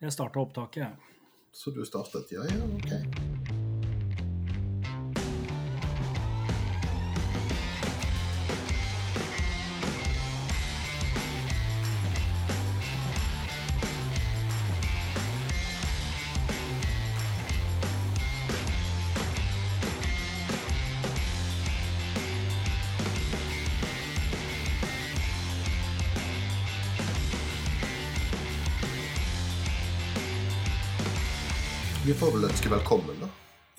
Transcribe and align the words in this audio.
Jeg 0.00 0.12
starta 0.14 0.38
opptaket, 0.38 0.84
jeg. 0.84 0.92
Så 1.52 1.70
du 1.74 1.82
startet? 1.84 2.30
Ja, 2.30 2.44
ja, 2.46 2.64
ok. 2.76 3.27
Får 32.28 32.34
vel 32.36 32.44
ønske 32.50 32.68
velkommen, 32.68 33.20
da. 33.22 33.28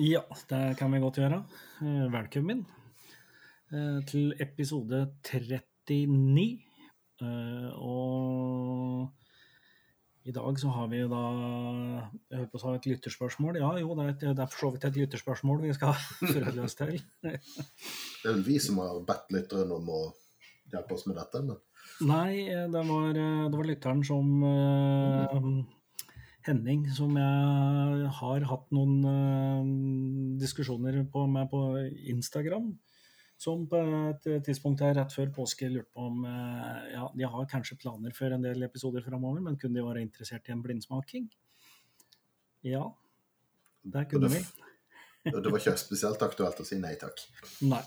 Ja, 0.01 0.21
det 0.49 0.59
kan 0.79 0.89
vi 0.89 0.99
godt 1.03 1.19
gjøre. 1.21 1.37
Eh, 1.85 2.05
Velkommen 2.09 2.63
eh, 3.69 3.99
til 4.09 4.31
episode 4.41 5.03
39. 5.21 6.45
Eh, 7.21 7.69
Og 7.77 9.11
i 10.25 10.33
dag 10.33 10.57
så 10.61 10.71
har 10.73 10.89
vi 10.89 11.03
da 11.11 11.21
Jeg 11.29 12.39
holdt 12.39 12.51
på 12.51 12.57
å 12.57 12.63
si 12.63 12.73
et 12.79 12.89
lytterspørsmål. 12.89 13.61
Ja, 13.61 13.69
jo, 13.83 13.93
det 13.99 14.07
er, 14.07 14.11
et, 14.15 14.25
det 14.33 14.45
er 14.47 14.49
for 14.49 14.65
så 14.65 14.73
vidt 14.73 14.89
et 14.89 14.97
lytterspørsmål 15.03 15.61
vi 15.67 15.77
skal 15.77 15.93
forholde 16.33 16.65
oss 16.65 16.79
til. 16.79 16.97
Det 17.21 17.37
er 17.37 18.33
vel 18.33 18.45
vi 18.49 18.57
som 18.63 18.81
har 18.81 18.97
bedt 19.05 19.29
lytteren 19.35 19.77
om 19.77 19.93
å 19.93 20.05
hjelpe 20.73 20.97
oss 20.97 21.05
med 21.05 21.21
dette, 21.21 21.45
men 21.45 21.61
Nei, 22.09 22.47
det 22.71 22.81
var, 22.87 23.13
det 23.13 23.57
var 23.59 23.67
lytteren 23.67 24.01
som 24.07 24.39
eh, 24.47 25.37
Henning, 26.47 26.85
som 26.95 27.17
jeg 27.19 28.11
har 28.19 28.45
hatt 28.47 28.69
noen 28.75 28.93
uh, 29.03 30.37
diskusjoner 30.39 31.01
på, 31.11 31.25
med 31.27 31.49
på 31.51 31.63
Instagram. 32.13 32.71
Som 33.39 33.65
på 33.71 33.79
et 34.09 34.25
tidspunkt 34.43 34.81
her 34.83 34.95
rett 34.97 35.13
før 35.15 35.29
påske 35.35 35.69
lurte 35.71 35.91
på 35.95 36.07
om 36.09 36.23
uh, 36.27 36.79
ja, 36.91 37.05
de 37.15 37.27
har 37.35 37.51
kanskje 37.51 37.77
planer 37.79 38.15
for 38.15 38.35
en 38.35 38.43
del 38.43 38.63
episoder 38.67 39.03
framover, 39.05 39.43
men 39.43 39.59
kunne 39.59 39.79
de 39.79 39.85
være 39.85 40.03
interessert 40.03 40.47
i 40.47 40.55
en 40.55 40.63
blindsmaking? 40.63 41.29
Ja, 42.67 42.87
det 43.83 44.07
kunne 44.11 44.31
vi. 44.31 44.43
det 45.29 45.45
var 45.45 45.59
ikke 45.59 45.77
spesielt 45.79 46.23
aktuelt 46.23 46.59
å 46.59 46.67
si 46.67 46.79
nei 46.79 46.95
takk. 46.99 47.23
Nei. 47.73 47.83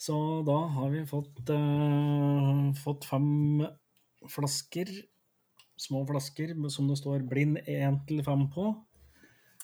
Så 0.00 0.16
da 0.44 0.56
har 0.74 0.90
vi 0.92 1.04
fått, 1.08 1.44
uh, 1.52 2.72
fått 2.80 3.06
fem 3.08 3.62
flasker, 4.28 4.90
små 5.82 6.04
flasker 6.08 6.54
som 6.72 6.88
det 6.90 6.98
står 7.00 7.26
blind 7.28 7.60
1 7.66 8.02
til 8.08 8.22
5 8.24 8.48
på. 8.54 8.70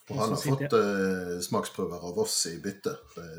Og 0.09 0.17
han 0.17 0.33
har 0.33 0.41
fått 0.41 0.65
jeg... 0.65 1.41
smaksprøver 1.45 2.05
av 2.11 2.19
oss 2.25 2.41
i 2.49 2.57
bytte. 2.65 2.95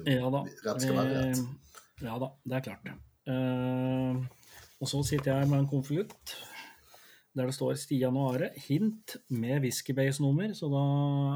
Ja 0.06 0.30
da. 0.34 0.44
Rett 0.68 0.86
skal 0.86 1.00
være 1.00 1.24
rett. 1.24 1.72
Ja 2.06 2.20
da, 2.22 2.30
det 2.46 2.60
er 2.60 2.68
klart. 2.68 2.92
Uh, 3.30 4.22
og 4.80 4.90
så 4.90 5.02
sitter 5.06 5.34
jeg 5.34 5.50
med 5.50 5.64
en 5.64 5.70
konvolutt 5.70 6.38
der 7.38 7.46
det 7.46 7.56
står 7.56 7.76
Stian 7.78 8.18
og 8.18 8.34
Are. 8.34 8.50
Hint 8.66 9.16
med 9.32 9.62
whiskybase-nummer, 9.64 10.52
så 10.58 10.68
da 10.72 10.84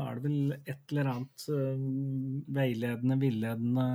er 0.07 0.17
det 0.17 0.23
vel 0.25 0.55
et 0.57 0.91
eller 0.91 1.09
annet 1.11 1.45
uh, 1.53 1.83
veiledende, 2.55 3.19
villedende 3.21 3.87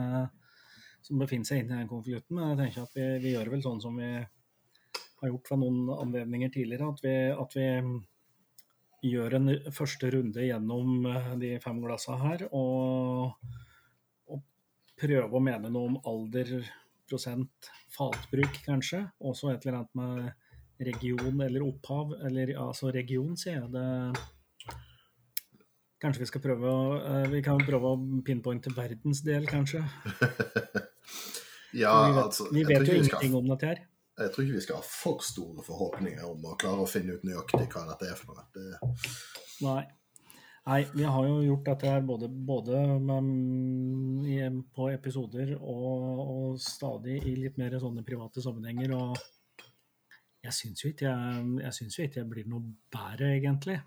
som 1.04 1.20
befinner 1.20 1.48
seg 1.48 1.62
inni 1.62 1.74
den 1.74 1.90
konvolutten. 1.90 2.38
Men 2.38 2.52
jeg 2.52 2.60
tenker 2.62 2.86
at 2.86 2.96
vi, 2.96 3.08
vi 3.24 3.34
gjør 3.34 3.52
vel 3.54 3.64
sånn 3.64 3.82
som 3.82 3.98
vi 3.98 4.12
har 5.20 5.32
gjort 5.32 5.50
ved 5.52 5.60
noen 5.64 5.88
anledninger 5.98 6.50
tidligere, 6.54 6.88
at 6.92 7.00
vi, 7.04 7.14
at 7.34 7.56
vi 7.58 9.10
gjør 9.12 9.36
en 9.38 9.48
første 9.74 10.10
runde 10.14 10.44
gjennom 10.48 11.06
eh, 11.06 11.30
de 11.42 11.52
fem 11.62 11.80
glassene 11.84 12.18
her, 12.22 12.46
og, 12.50 13.34
og 14.30 14.42
prøve 14.98 15.30
å 15.38 15.42
mene 15.42 15.70
noe 15.70 15.92
om 15.92 15.98
alder, 16.10 16.56
prosent, 17.08 17.70
fatbruk 17.94 18.58
kanskje. 18.66 19.04
Også 19.24 19.52
et 19.52 19.62
eller 19.64 19.78
annet 19.80 19.94
med 19.96 20.88
region 20.88 21.40
eller 21.46 21.64
opphav, 21.66 22.12
eller 22.28 22.52
altså 22.60 22.90
region, 22.94 23.32
sier 23.38 23.62
jeg. 23.62 23.70
Det, 23.74 23.86
kanskje 26.02 26.22
vi 26.22 26.28
skal 26.30 26.42
prøve 26.44 26.70
å 26.70 26.82
eh, 26.98 27.24
Vi 27.32 27.40
kan 27.42 27.58
prøve 27.66 27.94
å 27.94 27.98
pinpointe 28.26 28.70
verdensdel, 28.76 29.48
kanskje. 29.50 29.82
Ja, 31.76 31.90
vi 32.08 32.14
vet, 32.16 32.22
altså, 32.22 32.44
vi 32.48 32.62
vet 32.64 32.86
jo 32.88 32.94
ingenting 32.96 33.10
skal- 33.28 33.34
om 33.36 33.48
dette 33.50 33.66
her. 33.68 33.80
Jeg 34.18 34.32
tror 34.34 34.44
ikke 34.44 34.56
vi 34.56 34.64
skal 34.64 34.80
ha 34.80 34.86
for 34.86 35.22
store 35.22 35.62
forhåpninger 35.66 36.24
om 36.26 36.48
å 36.50 36.56
klare 36.58 36.82
å 36.82 36.90
finne 36.90 37.14
ut 37.14 37.26
nøyaktig 37.26 37.68
hva 37.70 37.84
dette 37.92 38.10
er 38.10 38.18
for 38.18 38.34
noe. 38.34 38.46
Det, 38.54 38.66
Nei. 39.62 39.84
Nei, 40.68 40.82
vi 40.92 41.04
har 41.08 41.24
jo 41.24 41.36
gjort 41.46 41.64
dette 41.64 41.88
her 41.88 42.02
både, 42.04 42.26
både 42.28 42.80
med, 43.00 44.58
på 44.76 44.90
episoder 44.92 45.54
og, 45.56 46.02
og 46.24 46.58
stadig 46.60 47.22
i 47.24 47.36
litt 47.38 47.56
mer 47.56 47.78
sånne 47.80 48.04
private 48.04 48.44
sammenhenger. 48.44 48.92
Og 48.98 49.16
jeg 50.44 50.56
syns 50.58 50.84
jo 50.84 50.90
ikke 50.92 51.08
jeg, 51.08 51.46
jeg, 51.62 51.76
synes 51.78 51.96
jo 51.96 52.04
ikke 52.04 52.20
jeg 52.20 52.30
blir 52.34 52.50
noe 52.52 52.74
bedre, 52.92 53.30
egentlig. 53.38 53.78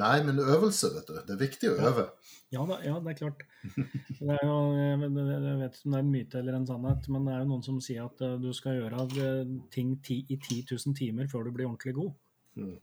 Nei, 0.00 0.14
men 0.24 0.40
øvelse, 0.40 0.92
vet 0.94 1.08
du. 1.08 1.16
Det 1.26 1.34
er 1.34 1.40
viktig 1.40 1.72
å 1.72 1.78
øve. 1.90 2.06
Ja, 2.52 2.62
da, 2.68 2.78
ja, 2.84 2.98
det 3.00 3.14
er 3.14 3.18
klart. 3.18 3.42
Det 3.62 4.34
er 4.34 4.42
jo, 4.44 4.56
jeg 4.76 4.98
vet 5.00 5.76
ikke 5.76 5.88
om 5.88 5.94
det 5.94 5.98
er 5.98 6.04
en 6.04 6.12
myte 6.12 6.40
eller 6.40 6.56
en 6.58 6.68
sannhet, 6.68 7.08
men 7.12 7.26
det 7.26 7.34
er 7.34 7.42
jo 7.42 7.50
noen 7.50 7.64
som 7.64 7.80
sier 7.84 8.04
at 8.04 8.20
eh, 8.24 8.38
du 8.40 8.50
skal 8.56 8.76
gjøre 8.76 9.06
eh, 9.24 9.52
ting 9.72 9.94
ti, 10.04 10.20
i 10.28 10.36
10 10.36 10.74
000 10.74 10.96
timer 10.98 11.30
før 11.32 11.46
du 11.46 11.52
blir 11.56 11.68
ordentlig 11.70 11.94
god. 11.96 12.12
Mm. 12.60 12.76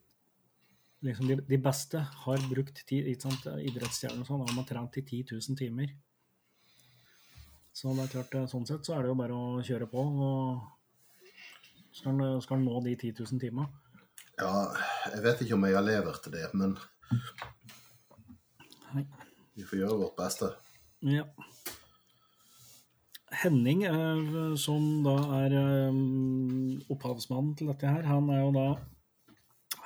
Liksom 1.06 1.30
de, 1.30 1.38
de 1.48 1.60
beste 1.64 2.02
har 2.26 2.48
brukt 2.52 2.82
tid, 2.82 3.08
ikke 3.08 3.30
sant, 3.30 3.46
idrettsstjerner 3.70 4.26
og 4.26 4.30
sånn, 4.32 4.46
har 4.48 4.58
man 4.58 4.68
trent 4.68 4.98
i 5.00 5.06
10 5.06 5.36
000 5.38 5.60
timer. 5.60 5.94
Så 7.80 7.94
det 7.96 8.08
er 8.08 8.14
klart, 8.18 8.34
eh, 8.36 8.50
sånn 8.52 8.66
sett 8.68 8.90
så 8.90 8.98
er 8.98 9.06
det 9.06 9.14
jo 9.14 9.20
bare 9.22 9.38
å 9.38 9.62
kjøre 9.64 9.88
på. 9.92 10.02
og 10.28 11.96
Skal 11.96 12.58
en 12.58 12.66
nå 12.66 12.82
de 12.86 12.96
10 12.98 13.22
000 13.22 13.40
timene. 13.42 13.70
Ja, 14.40 14.72
jeg 15.14 15.22
vet 15.24 15.42
ikke 15.44 15.58
om 15.58 15.66
jeg 15.68 15.76
har 15.76 15.86
lever 15.86 16.18
til 16.24 16.36
det, 16.36 16.48
men 16.56 16.76
Nei. 18.94 19.06
vi 19.56 19.66
får 19.68 19.82
gjøre 19.84 20.02
vårt 20.04 20.18
beste. 20.18 20.50
Ja. 21.06 21.26
Henning, 23.40 23.84
eh, 23.86 24.56
som 24.58 25.04
da 25.06 25.16
er 25.44 25.56
eh, 25.56 26.00
opphavsmannen 26.90 27.54
til 27.58 27.70
dette 27.70 27.90
her, 27.90 28.08
han 28.10 28.30
er 28.34 28.42
jo 28.42 28.54
da 28.56 28.66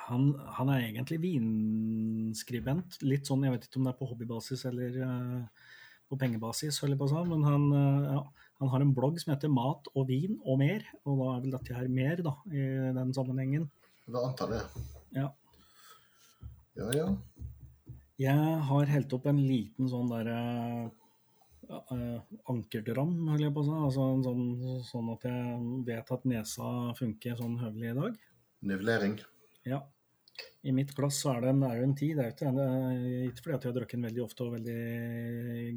han, 0.06 0.32
han 0.56 0.70
er 0.72 0.86
egentlig 0.88 1.20
vinskribent. 1.22 2.98
Litt 3.04 3.28
sånn, 3.28 3.44
jeg 3.44 3.54
vet 3.54 3.68
ikke 3.68 3.80
om 3.80 3.86
det 3.86 3.94
er 3.94 4.00
på 4.00 4.08
hobbybasis 4.10 4.64
eller 4.72 4.98
eh, 5.06 5.68
på 6.08 6.18
pengebasis, 6.20 6.80
på 6.80 7.08
sånn, 7.08 7.30
men 7.30 7.46
han, 7.46 7.62
ja, 8.12 8.18
han 8.60 8.70
har 8.70 8.82
en 8.84 8.92
blogg 8.96 9.16
som 9.22 9.32
heter 9.32 9.50
Mat 9.50 9.88
og 9.94 10.04
vin 10.10 10.36
og 10.44 10.58
mer, 10.60 10.84
og 11.08 11.16
da 11.20 11.30
er 11.30 11.40
vel 11.46 11.54
dette 11.56 11.78
her 11.78 11.88
mer, 11.88 12.20
da, 12.26 12.34
i 12.52 12.66
den 12.98 13.14
sammenhengen. 13.16 13.64
Da 14.04 14.26
antar 14.28 14.52
det. 14.52 14.60
Ja. 15.16 15.30
Ja, 16.74 16.90
ja. 16.94 17.08
Jeg 18.18 18.58
har 18.68 18.90
helt 18.90 19.12
opp 19.14 19.26
en 19.30 19.40
liten 19.42 19.88
sånn 19.90 20.10
derre 20.10 20.38
uh, 21.70 22.20
ankerdram, 22.50 23.14
holder 23.30 23.48
jeg 23.48 23.54
på 23.54 23.64
å 23.64 23.66
si. 23.66 23.74
Altså 23.88 24.06
en 24.10 24.24
sånn, 24.26 24.44
sånn 24.86 25.10
at 25.14 25.26
jeg 25.28 25.58
vet 25.88 26.14
at 26.16 26.28
nesa 26.30 26.70
funker 26.98 27.38
sånn 27.38 27.58
høvelig 27.62 27.90
i 27.90 27.96
dag. 27.98 28.22
Nivellering. 28.70 29.18
Ja. 29.66 29.82
I 30.66 30.72
mitt 30.74 30.94
glass 30.96 31.20
så 31.22 31.34
er 31.34 31.44
det 31.44 31.52
en, 31.52 31.66
er 31.66 31.82
en 31.84 31.94
ti. 31.98 32.12
Det 32.16 32.24
er 32.24 32.32
ikke, 32.32 32.50
ikke 33.28 33.44
fordi 33.44 33.56
at 33.56 33.66
jeg 33.66 33.70
har 33.70 33.76
drukket 33.78 33.98
den 33.98 34.08
veldig 34.08 34.24
ofte 34.24 34.46
og 34.46 34.56
veldig 34.56 34.78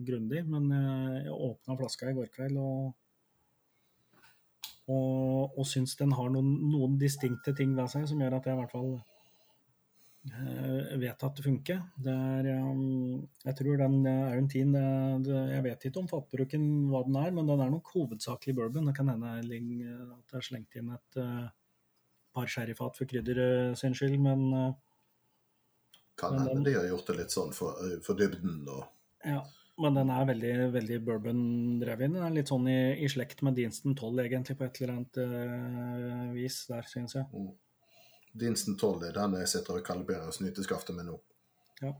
grundig, 0.08 0.46
men 0.50 0.72
eh, 0.74 1.18
jeg 1.28 1.36
åpna 1.50 1.78
flaska 1.82 2.10
i 2.10 2.18
går 2.18 2.32
kveld 2.34 2.62
og 2.62 2.96
og, 4.88 5.58
og 5.60 5.66
syns 5.68 5.98
den 6.00 6.14
har 6.16 6.30
noen, 6.32 6.48
noen 6.72 6.94
distinkte 7.00 7.52
ting 7.58 7.74
ved 7.76 7.92
seg 7.92 8.06
som 8.08 8.22
gjør 8.24 8.38
at 8.38 8.46
jeg 8.48 8.56
i 8.56 8.60
hvert 8.62 8.72
fall 8.72 8.94
vet 11.00 11.24
at 11.24 11.36
det 11.38 11.44
funker. 11.46 11.80
Det 12.04 12.14
er, 12.14 12.48
um, 12.62 13.28
jeg 13.46 13.56
tror 13.60 13.78
den 13.80 13.96
er 14.10 14.38
en 14.38 14.50
tin 14.52 14.74
Jeg 14.76 15.64
vet 15.66 15.86
ikke 15.88 16.02
om 16.02 16.10
fatbruken 16.12 16.66
hva 16.92 17.04
den 17.08 17.16
er, 17.22 17.32
men 17.36 17.48
den 17.48 17.62
er 17.64 17.72
nok 17.72 17.92
hovedsakelig 17.96 18.56
bourbon. 18.58 18.90
Det 18.90 18.96
kan 18.98 19.10
hende 19.14 19.36
at 19.40 19.48
det 19.48 20.38
er 20.40 20.46
slengt 20.46 20.76
inn 20.80 20.92
et 20.96 21.20
eh, 21.22 21.48
par 22.36 22.48
sherryfat 22.52 22.98
for 23.00 23.10
krydder 23.10 23.40
eh, 23.44 23.76
sin 23.80 23.96
skyld, 23.98 24.18
men 24.22 24.48
eh, 24.54 24.74
Kan 26.18 26.34
Men 26.34 26.48
hende 26.48 26.54
den- 26.56 26.64
de 26.66 26.80
har 26.80 26.88
gjort 26.90 27.08
det 27.12 27.16
litt 27.20 27.32
sånn 27.36 27.54
for, 27.54 27.78
for 28.02 28.18
dybden 28.18 28.64
og 28.68 28.84
ja. 29.26 29.44
Men 29.78 29.94
den 29.94 30.10
er 30.10 30.24
veldig, 30.26 30.52
veldig 30.74 30.96
bourbon-drevet. 31.06 32.10
Den 32.10 32.24
er 32.26 32.32
litt 32.34 32.50
sånn 32.50 32.66
i, 32.66 32.78
i 33.06 33.10
slekt 33.14 33.44
med 33.46 33.54
Dinston 33.60 33.94
12, 33.94 34.24
egentlig, 34.24 34.56
på 34.58 34.66
et 34.66 34.80
eller 34.82 34.94
annet 34.96 35.20
uh, 35.22 36.32
vis 36.34 36.64
der, 36.66 36.82
syns 36.90 37.14
jeg. 37.14 37.28
mm. 37.30 37.52
Dinsten 38.38 38.78
12 38.78 39.10
er 39.10 39.18
den 39.18 39.38
jeg 39.42 39.52
sitter 39.52 39.80
og 39.80 39.86
kalibrerer 39.88 40.34
snyteskaftet 40.36 40.96
med 40.98 41.10
nå. 41.10 41.18
Ja. 41.82 41.94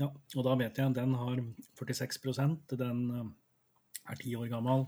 ja. 0.00 0.10
Og 0.10 0.46
da 0.46 0.56
vet 0.60 0.80
jeg 0.80 0.96
den 0.96 1.14
har 1.20 1.40
46% 1.80 2.76
Den 2.80 3.02
eh, 3.10 3.32
er 4.12 4.20
ti 4.20 4.34
år 4.36 4.50
gammel 4.52 4.86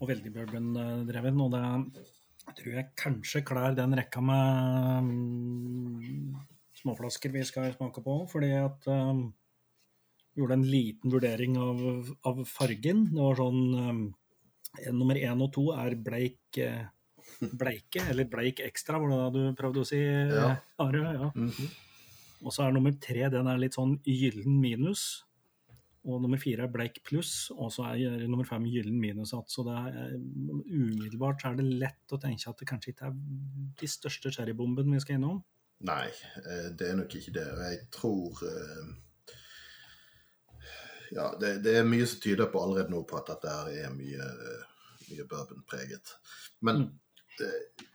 og 0.00 0.10
veldig 0.10 0.32
bourbon-dreven. 0.34 1.40
Og 1.44 1.54
det 1.54 2.56
tror 2.58 2.74
jeg 2.76 2.90
kanskje 3.00 3.44
klær 3.46 3.76
den 3.76 3.96
rekka 3.96 4.22
med 4.24 5.08
mm, 5.08 6.34
småflasker 6.82 7.32
vi 7.34 7.44
skal 7.46 7.72
smake 7.76 8.04
på. 8.04 8.18
Fordi 8.30 8.52
at 8.58 8.88
um, 8.90 9.26
gjorde 10.34 10.58
en 10.58 10.66
liten 10.68 11.14
vurdering 11.14 11.56
av, 11.60 12.12
av 12.26 12.44
fargen. 12.50 13.08
Det 13.12 13.22
var 13.22 13.40
sånn 13.40 13.64
um, 13.78 14.04
Nummer 14.90 15.14
én 15.14 15.38
og 15.38 15.52
to 15.54 15.68
er 15.70 15.94
bleik 16.02 16.58
eh, 16.58 16.80
bleike, 17.40 18.02
eller 18.10 18.24
bleik 18.30 18.60
ekstra, 18.64 18.98
var 19.02 19.30
det 19.32 19.42
du 19.42 19.54
prøvde 19.58 19.82
å 19.82 19.86
si, 19.88 20.00
Ja. 20.00 20.56
Are? 20.78 21.04
Ja. 21.18 21.30
Mhm. 21.34 21.70
Og 22.44 22.52
så 22.52 22.66
er 22.66 22.72
nummer 22.76 22.92
tre 23.00 23.28
den 23.32 23.46
er 23.48 23.56
litt 23.56 23.72
sånn 23.78 23.98
gyllen 24.04 24.58
minus. 24.60 25.22
Og 26.04 26.18
nummer 26.20 26.36
fire 26.36 26.66
er 26.66 26.68
bleik 26.68 26.98
pluss, 27.02 27.50
og 27.56 27.70
så 27.72 27.86
er 27.94 28.26
nummer 28.28 28.44
fem 28.44 28.66
gyllen 28.68 28.98
minus. 29.00 29.30
Så 29.48 29.64
det 29.64 29.72
er, 29.72 30.18
umiddelbart 30.68 31.40
så 31.40 31.52
er 31.52 31.56
det 31.62 31.64
lett 31.80 32.12
å 32.12 32.18
tenke 32.20 32.50
at 32.50 32.58
det 32.60 32.68
kanskje 32.68 32.92
ikke 32.92 33.06
er 33.08 33.14
de 33.80 33.88
største 33.88 34.28
cherrybombene 34.36 34.92
vi 34.92 35.00
skal 35.00 35.16
innom. 35.16 35.38
Nei, 35.80 36.10
eh, 36.44 36.68
det 36.76 36.90
er 36.90 36.96
nok 37.00 37.16
ikke 37.16 37.32
det. 37.32 37.46
Jeg 37.70 37.80
tror 37.96 38.36
eh, 38.44 38.92
Ja, 41.14 41.30
det, 41.38 41.62
det 41.64 41.76
er 41.78 41.84
mye 41.88 42.06
som 42.08 42.20
tyder 42.24 42.48
på 42.50 42.60
allerede 42.62 42.90
nå 42.92 43.02
på 43.06 43.16
at 43.20 43.28
dette 43.30 43.52
er 43.78 43.92
mye, 43.94 44.28
mye 45.10 45.26
bourbonpreget. 45.30 46.14
Men 46.64 46.76
Mm. 46.84 46.90
Det, 47.38 47.52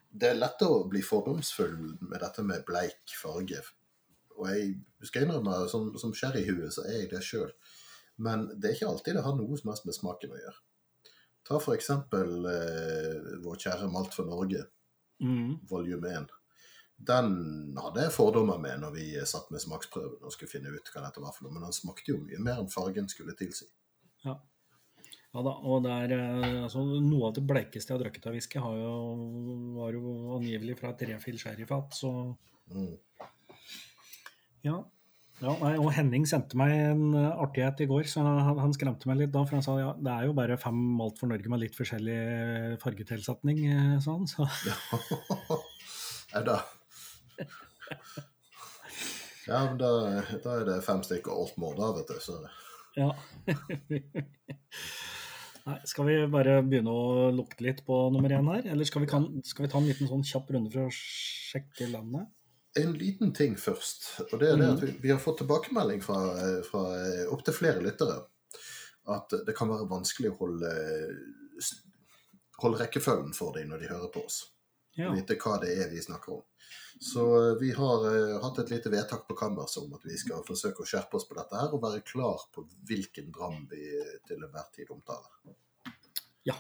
det 0.09 0.31
er 0.31 0.39
lett 0.39 0.63
å 0.65 0.83
bli 0.89 1.01
fordomsfull 1.06 1.75
med 2.01 2.19
dette 2.24 2.44
med 2.45 2.65
bleik 2.68 3.13
farge. 3.21 3.62
Og 4.39 4.47
jeg 4.51 4.71
skal 5.07 5.25
innrømme, 5.27 5.68
som, 5.71 5.89
som 6.00 6.13
sherryhue, 6.15 6.69
så 6.71 6.86
er 6.88 7.01
jeg 7.01 7.12
det 7.12 7.21
sjøl. 7.25 7.51
Men 8.24 8.47
det 8.56 8.69
er 8.69 8.75
ikke 8.77 8.89
alltid 8.89 9.15
det 9.19 9.24
har 9.25 9.36
noe 9.38 9.57
som 9.59 9.71
helst 9.71 9.86
med 9.88 9.95
smaken 9.95 10.33
å 10.36 10.41
gjøre. 10.41 10.59
Ta 11.50 11.59
for 11.63 11.74
eksempel 11.75 12.45
eh, 12.51 13.30
vår 13.44 13.62
kjære 13.63 13.88
Malt 13.94 14.13
for 14.18 14.30
Norge, 14.30 14.65
Mm. 15.19 15.57
volum 15.68 16.06
1. 16.07 16.30
Den 16.95 17.33
hadde 17.75 18.06
jeg 18.06 18.13
fordommer 18.15 18.59
med 18.59 18.80
når 18.80 18.94
vi 18.95 19.06
satt 19.27 19.50
med 19.51 19.59
smaksprøven 19.59 20.24
og 20.24 20.31
skulle 20.31 20.51
finne 20.51 20.71
ut 20.71 20.88
hva 20.94 21.01
dette 21.03 21.19
var 21.19 21.33
for 21.35 21.44
noe, 21.44 21.53
men 21.57 21.65
den 21.65 21.75
smakte 21.75 22.13
jo 22.13 22.21
mye 22.24 22.39
mer 22.44 22.62
enn 22.62 22.71
fargen 22.71 23.07
skulle 23.12 23.35
tilsi. 23.39 23.68
Ja. 24.24 24.38
Ja 25.29 25.41
da, 25.45 25.51
og 25.61 25.83
det 25.85 25.91
er 25.93 26.13
eh, 26.15 26.63
altså, 26.63 26.81
noe 27.05 27.27
av 27.27 27.35
det 27.37 27.43
bleikeste 27.45 27.91
jeg 27.91 27.99
har 27.99 28.01
drukket 28.01 28.29
av 28.29 28.33
whisky, 28.33 28.61
har 28.63 28.77
jo, 28.79 28.93
var 29.75 29.97
jo 29.97 30.13
angivelig 30.39 30.79
fra 30.79 30.93
et 30.93 31.03
refill 31.11 31.41
sherryfat, 31.41 31.99
så 32.01 32.13
Mm. 32.69 32.97
ja. 34.61 34.75
ja 35.41 35.53
og 35.81 35.87
Henning 35.95 36.27
sendte 36.29 36.53
meg 36.59 36.69
en 36.91 37.15
artighet 37.17 37.81
i 37.81 37.87
går, 37.89 38.03
så 38.05 38.21
han, 38.21 38.59
han 38.61 38.75
skremte 38.75 39.09
meg 39.09 39.17
litt 39.23 39.31
da. 39.33 39.41
For 39.41 39.57
han 39.57 39.65
sa 39.65 39.73
ja, 39.79 39.87
det 39.97 40.11
er 40.13 40.27
jo 40.27 40.35
bare 40.37 40.59
fem 40.61 40.77
malt 40.99 41.17
for 41.17 41.31
Norge 41.31 41.49
med 41.49 41.63
litt 41.63 41.73
forskjellig 41.73 42.77
fargetilsetning, 42.83 43.63
eh, 43.73 43.95
sa 44.05 44.19
han. 44.19 44.29
Så 44.29 44.45
Ja 46.35 46.43
da. 46.51 46.59
Ja, 49.49 49.63
men 49.65 49.79
da, 49.81 49.89
da 50.45 50.59
er 50.59 50.67
det 50.69 50.81
fem 50.85 51.01
stykker 51.01 51.33
alt 51.33 51.57
måneder, 51.57 52.03
vet 52.03 52.13
du. 52.13 52.21
Så 52.21 52.37
ja. 52.99 53.09
Nei, 55.69 55.77
skal 55.86 56.07
vi 56.07 56.18
bare 56.33 56.60
begynne 56.66 56.89
å 56.89 57.30
lukte 57.36 57.62
litt 57.66 57.83
på 57.86 58.01
nummer 58.13 58.33
én 58.33 58.51
her? 58.56 58.66
Eller 58.74 58.88
skal 58.89 59.04
vi, 59.04 59.10
kan, 59.12 59.27
skal 59.45 59.68
vi 59.68 59.71
ta 59.71 59.77
en 59.77 59.88
liten 59.89 60.10
sånn 60.10 60.25
kjapp 60.25 60.50
runde 60.56 60.74
for 60.74 60.88
å 60.88 60.94
sjekke 60.95 61.92
landet? 61.94 62.30
en 62.77 62.94
liten 62.94 63.33
ting 63.33 63.56
først. 63.57 64.06
Og 64.30 64.39
det 64.39 64.51
er 64.51 64.60
det 64.60 64.68
at 64.69 64.83
vi, 64.83 64.92
vi 65.01 65.12
har 65.12 65.21
fått 65.21 65.42
tilbakemelding 65.42 66.04
fra, 66.06 66.19
fra 66.68 66.83
opptil 67.33 67.56
flere 67.56 67.83
lyttere 67.83 68.19
at 69.10 69.33
det 69.45 69.56
kan 69.57 69.71
være 69.71 69.89
vanskelig 69.89 70.33
å 70.33 70.38
holde, 70.44 70.74
holde 72.62 72.81
rekkefølgen 72.83 73.33
for 73.38 73.57
dem 73.57 73.71
når 73.71 73.83
de 73.83 73.92
hører 73.94 74.12
på 74.13 74.24
oss. 74.27 74.44
Ja. 74.99 75.13
Vite 75.15 75.37
hva 75.39 75.57
det 75.63 75.73
er 75.79 75.91
vi 75.91 76.01
snakker 76.03 76.39
om. 76.39 76.45
Så 76.99 77.23
eh, 77.39 77.55
vi 77.61 77.71
har 77.71 78.05
uh, 78.05 78.41
hatt 78.43 78.59
et 78.59 78.73
lite 78.73 78.91
vedtak 78.91 79.27
på 79.27 79.37
kammers 79.39 79.77
om 79.79 79.93
at 79.95 80.03
vi 80.03 80.17
skal 80.19 80.43
forsøke 80.47 80.83
å 80.83 80.89
skjerpe 80.89 81.15
oss 81.15 81.27
på 81.29 81.37
dette 81.37 81.55
her, 81.55 81.71
og 81.71 81.83
være 81.85 82.03
klar 82.03 82.43
på 82.51 82.65
hvilken 82.89 83.31
dram 83.35 83.63
vi 83.71 83.85
til 84.27 84.43
enhver 84.43 84.67
tid 84.75 84.91
omtaler. 84.91 85.55
Ja. 86.49 86.57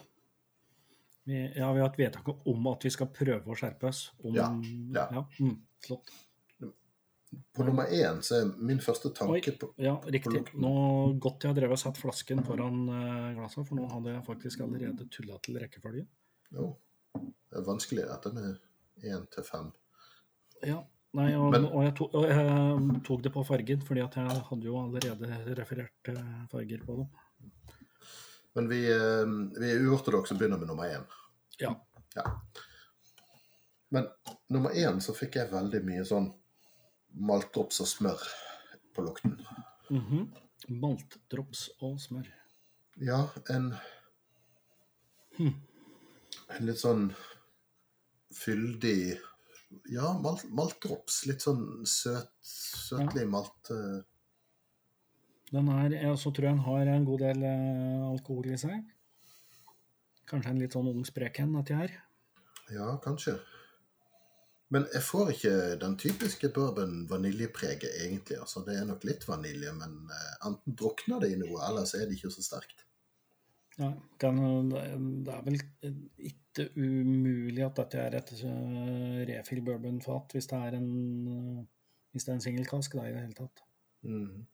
Vi, 1.27 1.43
ja, 1.43 1.67
vi 1.73 1.83
har 1.83 1.89
hatt 1.89 1.99
vedtak 1.99 2.31
om 2.47 2.71
at 2.71 2.87
vi 2.87 2.93
skal 2.95 3.11
prøve 3.13 3.51
å 3.51 3.59
skjerpe 3.59 3.91
oss. 3.91 4.07
Om, 4.23 4.39
Ja, 4.95 5.09
ja. 5.11 5.27
Mm, 5.43 5.59
flott. 5.85 6.15
På 7.53 7.63
nummer 7.63 7.91
én 7.93 8.23
så 8.25 8.39
er 8.39 8.47
min 8.57 8.79
første 8.81 9.11
Oi, 9.11 9.15
tanke 9.19 9.51
på 9.61 9.67
ja, 9.77 9.99
riktig. 10.07 10.39
lukten. 10.39 10.63
Nå 10.63 11.19
Godt 11.21 11.45
jeg 11.45 11.51
har 11.51 11.59
drevet 11.59 11.77
og 11.77 11.81
satt 11.83 11.99
flasken 12.01 12.41
foran 12.47 12.87
uh, 12.89 13.33
glasset, 13.35 13.67
for 13.67 13.77
nå 13.77 13.85
hadde 13.91 14.15
jeg 14.15 14.25
faktisk 14.25 14.63
allerede 14.65 15.05
tulla 15.13 15.37
til 15.45 15.59
rekkefølgen. 15.61 16.07
Jo, 16.55 16.71
det 17.49 17.57
er 17.59 17.65
vanskelig 17.67 18.05
dette 18.07 18.31
med 18.35 18.57
én 19.03 19.25
til 19.33 19.43
fem. 19.47 19.71
Ja. 20.63 20.79
Nei, 21.17 21.31
og, 21.33 21.49
Men- 21.51 21.65
og, 21.65 21.83
jeg 21.87 21.95
tok, 21.97 22.13
og 22.13 22.25
jeg 22.29 23.01
tok 23.07 23.21
det 23.25 23.31
på 23.33 23.41
fargen, 23.47 23.81
fordi 23.81 24.01
at 24.03 24.13
jeg 24.19 24.41
hadde 24.49 24.67
jo 24.67 24.75
allerede 24.77 25.55
referert 25.57 26.09
eh, 26.11 26.45
farger 26.51 26.83
på 26.85 26.97
dem. 26.99 27.07
Men 28.55 28.67
vi, 28.69 28.83
eh, 28.93 29.25
vi 29.57 29.71
er 29.71 29.81
uortodokse 29.87 30.35
og 30.35 30.39
begynner 30.41 30.59
med 30.61 30.67
nummer 30.69 30.85
én. 30.85 31.07
Ja. 31.59 31.71
Ja. 32.15 32.27
Men 33.89 34.05
nummer 34.53 34.69
én 34.77 35.01
så 35.01 35.15
fikk 35.17 35.39
jeg 35.39 35.49
veldig 35.51 35.81
mye 35.87 36.05
sånn 36.05 36.29
maltdrops 37.17 37.81
og 37.81 37.87
smør 37.89 38.21
på 38.93 39.01
lukten. 39.07 39.33
Mhm. 39.89 40.27
Maltdrops 40.69 41.69
og 41.81 41.97
smør. 41.99 42.27
Ja, 43.01 43.23
en 43.49 43.71
Hm. 45.39 45.53
En 46.49 46.65
litt 46.67 46.77
sånn 46.81 47.15
fyldig 48.35 49.17
Ja, 49.93 50.13
malt, 50.17 50.47
maltdrops. 50.49 51.23
Litt 51.29 51.43
sånn 51.45 51.85
søt, 51.85 52.31
søtlig 52.45 53.27
malt... 53.29 53.69
eh, 53.73 53.99
Den 55.53 55.69
her, 55.69 55.93
jeg 55.93 56.17
så 56.21 56.31
tror 56.33 56.47
jeg 56.47 56.55
den 56.57 56.65
har 56.65 56.89
en 56.95 57.05
god 57.05 57.23
del 57.25 57.45
eh, 57.45 58.07
alkohol 58.09 58.49
i 58.53 58.57
seg. 58.57 58.81
Kanskje 60.29 60.53
en 60.53 60.61
litt 60.61 60.75
sånn 60.77 60.89
ung 60.91 61.05
sprek 61.05 61.39
en 61.41 61.55
dette 61.57 61.77
her. 61.77 61.95
Ja, 62.73 62.91
kanskje. 63.01 63.37
Men 64.69 64.85
jeg 64.93 65.01
får 65.01 65.31
ikke 65.33 65.53
den 65.81 65.95
typiske 65.97 66.51
bourbon-vaniljepreget, 66.53 67.89
egentlig. 68.05 68.37
altså 68.37 68.61
Det 68.65 68.75
er 68.77 68.85
nok 68.85 69.05
litt 69.09 69.25
vanilje, 69.25 69.73
men 69.77 69.95
eh, 70.13 70.35
enten 70.49 70.77
drukner 70.77 71.23
det 71.23 71.31
i 71.33 71.39
noe, 71.41 71.57
eller 71.65 71.89
så 71.89 71.97
er 72.01 72.05
det 72.09 72.19
ikke 72.19 72.33
så 72.33 72.45
sterkt. 72.45 72.85
Ja, 73.79 73.93
det 74.19 74.29
er 74.29 75.43
vel 75.45 75.55
ikke 75.55 75.93
umulig 76.75 77.63
at 77.65 77.81
dette 77.81 77.99
er 78.03 78.15
et 78.19 78.31
refill 78.35 79.27
refill 79.29 79.65
bourbonfat, 79.65 80.35
hvis 80.35 80.49
det 80.51 80.61
er 80.67 80.77
en 80.79 80.93
eh, 81.33 81.67
hvis 82.11 82.25
det 82.25 82.31
er 82.31 82.39
en 82.39 82.47
singelkask 82.47 82.95
da, 82.97 83.05
i 83.05 83.13
det 83.13 83.21
hele 83.21 83.37
tatt. 83.37 83.61
Mm. 84.03 84.45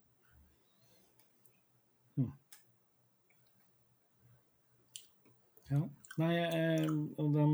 Ja. 5.71 5.81
Nei, 6.21 6.31
jeg, 6.37 6.89
den, 7.17 7.53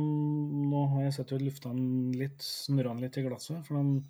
nå 0.69 0.81
har 0.91 1.05
jeg 1.05 1.13
sett 1.15 1.31
ut 1.33 1.41
lufta 1.41 1.71
den 1.73 2.11
litt, 2.17 2.43
snurra 2.45 2.91
den 2.93 3.05
litt 3.05 3.17
i 3.17 3.23
glasset, 3.25 3.63
for 3.65 3.79
den 3.79 4.01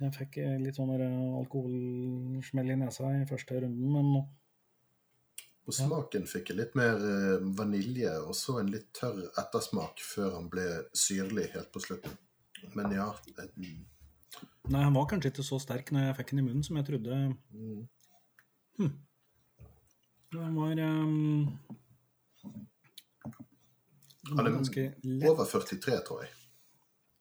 Jeg 0.00 0.10
fikk 0.16 0.40
eh, 0.42 0.56
litt 0.58 0.76
sånn 0.76 0.90
eh, 0.96 1.36
alkoholsmell 1.38 2.72
i 2.74 2.76
nesa 2.80 3.12
i 3.14 3.26
første 3.30 3.60
runden, 3.62 3.92
men 3.94 4.08
nå 4.16 4.22
På 5.66 5.74
smaken 5.76 6.24
fikk 6.26 6.50
jeg 6.50 6.58
litt 6.58 6.74
mer 6.78 6.96
eh, 7.04 7.44
vanilje, 7.58 8.12
og 8.24 8.34
så 8.36 8.58
en 8.60 8.72
litt 8.72 8.88
tørr 8.96 9.20
ettersmak 9.38 10.00
før 10.02 10.34
han 10.38 10.48
ble 10.52 10.66
syrlig 10.96 11.50
helt 11.54 11.70
på 11.74 11.82
slutten. 11.84 12.16
Men 12.76 12.92
ja 12.92 13.08
eh, 13.38 13.52
Nei, 14.70 14.82
han 14.84 14.94
var 14.94 15.06
kanskje 15.10 15.32
ikke 15.32 15.44
så 15.46 15.58
sterk 15.62 15.90
når 15.94 16.08
jeg 16.08 16.18
fikk 16.20 16.32
den 16.32 16.42
i 16.42 16.46
munnen 16.46 16.66
som 16.66 16.78
jeg 16.78 16.86
trodde. 16.86 17.20
Hm. 18.80 18.90
Den 20.30 20.54
var 20.54 20.78
um, 20.78 21.58
Han 24.30 24.46
er. 24.46 24.60
Over 25.26 25.44
43, 25.44 25.96
tror 26.06 26.22
jeg. 26.22 26.30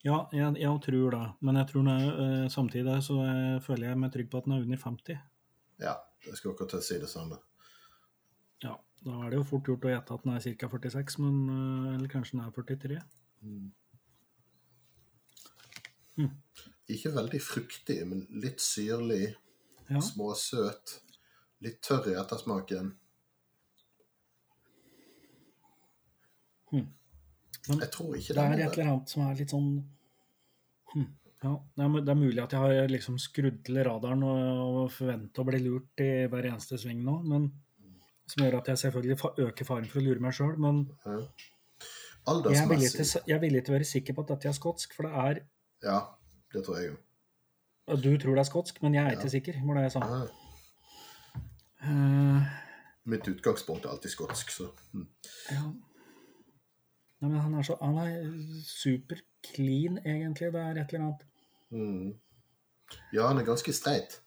Ja, 0.06 0.20
jeg, 0.32 0.54
jeg 0.62 0.82
tror 0.86 1.16
det. 1.16 1.26
Men 1.44 1.60
jeg 1.60 1.68
tror 1.72 1.90
er, 1.92 2.06
eh, 2.24 2.48
samtidig 2.54 3.00
så 3.04 3.18
eh, 3.26 3.58
føler 3.66 3.90
jeg 3.90 4.00
meg 4.00 4.14
trygg 4.14 4.30
på 4.32 4.40
at 4.40 4.48
den 4.48 4.56
er 4.56 4.64
under 4.64 4.80
50. 4.80 5.18
Ja, 5.84 5.96
jeg 6.28 6.38
skal 6.40 6.54
akkurat 6.54 6.76
til 6.76 6.80
å 6.80 6.86
si 6.86 7.00
det 7.02 7.10
samme. 7.12 7.40
Da 9.06 9.16
er 9.24 9.32
det 9.32 9.40
jo 9.40 9.48
fort 9.48 9.70
gjort 9.70 9.86
å 9.88 9.92
gjette 9.94 10.16
at 10.16 10.26
den 10.26 10.34
er 10.36 10.58
ca. 10.60 10.70
46, 10.76 11.20
men, 11.24 11.36
eh, 11.50 11.94
eller 11.96 12.12
kanskje 12.12 12.36
den 12.36 12.46
er 12.46 12.56
43. 12.56 13.02
Ikke 16.90 17.12
veldig 17.14 17.40
fruktig, 17.42 18.00
men 18.08 18.26
litt 18.44 18.64
syrlig, 18.64 19.36
Ja, 19.90 20.02
småsøt. 20.06 21.00
Litt 21.66 21.80
tørr 21.82 22.12
i 22.12 22.16
ettersmaken. 22.20 22.92
Hmm. 26.70 26.90
Men 27.68 27.80
Jeg 27.80 27.92
tror 27.92 28.16
ikke 28.16 28.34
Det 28.34 28.44
er 28.44 28.50
Det 28.56 28.60
er 28.60 28.68
et 28.68 28.78
eller 28.78 28.92
annet 28.92 29.10
som 29.10 29.24
er 29.26 29.40
litt 29.40 29.50
sånn 29.50 29.70
hm, 30.94 31.08
Ja, 31.44 31.54
det 31.76 31.86
er, 31.86 31.96
det 32.06 32.14
er 32.14 32.20
mulig 32.20 32.44
at 32.44 32.54
jeg 32.54 32.62
har 32.62 32.92
liksom 32.92 33.18
skrudd 33.18 33.64
til 33.66 33.82
radaren 33.88 34.24
og, 34.24 34.84
og 34.84 34.92
forventer 34.94 35.42
å 35.42 35.48
bli 35.50 35.62
lurt 35.64 36.04
i 36.06 36.28
hver 36.30 36.50
eneste 36.52 36.78
sving 36.78 37.02
nå, 37.04 37.16
men 37.26 37.50
som 38.30 38.44
gjør 38.44 38.60
at 38.60 38.72
jeg 38.72 38.82
selvfølgelig 38.84 39.18
øker 39.48 39.68
faren 39.68 39.90
for 39.90 40.02
å 40.02 40.06
lure 40.06 40.24
meg 40.24 40.36
sjøl. 40.38 40.56
Men 40.62 40.82
Ja. 41.06 41.20
jeg 42.28 42.62
er, 42.62 42.70
villig 42.70 42.92
til, 42.92 43.22
jeg 43.28 43.36
er 43.36 43.42
villig 43.42 43.64
til 43.66 43.74
å 43.74 43.78
være 43.78 43.90
sikker 43.90 44.14
på 44.14 44.26
at 44.26 44.34
dette 44.36 44.50
er 44.52 44.58
skotsk, 44.58 44.94
for 44.96 45.08
det 45.08 45.14
er 45.26 45.42
Ja, 45.84 46.00
det 46.54 46.66
tror 46.66 46.78
jeg 46.78 46.92
jo. 46.92 46.98
Du 47.96 48.18
tror 48.22 48.36
det 48.36 48.44
er 48.44 48.50
skotsk, 48.52 48.82
men 48.84 48.94
jeg 48.94 49.06
er 49.06 49.18
ikke 49.18 49.30
sikker, 49.30 49.62
var 49.66 49.80
det 49.80 49.84
jeg 49.88 49.92
sa. 49.98 50.06
Ja. 50.06 50.26
Eh, 51.90 52.50
Mitt 53.10 53.28
utgangspunkt 53.28 53.86
er 53.86 53.90
alltid 53.96 54.12
skotsk, 54.14 54.52
så 54.52 54.70
mm. 54.94 55.08
ja. 55.52 55.64
Nei, 57.20 57.30
men 57.30 57.40
han 57.40 57.54
er 57.60 57.66
så 57.68 57.76
Han 57.82 57.98
er 58.00 58.28
super 58.64 59.20
clean, 59.44 59.98
egentlig. 60.06 60.54
Det 60.54 60.62
er 60.62 60.78
et 60.78 60.94
eller 60.94 61.06
annet. 61.06 61.26
Mm. 61.70 62.14
Ja, 63.14 63.28
han 63.28 63.38
er 63.38 63.48
ganske 63.48 63.74
streit. 63.74 64.22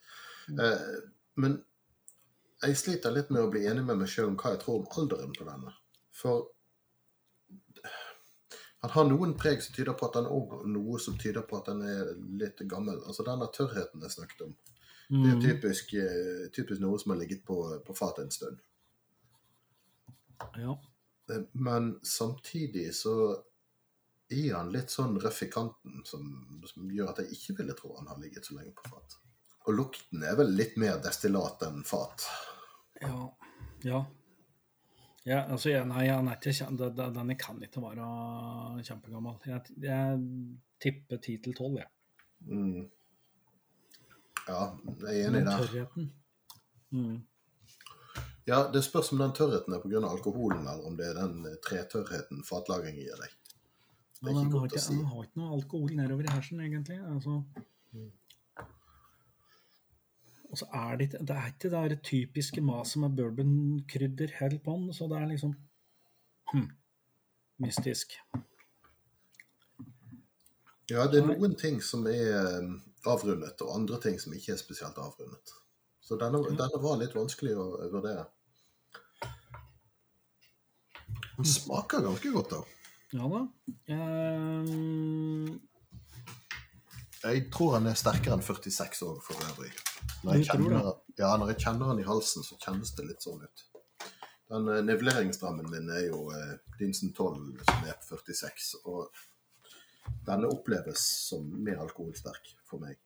Uh, 0.51 1.01
men 1.41 1.63
jeg 2.63 2.77
sliter 2.79 3.11
litt 3.15 3.31
med 3.31 3.43
å 3.43 3.51
bli 3.51 3.65
enig 3.67 3.85
med 3.85 3.99
meg 3.99 4.09
sjøl 4.09 4.29
om 4.33 4.37
hva 4.41 4.53
jeg 4.55 4.61
tror 4.63 4.81
om 4.81 4.91
alderen 5.03 5.33
på 5.37 5.47
denne. 5.49 5.73
For 6.15 6.49
han 8.83 8.91
har 8.91 9.05
noen 9.07 9.37
preg 9.39 9.63
som 9.63 9.75
tyder 9.77 9.95
på 9.99 10.09
at 10.09 10.17
han 10.19 10.27
òg 10.27 10.57
har 10.57 10.67
noe 10.67 10.99
som 11.01 11.19
tyder 11.19 11.45
på 11.47 11.59
at 11.61 11.69
han 11.71 11.83
er 11.87 12.13
litt 12.41 12.59
gammel. 12.71 12.99
Altså 13.07 13.23
denne 13.27 13.47
tørrheten 13.55 14.03
jeg 14.03 14.15
snakket 14.17 14.47
om. 14.49 14.57
Det 15.13 15.29
er 15.29 15.37
Mm. 15.37 15.43
typisk, 15.43 15.95
eh, 15.95 16.49
typisk 16.57 16.81
noe 16.81 16.99
som 16.99 17.11
har 17.13 17.19
ligget 17.21 17.45
på, 17.45 17.57
på 17.85 17.95
fatet 17.97 18.25
en 18.25 18.31
stund. 18.31 18.61
Ja. 20.57 20.79
Eh, 21.31 21.43
Men 21.53 22.01
samtidig 22.03 22.95
så 22.95 23.43
er 24.31 24.55
han 24.55 24.73
litt 24.73 24.89
sånn 24.91 25.19
røff 25.21 25.43
i 25.43 25.51
kanten, 25.51 26.03
som, 26.05 26.63
som 26.67 26.89
gjør 26.91 27.11
at 27.11 27.19
jeg 27.19 27.31
ikke 27.37 27.57
ville 27.59 27.75
tro 27.75 27.95
han 27.99 28.07
har 28.09 28.19
ligget 28.19 28.45
så 28.47 28.55
lenge 28.57 28.73
på 28.75 28.89
fat. 28.89 29.19
Og 29.67 29.75
lukten 29.77 30.25
er 30.25 30.35
vel 30.37 30.49
litt 30.57 30.77
mer 30.77 30.99
destillat 30.99 31.63
enn 31.63 31.85
fat. 31.85 32.25
Ja. 33.03 33.29
ja. 33.85 34.03
Ja, 35.25 35.37
altså, 35.53 35.69
jeg, 35.71 35.87
nei, 35.87 36.05
jeg, 36.09 36.23
nei, 36.27 36.35
den- 36.43 37.15
denne 37.15 37.35
kan 37.39 37.61
ikke 37.63 37.83
være 37.83 38.83
kjempegammel. 38.83 39.37
Jeg, 39.47 39.61
jeg 39.79 40.23
tipper 40.83 41.17
10 41.23 41.37
til 41.45 41.55
12, 41.55 41.77
jeg. 41.79 41.87
Mm. 42.41 42.89
Ja, 44.49 44.63
jeg 45.07 45.21
er 45.21 45.29
enig 45.29 45.45
der. 45.47 45.59
tørrheten. 45.63 46.09
Mm. 46.91 47.21
Ja, 48.47 48.65
Det 48.73 48.83
spørs 48.85 49.13
om 49.13 49.19
den 49.23 49.33
tørrheten 49.33 49.73
er 49.75 49.79
pga. 49.85 50.03
alkoholen, 50.11 50.67
eller 50.67 50.87
om 50.87 50.97
det 50.97 51.07
er 51.07 51.15
den 51.21 51.47
eh, 51.47 51.55
tretørrheten 51.63 52.43
fatlagring 52.45 52.97
gir 52.99 53.15
deg. 53.23 53.31
Det 54.23 54.31
er 54.31 54.41
ikke 54.43 54.51
godt 54.59 54.73
å 54.75 54.79
si. 54.83 54.97
Den 54.97 55.05
har 55.07 55.23
ikke 55.23 55.39
noe 55.41 55.53
alkohol 55.55 55.95
nedover 55.97 56.27
i 56.27 56.33
hersen, 56.35 56.61
egentlig. 56.61 56.99
Altså. 57.15 57.43
Og 60.53 60.59
så 60.61 60.69
er 60.77 60.97
det 61.01 61.13
Det 61.13 61.35
er 61.35 61.47
ikke 61.49 61.71
det 61.71 61.73
der 61.73 62.01
typiske 62.05 62.61
maset 62.61 63.01
med 63.01 63.17
bourbonkrydder 63.17 64.35
helt 64.41 64.63
på 64.65 64.71
den, 64.77 64.93
så 64.93 65.09
det 65.09 65.19
er 65.19 65.27
liksom 65.27 65.55
hm, 66.53 66.69
mystisk. 67.65 68.19
Ja, 70.91 71.07
det 71.09 71.23
er 71.23 71.27
noen 71.31 71.55
ting 71.57 71.81
som 71.81 72.05
er 72.07 72.37
eh, 72.37 72.69
avrundet, 73.09 73.63
og 73.65 73.75
andre 73.79 74.01
ting 74.03 74.21
som 74.21 74.35
ikke 74.37 74.53
er 74.53 74.61
spesielt 74.61 74.99
avrundet. 75.01 75.55
Så 76.03 76.19
denne, 76.21 76.43
denne 76.59 76.83
var 76.83 76.99
litt 77.01 77.15
vanskelig 77.17 77.55
å 77.57 77.67
vurdere. 77.95 78.27
Den 81.39 81.49
smaker 81.49 82.05
ganske 82.05 82.33
godt, 82.35 82.53
da. 82.53 82.61
Ja 83.17 83.29
da. 83.29 83.41
Um... 83.89 85.61
Jeg 87.23 87.47
tror 87.55 87.79
han 87.79 87.87
er 87.87 87.97
sterkere 87.97 88.37
enn 88.37 88.45
46 88.45 89.03
år 89.07 89.19
for 89.25 89.49
øvrig. 89.49 89.73
Når 90.23 90.39
jeg, 90.39 90.47
kjenner, 90.53 90.89
ja, 91.19 91.31
når 91.41 91.51
jeg 91.53 91.61
kjenner 91.65 91.89
den 91.93 92.03
i 92.05 92.07
halsen, 92.07 92.45
så 92.47 92.57
kjennes 92.63 92.93
det 92.99 93.07
litt 93.09 93.25
sånn 93.25 93.43
ut. 93.43 93.65
Den 94.53 94.69
eh, 94.71 94.83
nivelleringsdrammen 94.87 95.71
min 95.73 95.89
er 95.91 96.05
jo 96.07 96.27
eh, 96.37 96.53
Dinsen 96.79 97.11
12, 97.17 97.63
som 97.67 97.87
er 97.89 97.97
på 97.99 98.19
46. 98.21 98.69
Og 98.85 99.09
denne 100.27 100.51
oppleves 100.53 101.03
som 101.29 101.47
mer 101.65 101.81
alkoholsterk 101.83 102.53
for 102.69 102.83
meg. 102.83 102.99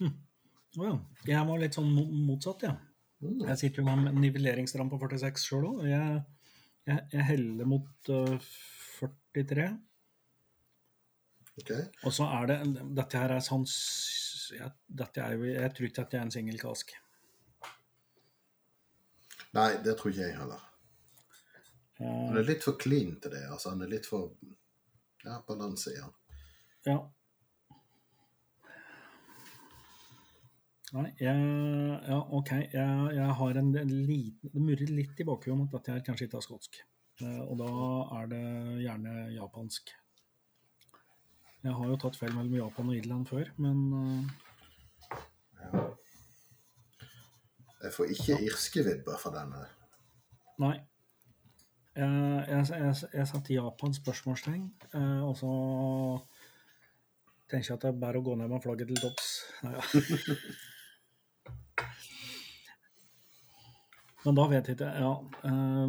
å 0.00 0.86
ja. 0.86 0.94
Jeg 1.26 1.44
var 1.48 1.60
litt 1.60 1.76
sånn 1.76 1.90
motsatt, 1.96 2.64
jeg. 2.68 2.76
Ja. 2.76 2.86
Mm. 3.20 3.40
Jeg 3.50 3.58
sitter 3.60 3.82
jo 3.82 3.84
med 3.90 4.08
en 4.14 4.20
nivelleringsdram 4.22 4.88
på 4.88 4.96
46 5.02 5.42
sjøl 5.44 5.66
òg. 5.74 5.80
Jeg, 5.90 6.20
jeg, 6.88 7.02
jeg 7.12 7.26
heller 7.34 7.68
mot 7.68 8.08
uh, 8.14 8.50
43. 9.34 9.66
Okay. 11.60 11.82
Og 12.08 12.14
så 12.16 12.24
er 12.32 12.46
det 12.48 12.56
Dette 12.96 13.20
her 13.20 13.34
er 13.34 13.42
sånn 13.44 13.66
s- 13.68 14.29
jeg, 14.56 14.72
er 14.98 15.44
jeg 15.46 15.74
tror 15.76 15.88
ikke 15.88 16.04
at 16.06 16.16
jeg 16.16 16.20
er 16.20 16.26
en 16.26 16.34
singelkask. 16.34 16.92
Nei, 19.56 19.70
det 19.84 19.96
tror 19.98 20.12
ikke 20.12 20.26
jeg 20.26 20.36
heller. 20.38 20.66
Han 22.00 22.38
er 22.40 22.46
litt 22.46 22.64
for 22.64 22.78
clean 22.80 23.16
til 23.20 23.34
det. 23.34 23.44
altså 23.50 23.74
Han 23.74 23.82
er 23.84 23.90
litt 23.92 24.06
for 24.08 24.30
ja, 25.24 25.40
balanse 25.46 25.92
i 25.92 26.00
han. 26.00 26.14
ja. 26.88 27.00
Nei, 30.90 31.06
jeg, 31.22 31.42
ja, 32.08 32.16
OK. 32.34 32.48
Jeg, 32.72 33.10
jeg 33.14 33.34
har 33.38 33.58
en, 33.60 33.68
en 33.78 33.90
liten 34.08 34.50
Det 34.50 34.62
murrer 34.64 34.90
litt 34.90 35.20
i 35.22 35.26
bakhodet 35.28 35.54
om 35.54 35.76
at 35.78 35.90
jeg 35.92 36.02
kanskje 36.08 36.26
ikke 36.26 36.40
er 36.40 36.46
skotsk. 36.48 36.80
Eh, 37.22 37.42
og 37.44 37.60
da 37.60 37.68
er 38.18 38.30
det 38.32 38.40
gjerne 38.82 39.12
japansk. 39.36 39.92
Jeg 41.60 41.72
har 41.76 41.90
jo 41.90 41.96
tatt 42.00 42.16
feil 42.16 42.32
mellom 42.32 42.54
Japan 42.56 42.88
og 42.88 42.96
Irland 42.96 43.26
før, 43.28 43.48
men 43.60 43.76
eh, 43.96 44.22
Jeg 47.82 47.92
får 47.96 48.12
ikke 48.14 48.38
irske 48.46 48.84
vibber 48.84 49.16
fra 49.20 49.30
denne. 49.34 49.60
Nei. 50.60 50.76
Jeg, 51.96 52.44
jeg, 52.48 52.66
jeg, 52.70 52.94
jeg 53.12 53.26
satte 53.28 53.54
Japan 53.54 53.94
spørsmålstegn, 53.96 54.66
uh, 54.94 55.22
og 55.28 55.36
så 55.36 55.52
tenker 57.50 57.66
jeg 57.66 57.76
at 57.76 57.84
det 57.84 57.90
er 57.90 58.02
bare 58.04 58.20
å 58.20 58.24
gå 58.24 58.32
ned 58.38 58.48
med 58.52 58.62
flagget 58.64 58.88
til 58.92 59.00
topps. 59.00 59.28
Ja. 59.64 59.80
Men 64.24 64.36
da 64.36 64.44
vet 64.52 64.68
jeg 64.68 64.76
ikke 64.76 64.92
Ja. 65.00 65.14
Uh, 65.44 65.88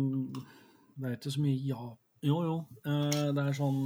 det 0.95 1.05
er 1.07 1.15
ikke 1.17 1.35
så 1.35 1.41
mye 1.43 1.59
ja... 1.65 1.83
Jo, 2.21 2.37
jo. 2.45 2.55
eh, 2.85 3.31
det 3.33 3.41
er 3.41 3.55
sånn 3.57 3.79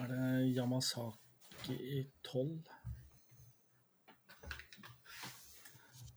Er 0.00 0.10
det 0.10 0.56
Yamasaki 0.56 2.06
12? 2.26 2.64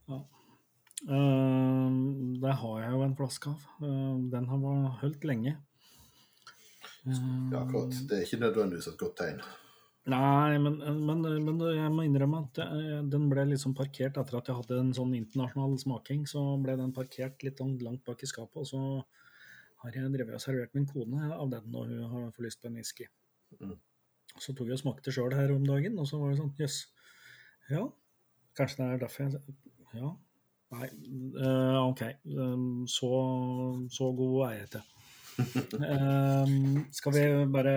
Ja. 0.07 0.17
Uh, 1.05 1.91
det 2.41 2.55
har 2.62 2.81
jeg 2.81 2.96
jo 2.96 3.03
en 3.05 3.15
flaske 3.19 3.51
av. 3.53 3.67
Uh, 3.84 4.17
den 4.34 4.50
har 4.50 4.63
vært 4.63 5.00
holdt 5.03 5.27
lenge. 5.29 5.53
Uh, 7.05 7.13
Ja, 7.53 7.62
akkurat. 7.62 7.93
Det 8.10 8.17
er 8.17 8.25
ikke 8.25 8.41
nødvendigvis 8.41 8.89
et 8.89 9.00
godt 9.00 9.17
tegn. 9.22 9.43
Nei, 10.07 10.57
men, 10.63 10.79
men, 11.03 11.22
men 11.43 11.62
jeg 11.75 11.91
må 11.91 12.05
innrømme 12.07 12.39
at 12.46 12.62
jeg, 12.63 13.00
den 13.12 13.27
ble 13.29 13.43
liksom 13.50 13.75
parkert 13.75 14.17
etter 14.17 14.39
at 14.39 14.50
jeg 14.50 14.55
hadde 14.55 14.79
en 14.79 14.93
sånn 14.96 15.13
internasjonal 15.19 15.75
smaking. 15.81 16.25
Så 16.31 16.41
ble 16.63 16.77
den 16.79 16.96
parkert 16.96 17.43
litt 17.43 17.60
sånn 17.62 17.75
langt 17.84 18.05
bak 18.07 18.24
i 18.24 18.29
skapet, 18.31 18.63
og 18.63 18.69
så 18.72 18.81
har 19.84 20.00
jeg 20.00 20.13
drevet 20.15 20.39
og 20.39 20.41
servert 20.41 20.74
min 20.74 20.88
kone 20.89 21.29
av 21.36 21.51
den 21.51 21.75
og 21.75 21.91
hun 21.91 22.05
har 22.10 22.29
fått 22.31 22.48
lyst 22.48 22.63
på 22.63 22.72
en 22.72 22.79
whisky. 22.79 23.05
Mm. 23.60 23.75
Så 24.38 24.54
tok 24.54 24.70
jeg 24.70 24.77
og 24.77 24.84
smakte 24.84 25.13
sjøl 25.13 25.34
her 25.34 25.54
om 25.56 25.66
dagen, 25.66 25.98
og 26.00 26.08
så 26.10 26.20
var 26.22 26.32
det 26.32 26.39
sånn 26.42 26.54
jøss. 26.60 26.77
Ja, 27.72 27.84
kanskje 28.58 28.84
det 28.84 28.88
er 28.94 29.04
derfor 29.06 29.27
jeg 29.27 29.32
Ja. 29.98 30.13
Nei, 30.75 30.88
uh, 31.39 31.80
OK. 31.88 32.01
Um, 32.27 32.84
så, 32.92 33.10
så 33.94 34.10
god 34.18 34.50
er 34.50 34.56
jeg 34.58 34.66
ikke. 34.68 34.84
Um, 35.80 36.82
skal 36.98 37.16
vi 37.16 37.24
bare 37.54 37.75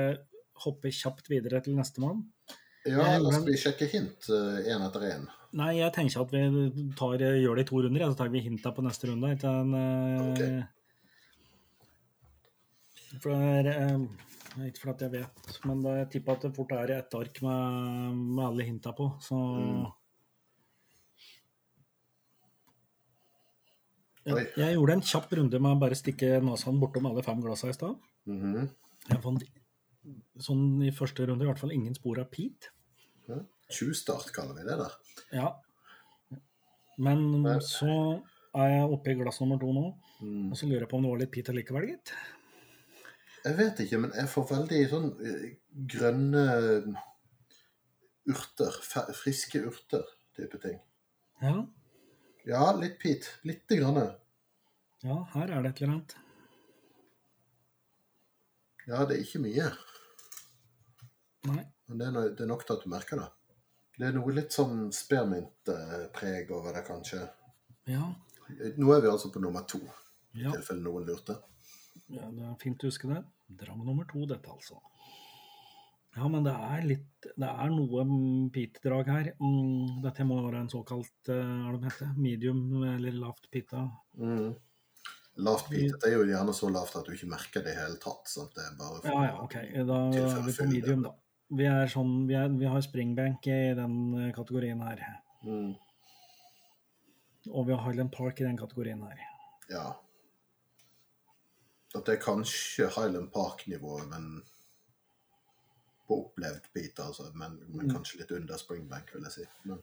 hoppe 0.65 0.91
kjapt 0.93 1.31
videre 1.31 1.63
til 1.65 1.79
nestemann? 1.79 2.25
Ja, 2.89 3.15
eller 3.15 3.31
men- 3.31 3.37
skal 3.37 3.53
vi 3.53 3.61
sjekke 3.61 3.87
hint 3.93 4.27
én 4.31 4.83
etter 4.89 5.07
én? 5.07 5.29
Nei, 5.59 5.73
jeg 5.81 5.93
tenker 5.95 6.23
at 6.23 6.31
vi 6.31 6.41
tar, 6.99 7.19
gjør 7.19 7.59
det 7.59 7.65
i 7.65 7.69
to 7.69 7.81
runder, 7.83 8.05
så 8.07 8.19
tar 8.21 8.29
vi 8.31 8.43
hinta 8.45 8.71
på 8.75 8.85
neste 8.87 9.09
runde. 9.11 9.33
Etter 9.35 9.51
en, 9.65 9.73
eh, 9.75 10.63
For 13.19 13.35
det 13.35 13.75
er, 13.75 13.89
eh, 13.89 13.99
ikke 14.69 14.83
fordi 14.83 15.07
jeg 15.07 15.13
vet, 15.13 15.59
men 15.65 15.81
da 15.83 15.95
jeg 16.01 16.11
tipper 16.11 16.33
at 16.37 16.43
det 16.43 16.55
fort 16.57 16.73
er 16.77 16.91
ett 16.99 17.15
ark 17.15 17.41
med, 17.43 18.17
med 18.37 18.45
alle 18.45 18.65
hinta 18.69 18.93
på, 18.93 19.07
så 19.25 19.37
Mm. 19.41 19.87
jeg, 24.27 24.47
jeg 24.61 24.75
gjorde 24.77 24.93
en 24.99 25.05
kjapp 25.11 25.33
runde 25.39 25.61
med 25.63 25.77
å 25.77 25.81
bare 25.81 25.97
stikke 25.99 26.29
nesa 26.45 26.73
bortom 26.77 27.07
alle 27.09 27.23
fem 27.27 27.41
glassa 27.43 27.71
i 27.71 27.77
stad. 27.77 27.97
Jeg 29.11 29.23
fant 29.25 29.47
sånn 30.41 30.83
i 30.87 30.91
første 30.95 31.27
runde 31.29 31.45
i 31.45 31.49
hvert 31.49 31.59
fall 31.61 31.73
ingen 31.75 31.95
spor 31.97 32.21
av 32.23 32.29
peat. 32.33 32.71
ja. 33.29 33.41
Tjuvstart 33.71 34.33
kaller 34.35 34.57
vi 34.59 34.65
det 34.67 34.77
der. 34.81 34.95
Ja. 35.33 35.49
Men 36.99 37.45
så 37.63 37.93
er 38.59 38.69
jeg 38.73 38.89
oppe 38.97 39.13
i 39.13 39.15
glass 39.21 39.41
nummer 39.41 39.61
to 39.63 39.73
nå, 39.73 39.95
Mm. 40.21 40.51
og 40.53 40.57
så 40.59 40.67
lurer 40.69 40.81
jeg 40.83 40.89
på 40.91 40.97
om 40.99 41.03
det 41.05 41.11
var 41.11 41.19
litt 41.23 41.31
peat 41.33 41.49
allikevel, 41.49 41.87
gitt. 41.89 42.11
Jeg 43.45 43.57
vet 43.57 43.81
ikke, 43.85 43.99
men 44.03 44.13
jeg 44.17 44.29
får 44.29 44.49
veldig 44.51 44.81
sånn 44.91 45.11
eh, 45.25 45.45
grønne 45.95 46.45
urter. 48.29 48.81
Friske 49.17 49.63
urter 49.65 50.05
type 50.37 50.61
ting. 50.63 50.81
Ja, 51.43 51.61
Ja, 52.49 52.73
litt 52.73 52.99
pit. 52.99 53.27
Lite 53.45 53.77
grann. 53.77 54.01
ja, 55.05 55.17
her 55.35 55.51
er 55.51 55.63
det 55.63 55.71
et 55.71 55.81
eller 55.83 55.93
annet. 55.93 56.15
Ja, 58.89 59.05
det 59.05 59.17
er 59.17 59.23
ikke 59.23 59.43
mye. 59.45 59.67
Nei. 61.51 61.65
Men 61.89 62.01
det 62.01 62.07
er, 62.09 62.33
det 62.37 62.45
er 62.45 62.49
nok 62.51 62.65
til 62.67 62.77
at 62.77 62.85
du 62.85 62.91
merker 62.91 63.21
det. 63.21 63.29
Det 63.99 64.09
er 64.09 64.17
noe 64.17 64.33
litt 64.33 64.55
sånn 64.57 64.89
spearmintpreg 64.95 66.51
over 66.57 66.73
det, 66.77 66.83
kanskje. 66.87 67.21
Ja. 67.91 68.07
Nå 68.81 68.93
er 68.95 69.05
vi 69.05 69.11
altså 69.11 69.31
på 69.33 69.43
nummer 69.43 69.67
to, 69.69 69.81
i 70.33 70.45
ja. 70.47 70.53
tilfelle 70.55 70.83
noen 70.85 71.05
lurte. 71.09 71.37
Ja, 72.15 72.31
det 72.35 72.47
er 72.47 72.57
fint 72.63 72.83
å 72.83 72.91
huske 72.91 73.11
det. 73.11 73.21
Dram 73.61 73.85
nummer 73.87 74.07
to, 74.11 74.25
dette 74.31 74.51
altså. 74.51 74.79
Ja, 76.17 76.27
men 76.27 76.43
det 76.43 76.53
er 76.53 76.87
litt 76.89 77.29
Det 77.39 77.47
er 77.47 77.71
noe 77.71 78.05
pit-drag 78.55 79.11
her. 79.13 79.29
Mm, 79.39 80.01
dette 80.03 80.27
må 80.27 80.41
være 80.43 80.65
en 80.65 80.73
såkalt 80.73 81.31
eh, 81.31 81.37
hva 81.39 81.77
det 81.77 81.83
de 81.85 81.91
heter? 81.91 82.11
medium 82.19 82.83
eller 82.97 83.15
lavt 83.15 83.47
pita. 83.53 83.85
Mm. 84.19 84.57
Lavt 85.47 85.71
bitet 85.71 86.07
er 86.09 86.17
jo 86.17 86.25
gjerne 86.27 86.55
så 86.57 86.71
lavt 86.73 86.97
at 86.99 87.07
du 87.07 87.15
ikke 87.15 87.31
merker 87.31 87.65
det 87.65 87.77
i 87.77 87.79
hele 87.79 88.01
tatt. 88.03 88.27
Sant? 88.29 88.53
Det 88.57 88.65
er 88.65 88.75
bare 88.81 88.99
for, 89.05 89.13
Ja, 89.13 89.29
ja, 89.29 89.37
OK. 89.45 89.57
Da 89.93 90.01
er 90.11 90.43
vi 90.49 90.57
på 90.57 90.69
medium, 90.73 91.07
da. 91.07 91.15
Vi, 91.61 91.67
er 91.67 91.91
sånn, 91.91 92.13
vi, 92.29 92.37
er, 92.39 92.51
vi 92.59 92.69
har 92.71 92.83
springbank 92.85 93.47
i 93.51 93.61
den 93.79 93.97
eh, 94.19 94.35
kategorien 94.35 94.83
her. 94.87 95.05
Mm. 95.47 95.73
Og 97.51 97.67
vi 97.69 97.75
har 97.75 97.85
Highland 97.87 98.13
Park 98.15 98.43
i 98.43 98.49
den 98.49 98.59
kategorien 98.59 99.03
her. 99.07 99.23
Ja. 99.71 99.87
At 101.95 102.05
det 102.07 102.15
er 102.19 102.23
kanskje 102.23 102.87
Highland 102.95 103.31
Park-nivået, 103.35 104.09
men 104.13 104.43
på 106.07 106.19
opplevd 106.25 106.69
bit, 106.75 106.99
altså. 107.03 107.31
Men, 107.35 107.57
men 107.69 107.87
Mm. 107.87 107.95
kanskje 107.97 108.19
litt 108.21 108.31
under 108.37 108.57
springbank, 108.59 109.11
vil 109.15 109.23
jeg 109.23 109.33
si. 109.33 109.45
Men, 109.65 109.79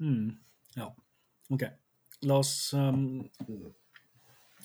Mm. 0.00 0.30
Ja, 0.76 0.86
OK. 1.50 1.62
La 2.22 2.34
oss 2.38 2.72
um. 2.74 3.28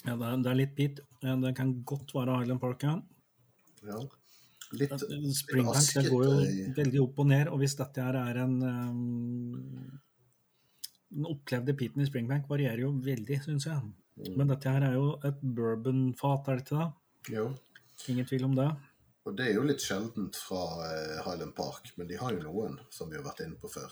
Ja, 0.06 0.16
det 0.16 0.28
er, 0.28 0.38
det 0.44 0.52
er 0.52 0.56
litt 0.56 0.76
bit. 0.78 1.00
Det 1.22 1.56
kan 1.58 1.74
godt 1.84 2.14
være 2.16 2.38
Highland 2.40 2.62
Park, 2.62 2.84
ja. 2.84 2.94
ja. 3.84 3.98
Litt 4.72 4.94
Springbank 5.36 5.76
det 5.76 5.82
asket 5.82 6.08
går 6.12 6.24
jo 6.24 6.38
i- 6.40 6.72
veldig 6.78 7.02
opp 7.04 7.20
og 7.20 7.28
ned, 7.28 7.48
og 7.52 7.60
hvis 7.60 7.76
dette 7.76 8.02
her 8.02 8.16
er 8.16 8.40
en 8.44 8.56
um, 8.64 10.00
Den 11.12 11.26
opplevde 11.30 11.76
piten 11.78 12.02
i 12.02 12.06
Springbank 12.08 12.48
varierer 12.50 12.80
jo 12.86 12.92
veldig, 12.92 13.42
syns 13.44 13.66
jeg. 13.70 13.82
Mm. 14.16 14.34
Men 14.40 14.48
dette 14.54 14.72
her 14.72 14.84
er 14.88 14.94
jo 14.96 15.08
et 15.28 15.40
bourbonfat, 15.44 16.48
er 16.48 16.60
det 16.60 16.66
ikke 16.66 16.82
det? 16.82 17.36
Jo. 17.36 17.46
Ingen 18.12 18.28
tvil 18.30 18.46
om 18.48 18.54
det. 18.56 18.70
Og 19.26 19.34
det 19.36 19.48
er 19.50 19.56
jo 19.58 19.64
litt 19.66 19.82
sjeldent 19.82 20.38
fra 20.38 20.62
eh, 20.86 21.18
Highland 21.26 21.56
Park, 21.58 21.90
men 21.98 22.08
de 22.08 22.18
har 22.20 22.36
jo 22.36 22.44
noen, 22.46 22.78
som 22.94 23.10
vi 23.10 23.18
har 23.18 23.26
vært 23.26 23.42
inne 23.48 23.58
på 23.60 23.72
før. 23.74 23.92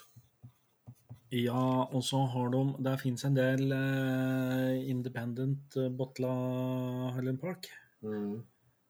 Ja, 1.34 1.64
og 1.90 2.04
så 2.06 2.20
har 2.30 2.52
de 2.54 2.60
Der 2.86 3.00
fins 3.02 3.24
en 3.26 3.34
del 3.34 3.72
eh, 3.74 4.84
independent 4.92 5.74
bottla 5.98 6.30
botla 6.30 7.14
Highland 7.16 7.42
Park 7.42 7.72
Mm. 8.04 8.44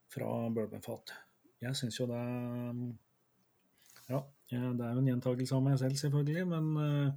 fra 0.09 0.49
bourbonfat. 0.49 1.11
Jeg 1.61 1.75
syns 1.77 1.99
jo 1.99 2.07
det 2.09 2.21
Ja, 4.09 4.19
ja, 4.51 4.71
det 4.73 4.81
er 4.85 4.93
jo 4.97 5.03
en 5.03 5.07
gjentagelse 5.11 5.55
av 5.55 5.61
meg 5.63 5.77
selv, 5.79 5.95
selvfølgelig, 6.01 6.47
men 6.49 6.65
eh, 6.83 7.11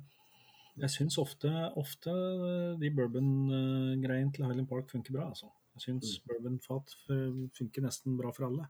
jeg 0.77 0.91
syns 0.93 1.17
ofte, 1.23 1.51
ofte 1.81 2.13
eh, 2.13 2.75
de 2.81 2.91
bourbon-greiene 2.93 4.33
til 4.37 4.45
Highland 4.45 4.69
Park 4.69 4.91
funker 4.93 5.13
bra. 5.17 5.29
altså. 5.33 5.49
Jeg 5.77 5.87
syns 5.89 6.19
bourbonfat 6.29 6.95
f- 7.07 7.51
funker 7.59 7.85
nesten 7.85 8.17
bra 8.21 8.31
for 8.37 8.49
alle. 8.51 8.69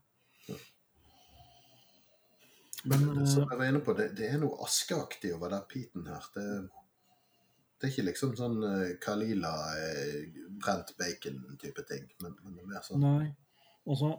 Men 2.87 3.05
Men 3.15 3.27
som 3.27 3.43
eh, 3.43 3.49
jeg 3.51 3.59
var 3.59 3.67
inne 3.71 3.81
på, 3.83 3.93
det, 3.97 4.11
det 4.17 4.27
er 4.31 4.39
noe 4.41 4.59
askeaktig 4.63 5.33
over 5.35 5.51
den 5.55 5.65
piten 5.71 6.05
her. 6.07 6.27
Det, 6.35 6.45
det 7.77 7.87
er 7.87 7.91
ikke 7.93 8.05
liksom 8.09 8.35
sånn 8.39 8.59
eh, 8.63 8.91
Kalila 9.03 9.53
eh, 9.81 10.27
brent 10.61 10.93
bacon-type 10.99 11.83
ting, 11.89 12.05
men, 12.23 12.37
men 12.43 12.55
det 12.55 12.63
er 12.63 12.71
mer 12.75 12.85
sånn 12.85 13.03
Nei. 13.03 13.25
Også, 13.87 14.13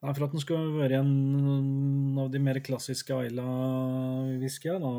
Nei, 0.00 0.12
for 0.16 0.24
at 0.24 0.32
den 0.32 0.40
skal 0.42 0.70
være 0.78 1.02
en 1.02 2.18
av 2.22 2.30
de 2.32 2.40
mer 2.40 2.56
klassiske 2.64 3.12
Ayla-whiskyene, 3.12 4.92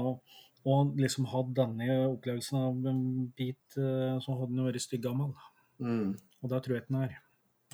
og, 0.61 0.93
liksom 0.99 1.27
hatt 1.31 1.51
denne 1.57 1.97
opplevelsen 2.11 2.59
av 2.59 2.87
en 2.91 3.03
bit, 3.37 3.77
eh, 3.77 4.17
så 4.21 4.37
hadde 4.37 4.53
den 4.53 4.67
vært 4.67 4.83
styggammal. 4.83 5.33
mm, 5.79 6.15
Og 6.41 6.49
det 6.49 6.63
tror 6.63 6.77
jeg 6.77 6.87
den 6.87 7.01
er. 7.01 7.19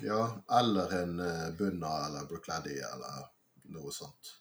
Ja, 0.02 0.20
eller 0.60 0.92
en 1.02 1.20
uh, 1.20 1.48
Bunna 1.58 1.90
eller 2.06 2.28
Brookladdy 2.30 2.76
eller 2.78 3.24
noe 3.74 3.90
sånt. 3.92 4.36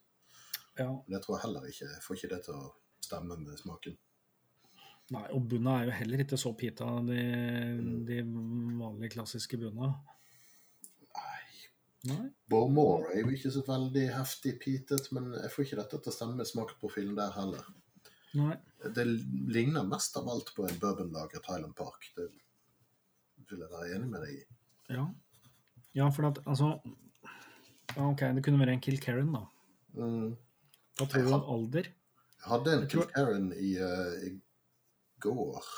Ja. 0.78 0.92
Det 1.08 1.24
tror 1.24 1.38
jeg 1.38 1.46
heller 1.48 1.66
ikke. 1.66 1.88
Jeg 1.90 2.04
får 2.06 2.20
ikke 2.20 2.36
det 2.36 2.44
til 2.46 2.60
å 2.60 2.68
stemme 3.02 3.38
med 3.42 3.58
smaken. 3.58 3.98
Nei, 5.16 5.24
og 5.32 5.46
bunna 5.48 5.78
er 5.80 5.88
jo 5.88 5.96
heller 5.96 6.22
ikke 6.22 6.38
så 6.40 6.52
pita, 6.60 6.86
de, 7.08 7.22
de 8.08 8.20
vanlige 8.28 9.14
klassiske 9.16 9.60
bunna. 9.62 9.94
Nei. 11.16 11.44
Nei. 12.12 12.26
Er 12.52 13.22
jo 13.22 13.32
ikke 13.32 13.54
så 13.56 13.64
veldig 13.68 14.04
heftig 14.18 14.58
pitet, 14.62 15.08
men 15.16 15.32
jeg 15.38 15.54
får 15.54 15.64
ikke 15.64 15.80
dette 15.80 16.02
til 16.02 16.12
å 16.12 16.16
stemme 16.18 16.36
med 16.42 16.50
smaksprofilen 16.50 17.16
der 17.18 17.32
heller. 17.40 17.70
Nei. 18.38 18.56
Det 18.94 19.04
ligner 19.52 19.88
mest 19.88 20.18
av 20.20 20.28
alt 20.30 20.54
på 20.56 20.68
en 20.68 20.80
bourbonlager 20.82 21.42
Thailand 21.46 21.76
Park. 21.76 22.10
Det 22.16 22.28
vil 23.50 23.64
jeg 23.64 23.72
være 23.72 23.96
enig 23.96 24.10
med 24.12 24.24
deg 24.26 24.36
i. 24.36 24.42
Ja. 24.94 25.06
ja, 25.98 26.10
for 26.14 26.30
at 26.30 26.40
altså 26.46 26.76
ja, 27.96 28.04
OK, 28.06 28.22
det 28.38 28.44
kunne 28.46 28.62
være 28.62 28.78
en 28.78 28.84
Kilkerran, 28.84 29.34
da. 29.34 29.44
Mm. 29.98 30.36
Da 31.00 31.06
tror 31.06 31.24
du 31.24 31.30
Jeg 31.30 31.34
om 31.34 31.50
alder? 31.56 31.90
Jeg 32.38 32.50
hadde 32.52 32.76
en 32.78 32.88
Kilkerran 32.92 33.50
i, 33.58 33.72
uh, 33.82 34.14
i 34.28 34.32
går. 35.26 35.70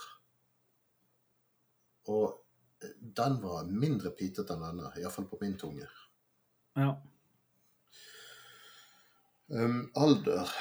Og 2.10 2.86
den 3.20 3.40
var 3.44 3.70
mindre 3.70 4.12
pitete 4.16 4.56
enn 4.56 4.66
denne, 4.66 4.92
iallfall 5.00 5.28
på 5.30 5.40
min 5.42 5.56
tunge. 5.60 5.88
Ja. 6.80 6.94
Um, 9.50 9.88
alder 9.98 10.52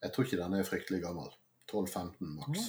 Jeg 0.00 0.12
tror 0.14 0.26
ikke 0.26 0.40
den 0.40 0.54
er 0.56 0.66
fryktelig 0.68 1.02
gammel. 1.04 1.30
12-15 1.70 2.34
maks. 2.38 2.68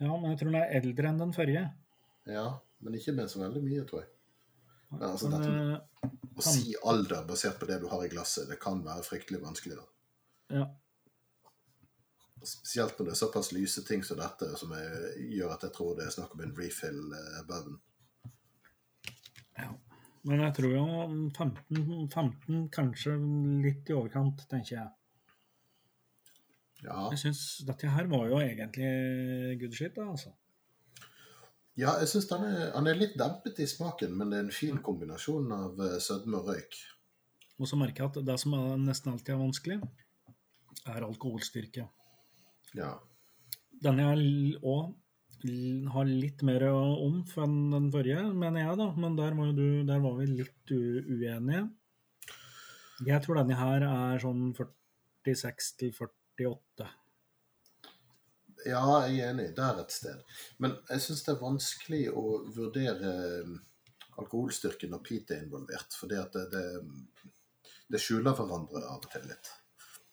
ja, 0.00 0.10
men 0.16 0.30
jeg 0.30 0.38
tror 0.40 0.50
den 0.52 0.60
er 0.62 0.74
eldre 0.80 1.08
enn 1.10 1.18
den 1.20 1.34
forrige. 1.36 1.64
Ja, 2.30 2.46
men 2.80 2.94
ikke 2.98 3.14
med 3.16 3.30
så 3.30 3.42
veldig 3.42 3.62
mye, 3.64 3.84
tror 3.88 4.04
jeg. 4.04 4.10
Men 4.92 5.02
altså, 5.08 5.28
Men, 5.28 5.40
dette- 5.40 5.80
eh, 6.06 6.10
Å 6.32 6.42
si 6.44 6.74
alder 6.88 7.26
basert 7.28 7.58
på 7.60 7.66
det 7.68 7.80
du 7.82 7.88
har 7.88 8.04
i 8.04 8.08
glasset, 8.08 8.48
det 8.48 8.58
kan 8.60 8.80
være 8.84 9.04
fryktelig 9.04 9.42
vanskelig. 9.42 9.76
da. 9.76 9.84
ja. 10.58 10.70
Spesielt 12.42 12.98
når 12.98 13.06
det 13.06 13.12
er 13.12 13.20
såpass 13.20 13.52
lyse 13.52 13.84
ting 13.86 14.02
som 14.02 14.18
dette, 14.18 14.48
som 14.58 14.72
jeg, 14.74 15.28
gjør 15.36 15.52
at 15.54 15.62
jeg 15.62 15.72
tror 15.76 15.92
det 15.96 16.06
er 16.08 16.10
snakk 16.10 16.32
om 16.34 16.40
en 16.42 16.54
refill 16.56 17.12
eh, 17.14 17.68
ja. 19.58 19.68
Men 20.24 20.40
jeg 20.40 20.54
tror 20.56 20.74
jo 20.74 20.86
15, 21.36 22.08
15 22.10 22.68
kanskje 22.74 23.14
litt 23.62 23.90
i 23.90 23.94
overkant, 23.94 24.42
tenker 24.50 24.76
jeg. 24.76 24.90
Ja. 26.82 27.08
Jeg 27.12 27.20
syns 27.22 27.40
dette 27.66 27.90
her 27.94 28.08
var 28.10 28.26
jo 28.30 28.40
egentlig 28.42 29.58
good 29.60 29.74
shit, 29.78 29.94
da, 29.94 30.08
altså. 30.10 30.32
ja, 31.78 31.92
jeg 32.02 32.08
syns 32.10 32.26
han, 32.34 32.42
er- 32.48 32.72
han 32.74 32.88
er 32.90 32.98
litt 32.98 33.14
dempet 33.20 33.60
i 33.62 33.68
smaken, 33.70 34.16
men 34.18 34.30
det 34.32 34.38
er 34.40 34.46
en 34.48 34.56
fin 34.56 34.80
kombinasjon 34.82 35.52
av 35.54 35.78
eh, 35.86 35.98
sødme 36.02 36.40
og 36.40 36.50
røyk. 36.50 36.80
Og 37.62 37.68
så 37.70 37.78
merker 37.78 38.02
jeg 38.02 38.10
at 38.16 38.26
det 38.26 38.38
som 38.42 38.56
er 38.58 38.80
nesten 38.82 39.12
alltid 39.12 39.34
er 39.36 39.42
vanskelig, 39.44 39.78
er 40.90 41.06
alkoholstyrke. 41.06 41.84
Ja. 42.74 42.96
Denne 43.84 44.08
jeg 44.10 44.56
òg 44.66 44.90
har 45.92 46.06
litt 46.06 46.42
mer 46.46 46.64
om 46.70 47.20
enn 47.22 47.54
den 47.72 47.86
forrige, 47.94 48.24
mener 48.34 48.62
jeg, 48.64 48.78
da. 48.78 48.88
Men 48.98 49.16
der 49.18 49.34
var, 49.38 49.52
du, 49.54 49.64
der 49.86 50.02
var 50.02 50.18
vi 50.18 50.26
litt 50.30 50.72
uenige. 50.74 51.62
Jeg 53.06 53.22
tror 53.24 53.40
denne 53.40 53.56
her 53.58 53.82
er 53.86 54.22
sånn 54.22 54.52
46 54.54 55.72
til 55.80 55.94
48. 56.38 56.88
ja, 58.66 58.82
jeg 59.06 59.20
er 59.20 59.32
enig. 59.32 59.48
Der 59.56 59.80
et 59.82 59.94
sted. 59.94 60.22
Men 60.62 60.76
jeg 60.88 61.04
syns 61.04 61.24
det 61.26 61.34
er 61.34 61.42
vanskelig 61.42 62.02
å 62.14 62.26
vurdere 62.54 63.14
eh, 63.40 63.56
alkoholstyrken 64.22 64.92
når 64.92 65.02
Pete 65.06 65.36
er 65.36 65.46
involvert, 65.46 65.96
fordi 65.98 66.20
at 66.20 66.36
det, 66.36 66.46
det, 66.52 67.32
det 67.90 68.00
skjuler 68.02 68.36
hverandre 68.38 68.84
av 68.86 69.00
og 69.00 69.10
til 69.12 69.26
litt. 69.30 69.52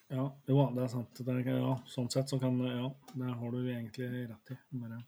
Ja, 0.09 0.25
jo, 0.49 0.61
det 0.73 0.83
er 0.83 0.89
sant. 0.89 1.21
Det 1.21 1.33
er, 1.35 1.51
ja, 1.53 1.73
sånn 1.89 2.09
sett 2.09 2.31
så 2.31 2.39
kan 2.41 2.57
Ja, 2.65 2.89
det 3.13 3.33
har 3.41 3.51
du 3.53 3.59
egentlig 3.61 4.09
rett 4.09 4.55
i. 4.55 4.57
Bare. 4.81 5.03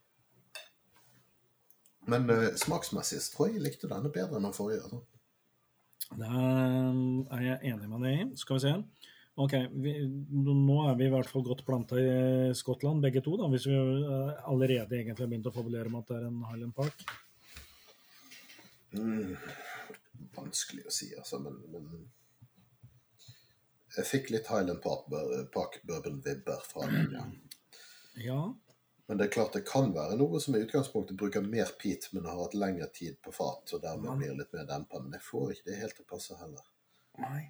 Men 2.11 2.29
uh, 2.29 2.51
smaksmessig 2.57 3.21
tror 3.33 3.49
jeg 3.49 3.63
likte 3.63 3.89
denne 3.89 4.11
bedre 4.13 4.37
enn 4.37 4.45
den 4.45 4.53
forrige. 4.53 4.85
Altså. 4.85 5.01
Det 6.11 6.29
er 6.29 7.43
jeg 7.47 7.73
enig 7.73 7.89
med 7.89 8.05
deg 8.05 8.19
i. 8.19 8.27
Skal 8.41 8.59
vi 8.59 8.63
se. 8.67 8.75
Ok, 9.41 9.53
vi, 9.83 9.93
Nå 10.31 10.77
er 10.89 10.95
vi 10.99 11.07
i 11.07 11.11
hvert 11.13 11.29
fall 11.31 11.43
godt 11.47 11.63
planta 11.65 11.97
i 11.97 12.53
Skottland, 12.57 13.01
begge 13.01 13.21
to. 13.25 13.35
da, 13.39 13.47
Hvis 13.49 13.65
vi 13.69 13.75
eh, 13.75 14.31
allerede 14.51 14.97
egentlig 14.99 15.23
har 15.25 15.31
begynt 15.31 15.49
å 15.49 15.53
fabulere 15.55 15.89
med 15.89 16.03
at 16.03 16.11
det 16.11 16.17
er 16.19 16.25
en 16.29 16.41
Highland 16.49 16.75
Park. 16.77 17.05
Mm, 18.91 19.37
vanskelig 20.35 20.83
å 20.85 20.91
si, 20.91 21.13
altså, 21.15 21.39
men, 21.39 21.55
men 21.71 21.85
Jeg 23.95 24.07
fikk 24.07 24.29
litt 24.33 24.49
Highland 24.51 24.81
Park, 24.83 25.07
Park 25.53 25.79
Bourbon-vibber 25.87 26.59
fra 26.67 26.87
den. 26.91 27.15
Ja. 27.15 27.23
Ja, 28.21 28.41
Men 29.07 29.17
det 29.19 29.25
er 29.25 29.31
klart 29.33 29.55
det 29.55 29.65
kan 29.67 29.89
være 29.95 30.17
noe 30.19 30.39
som 30.43 30.55
i 30.55 30.61
utgangspunktet 30.63 31.17
bruker 31.19 31.43
mer 31.43 31.71
peat, 31.79 32.09
men 32.13 32.27
har 32.27 32.37
hatt 32.43 32.53
lengre 32.55 32.87
tid 32.95 33.17
på 33.23 33.31
fat, 33.35 33.71
og 33.73 33.81
dermed 33.83 34.07
Ja. 34.11 34.15
blir 34.19 34.37
litt 34.37 34.53
mer 34.55 34.67
dempa. 34.69 34.99
Men 35.03 35.15
jeg 35.17 35.23
får 35.25 35.51
ikke 35.55 35.65
det 35.71 35.79
helt 35.81 35.95
til 35.97 36.05
å 36.05 36.11
passe 36.13 36.37
heller. 36.39 36.63
Nei. 37.19 37.41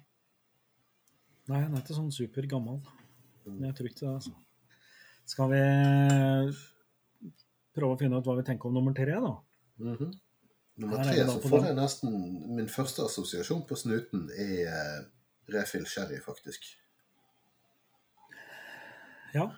Nei, 1.52 1.60
han 1.66 1.74
er 1.76 1.82
ikke 1.82 1.96
sånn 1.98 2.12
super 2.14 2.46
gammel. 2.48 2.78
Men 3.44 3.68
jeg 3.68 3.76
tror 3.76 3.88
ikke 3.90 4.00
det, 4.00 4.12
altså. 4.16 4.34
Skal 5.28 5.50
vi 5.52 5.62
prøve 7.76 7.94
å 7.94 7.98
finne 8.00 8.18
ut 8.18 8.28
hva 8.28 8.36
vi 8.38 8.44
tenker 8.46 8.70
om 8.70 8.76
nummer 8.78 8.94
tre, 8.96 9.18
da? 9.20 9.32
Mhm. 9.82 10.12
Nummer 10.82 11.02
er 11.02 11.10
tre, 11.10 11.24
så 11.28 11.40
får 11.44 11.66
jeg 11.68 11.76
nesten 11.76 12.14
Min 12.56 12.68
første 12.72 13.04
assosiasjon 13.04 13.66
på 13.68 13.76
snuten 13.76 14.24
er 14.40 14.70
uh, 14.72 15.02
refill 15.52 15.84
sherry, 15.86 16.16
faktisk. 16.24 16.64
Ja, 19.36 19.50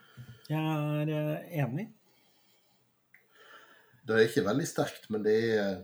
jeg 0.50 0.58
er 0.58 1.12
eh, 1.14 1.62
enig. 1.62 1.88
Det 4.06 4.16
er 4.16 4.26
ikke 4.28 4.44
veldig 4.46 4.66
sterkt, 4.68 5.08
men 5.10 5.24
det 5.26 5.34
er, 5.54 5.78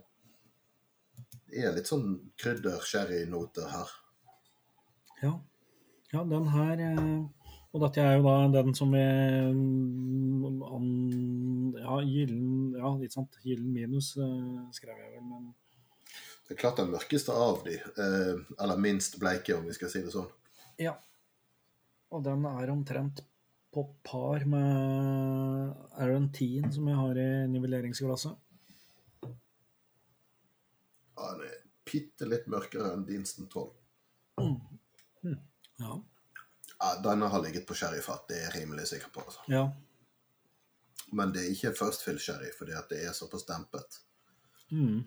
det 1.51 1.65
er 1.65 1.75
litt 1.75 1.91
sånn 1.91 2.13
krydder-sherry-noter 2.39 3.71
her. 3.73 3.95
Ja. 5.23 5.33
Ja, 6.11 6.25
den 6.27 6.49
her 6.51 6.81
eh, 6.83 7.21
Og 7.71 7.85
dette 7.85 8.03
er 8.03 8.17
jo 8.19 8.25
da 8.27 8.49
den 8.57 8.75
som 8.75 8.91
vi 8.95 9.05
mm, 9.55 10.57
Ja, 11.79 12.01
gyllen 12.03 12.75
Ja, 12.79 12.91
litt 12.99 13.15
sant. 13.15 13.39
Gyllen 13.47 13.73
minus 13.75 14.17
eh, 14.19 14.61
skrev 14.75 14.97
jeg 14.99 15.11
vel, 15.15 15.25
men 15.29 15.43
Det 16.49 16.57
er 16.57 16.63
klart 16.65 16.81
den 16.83 16.91
mørkeste 16.91 17.31
av 17.31 17.63
de, 17.67 17.77
eh, 17.79 18.37
eller 18.59 18.77
minst 18.83 19.21
bleike, 19.23 19.55
om 19.55 19.67
vi 19.71 19.77
skal 19.77 19.91
si 19.93 20.01
det 20.03 20.11
sånn. 20.11 20.27
Ja. 20.83 20.97
Og 22.11 22.25
den 22.27 22.43
er 22.51 22.73
omtrent 22.73 23.23
på 23.71 23.85
par 24.03 24.43
med 24.51 25.77
Aaron 25.95 26.27
Teen, 26.35 26.67
som 26.75 26.89
jeg 26.91 26.99
har 26.99 27.21
i 27.23 27.47
nivelleringsglasset. 27.53 28.35
Ja, 31.15 31.29
den 31.37 31.47
er 31.47 31.55
bitte 31.87 32.27
litt 32.27 32.51
mørkere 32.51 32.97
enn 32.97 33.07
Dinston 33.07 33.47
12. 33.47 33.71
Ja. 35.81 36.01
Ja, 36.81 36.91
denne 37.05 37.29
har 37.29 37.43
ligget 37.45 37.67
på 37.69 37.75
sherryfat, 37.77 38.27
det 38.29 38.37
er 38.39 38.45
jeg 38.51 38.63
rimelig 38.63 38.87
sikker 38.89 39.09
på. 39.15 39.21
Altså. 39.27 39.41
ja. 39.53 39.67
Men 41.13 41.33
det 41.35 41.43
er 41.43 41.51
ikke 41.51 41.73
first 41.75 42.05
fill 42.07 42.19
sherry, 42.23 42.53
fordi 42.59 42.73
at 42.79 42.87
det 42.93 43.01
er 43.05 43.13
såpass 43.17 43.43
dempet. 43.49 43.99
Mm. 44.71 45.03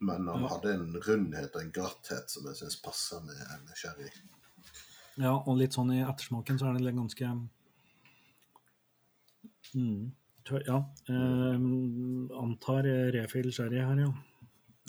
Men 0.00 0.26
han 0.28 0.42
Ja. 0.42 0.48
hadde 0.48 0.72
en 0.74 0.96
rundhet 1.06 1.54
og 1.54 1.62
en 1.62 1.70
glatthet 1.72 2.30
som 2.30 2.46
jeg 2.48 2.56
syns 2.56 2.76
passer 2.82 3.20
med 3.22 3.36
en 3.54 3.68
sherry. 3.76 4.08
ja, 5.18 5.32
og 5.36 5.56
litt 5.58 5.72
sånn 5.76 5.92
i 5.94 6.00
ettersmaken 6.02 6.58
så 6.58 6.66
er 6.74 6.78
det 6.82 6.94
ganske 6.96 7.28
mm. 9.74 10.12
Ja. 10.66 10.78
Eh, 11.08 11.54
antar 12.42 12.82
refill 13.12 13.52
sherry 13.52 13.80
her, 13.82 13.96
ja. 14.00 14.12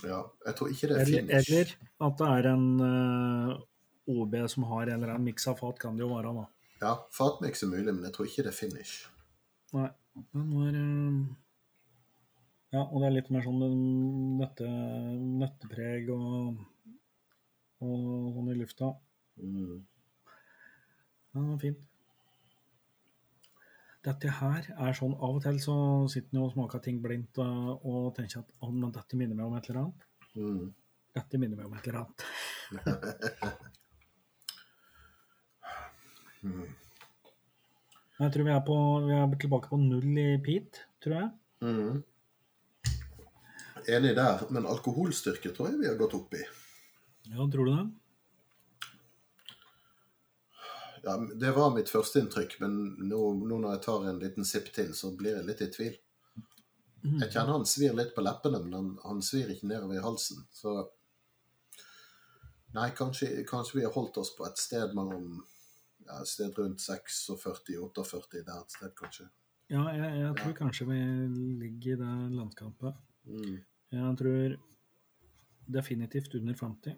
Ja, 0.05 0.19
jeg 0.45 0.55
tror 0.55 0.69
ikke 0.69 0.87
det 0.91 0.97
er 0.97 1.01
Eller, 1.01 1.21
finish. 1.21 1.51
eller 1.51 1.65
at 2.07 2.17
det 2.19 2.27
er 2.27 2.49
en 2.53 2.67
eh, 2.79 3.57
OB 4.07 4.35
som 4.51 4.65
har 4.71 4.87
en 4.87 5.01
eller 5.01 5.13
annen 5.13 5.27
miks 5.27 5.47
av 5.51 5.59
fat, 5.59 5.79
kan 5.81 5.97
det 5.97 6.05
jo 6.05 6.11
være, 6.13 6.33
da. 6.37 6.45
Ja, 6.81 6.93
fatmiks 7.13 7.63
er 7.65 7.71
mulig, 7.71 7.89
men 7.89 8.05
jeg 8.05 8.13
tror 8.15 8.29
ikke 8.29 8.45
det 8.45 8.53
er 8.53 8.57
finish. 8.57 8.95
Nei, 9.73 9.89
den 10.33 10.47
var 10.53 10.77
eh, 10.77 11.19
Ja, 12.75 12.83
og 12.83 13.01
det 13.01 13.07
er 13.07 13.15
litt 13.15 13.31
mer 13.33 13.45
sånn 13.45 13.61
nøtte, 14.37 14.69
nøttepreg 15.41 16.11
og, 16.13 16.59
og 17.83 18.33
sånn 18.35 18.51
i 18.53 18.57
lufta. 18.59 18.91
Mm. 19.41 19.77
Ja, 21.33 21.39
det 21.39 21.47
var 21.47 21.61
fint. 21.63 21.87
Dette 24.07 24.31
her 24.37 24.67
er 24.71 24.93
sånn 24.95 25.17
Av 25.17 25.35
og 25.35 25.41
til 25.43 25.57
så 25.59 25.73
sitter 26.11 26.37
en 26.37 26.45
og 26.45 26.53
smaker 26.53 26.79
ting 26.83 27.01
blindt 27.03 27.41
og, 27.43 27.81
og 27.83 28.11
tenker 28.15 28.39
at 28.43 28.53
oh, 28.61 28.71
men 28.71 28.93
dette 28.95 29.19
minner 29.19 29.35
meg 29.35 29.49
om 29.49 29.57
et 29.57 29.67
eller 29.67 29.81
annet. 29.81 30.05
Mm. 30.37 30.69
Dette 31.17 31.41
minner 31.41 31.59
meg 31.59 31.67
om 31.67 31.75
et 31.75 31.89
eller 31.89 32.05
annet. 32.05 33.67
Mm. 36.43 36.67
Jeg 38.17 38.33
tror 38.33 38.47
vi 38.47 38.53
er, 38.53 38.61
på, 38.65 38.77
vi 39.05 39.13
er 39.13 39.35
tilbake 39.41 39.69
på 39.69 39.77
null 39.81 40.17
i 40.17 40.29
peat, 40.41 40.81
tror 41.03 41.19
jeg. 41.19 41.29
Mm. 41.61 41.99
Enig 43.87 44.15
der, 44.17 44.41
men 44.51 44.67
alkoholstyrke 44.67 45.53
tror 45.55 45.69
jeg 45.71 45.81
vi 45.83 45.89
har 45.89 45.99
gått 45.99 46.17
opp 46.17 46.33
i. 46.35 46.41
Ja, 47.29 47.45
tror 47.45 47.69
du 47.69 47.71
det? 47.71 47.85
Ja, 51.05 51.15
Det 51.39 51.53
var 51.55 51.75
mitt 51.75 51.93
førsteinntrykk, 51.93 52.57
men 52.63 52.73
nå, 53.07 53.21
nå 53.37 53.61
når 53.61 53.77
jeg 53.77 53.83
tar 53.85 54.09
en 54.09 54.19
liten 54.19 54.47
sipp 54.47 54.73
til, 54.75 54.91
så 54.97 55.13
blir 55.15 55.37
jeg 55.37 55.47
litt 55.47 55.63
i 55.63 55.71
tvil. 55.71 55.95
Jeg 57.07 57.29
kjenner 57.31 57.53
han 57.53 57.67
svir 57.69 57.93
litt 57.95 58.15
på 58.15 58.23
leppene, 58.25 58.59
men 58.65 58.73
han, 58.75 58.87
han 59.05 59.21
svir 59.23 59.53
ikke 59.53 59.69
nedover 59.69 59.95
i 59.95 60.03
halsen. 60.03 60.43
Så 60.51 60.79
Nei, 62.75 62.89
kanskje, 62.93 63.45
kanskje 63.47 63.79
vi 63.79 63.85
har 63.85 63.93
holdt 63.95 64.19
oss 64.19 64.33
på 64.35 64.43
et 64.45 64.59
sted 64.59 64.91
mellom 64.93 65.39
ja, 66.07 66.19
et 66.21 66.29
sted 66.31 66.53
rundt 66.57 66.81
46 66.81 67.77
og 67.81 67.91
48 67.93 68.43
der 68.47 68.61
et 68.61 68.71
sted, 68.77 68.93
kanskje. 68.97 69.27
Ja, 69.69 69.83
jeg, 69.91 70.13
jeg 70.21 70.35
tror 70.39 70.53
kanskje 70.55 70.87
vi 70.87 70.99
ligger 71.59 71.97
i 71.97 71.99
det 71.99 72.13
landskapet. 72.37 72.95
Mm. 73.27 73.57
Jeg 73.91 74.17
tror 74.21 74.55
definitivt 75.67 76.35
under 76.39 76.55
50. 76.55 76.95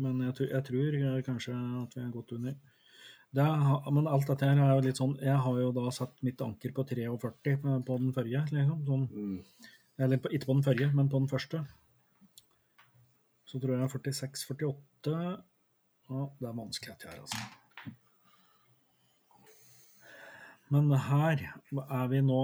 Men 0.00 0.20
jeg 0.24 0.34
tror, 0.34 0.50
jeg 0.50 0.64
tror 0.66 1.22
kanskje 1.28 1.54
at 1.54 1.94
vi 1.96 2.02
er 2.02 2.12
godt 2.14 2.32
under. 2.32 2.54
Det 3.30 3.42
er, 3.44 3.90
men 3.94 4.08
alt 4.10 4.26
dette 4.26 4.46
her 4.48 4.58
er 4.58 4.72
jo 4.74 4.82
litt 4.82 4.98
sånn 4.98 5.12
Jeg 5.22 5.36
har 5.38 5.58
jo 5.60 5.68
da 5.70 5.84
satt 5.94 6.16
mitt 6.26 6.40
anker 6.42 6.72
på 6.74 6.82
43 6.88 7.58
på, 7.62 7.74
på 7.86 7.98
den 8.00 8.14
forrige, 8.16 8.42
liksom. 8.56 8.80
Sånn, 8.88 9.04
Mm. 9.14 9.68
eller 9.98 10.18
på, 10.18 10.32
ikke 10.34 10.48
på 10.48 10.56
den 10.56 10.64
forrige, 10.66 10.90
men 10.96 11.08
på 11.12 11.20
den 11.20 11.28
første. 11.30 11.60
Så 13.46 13.60
tror 13.62 13.76
jeg 13.78 13.92
46-48 13.92 15.14
Ja, 16.10 16.26
det 16.40 16.48
er 16.48 16.58
vanskelig 16.58 16.94
dette 16.96 17.10
her, 17.10 17.20
altså. 17.22 17.48
Men 20.70 20.90
her 21.02 21.40
er 21.42 22.08
vi 22.10 22.20
nå 22.22 22.40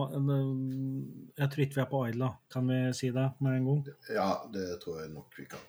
Jeg 1.38 1.50
tror 1.50 1.62
ikke 1.62 1.76
vi 1.76 1.82
er 1.84 1.90
på 1.90 2.02
Aila, 2.08 2.30
kan 2.50 2.66
vi 2.70 2.78
si 2.98 3.10
det 3.14 3.26
med 3.40 3.60
en 3.60 3.68
gang? 3.70 3.82
Ja, 4.10 4.30
det 4.54 4.80
tror 4.82 5.00
jeg 5.02 5.12
nok 5.14 5.38
vi 5.38 5.46
kan. 5.50 5.62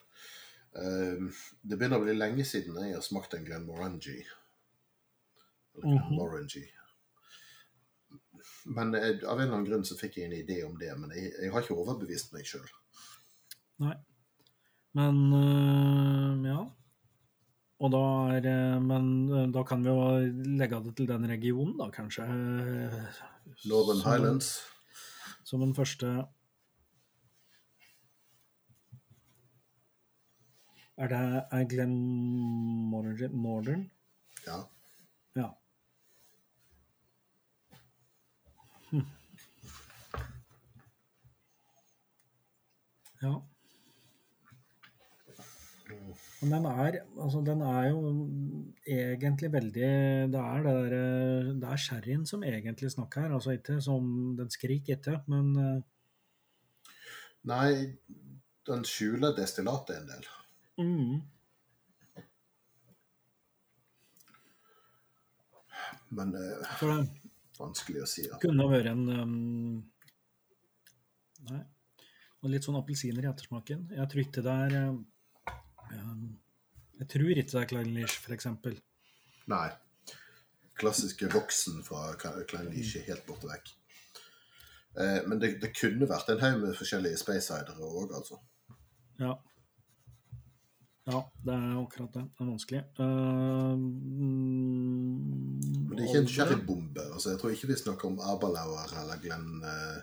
Ehm, 0.78 1.30
det 1.62 1.78
begynner 1.78 2.02
å 2.02 2.06
bli 2.06 2.16
lenge 2.18 2.46
siden 2.46 2.78
jeg 2.82 2.98
har 2.98 3.06
smakt 3.06 3.34
en 3.38 3.46
Glenmorangie. 3.46 4.26
Mhm. 5.78 5.86
Glenmorangie. 5.86 6.74
Men 8.66 8.94
jeg, 8.94 9.22
av 9.24 9.40
en 9.40 9.46
eller 9.46 9.56
annen 9.56 9.70
grunn 9.70 9.86
så 9.88 9.98
fikk 9.98 10.18
jeg 10.20 10.28
en 10.28 10.38
idé 10.38 10.60
om 10.66 10.76
det, 10.80 10.92
men 11.00 11.14
jeg, 11.16 11.32
jeg 11.40 11.54
har 11.54 11.64
ikke 11.64 11.78
overbevist 11.78 12.34
meg 12.36 12.46
sjøl. 12.48 12.68
Nei. 13.84 13.96
Men 14.98 15.22
øh, 15.34 16.48
ja. 16.48 16.62
Og 17.80 17.92
da 17.94 17.98
er 18.38 18.48
øh, 18.76 18.82
Men 18.82 19.30
øh, 19.30 19.54
da 19.54 19.64
kan 19.64 19.84
vi 19.84 19.90
jo 19.90 20.18
legge 20.60 20.80
det 20.84 20.96
til 20.98 21.08
den 21.08 21.28
regionen, 21.30 21.78
da, 21.80 21.90
kanskje. 21.94 22.24
Northern 23.66 24.00
som- 24.02 24.12
Highlands. 24.12 24.50
Som 25.46 25.60
den 25.62 25.76
første 25.76 26.26
Er 30.98 31.08
det 31.08 31.18
er 31.52 31.64
Glenn 31.70 32.90
Northern? 32.90 33.92
Ja. 34.48 34.58
Ja. 35.36 35.50
Hm. 38.92 39.06
Ja. 43.22 43.34
Men 46.38 46.52
den 46.54 46.66
er, 46.70 47.00
altså 47.18 47.40
den 47.42 47.62
er 47.66 47.88
jo 47.90 48.02
egentlig 48.86 49.50
veldig 49.54 49.88
Det 50.34 50.42
er 50.42 50.66
det 50.68 50.74
der, 50.92 51.54
Det 51.62 51.70
er 51.72 51.82
sherryen 51.82 52.26
som 52.30 52.44
egentlig 52.46 52.92
snakker 52.94 53.26
her, 53.26 53.34
altså 53.34 53.56
ikke 53.58 53.80
som 53.82 54.36
Den 54.38 54.52
skriker 54.54 55.00
ikke, 55.00 55.22
men 55.28 55.56
eh, 55.58 55.80
Nei, 57.48 57.72
den 58.68 58.86
skjuler 58.86 59.34
destillatet 59.38 60.02
en 60.02 60.08
del. 60.12 60.30
mm, 60.78 61.22
Men 66.18 66.32
det 66.34 66.44
er 66.44 67.08
vanskelig 67.58 68.04
å 68.04 68.08
si. 68.10 68.26
Ja. 68.28 68.40
kunne 68.42 68.68
vært 68.72 68.92
en 68.92 69.06
um, 69.10 69.34
Nei. 71.48 71.62
Og 72.44 72.52
litt 72.52 72.68
sånn 72.68 72.78
appelsiner 72.78 73.26
i 73.26 73.30
ettersmaken. 73.32 73.88
Jeg 73.96 74.12
tror 74.12 74.22
ikke 74.24 74.44
det 74.46 74.56
er 74.68 74.76
Jeg 76.98 77.10
tror 77.14 77.30
ikke 77.30 77.52
det 77.52 77.60
er 77.62 77.70
Kleinlich, 77.70 78.16
for 78.24 78.34
eksempel. 78.34 78.78
Nei. 79.52 79.68
Klassiske 80.78 81.30
voksen 81.34 81.84
fra 81.86 82.12
Klein 82.22 82.72
Lisje 82.74 83.02
helt 83.08 83.26
borte 83.30 83.50
vekk. 83.50 83.74
Eh, 84.98 85.20
men 85.30 85.42
det, 85.42 85.56
det 85.62 85.74
kunne 85.78 86.10
vært 86.10 86.30
en 86.34 86.42
haug 86.42 86.64
med 86.64 86.78
forskjellige 86.78 87.20
spacesidere 87.22 87.78
òg, 87.86 88.14
altså. 88.18 88.40
Ja. 89.22 89.36
Ja, 91.08 91.22
det 91.46 91.54
er 91.56 91.78
akkurat 91.80 92.14
det. 92.18 92.26
Det 92.36 92.44
er 92.44 92.50
vanskelig. 92.50 92.82
Uh, 93.00 93.78
Men 95.88 95.94
det 95.94 96.02
er 96.02 96.08
ikke 96.10 96.24
en 96.26 96.34
sherrybombe. 96.34 97.06
Altså, 97.14 97.30
jeg 97.32 97.40
tror 97.40 97.54
ikke 97.56 97.70
vi 97.70 97.78
snakker 97.80 98.10
om 98.10 98.20
Aberlour 98.20 98.92
eller 99.02 99.22
Glenn, 99.24 99.64
uh, 99.64 100.00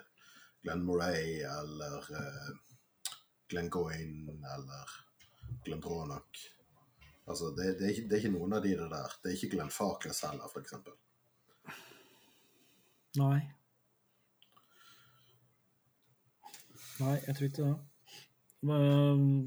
Glenn 0.65 0.87
Moray 0.87 1.43
eller 1.45 2.09
uh, 2.09 2.49
Glenn 3.53 3.69
Goyne 3.71 4.39
eller 4.55 4.95
Glenn 5.65 5.83
Dronach. 5.85 6.45
Altså, 7.25 7.51
det, 7.57 7.79
det, 7.79 7.87
er 7.87 7.95
ikke, 7.95 8.09
det, 8.09 8.17
er 8.17 8.23
ikke, 8.23 8.37
noen 8.37 8.57
av 8.57 8.65
de 8.65 8.75
der. 8.77 9.17
Det 9.23 9.31
er 9.31 9.37
ikke 9.39 9.53
Glenn 9.57 9.73
Farkles 9.73 10.21
heller, 10.27 10.51
f.eks. 10.51 10.75
Nei. 13.21 13.39
Nei, 17.01 17.17
jeg 17.27 17.37
tror 17.37 17.49
ikke 17.49 17.71
det. 17.71 17.75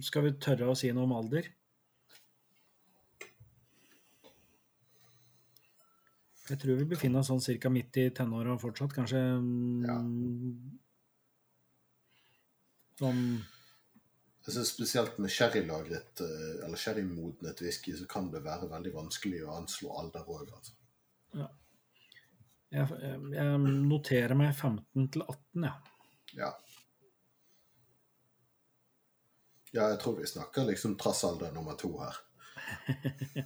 Skal 0.08 0.26
vi 0.26 0.34
tørre 0.42 0.72
å 0.72 0.78
si 0.78 0.90
noe 0.94 1.08
om 1.08 1.16
alder? 1.18 1.48
Jeg 6.48 6.62
tror 6.62 6.80
vi 6.80 6.88
befinner 6.88 7.20
oss 7.20 7.30
sånn 7.32 7.44
cirka 7.44 7.70
midt 7.74 7.98
i 8.00 8.08
tenåra 8.16 8.56
fortsatt, 8.62 8.94
kanskje 8.96 9.20
ja. 9.20 9.98
sånn 13.02 13.24
Jeg 14.48 14.56
synes 14.56 14.70
Spesielt 14.72 15.18
med 15.20 15.32
sherrylagret 15.34 16.22
eh, 16.24 16.66
eller 16.66 16.80
sherrymodnet 16.80 17.62
whisky 17.62 17.92
så 18.00 18.06
kan 18.08 18.30
det 18.32 18.46
være 18.46 18.70
veldig 18.72 18.94
vanskelig 18.96 19.42
å 19.44 19.58
anslå 19.58 19.92
alder 20.00 20.30
òg. 20.32 20.54
Altså. 20.56 20.76
Ja. 21.36 21.50
Jeg, 22.72 22.88
jeg, 23.36 23.60
noterer 23.92 24.36
meg 24.40 24.56
15 24.56 25.10
til 25.12 25.26
18, 25.26 25.68
ja. 25.68 25.74
ja. 26.40 26.54
Ja, 29.76 29.90
jeg 29.92 30.00
tror 30.00 30.16
vi 30.22 30.32
snakker 30.32 30.72
liksom 30.72 30.96
trassalder 31.00 31.52
nummer 31.52 31.76
to 31.80 31.92
her. 32.00 32.16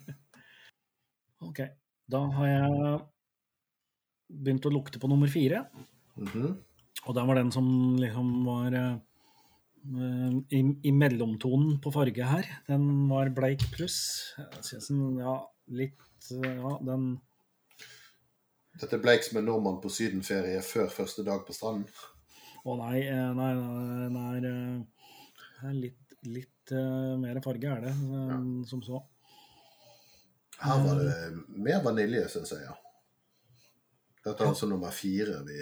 ok. 1.50 1.66
Da 2.14 2.26
har 2.38 2.52
jeg 2.52 2.98
begynt 4.32 4.70
å 4.70 4.78
lukte 4.78 5.02
på 5.02 5.10
nummer 5.10 5.28
fire. 5.28 5.66
Mm 6.16 6.28
-hmm. 6.28 6.58
Og 7.06 7.16
den 7.16 7.28
var 7.28 7.36
den 7.36 7.52
som 7.52 7.98
liksom 7.98 8.46
var 8.46 8.74
uh, 8.74 8.98
i, 9.82 10.62
i, 10.62 10.92
mellomtonen 10.94 11.80
på 11.82 11.94
farge 11.94 12.28
her. 12.28 12.48
Den 12.68 12.86
var 13.10 13.32
bleik 13.36 13.64
pluss. 13.74 14.00
Jeg 14.38 14.64
synes 14.68 14.90
den, 14.92 15.20
ja, 15.22 15.36
litt 15.74 16.08
Ja, 16.32 16.76
den 16.86 17.16
Dette 18.78 18.96
er 18.96 19.02
bleik 19.04 19.26
som 19.26 19.40
en 19.42 19.48
nordmann 19.50 19.82
på 19.84 19.90
sydenferie 19.92 20.62
før 20.64 20.92
første 20.94 21.26
dag 21.28 21.42
på 21.48 21.56
stranden? 21.56 21.90
Å 22.62 22.76
nei, 22.78 23.02
eh, 23.02 23.32
nei, 23.36 23.50
nei, 24.14 24.38
nei, 24.46 24.68
er 25.66 25.74
litt 25.76 25.98
litt 26.30 26.72
mer 27.18 27.40
farge 27.42 27.66
er 27.66 27.82
det, 27.88 27.92
ja. 28.14 28.38
som 28.70 28.84
så. 28.86 29.02
Her 30.62 30.84
var 30.86 31.00
det 31.02 31.16
mer 31.58 31.82
vanilje, 31.82 32.28
syns 32.30 32.54
jeg, 32.54 32.68
ja. 32.68 32.76
Dette 34.22 34.44
er 34.44 34.52
altså 34.52 34.70
nummer 34.70 34.94
fire 34.94 35.40
vi. 35.48 35.58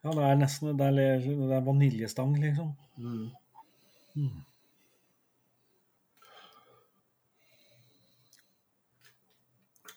Ja, 0.00 0.14
det 0.16 0.24
er 0.24 0.38
nesten 0.40 0.78
Det 0.78 0.86
er, 0.86 0.94
det 1.24 1.56
er 1.56 1.66
vaniljestang, 1.66 2.32
liksom. 2.40 2.72
Mm. 2.96 3.26
Mm. 4.16 4.38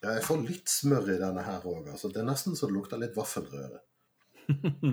Ja, 0.03 0.17
jeg 0.17 0.25
får 0.27 0.43
litt 0.43 0.67
smør 0.67 1.13
i 1.13 1.21
denne 1.21 1.43
her 1.47 1.63
òg. 1.63 1.87
Altså. 1.93 2.11
Det 2.11 2.19
er 2.19 2.27
nesten 2.27 2.59
så 2.59 2.67
det 2.67 2.75
lukter 2.75 2.99
litt 2.99 3.15
vaffelrøre. 3.15 3.79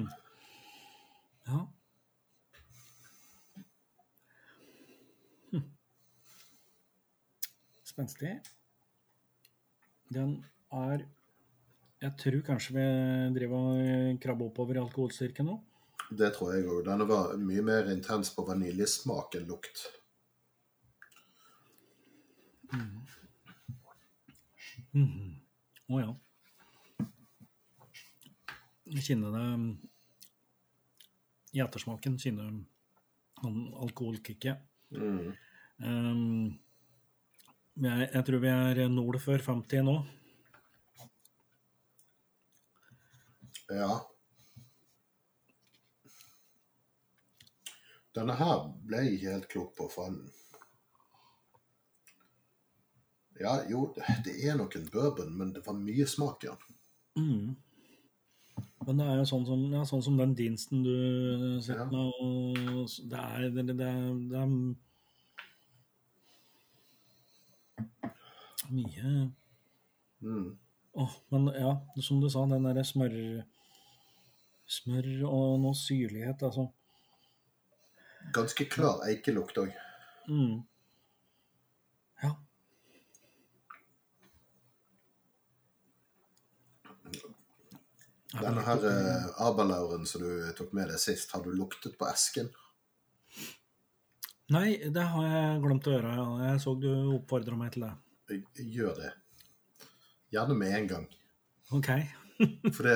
ja. 1.51 1.67
spenstig. 8.01 8.41
Den 10.15 10.45
er 10.73 11.05
Jeg 12.01 12.17
tror 12.17 12.41
kanskje 12.45 12.75
vi 12.79 12.85
driver 13.37 13.57
og 13.61 14.21
krabber 14.23 14.49
oppover 14.49 14.79
i 14.79 14.81
alkoholstyrke 14.81 15.45
nå. 15.45 15.59
Det 16.11 16.31
tror 16.33 16.55
jeg 16.55 16.65
òg. 16.65 16.79
Den 16.87 17.05
var 17.07 17.35
mye 17.39 17.63
mer 17.63 17.91
intens 17.93 18.33
på 18.33 18.45
vaniljesmak 18.49 19.37
enn 19.37 19.51
lukt. 19.51 19.83
Mm. 22.73 23.03
Mm. 24.97 25.37
Å 25.91 25.93
oh, 25.93 26.01
ja. 26.01 27.07
Jeg 28.91 29.05
kjenner 29.07 29.37
det 29.37 29.45
I 31.55 31.61
ettersmaken 31.63 32.17
kjenner 32.23 32.49
han 33.45 33.61
alkoholkicket. 33.85 34.65
Mm. 34.97 35.37
Um, 35.85 36.57
jeg, 37.77 38.09
jeg 38.09 38.25
tror 38.27 38.43
vi 38.43 38.51
er 38.55 38.83
nord 38.89 39.21
for 39.23 39.39
50 39.51 39.87
nå. 39.87 39.99
Ja. 43.71 43.95
Denne 48.17 48.35
her 48.35 48.65
ble 48.87 49.05
jeg 49.05 49.17
ikke 49.17 49.35
helt 49.37 49.51
klok 49.53 49.75
på, 49.79 49.89
for 49.93 50.15
Ja, 53.41 53.55
jo, 53.71 53.87
det 54.25 54.35
er 54.45 54.59
nok 54.59 54.75
en 54.77 54.89
bourbon, 54.93 55.33
men 55.33 55.55
det 55.55 55.63
var 55.65 55.79
mye 55.79 56.05
smak 56.07 56.45
i 56.45 56.51
den. 56.51 56.77
Mm. 57.17 57.57
Men 58.87 59.01
det 59.01 59.07
er 59.07 59.17
jo 59.21 59.25
sånn 59.31 59.47
som, 59.49 59.63
ja, 59.73 59.81
sånn 59.89 60.03
som 60.05 60.19
den 60.19 60.35
dinsten 60.37 60.83
du 60.85 60.95
sitter 61.65 61.87
ja. 61.87 61.89
med, 61.93 62.93
det 63.13 63.23
er, 63.23 63.47
det, 63.55 63.65
det, 63.71 63.89
det 64.31 64.39
er 64.41 64.51
mye 68.71 69.13
mm. 70.23 70.49
oh, 70.95 71.15
Men 71.33 71.49
ja, 71.57 71.73
som 72.05 72.21
du 72.23 72.29
sa, 72.31 72.45
den 72.49 72.69
derre 72.69 72.85
smør 72.87 73.17
Smør 74.71 75.07
og 75.27 75.57
noe 75.65 75.75
syrlighet, 75.75 76.43
altså. 76.47 76.69
Ganske 78.37 78.67
klar 78.71 79.01
eikelukt 79.09 79.59
òg. 79.59 79.73
Mm. 80.31 80.61
Ja. 82.23 82.35
Denne 88.37 88.63
her 88.69 88.87
eh, 88.93 89.31
aberlauren 89.43 90.07
som 90.07 90.23
du 90.23 90.53
tok 90.59 90.71
med 90.77 90.93
deg 90.93 91.03
sist, 91.03 91.33
har 91.35 91.43
du 91.43 91.51
luktet 91.51 91.99
på 91.99 92.07
esken? 92.11 92.53
Nei, 94.55 94.77
det 94.91 95.03
har 95.15 95.27
jeg 95.27 95.59
glemt 95.65 95.91
å 95.91 95.97
gjøre. 95.97 96.15
Jeg 96.45 96.63
så 96.63 96.77
du 96.79 96.91
oppfordra 97.17 97.59
meg 97.59 97.75
til 97.75 97.91
det 98.31 98.67
gjør 98.71 98.95
det. 98.95 99.11
Gjerne 100.31 100.55
med 100.55 100.75
en 100.77 100.89
gang. 100.91 101.07
Ok. 101.75 101.91
For 102.77 102.87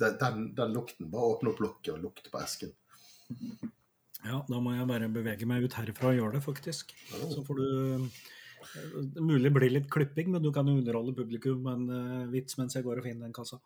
den, 0.00 0.54
den, 0.56 0.72
lukten 0.72 1.10
Bare 1.12 1.34
åpne 1.36 1.52
opp 1.52 1.60
lokket 1.62 1.94
og 1.94 2.04
lukte 2.06 2.32
på 2.32 2.40
esken. 2.40 2.72
Ja, 4.22 4.38
da 4.46 4.60
må 4.62 4.74
jeg 4.76 4.86
bare 4.88 5.10
bevege 5.12 5.48
meg 5.50 5.66
ut 5.66 5.74
herfra 5.76 6.12
og 6.12 6.18
gjøre 6.20 6.36
det, 6.36 6.44
faktisk. 6.44 6.94
Så 7.10 7.42
får 7.46 7.58
du 7.58 7.66
er 7.66 9.20
Mulig 9.20 9.50
blir 9.52 9.72
litt 9.72 9.88
klipping, 9.90 10.30
men 10.32 10.42
du 10.42 10.52
kan 10.54 10.68
jo 10.68 10.78
underholde 10.78 11.14
publikum 11.16 11.64
med 11.64 11.80
en 11.80 12.22
uh, 12.22 12.30
vits 12.32 12.56
mens 12.60 12.76
jeg 12.76 12.86
går 12.86 13.00
og 13.00 13.06
finner 13.08 13.26
den 13.26 13.34
kassa. 13.36 13.58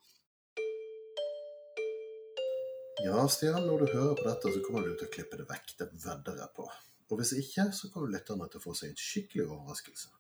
Ja, 3.05 3.21
Stian, 3.29 3.67
når 3.69 3.85
du 3.85 3.93
hører 3.93 4.17
på 4.17 4.25
dette, 4.25 4.51
så 4.55 4.63
kommer 4.65 4.87
du 4.87 4.97
til 4.97 5.07
å 5.07 5.13
klippe 5.13 5.39
det 5.39 5.47
vekk. 5.51 5.75
Det 5.79 5.91
vedder 5.93 6.41
jeg 6.41 6.55
på. 6.57 6.65
Og 7.13 7.21
hvis 7.21 7.35
ikke, 7.39 7.69
så 7.77 7.91
kommer 7.93 8.11
lytterne 8.11 8.49
til 8.51 8.59
å 8.59 8.65
få 8.65 8.73
seg 8.75 8.91
en 8.91 8.99
skikkelig 8.99 9.45
overraskelse. 9.45 10.16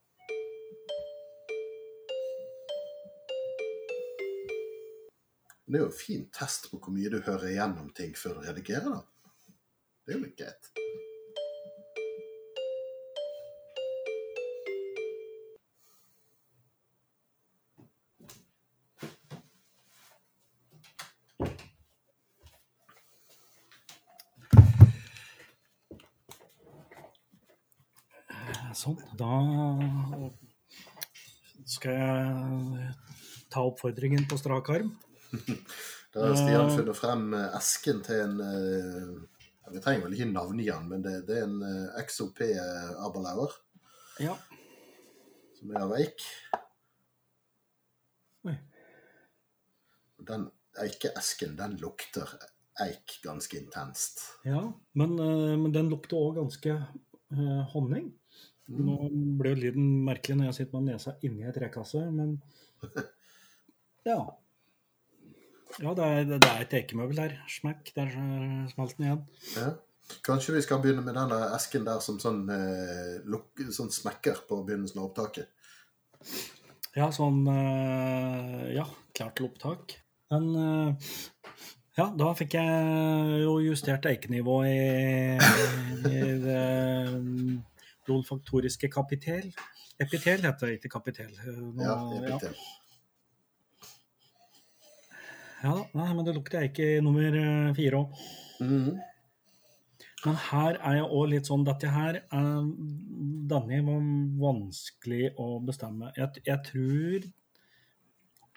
Det 5.66 5.80
er 5.80 5.82
jo 5.82 5.86
en 5.90 5.98
fin 5.98 6.26
test 6.30 6.68
på 6.70 6.78
hvor 6.78 6.92
mye 6.94 7.10
du 7.10 7.16
hører 7.26 7.48
igjennom 7.50 7.88
ting 7.90 8.12
før 8.14 8.36
du 8.38 8.44
redigerer, 8.46 8.86
da. 8.86 9.00
Det 10.06 10.14
er 10.14 10.18
jo 10.20 10.22
litt 10.22 10.38
greit. 10.38 10.68
Sånn. 28.76 29.00
Da 29.18 29.32
skal 31.66 31.98
jeg 31.98 32.94
ta 33.50 33.64
oppfordringen 33.66 34.28
på 34.30 34.38
strak 34.38 34.70
arm. 34.76 34.94
da 36.12 36.26
har 36.28 36.36
Stian 36.38 36.70
funnet 36.72 36.98
frem 36.98 37.24
eh, 37.36 37.56
esken 37.58 38.02
til 38.06 38.22
en 38.24 38.36
ja, 38.40 39.72
Vi 39.72 39.82
trenger 39.84 40.06
vel 40.06 40.16
ikke 40.16 40.28
navngi 40.30 40.68
den, 40.68 40.90
men 40.90 41.04
det, 41.04 41.16
det, 41.28 41.40
er 41.40 41.48
en 41.48 41.62
eh, 41.66 42.02
XOP 42.06 42.42
Aberlauer. 43.04 43.56
Ja. 44.22 44.36
Som 45.58 45.72
er 45.74 45.82
av 45.84 45.96
eik. 45.98 46.26
Den 50.26 50.48
eikeesken, 50.82 51.54
den 51.56 51.76
lukter 51.78 52.30
eik 52.82 53.20
ganske 53.22 53.58
intenst. 53.58 54.22
Ja, 54.44 54.60
men, 54.98 55.14
men 55.16 55.72
den 55.72 55.90
lukter 55.92 56.18
òg 56.18 56.40
ganske 56.40 56.74
eh, 56.74 57.62
honning. 57.72 58.10
Nå 58.66 58.96
ble 59.38 59.52
jo 59.52 59.60
lyden 59.60 59.86
merkelig 60.06 60.40
når 60.40 60.48
jeg 60.48 60.58
sitter 60.58 60.80
med 60.80 60.90
nesa 60.90 61.14
inni 61.26 61.46
ei 61.46 61.54
trekasse, 61.54 62.02
men 62.10 62.34
ja. 64.10 64.18
Ja, 65.82 65.92
det 65.92 66.04
er, 66.04 66.22
det 66.30 66.48
er 66.48 66.62
et 66.64 66.74
ekemøbel 66.78 67.18
der. 67.18 67.34
Smekk, 67.52 67.90
der 67.96 68.14
smalt 68.72 68.96
den 68.96 69.08
igjen. 69.08 69.26
Ja. 69.56 69.74
Kanskje 70.24 70.54
vi 70.54 70.62
skal 70.62 70.80
begynne 70.82 71.02
med 71.02 71.16
denne 71.18 71.38
esken 71.56 71.84
der 71.86 71.98
som 72.04 72.18
sånn, 72.22 72.44
eh, 72.52 73.16
luk, 73.26 73.58
sånn 73.74 73.90
smekker 73.92 74.44
på 74.48 74.60
begynnelsen 74.66 75.00
av 75.02 75.08
opptaket. 75.08 75.50
Ja, 76.96 77.10
sånn 77.12 77.42
eh, 77.50 78.76
Ja, 78.76 78.86
klart 79.16 79.36
til 79.36 79.48
opptak. 79.50 79.96
Men 80.32 80.46
eh, 80.62 81.10
ja, 81.98 82.06
da 82.22 82.30
fikk 82.38 82.56
jeg 82.58 83.42
jo 83.42 83.58
justert 83.64 84.06
eikenivået 84.08 84.70
i, 84.70 85.36
i 86.12 86.22
det 86.46 86.64
olfaktoriske 88.12 88.90
kapitel. 88.92 89.50
Epitel 89.98 90.44
heter 90.44 90.70
det, 90.70 90.78
ikke 90.78 90.92
kapitel. 90.98 91.32
Nå, 91.34 91.82
Ja, 91.82 91.98
epitel. 92.20 92.54
Ja, 92.54 92.85
nei, 95.96 96.08
men 96.14 96.24
det 96.26 96.34
lukter 96.36 96.62
eike 96.62 96.96
nummer 97.04 97.38
eh, 97.40 97.74
fire 97.76 98.02
òg. 98.02 98.24
Mhm. 98.60 98.96
Men 100.26 100.38
her 100.48 100.78
er 100.80 100.94
jeg 100.96 101.08
òg 101.12 101.26
litt 101.30 101.46
sånn 101.46 101.64
Dette 101.66 101.90
her 101.92 102.16
er 102.18 102.54
Denne 103.50 103.80
var 103.86 104.06
vanskelig 104.40 105.28
å 105.38 105.60
bestemme. 105.62 106.08
Jeg, 106.16 106.42
jeg 106.48 106.62
tror 106.66 107.26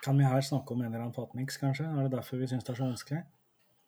Kan 0.06 0.18
vi 0.18 0.30
her 0.32 0.46
snakke 0.46 0.74
om 0.74 0.82
en 0.82 0.88
eller 0.88 1.04
annen 1.04 1.16
fatmix, 1.16 1.60
kanskje? 1.62 1.86
Er 1.86 2.08
det 2.08 2.16
derfor 2.16 2.40
vi 2.40 2.48
syns 2.50 2.66
det 2.66 2.74
er 2.74 2.80
så 2.80 2.88
vanskelig? 2.88 3.22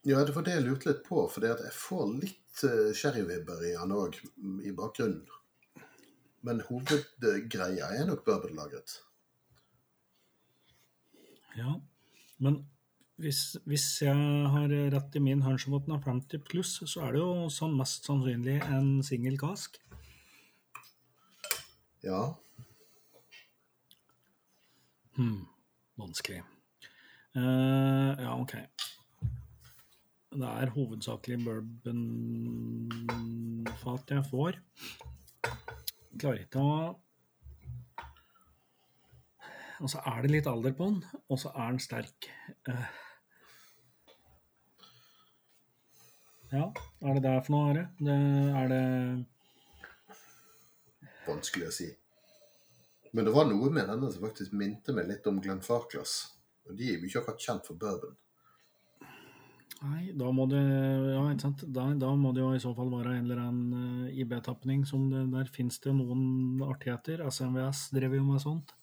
Ja, 0.04 0.24
det 0.26 0.34
var 0.36 0.44
det 0.44 0.56
jeg 0.58 0.66
lurte 0.66 0.90
litt 0.90 1.04
på, 1.06 1.24
for 1.30 1.46
jeg 1.46 1.72
får 1.78 2.08
litt 2.18 2.64
uh, 2.66 2.90
sherryvibber 2.98 3.62
i 3.70 3.76
han 3.78 3.94
òg, 3.94 4.18
i 4.66 4.74
bakgrunnen. 4.76 5.22
Men 6.42 6.64
hovedgreia 6.66 7.92
er 7.96 8.08
nok 8.10 8.26
bourbonlagret. 8.26 8.96
Ja. 11.56 11.78
Men 12.42 12.64
hvis, 13.22 13.42
hvis 13.70 13.86
jeg 14.02 14.16
har 14.54 14.72
rett 14.94 15.16
i 15.18 15.22
min 15.24 15.44
hunch 15.46 15.68
om 15.70 15.76
at 15.78 15.86
den 15.86 15.96
er 15.96 16.04
50 16.06 16.42
pluss, 16.48 16.72
så 16.90 16.98
er 17.06 17.10
det 17.16 17.22
jo 17.22 17.50
sånn 17.54 17.78
mest 17.78 18.08
sannsynlig 18.10 18.58
en 18.66 18.90
singel 19.06 19.38
kask. 19.42 19.78
Ja. 22.02 22.34
Hmm. 25.18 25.46
Vanskelig. 26.02 26.42
Uh, 27.38 28.18
ja, 28.18 28.34
OK. 28.42 28.54
Det 30.32 30.48
er 30.48 30.74
hovedsakelig 30.74 31.38
bourbonfat 31.46 32.02
jeg 34.16 34.24
får. 34.32 34.54
Klarer 36.18 36.42
ikke 36.46 36.60
å 36.64 36.74
Og 39.82 39.90
så 39.90 39.98
er 40.06 40.22
det 40.22 40.30
litt 40.30 40.46
alder 40.50 40.74
på 40.78 40.86
den, 40.92 41.00
og 41.26 41.38
så 41.42 41.50
er 41.58 41.68
den 41.72 41.82
sterk. 41.82 42.20
Eh. 42.70 42.90
Ja, 46.52 46.68
er 47.08 47.16
det 47.16 47.24
der 47.24 47.40
for 47.46 47.56
noe, 47.56 47.70
Are? 47.72 47.84
Det, 48.00 48.16
er 48.62 48.72
det 48.72 48.84
Vanskelig 51.24 51.68
å 51.70 51.76
si. 51.76 51.88
Men 53.16 53.28
det 53.28 53.34
var 53.36 53.48
noe 53.48 53.70
med 53.72 53.88
denne 53.88 54.10
som 54.12 54.24
faktisk 54.26 54.56
minte 54.58 54.96
meg 54.96 55.08
litt 55.08 55.28
om 55.30 55.40
Glenfarclas. 55.44 56.16
Og 56.68 56.76
de 56.80 56.90
er 56.90 56.98
jo 56.98 57.08
ikke 57.08 57.22
akkurat 57.22 57.46
kjent 57.46 57.68
for 57.68 57.80
bourbon. 57.80 58.18
Nei, 59.82 60.12
da 60.14 60.28
må 60.36 60.46
det 60.50 60.62
ja, 60.62 61.24
ikke 61.32 61.48
sant? 61.48 61.64
Da, 61.74 61.88
da 61.98 62.12
må 62.20 62.34
det 62.36 62.44
jo 62.44 62.52
i 62.54 62.62
så 62.62 62.74
fall 62.78 62.92
være 62.92 63.16
en 63.16 63.26
eller 63.26 63.40
annen 63.42 64.04
uh, 64.06 64.12
IB-tapning 64.14 64.84
Der 65.32 65.50
finnes 65.50 65.80
det 65.82 65.96
noen 65.98 66.62
artigheter. 66.68 67.24
SMVS 67.26 67.88
drev 67.96 68.20
jo 68.20 68.28
med 68.28 68.44
sånt. 68.44 68.76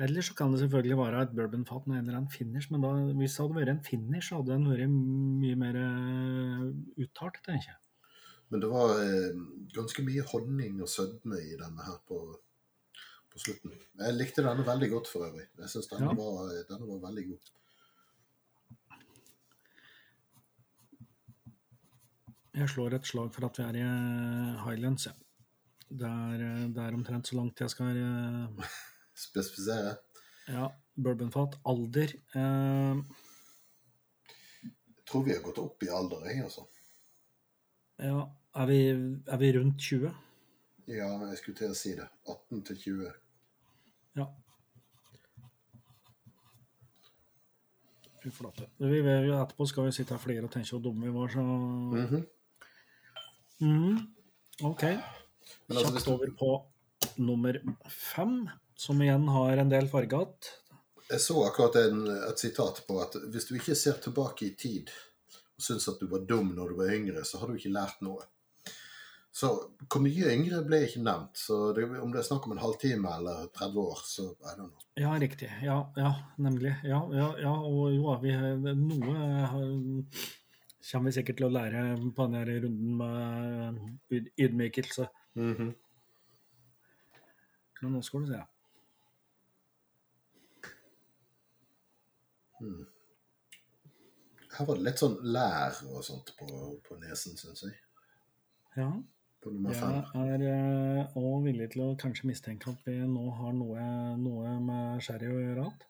Eller 0.00 0.24
så 0.24 0.34
kan 0.34 0.52
det 0.52 0.62
selvfølgelig 0.62 0.96
være 0.96 1.22
et 1.22 1.32
bourbonfat 1.36 1.86
med 1.86 1.98
en 1.98 2.06
eller 2.06 2.18
annen 2.22 2.32
finish, 2.32 2.70
men 2.72 2.80
da, 2.80 2.92
hvis 3.18 3.34
det 3.36 3.42
hadde 3.44 3.58
vært 3.58 3.72
en 3.74 3.82
finish, 3.84 4.28
så 4.30 4.38
hadde 4.38 4.54
den 4.54 4.68
vært 4.70 4.88
mye 5.42 5.58
mer 5.60 5.76
uh, 5.76 6.70
uttalt, 7.04 7.42
tenker 7.44 7.74
jeg. 7.74 7.78
Men 8.52 8.60
det 8.60 8.68
var 8.68 8.90
eh, 9.00 9.36
ganske 9.72 10.02
mye 10.04 10.24
honning 10.28 10.80
og 10.84 10.88
sødme 10.92 11.38
i 11.40 11.54
denne 11.56 11.84
her 11.86 11.96
på, 12.08 12.18
på 13.32 13.40
slutten. 13.40 13.72
Jeg 13.96 14.16
likte 14.18 14.44
denne 14.44 14.66
veldig 14.66 14.88
godt 14.92 15.08
for 15.08 15.24
øvrig. 15.24 15.46
Jeg 15.56 15.72
syns 15.72 15.88
denne, 15.88 16.10
Ja. 16.10 16.16
var, 16.18 16.50
denne 16.68 16.88
var 16.90 17.00
veldig 17.06 17.24
god. 17.30 17.52
Jeg 22.60 22.68
slår 22.68 22.98
et 22.98 23.08
slag 23.08 23.32
for 23.32 23.48
at 23.48 23.56
vi 23.56 23.64
er 23.64 23.78
i 23.80 23.84
Highlands, 23.86 24.64
Highlands, 24.66 25.06
ja. 25.08 25.16
Det 25.88 26.08
eh, 26.08 26.68
det 26.72 26.84
er 26.84 26.96
omtrent 26.96 27.28
så 27.28 27.36
langt 27.40 27.60
jeg 27.60 27.72
skal 27.72 27.96
eh, 27.96 28.68
Spesifisere. 29.14 29.96
Ja, 30.48 30.68
bourbonfat. 30.96 31.58
Alder. 31.68 32.12
eh, 32.34 33.02
Jeg 34.62 35.04
tror 35.06 35.24
vi 35.26 35.34
har 35.34 35.42
gått 35.44 35.58
opp 35.58 35.82
i 35.82 35.88
alder, 35.92 36.24
jeg, 36.30 36.44
altså. 36.44 36.66
ja, 38.00 38.22
er 38.56 38.66
vi, 38.66 38.78
er 39.28 39.36
vi 39.38 39.52
rundt 39.58 39.78
20? 39.80 40.14
Ja, 40.88 41.08
jeg 41.28 41.38
skulle 41.38 41.56
til 41.56 41.70
å 41.70 41.74
si 41.76 41.92
det. 41.94 42.08
18 42.26 42.62
til 42.64 42.76
20. 42.76 43.12
Ja. 44.16 44.26
Fy 48.22 48.30
flate. 48.30 48.68
Vi, 48.78 49.00
etterpå 49.02 49.66
skal 49.68 49.88
vi 49.88 49.94
sitte 49.96 50.14
her 50.14 50.22
flere 50.22 50.46
og 50.46 50.52
tenke 50.54 50.70
hvor 50.70 50.82
dumme 50.84 51.06
vi 51.08 51.14
var, 51.14 51.28
så 51.28 51.42
Mhm. 51.42 52.26
Mhm. 53.60 54.14
OK. 54.64 54.82
Men 55.68 55.76
altså, 55.76 55.92
Kjapt 55.92 56.04
du, 56.06 56.12
over 56.12 56.30
på 56.38 56.50
nummer 57.18 57.58
fem, 57.88 58.48
som 58.82 58.98
igjen 59.02 59.28
har 59.30 59.62
en 59.62 59.70
del 59.70 59.88
fargat. 59.90 60.50
jeg 61.12 61.20
så 61.20 61.38
akkurat 61.46 61.76
en, 61.84 62.04
et 62.30 62.38
sitat 62.40 62.82
på 62.88 62.98
at 63.02 63.16
hvis 63.30 63.46
du 63.48 63.56
ikke 63.58 63.76
ser 63.78 63.98
tilbake 64.02 64.46
i 64.48 64.54
tid 64.58 64.90
og 65.56 65.62
syns 65.66 65.86
at 65.92 66.00
du 66.00 66.08
var 66.10 66.24
dum 66.26 66.54
når 66.56 66.72
du 66.72 66.78
var 66.80 66.94
yngre, 66.96 67.22
så 67.28 67.38
har 67.38 67.50
du 67.50 67.58
ikke 67.58 67.74
lært 67.74 68.00
noe. 68.02 68.24
Så 69.32 69.48
hvor 69.88 70.02
mye 70.04 70.32
yngre 70.34 70.58
ble 70.66 70.82
ikke 70.84 71.00
nevnt. 71.04 71.38
Så 71.40 71.58
det, 71.76 71.86
om 72.02 72.10
det 72.12 72.20
er 72.20 72.26
snakk 72.26 72.44
om 72.48 72.52
en 72.56 72.60
halvtime 72.60 73.12
eller 73.20 73.46
30 73.56 73.78
år, 73.80 74.02
så 74.04 74.26
er 74.34 74.58
det 74.58 74.66
noe. 74.66 74.82
Ja, 75.00 75.12
riktig. 75.22 75.48
Ja, 75.64 75.78
ja 75.96 76.10
nemlig. 76.42 76.74
Ja, 76.84 77.00
ja, 77.16 77.28
ja, 77.40 77.52
og 77.54 77.94
jo, 77.94 78.16
vi, 78.24 78.34
noe 78.76 79.14
har- 79.52 80.26
kommer 80.90 81.08
vi 81.08 81.14
sikkert 81.16 81.38
til 81.38 81.46
å 81.48 81.54
lære 81.54 81.84
på 82.16 82.26
denne 82.26 82.58
runden 82.66 82.96
med 82.98 83.80
ydmykelse. 84.10 84.36
ydmykelse. 84.44 85.08
-hmm. 85.36 85.72
Men 87.82 87.92
nå 87.92 88.02
skal 88.02 88.20
du 88.20 88.26
se. 88.26 88.42
Her 94.52 94.68
var 94.68 94.76
det 94.78 94.86
litt 94.86 95.00
sånn 95.00 95.16
lær 95.34 95.78
og 95.88 96.04
sånt 96.04 96.34
på, 96.38 96.48
på 96.84 96.98
nesen, 97.00 97.38
syns 97.40 97.64
jeg. 97.64 97.78
Ja, 98.76 98.90
På 99.42 99.52
nummer 99.52 99.74
jeg 99.74 100.50
er 100.50 101.16
òg 101.18 101.46
villig 101.46 101.70
til 101.72 101.86
å 101.86 101.94
kanskje 102.00 102.28
mistenke 102.30 102.70
at 102.72 102.84
vi 102.86 102.98
nå 103.04 103.24
har 103.38 103.56
noe, 103.56 103.86
noe 104.20 104.52
med 104.64 105.02
sherry 105.04 105.30
å 105.32 105.40
gjøre. 105.40 105.64
igjen. 105.66 105.88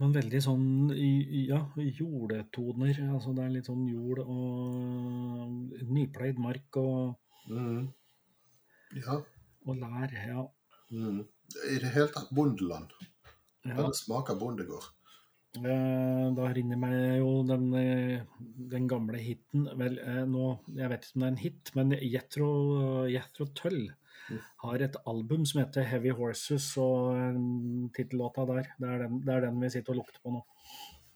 Men 0.00 0.14
veldig 0.14 0.40
sånn 0.42 0.64
ja, 0.92 1.60
jordetoner. 1.78 2.98
Altså 3.14 3.34
det 3.36 3.44
er 3.44 3.52
litt 3.54 3.68
sånn 3.70 3.84
jord 3.86 4.24
og 4.24 5.84
nypleid 5.94 6.40
mark 6.42 6.78
og, 6.80 7.14
mm. 7.46 7.84
Ja. 8.98 9.20
og 9.64 9.78
lær. 9.78 10.16
Ja. 10.26 10.44
Mhm. 10.90 11.24
I 11.70 11.78
det 11.78 11.90
hele 11.94 12.08
tatt 12.08 12.30
bondeland. 12.34 12.92
ja. 13.64 13.76
Den 13.76 13.92
smaker 13.94 14.34
bondegård. 14.36 14.84
Eh, 15.56 16.30
Da 16.34 16.48
rinner 16.52 16.76
meg 16.76 17.18
jo 17.20 17.42
den, 17.46 17.68
eh, 17.78 18.22
den 18.70 18.88
gamle 18.88 19.18
hiten 19.22 19.68
Vel, 19.78 19.98
eh, 20.00 20.24
nå, 20.26 20.58
jeg 20.74 20.88
vet 20.90 21.04
ikke 21.04 21.14
om 21.14 21.20
det 21.20 21.26
er 21.26 21.30
en 21.32 21.36
hit, 21.36 21.70
men 21.76 21.90
Jethro, 22.02 22.48
Jethro 23.06 23.46
Tull 23.54 23.94
Mm. 24.30 24.38
har 24.62 24.74
et 24.82 24.96
album 25.06 25.44
som 25.44 25.60
heter 25.60 25.84
Heavy 25.84 26.10
Horses, 26.10 26.76
og 26.78 27.12
tittellåta 27.92 28.46
der, 28.46 28.62
det 28.80 28.88
er, 28.88 28.98
den, 29.02 29.20
det 29.20 29.34
er 29.34 29.40
den 29.42 29.60
vi 29.60 29.68
sitter 29.68 29.92
og 29.92 29.96
lukter 29.98 30.20
på 30.24 30.30
nå. 30.32 30.42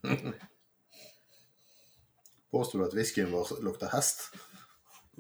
Påstår 2.52 2.78
du 2.78 2.84
at 2.84 2.94
whiskyen 2.94 3.30
vår 3.32 3.62
lukter 3.64 3.88
hest? 3.92 4.28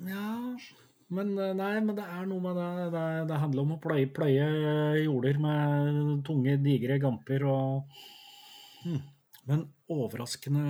Ja, 0.06 0.56
men 1.14 1.32
eh, 1.40 1.54
nei, 1.56 1.74
men 1.84 1.96
det 1.96 2.04
er 2.04 2.26
noe 2.28 2.42
med 2.44 2.58
det. 2.58 2.88
Det, 2.92 3.04
det 3.30 3.40
handler 3.42 3.64
om 3.64 3.76
å 3.76 3.80
pløye, 3.82 4.08
pløye 4.12 4.48
jorder 5.00 5.38
med 5.40 6.24
tunge, 6.28 6.58
digre 6.64 6.98
gamper 7.02 7.46
og 7.48 8.00
hmm. 8.84 9.06
Men 9.48 9.62
overraskende 9.88 10.64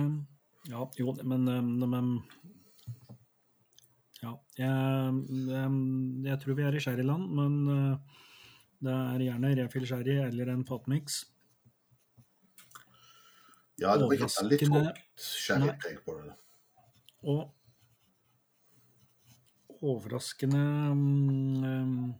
Ja, 0.69 0.85
jo, 0.95 1.11
men, 1.27 1.47
eh, 1.51 1.89
men 1.95 2.13
Ja. 4.21 4.33
Jeg, 4.59 5.19
jeg, 5.49 5.75
jeg 6.27 6.39
tror 6.39 6.55
vi 6.55 6.67
er 6.67 6.75
i 6.75 6.83
sherryland, 6.83 7.27
men 7.35 7.59
eh, 7.75 8.23
det 8.87 8.95
er 8.95 9.27
gjerne 9.27 9.53
refill 9.59 9.87
sherry 9.87 10.17
eller 10.23 10.53
en 10.53 10.65
fatmix. 10.67 11.21
Ja, 13.79 13.95
det 13.95 14.07
var 14.07 14.15
ikke 14.15 14.33
veldig 14.33 14.59
tungt 14.63 15.23
sherrypreg 15.23 16.03
på 16.03 16.15
det. 16.19 16.35
Og 17.27 17.47
overraskende 19.81 20.63
um, 20.91 22.13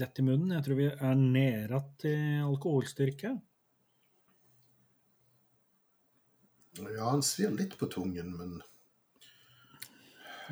lett 0.00 0.18
i 0.18 0.24
munnen. 0.26 0.54
Jeg 0.56 0.66
tror 0.66 0.78
vi 0.78 0.90
er 0.90 1.16
nede 1.18 1.80
til 2.02 2.44
alkoholstyrke. 2.46 3.32
Ja, 6.80 7.08
han 7.10 7.24
svir 7.26 7.52
litt 7.52 7.74
på 7.78 7.88
tungen, 7.92 8.32
men 8.38 8.60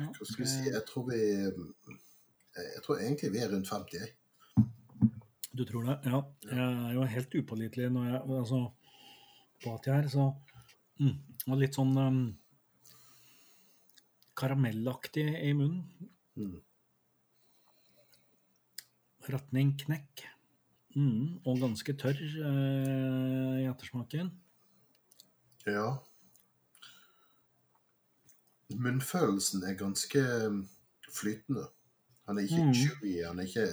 hva 0.01 0.25
skal 0.25 0.43
vi 0.43 0.49
si? 0.49 0.67
Jeg 0.69 0.83
tror 0.89 1.07
vi 1.09 1.21
Jeg 1.21 2.81
tror 2.85 2.99
egentlig 2.99 3.31
vi 3.33 3.41
er 3.41 3.51
rundt 3.51 3.69
50. 3.69 3.97
jeg. 3.97 4.13
Du 5.51 5.65
tror 5.67 5.83
det? 5.87 5.97
Ja. 6.05 6.21
Jeg 6.47 6.67
er 6.89 6.93
jo 6.95 7.07
helt 7.15 7.35
upålitelig 7.35 7.89
når 7.91 8.07
jeg 8.07 8.21
Altså, 8.39 8.61
på 9.63 9.73
at 9.75 9.87
jeg 9.87 9.97
er, 9.97 10.07
så 10.07 10.31
mm, 10.99 11.17
og 11.47 11.59
Litt 11.59 11.77
sånn 11.77 11.97
um, 11.97 12.21
karamellaktig 14.41 15.27
i 15.37 15.53
munnen. 15.57 16.09
Mm. 16.39 16.59
Ratning 19.31 19.75
knekk. 19.85 20.25
Mm, 20.97 21.37
og 21.47 21.59
ganske 21.61 21.93
tørr 21.95 22.19
eh, 22.19 23.59
i 23.61 23.67
ettersmaken. 23.69 24.31
Ja. 25.69 25.91
Munnfølelsen 28.71 29.63
er 29.67 29.77
ganske 29.79 30.23
flytende. 31.11 31.67
Han 32.27 32.37
er 32.37 32.41
ikke 32.47 32.65
Mm. 32.65 32.73
chewy. 32.73 33.13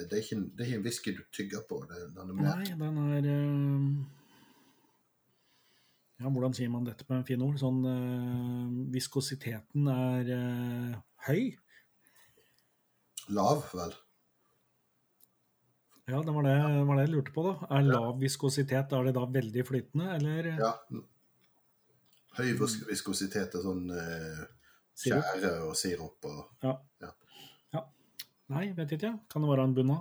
Det 0.09 0.13
er 0.13 0.23
ikke 0.23 0.75
en 0.77 0.83
whisky 0.85 1.17
du 1.17 1.23
tygger 1.33 1.61
på. 1.69 1.85
Det, 1.89 2.15
den 2.15 2.31
er 2.31 2.35
Nei, 2.35 2.65
den 2.65 2.99
er 2.99 3.25
eh, 3.25 4.18
Ja, 6.19 6.27
hvordan 6.35 6.55
sier 6.57 6.71
man 6.73 6.87
dette 6.87 7.07
på 7.07 7.15
en 7.15 7.25
fin 7.27 7.43
ord? 7.47 7.61
Sånn 7.61 7.79
eh, 7.87 8.91
Viskositeten 8.95 9.87
er 9.93 10.31
eh, 10.35 10.97
høy. 11.29 11.43
lav, 13.29 13.63
vel. 13.77 13.93
Ja, 16.09 16.23
det 16.25 16.33
var 16.33 16.47
det, 16.47 16.57
var 16.89 16.97
det 16.97 17.05
jeg 17.05 17.13
lurte 17.13 17.35
på, 17.35 17.45
da. 17.45 17.69
Er 17.77 17.85
lav 17.85 18.15
viskositet, 18.23 18.95
er 18.97 19.05
det 19.05 19.13
da 19.19 19.27
veldig 19.29 19.65
flytende, 19.69 20.09
eller 20.17 20.51
Ja. 20.57 20.73
Høy 22.39 22.53
viskositet 22.89 23.55
er 23.59 23.65
sånn 23.65 23.89
eh, 23.93 24.43
sirup? 24.97 25.47
og 25.69 25.75
sirup 25.77 26.29
og 26.31 26.65
Ja. 26.65 26.75
Ja. 27.05 27.13
ja. 27.77 27.85
Nei, 28.55 28.71
vet 28.77 28.95
ikke. 28.97 29.13
Kan 29.29 29.45
det 29.45 29.51
være 29.53 29.69
en 29.69 29.75
bunna? 29.77 30.01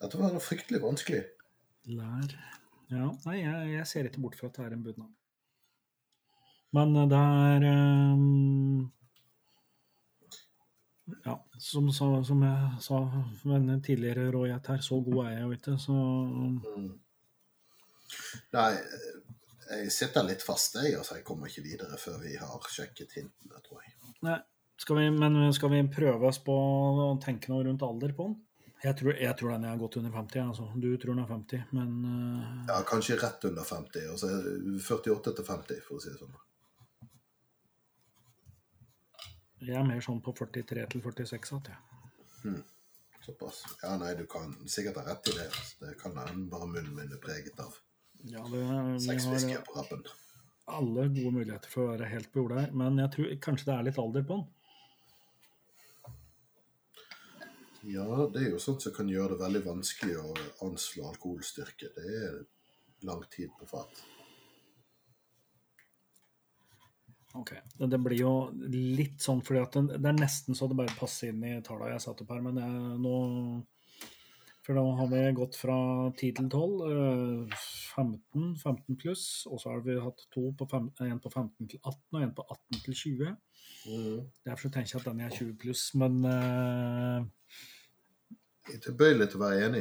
Dette 0.00 0.16
var 0.18 0.40
fryktelig 0.42 0.80
vanskelig. 0.82 1.22
Lær 1.92 2.34
Ja, 2.90 3.08
nei, 3.26 3.36
jeg, 3.38 3.66
jeg 3.76 3.86
ser 3.86 4.08
ikke 4.08 4.22
bort 4.24 4.38
fra 4.38 4.48
at 4.50 4.56
det 4.58 4.64
er 4.66 4.74
en 4.74 4.86
bunad. 4.86 5.10
Men 6.74 6.96
eh, 6.96 7.06
det 7.10 7.20
er 7.20 7.66
um, 7.70 8.90
Ja, 11.24 11.36
som, 11.58 11.88
som 11.94 12.42
jeg 12.46 12.82
sa 12.82 13.00
med 13.44 13.70
en 13.74 13.82
tidligere 13.82 14.28
rågjett 14.34 14.70
her, 14.74 14.82
så 14.86 15.00
god 15.06 15.24
er 15.24 15.32
jeg 15.32 15.42
jo 15.42 15.56
ikke, 15.56 15.78
så 15.82 15.96
um. 15.96 16.92
Nei, 18.54 18.70
jeg 19.70 19.90
sitter 19.94 20.26
litt 20.26 20.42
fast, 20.42 20.78
jeg. 20.78 20.96
Altså, 20.98 21.18
jeg 21.18 21.26
kommer 21.26 21.50
ikke 21.50 21.66
videre 21.66 21.98
før 21.98 22.18
vi 22.22 22.36
har 22.38 22.70
sjekket 22.74 23.18
hintene, 23.18 23.62
tror 23.66 23.82
jeg. 23.84 23.94
Nei. 24.26 24.40
Skal 24.80 24.96
vi, 24.96 25.10
men 25.12 25.34
skal 25.52 25.68
vi 25.74 25.82
prøve 25.92 26.30
oss 26.30 26.38
på 26.40 26.54
å 26.56 27.10
tenke 27.20 27.50
noe 27.52 27.66
rundt 27.66 27.82
alder 27.84 28.14
på 28.16 28.30
den? 28.30 28.38
Jeg 28.80 28.96
tror, 28.96 29.12
jeg 29.12 29.36
tror 29.36 29.50
den 29.52 29.64
er 29.68 29.80
godt 29.80 29.96
under 30.00 30.12
50. 30.14 30.46
altså. 30.48 30.68
Du 30.80 30.88
tror 30.96 31.12
den 31.12 31.24
er 31.24 31.28
50, 31.28 31.66
men 31.76 31.90
uh... 32.04 32.44
Ja, 32.70 32.78
kanskje 32.88 33.18
rett 33.20 33.44
under 33.44 33.66
50. 33.68 34.06
Altså 34.14 34.30
48 34.80 35.34
til 35.36 35.44
50, 35.44 35.82
for 35.84 35.98
å 35.98 36.04
si 36.04 36.14
det 36.14 36.22
sånn. 36.22 36.38
jeg 39.60 39.76
er 39.76 39.86
mer 39.86 40.00
sånn 40.04 40.20
på 40.24 40.32
43 40.36 40.86
til 40.94 41.02
46 41.04 41.52
at 41.58 41.70
jeg. 41.72 42.60
Såpass. 43.20 43.60
Ja, 43.82 43.94
nei, 44.00 44.14
du 44.16 44.24
kan 44.30 44.54
sikkert 44.70 45.02
ha 45.02 45.04
rett 45.10 45.28
i 45.28 45.36
det. 45.36 45.46
Altså. 45.50 45.76
Det 45.82 45.96
kan 46.00 46.16
hende 46.16 46.48
bare 46.52 46.68
munnen 46.70 46.94
min 46.96 47.12
er 47.12 47.20
preget 47.20 47.60
av 47.60 47.76
Ja, 48.24 48.44
det, 48.52 48.62
seks 49.04 49.28
har 49.28 49.64
på 49.66 49.76
rappen. 49.76 50.04
alle 50.70 51.06
gode 51.08 51.34
muligheter 51.34 51.72
for 51.72 51.84
å 51.84 51.92
være 51.92 52.08
helt 52.08 52.30
på 52.32 52.42
jordet 52.42 52.64
her, 52.64 52.72
men 52.72 52.98
jeg 53.00 53.12
tror 53.14 53.30
kanskje 53.44 53.68
det 53.68 53.76
er 53.76 53.86
litt 53.88 54.00
alder 54.00 54.24
på 54.24 54.38
den. 54.38 54.48
Ja, 57.88 58.26
det 58.28 58.42
er 58.44 58.50
jo 58.52 58.60
sånt 58.60 58.84
som 58.84 58.92
kan 58.92 59.08
gjøre 59.08 59.36
det 59.36 59.44
veldig 59.44 59.60
vanskelig 59.64 60.16
å 60.20 60.32
anslå 60.66 61.06
alkoholstyrke. 61.08 61.92
Det 61.96 62.16
er 62.20 62.40
lang 63.08 63.22
tid 63.32 63.52
på 63.56 63.68
fat. 63.70 64.02
Ok, 67.38 67.54
Det 67.78 67.98
blir 68.02 68.18
jo 68.18 68.32
litt 68.68 69.22
sånn 69.22 69.40
fordi 69.46 69.60
at 69.62 69.76
det 69.94 70.08
er 70.10 70.16
nesten 70.18 70.56
så 70.58 70.66
det 70.66 70.76
bare 70.80 70.96
passer 70.98 71.30
inn 71.30 71.44
i 71.46 71.60
tallene 71.62 71.94
jeg 71.94 72.02
satte 72.02 72.24
opp 72.24 72.32
her, 72.34 72.42
men 72.42 72.58
jeg, 72.58 72.96
nå 73.04 73.14
For 74.66 74.76
nå 74.76 74.82
har 74.98 75.06
vi 75.08 75.20
gått 75.38 75.56
fra 75.56 75.76
10 76.10 76.34
til 76.36 76.48
12, 76.50 76.82
eh, 76.90 77.60
15, 77.94 78.50
15 78.60 78.98
pluss, 79.00 79.24
og 79.48 79.62
så 79.62 79.72
har 79.72 79.80
vi 79.86 79.96
hatt 79.96 80.26
to 80.34 80.50
på 80.52 80.66
fem, 80.68 80.90
en 81.00 81.22
på 81.22 81.30
15 81.30 81.70
til 81.70 81.80
18 81.80 82.18
og 82.18 82.22
en 82.26 82.34
på 82.36 82.44
18 82.44 82.82
til 82.84 82.98
20. 83.00 83.32
Derfor 84.44 84.68
så 84.68 84.72
tenker 84.74 84.92
jeg 84.92 85.00
at 85.00 85.08
den 85.08 85.22
er 85.24 85.38
20 85.38 85.56
pluss, 85.62 85.86
men 86.02 86.20
eh, 86.28 87.24
Jeg 88.70 88.76
er 88.78 88.82
tilbøyelig 88.84 89.26
til 89.32 89.40
å 89.40 89.42
være 89.42 89.62
enig. 89.66 89.80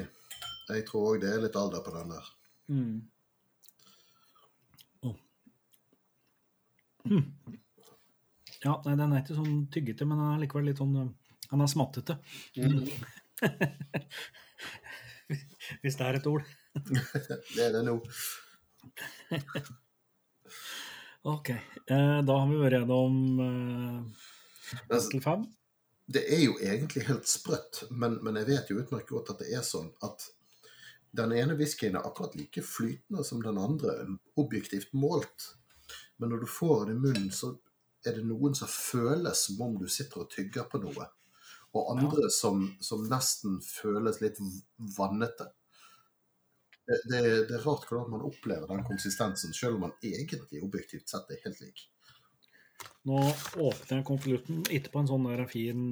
Jeg 0.70 0.84
tror 0.88 1.04
òg 1.12 1.20
det 1.22 1.30
er 1.30 1.42
litt 1.44 1.58
alder 1.60 1.82
på 1.86 1.92
den 1.94 2.10
der. 2.10 2.30
mm. 2.74 2.96
Oh. 5.06 5.18
Hm. 7.06 7.28
Ja, 8.64 8.74
nei, 8.86 8.96
den 8.98 9.14
er 9.14 9.22
ikke 9.22 9.38
sånn 9.38 9.60
tyggete, 9.72 10.08
men 10.10 10.18
den 10.18 10.32
er 10.32 10.42
likevel 10.42 10.66
litt 10.72 10.82
sånn 10.82 10.96
eh, 11.04 11.12
Den 11.52 11.62
er 11.64 11.70
smattete. 11.70 12.16
Hvis 15.84 15.98
det 16.00 16.08
er 16.08 16.18
et 16.18 16.28
ord. 16.34 16.44
Det 17.54 17.62
er 17.68 17.72
det 17.78 17.84
nå. 17.86 17.96
Ok, 21.30 21.48
eh, 21.54 22.20
da 22.26 22.34
har 22.42 22.50
vi 22.50 22.58
vært 22.58 22.80
gjennom 22.80 23.16
eh, 23.46 24.00
til 25.14 25.22
fem. 25.22 25.46
Det 26.10 26.26
er 26.34 26.41
jo 26.41 26.57
egentlig 26.57 27.05
helt 27.05 27.28
sprøtt, 27.30 27.84
men, 27.91 28.18
men 28.26 28.39
jeg 28.39 28.47
vet 28.47 28.70
jo 28.72 28.80
utmerket 28.82 29.12
godt 29.14 29.34
at 29.36 29.43
det 29.43 29.51
er 29.53 29.66
sånn 29.66 29.91
at 30.05 30.26
den 31.14 31.34
ene 31.38 31.57
whiskyen 31.57 31.97
er 31.97 32.05
akkurat 32.05 32.36
like 32.38 32.64
flytende 32.66 33.24
som 33.26 33.43
den 33.45 33.57
andre, 33.62 33.93
objektivt 34.41 34.93
målt. 34.93 35.51
Men 36.18 36.34
når 36.34 36.43
du 36.43 36.49
får 36.49 36.89
den 36.89 36.97
i 36.97 37.03
munnen, 37.03 37.30
så 37.34 37.51
er 38.05 38.18
det 38.18 38.26
noen 38.26 38.57
som 38.57 38.70
føles 38.70 39.45
som 39.45 39.62
om 39.66 39.78
du 39.78 39.86
sitter 39.89 40.24
og 40.24 40.32
tygger 40.34 40.66
på 40.70 40.82
noe. 40.82 41.07
Og 41.78 41.93
andre 41.93 42.30
som, 42.34 42.66
som 42.82 43.05
nesten 43.10 43.60
føles 43.66 44.22
litt 44.24 44.41
vannete. 44.97 45.51
Det, 46.89 47.01
det, 47.05 47.22
det 47.49 47.57
er 47.60 47.66
rart 47.66 47.86
hvordan 47.86 48.16
man 48.16 48.26
opplever 48.26 48.70
den 48.70 48.86
konsistensen, 48.88 49.53
selv 49.53 49.78
om 49.78 49.86
man 49.86 49.97
egentlig 50.01 50.64
objektivt 50.66 51.10
sett 51.10 51.30
er 51.30 51.41
helt 51.45 51.62
lik. 51.62 51.86
Nå 53.07 53.15
åpner 53.55 53.97
jeg 53.97 54.05
konvolutten, 54.05 54.65
ikke 54.69 54.91
på 54.93 54.99
en 55.01 55.07
sånn 55.09 55.23
der 55.30 55.45
fin 55.49 55.84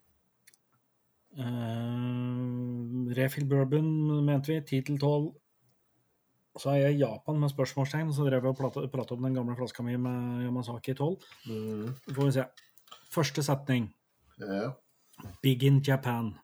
Uh, 1.32 3.12
refill 3.16 3.46
bourbon 3.48 3.92
mente 4.24 4.54
vi. 4.54 4.60
10 4.80 4.88
til 4.88 4.98
12. 4.98 5.30
Så 6.58 6.68
er 6.74 6.82
jeg 6.82 6.94
i 6.96 7.00
Japan 7.00 7.38
med 7.40 7.48
spørsmålstegn, 7.48 8.08
og 8.10 8.14
så 8.14 8.26
drev 8.26 8.44
jeg 8.44 8.52
og 8.52 8.90
prata- 8.92 9.14
om 9.16 9.22
den 9.24 9.34
gamle 9.34 9.56
flaska 9.56 9.82
mi 9.82 9.96
med 9.96 10.44
Yamazaki 10.44 10.94
12. 10.94 11.16
Mm. 11.48 11.94
Får 12.12 12.24
vi 12.26 12.32
se. 12.36 12.44
Første 13.10 13.42
setning. 13.42 13.86
Ja. 14.38 14.72
Big 15.42 15.62
in 15.64 15.80
Japan. 15.80 16.34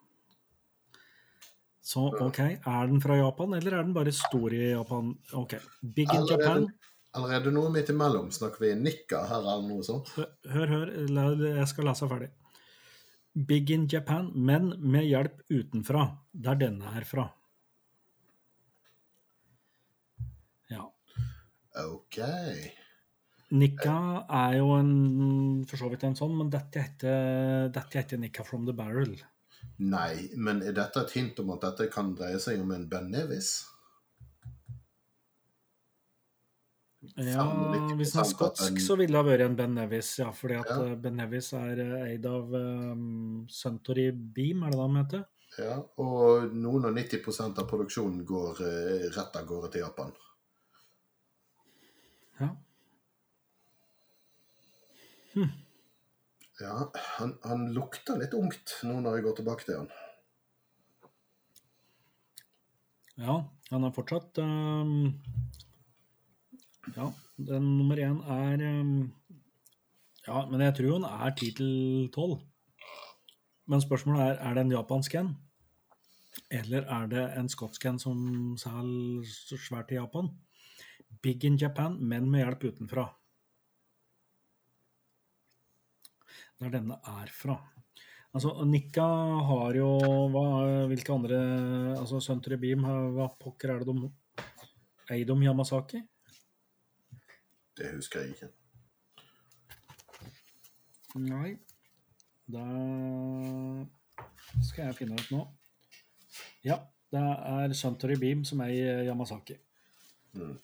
Så 1.83 2.07
OK, 2.21 2.39
er 2.41 2.87
den 2.87 3.01
fra 3.01 3.17
Japan, 3.17 3.55
eller 3.55 3.79
er 3.79 3.83
den 3.83 3.95
bare 3.97 4.13
stor 4.13 4.53
i 4.53 4.71
Japan? 4.71 5.15
OK. 5.35 5.55
Big 5.83 6.09
in 6.09 6.17
Allerede- 6.17 6.43
Japan. 6.43 6.69
Allerede 7.15 7.53
noe 7.53 7.71
midt 7.73 7.89
imellom. 7.89 8.31
Snakker 8.31 8.61
vi 8.61 8.75
nikka 8.77 9.23
her 9.27 9.39
eller 9.41 9.63
noe 9.69 9.83
sånt? 9.83 10.09
Hør, 10.17 10.67
hør, 10.69 10.93
jeg 11.57 11.69
skal 11.69 11.85
lese 11.89 12.09
ferdig. 12.09 12.29
Big 13.49 13.71
in 13.71 13.87
Japan, 13.89 14.33
men 14.35 14.73
med 14.79 15.05
hjelp 15.09 15.41
utenfra. 15.51 16.19
Der 16.35 16.55
denne 16.55 16.85
er 16.97 17.05
fra. 17.05 17.29
Ja. 20.71 20.85
OK. 21.87 22.19
Nikka 23.59 23.97
er 24.29 24.59
jo 24.59 24.75
en, 24.77 24.93
for 25.69 25.81
så 25.81 25.89
vidt 25.89 26.05
en 26.05 26.17
sånn, 26.19 26.35
men 26.37 26.51
dette 26.53 26.83
heter, 26.85 27.71
dette 27.73 27.97
heter 28.03 28.21
Nikka 28.21 28.45
from 28.45 28.67
the 28.69 28.75
barrel. 28.77 29.15
Nei, 29.79 30.29
men 30.37 30.61
er 30.67 30.75
dette 30.77 31.01
et 31.07 31.15
hint 31.17 31.39
om 31.41 31.55
at 31.55 31.65
dette 31.65 31.89
kan 31.93 32.13
dreie 32.19 32.39
seg 32.43 32.61
om 32.61 32.75
en 32.75 32.85
Ben 32.91 33.09
Nevis? 33.11 33.55
Ja, 37.17 37.45
Hvis 37.95 38.13
den 38.13 38.21
er 38.25 38.27
skotsk, 38.27 38.81
så 38.83 38.97
ville 38.99 39.15
det 39.15 39.21
ha 39.21 39.27
vært 39.27 39.45
en 39.47 39.57
Ben 39.59 39.75
Nevis. 39.79 40.11
Ja, 40.19 40.31
fordi 40.35 40.59
at 40.59 40.69
Ja. 40.69 40.79
eh, 40.85 40.95
Ben 40.97 41.17
Nevis 41.17 41.53
er 41.55 41.79
eh, 41.79 42.13
eid 42.13 42.27
av 42.27 42.53
um, 42.53 43.47
Suntory 43.49 44.11
Beam, 44.13 44.65
er 44.65 44.71
det 44.75 44.79
det 44.79 44.87
de 44.89 44.97
heter? 45.03 45.27
Ja, 45.59 45.77
og 45.99 46.53
noen 46.55 46.85
og 46.91 46.95
90% 46.95 47.59
av 47.59 47.69
produksjonen 47.71 48.25
går 48.27 48.61
uh, 48.61 49.09
rett 49.15 49.37
av 49.37 49.47
gårde 49.47 49.71
til 49.73 49.81
Japan. 49.87 50.13
Ja. 52.41 52.51
Ja, 56.59 56.91
han, 57.19 57.37
han 57.45 57.69
lukter 57.75 58.19
litt 58.19 58.35
ungt 58.35 58.81
nå 58.87 58.99
når 59.03 59.19
jeg 59.19 59.27
går 59.29 59.37
tilbake 59.39 59.67
til 59.67 59.77
han. 59.79 59.91
ja, 63.19 63.37
han 63.71 63.87
er 63.87 63.95
fortsatt 63.95 64.39
um, 64.43 65.13
Ja, 66.97 67.11
den 67.51 67.69
nummer 67.79 67.99
én 68.03 68.19
er 68.23 68.65
um, 68.81 69.13
Ja, 70.27 70.45
men 70.51 70.63
jeg 70.63 70.77
tror 70.79 70.99
han 70.99 71.07
er 71.09 71.35
10 71.35 71.51
til 71.61 72.11
12. 72.15 72.39
Men 73.69 73.81
spørsmålet 73.85 74.23
er 74.25 74.43
er 74.49 74.55
det 74.55 74.65
en 74.67 74.75
japansk 74.75 75.15
en, 75.15 75.31
eller 76.51 76.85
er 76.99 77.07
det 77.07 77.25
en 77.39 77.49
skotsk 77.49 77.87
en 77.87 77.99
som 77.99 78.19
selger 78.61 79.63
svært 79.63 79.93
i 79.93 80.01
Japan? 80.01 80.31
Big 81.23 81.45
in 81.45 81.57
Japan, 81.59 81.97
men 82.01 82.29
med 82.31 82.45
hjelp 82.45 82.65
utenfra. 82.73 83.07
Der 86.59 86.71
denne 86.75 86.99
er 87.07 87.31
fra. 87.31 87.57
Altså, 88.35 88.53
Nikka 88.69 89.05
har 89.49 89.75
jo 89.79 89.89
hva, 90.35 90.45
Hvilke 90.91 91.15
andre 91.15 91.39
altså 91.97 92.21
Suntory 92.21 92.59
Beam, 92.61 92.85
har- 92.85 93.11
hva 93.15 93.29
pokker 93.41 93.71
er 93.75 93.85
det 93.85 93.87
de 93.95 94.11
Eier 95.11 95.25
de 95.25 95.37
Yamasaki? 95.47 96.03
Det 97.79 97.95
husker 97.95 98.21
jeg 98.21 98.35
ikke. 98.35 98.49
Nei. 101.17 101.57
Da 102.51 102.65
skal 104.65 104.87
jeg 104.87 104.97
finne 104.97 105.15
ut 105.15 105.31
nå. 105.33 105.41
Ja, 106.65 106.77
det 107.11 107.23
er 107.23 107.73
Suntory 107.75 108.17
Beam 108.21 108.45
som 108.45 108.61
eier 108.61 109.05
Yamasaki. 109.07 109.57
Mm. 110.35 110.59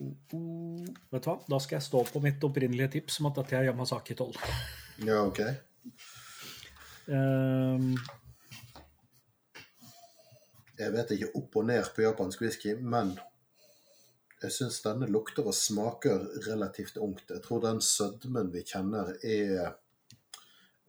Vet 0.00 1.24
du 1.24 1.28
hva, 1.28 1.36
da 1.44 1.58
skal 1.60 1.76
jeg 1.76 1.86
stå 1.86 2.04
på 2.08 2.22
mitt 2.24 2.44
opprinnelige 2.46 2.94
tips 2.96 3.20
om 3.20 3.28
at 3.28 3.42
dette 3.42 3.58
er 3.58 3.68
Yamasaki 3.68 4.16
12. 4.16 4.38
Ja, 5.04 5.20
OK. 5.26 5.42
Um, 7.10 7.92
Jeg 10.80 10.94
vet 10.94 11.10
ikke 11.12 11.34
opp 11.36 11.56
og 11.60 11.66
ned 11.68 11.88
på 11.92 12.04
japansk 12.06 12.40
whisky, 12.40 12.72
men 12.80 13.12
jeg 14.40 14.54
syns 14.54 14.78
denne 14.80 15.08
lukter 15.10 15.44
og 15.44 15.56
smaker 15.56 16.22
relativt 16.46 16.96
ungt. 16.96 17.26
Jeg 17.28 17.42
tror 17.44 17.60
den 17.66 17.82
sødmen 17.84 18.48
vi 18.54 18.62
kjenner, 18.64 19.12
er 19.20 19.74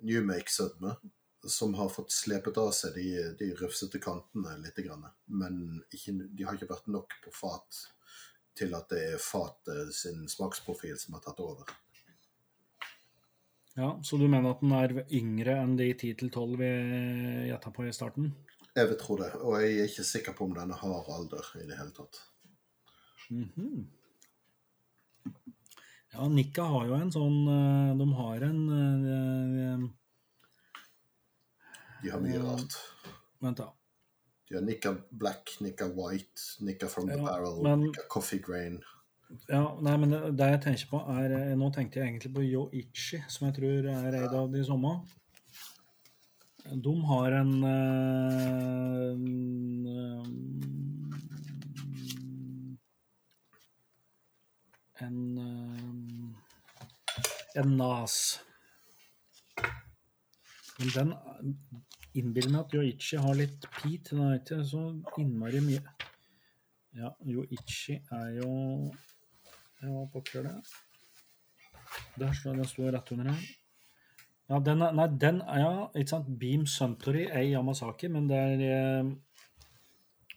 New 0.08 0.24
Make-sødme, 0.24 0.96
som 1.44 1.76
har 1.76 1.92
fått 1.92 2.14
slepet 2.16 2.60
av 2.62 2.72
seg 2.78 2.96
de, 2.96 3.10
de 3.36 3.50
rufsete 3.60 4.00
kantene 4.00 4.56
litt. 4.62 4.80
Grann. 4.86 5.04
Men 5.28 5.82
ikke, 5.92 6.16
de 6.30 6.48
har 6.48 6.56
ikke 6.56 6.72
vært 6.72 6.88
nok 6.94 7.18
på 7.26 7.34
fat 7.36 7.82
til 8.58 8.74
at 8.78 8.90
det 8.92 9.02
er 9.14 9.22
fatet 9.22 9.94
sin 9.96 10.28
smaksprofil 10.30 10.98
som 11.00 11.16
har 11.18 11.24
tatt 11.26 11.40
over. 11.44 11.70
ja, 13.76 14.00
Så 14.04 14.18
du 14.18 14.28
mener 14.28 14.52
at 14.52 14.62
den 14.62 14.74
er 14.76 14.96
yngre 15.12 15.56
enn 15.64 15.78
de 15.80 15.94
10-12 15.94 16.58
vi 16.60 16.72
gjetta 17.50 17.72
på 17.72 17.88
i 17.88 17.94
starten? 17.96 18.34
Jeg 18.76 18.88
vil 18.88 19.00
tro 19.00 19.18
det, 19.20 19.32
og 19.44 19.58
jeg 19.60 19.80
er 19.80 19.90
ikke 19.90 20.04
sikker 20.08 20.36
på 20.36 20.46
om 20.48 20.54
denne 20.56 20.78
har 20.80 21.10
alder 21.16 21.48
i 21.60 21.66
det 21.68 21.78
hele 21.80 21.92
tatt. 21.96 22.22
Mhm. 23.32 23.88
Ja, 26.12 26.28
Nikka 26.28 26.64
har 26.68 26.88
jo 26.90 26.96
en 26.98 27.12
sånn 27.14 27.38
eh, 27.48 27.92
De 27.96 28.06
har 28.18 28.42
en 28.44 28.58
eh, 28.76 29.84
De 32.02 32.10
har 32.12 32.20
mye 32.20 32.42
rart. 32.44 32.76
Vent, 33.40 33.62
da. 33.62 33.70
De 34.52 34.58
har 34.58 34.64
Nikka 34.68 34.92
Black, 35.16 35.54
Nikka 35.64 35.86
White, 35.96 36.42
Nikka 36.60 36.88
From 36.92 37.06
the 37.08 37.16
Ja, 37.16 37.24
Barrel, 37.24 37.62
men- 37.64 37.84
Nikka 37.86 38.02
Coffee 38.10 38.40
Grain. 38.44 38.82
Ja, 39.48 39.78
nei, 39.80 39.94
men 39.98 40.10
det 40.12 40.20
det 40.36 40.48
jeg 40.50 40.60
tenker 40.66 40.88
på 40.92 41.00
er 41.14 41.32
eh, 41.38 41.54
Nå 41.56 41.70
tenkte 41.72 42.00
jeg 42.02 42.08
egentlig 42.10 42.34
på 42.36 42.44
Yoichi, 42.44 43.22
som 43.32 43.48
jeg 43.48 43.56
tror 43.62 43.88
er 43.88 44.12
eid 44.20 44.34
av 44.36 44.52
de 44.52 44.60
samme. 44.68 44.92
De 46.84 46.94
har 47.08 47.32
en, 47.40 47.54
en, 47.64 49.24
en 55.00 55.00
En 55.00 55.38
eh, 55.38 55.52
En 57.62 57.78
NAS. 57.78 58.40
Men 60.80 60.88
den 60.96 61.10
innbiller 62.18 62.52
meg 62.54 62.66
at 62.66 62.76
Yoichi 62.76 63.20
har 63.22 63.38
litt 63.38 63.68
peat. 63.78 64.12
Den 64.12 64.24
er 64.60 64.64
så 64.68 64.84
innmari 65.22 65.62
mye 65.64 65.82
Ja, 66.98 67.14
Yoichi 67.24 68.02
er 68.12 68.30
jo 68.42 68.52
Ja, 69.82 69.90
hva 69.90 70.06
pokker 70.14 70.46
det? 70.46 70.56
Der 72.20 72.32
står 72.36 72.60
den 72.60 72.68
står 72.70 72.94
rett 72.96 73.12
under 73.12 73.32
her. 73.32 73.42
Ja, 74.52 74.60
den 74.60 74.82
er, 74.84 74.92
nei, 74.96 75.08
den 75.20 75.42
er 75.42 75.60
ja, 75.60 75.74
ikke 75.96 76.12
sant. 76.12 76.32
Beam 76.40 76.66
Suntory 76.68 77.26
er 77.30 77.46
Yamasaki, 77.48 78.10
men 78.12 78.28
det 78.30 78.38
er 78.38 78.64
eh, 78.68 79.12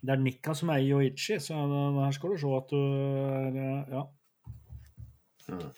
det 0.04 0.12
er 0.12 0.20
Nikka 0.20 0.54
som 0.54 0.68
er 0.68 0.82
Yoichi, 0.84 1.38
så 1.40 1.56
her 1.96 2.10
skal 2.14 2.34
du 2.34 2.38
se 2.40 2.52
at 2.58 2.70
du 2.70 2.78
eh, 2.78 3.94
Ja. 3.94 4.04
Mm. 5.48 5.70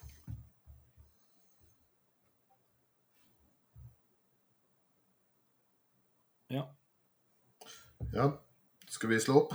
Ja. 6.50 6.62
Ja, 8.12 8.30
skal 8.88 9.10
vi 9.10 9.20
slå 9.20 9.34
opp? 9.40 9.52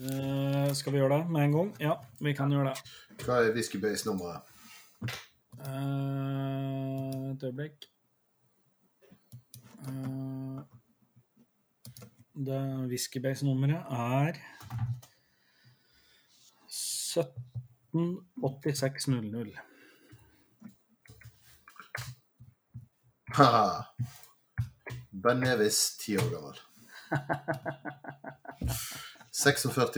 Uh, 0.00 0.72
skal 0.76 0.92
vi 0.92 0.98
gjøre 1.00 1.18
det 1.18 1.30
med 1.30 1.44
en 1.44 1.52
gang? 1.56 1.70
Ja, 1.80 1.94
vi 2.20 2.32
kan 2.36 2.52
gjøre 2.52 2.68
det. 2.72 2.78
Hva 3.24 3.34
er 3.44 3.54
Whisky 3.56 3.78
Base-nummeret? 3.82 4.40
Uh, 5.60 7.30
et 7.32 7.42
øyeblikk. 7.44 7.78
Uh, 9.80 10.60
det 12.46 12.60
whiskybase-nummeret 12.88 13.82
er 13.90 14.32
178600. 16.68 19.52
Ben 25.20 25.40
Nevis, 25.40 25.96
ti 26.00 26.16
år 26.16 26.30
gammel. 26.32 26.56
46 29.32 29.92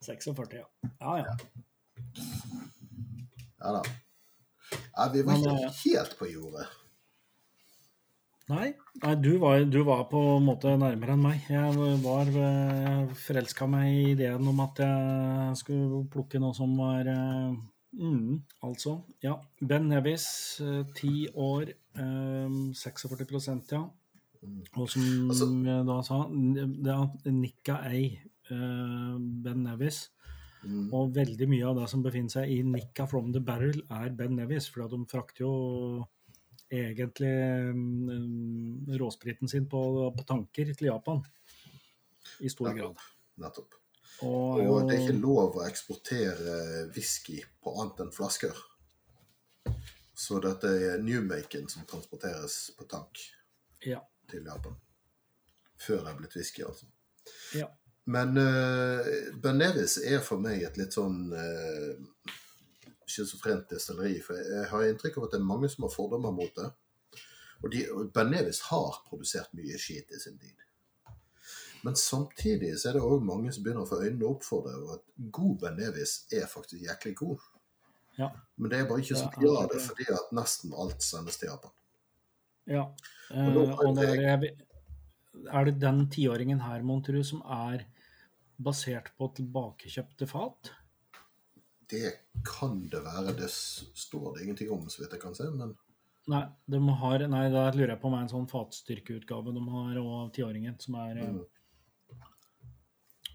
46, 0.00 0.54
ja. 0.56 0.66
Ja, 1.00 1.18
ja. 1.18 1.36
Ja 3.58 3.72
da. 3.72 3.82
Ja, 4.94 5.08
vi 5.12 5.22
var 5.26 5.40
ikke 5.40 5.54
eh, 5.56 5.78
helt 5.84 6.16
på 6.18 6.28
jordet. 6.30 6.66
Nei, 8.52 8.74
nei 9.02 9.14
du, 9.24 9.32
var, 9.42 9.64
du 9.64 9.80
var 9.88 10.04
på 10.10 10.20
en 10.36 10.46
måte 10.46 10.76
nærmere 10.78 11.16
enn 11.16 11.24
meg. 11.24 11.46
Jeg 11.50 11.98
var 12.04 12.30
forelska 13.26 13.66
meg 13.74 13.90
i 13.90 14.10
ideen 14.12 14.52
om 14.52 14.60
at 14.62 14.84
jeg 14.84 15.62
skulle 15.64 16.04
plukke 16.12 16.38
noe 16.42 16.54
som 16.54 16.76
var 16.78 17.08
eh, 17.10 17.54
mm, 17.98 18.42
Altså, 18.62 19.00
ja. 19.22 19.34
Ben 19.60 19.88
Nevis, 19.88 20.60
eh, 20.60 20.84
ti 20.94 21.28
år, 21.34 21.68
eh, 21.96 22.72
46 22.74 23.72
ja. 23.72 23.84
Og 24.76 24.88
som 24.90 25.30
Altså- 25.30 25.48
jeg 25.64 25.86
da 25.86 26.02
sa, 26.02 26.18
det 26.28 26.92
er 26.92 27.30
Nikka 27.30 27.74
A. 27.84 27.94
eh, 28.50 29.18
Ben 29.44 29.62
Nevis. 29.64 30.10
Mm. 30.64 30.92
Og 30.92 31.14
veldig 31.14 31.48
mye 31.48 31.66
av 31.68 31.76
det 31.76 31.88
som 31.90 32.02
befinner 32.02 32.30
seg 32.32 32.50
i 32.50 32.62
Nikka 32.62 33.06
from 33.06 33.32
the 33.32 33.40
Barrel, 33.40 33.82
er 33.90 34.10
Ben 34.10 34.36
Nevis. 34.36 34.68
For 34.68 34.88
de 34.88 35.04
frakter 35.06 35.44
jo 35.44 36.04
egentlig 36.72 37.74
mm, 37.74 38.86
råspriten 38.98 39.48
sin 39.48 39.66
på, 39.66 40.10
på 40.16 40.26
tanker 40.26 40.72
til 40.74 40.86
Japan. 40.88 41.22
I 42.40 42.48
stor 42.48 42.72
grad. 42.74 42.96
Nettopp. 43.38 43.74
Er 44.22 44.70
Og 44.70 44.88
det 44.88 44.96
er 44.96 45.02
ikke 45.02 45.18
lov 45.18 45.58
å 45.58 45.64
eksportere 45.66 46.86
whisky 46.94 47.40
på 47.62 47.74
annet 47.80 48.04
enn 48.04 48.14
flasker. 48.14 48.54
Så 50.14 50.38
dette 50.42 50.70
er 50.70 51.02
Newmaken 51.02 51.66
som 51.68 51.86
transporteres 51.90 52.70
på 52.78 52.86
tank 52.90 53.18
ja, 53.82 53.98
til 54.30 54.46
Japan. 54.46 54.76
Før 55.80 56.04
det 56.04 56.12
er 56.12 56.20
blitt 56.20 56.36
whisky, 56.38 56.62
altså. 56.64 56.86
ja. 57.58 57.66
Men 58.04 58.36
uh, 58.36 59.00
Ben 59.40 59.58
Nevis 59.58 59.96
er 59.96 60.20
for 60.20 60.40
meg 60.40 60.62
et 60.62 60.76
litt 60.76 60.92
sånn 60.92 61.32
uh, 61.32 62.32
schizofrent 63.08 63.70
destilleri. 63.72 64.18
For 64.22 64.36
jeg 64.38 64.68
har 64.70 64.88
inntrykk 64.88 65.18
av 65.18 65.26
at 65.28 65.34
det 65.34 65.40
er 65.40 65.48
mange 65.48 65.70
som 65.72 65.86
har 65.86 65.94
fordommer 65.94 66.34
mot 66.36 66.52
det. 66.58 66.68
Og, 67.62 67.70
de, 67.72 67.84
og 67.90 68.10
Ben 68.14 68.30
Nevis 68.32 68.60
har 68.68 69.00
produsert 69.08 69.54
mye 69.56 69.80
skit 69.80 70.12
i 70.12 70.20
sin 70.20 70.36
tid. 70.40 70.60
Men 71.84 71.96
samtidig 72.00 72.72
så 72.80 72.90
er 72.90 72.96
det 72.96 73.04
òg 73.04 73.24
mange 73.26 73.52
som 73.52 73.64
begynner 73.64 73.84
å 73.84 73.88
få 73.88 74.00
øynene 74.00 74.28
opp 74.28 74.44
for 74.46 74.64
det, 74.64 74.74
og 74.80 74.94
at 74.96 75.02
god 75.36 75.58
Ben 75.60 75.76
Nevis 75.76 76.14
er 76.32 76.46
faktisk 76.48 76.80
jæklig 76.80 77.14
god. 77.20 77.42
Ja. 78.16 78.30
Men 78.56 78.70
det 78.72 78.78
er 78.78 78.86
bare 78.88 79.02
ikke 79.02 79.18
så 79.18 79.28
mye 79.34 79.56
av 79.58 79.68
det, 79.72 79.80
fordi 79.84 80.06
at 80.14 80.30
nesten 80.36 80.72
alt 80.80 81.04
sendes 81.04 81.36
til 81.40 81.50
Japan. 81.50 81.74
ja. 82.70 82.86
Og 82.88 82.94
Eh, 83.34 83.78
og 83.80 83.96
det 83.96 84.08
er, 84.20 84.44
er 85.50 85.64
det 85.64 85.80
den 85.80 86.06
tiåringen 86.12 86.60
her, 86.60 86.82
mon 86.82 87.02
tru, 87.02 87.22
som 87.24 87.40
er 87.42 87.86
basert 88.60 89.10
på 89.18 89.30
tilbakekjøpte 89.36 90.28
fat? 90.30 90.70
Det 91.90 92.12
kan 92.46 92.84
det 92.92 93.00
være. 93.04 93.34
Det 93.36 93.50
står 93.50 94.34
det 94.34 94.44
ingenting 94.44 94.70
om, 94.72 94.88
så 94.88 95.02
vidt 95.02 95.16
jeg 95.16 95.24
kan 95.24 95.34
se. 95.36 95.50
Men 95.50 95.74
Nei, 96.32 96.46
de 96.72 96.78
har, 97.00 97.26
nei, 97.28 97.42
da 97.52 97.66
lurer 97.74 97.90
jeg 97.92 98.00
på 98.00 98.08
om 98.08 98.14
det 98.14 98.18
er 98.22 98.24
en 98.24 98.30
sånn 98.30 98.46
fatstyrkeutgave 98.48 99.52
de 99.52 99.62
har 99.68 99.98
av 100.00 100.30
tiåringen, 100.32 100.78
som 100.80 100.96
er 101.02 101.18
eh, 101.20 101.34
Mm. 101.34 101.42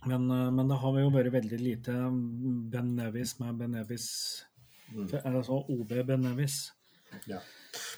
Men, 0.05 0.29
eh, 0.31 0.51
men 0.51 0.69
det 0.71 0.79
har 0.83 0.99
jo 1.01 1.09
vært 1.11 1.33
veldig 1.33 1.59
lite 1.59 1.95
Ben 2.71 2.93
Nevis 2.95 3.37
med 3.41 3.57
Ben 3.59 3.75
Nevis 3.75 4.09
Mm. 4.95 5.09
Er 5.13 5.31
det 5.33 5.45
så 5.45 5.65
OB 5.69 6.03
Ben 6.03 6.21
Nevis? 6.21 6.71
Ja. 7.25 7.39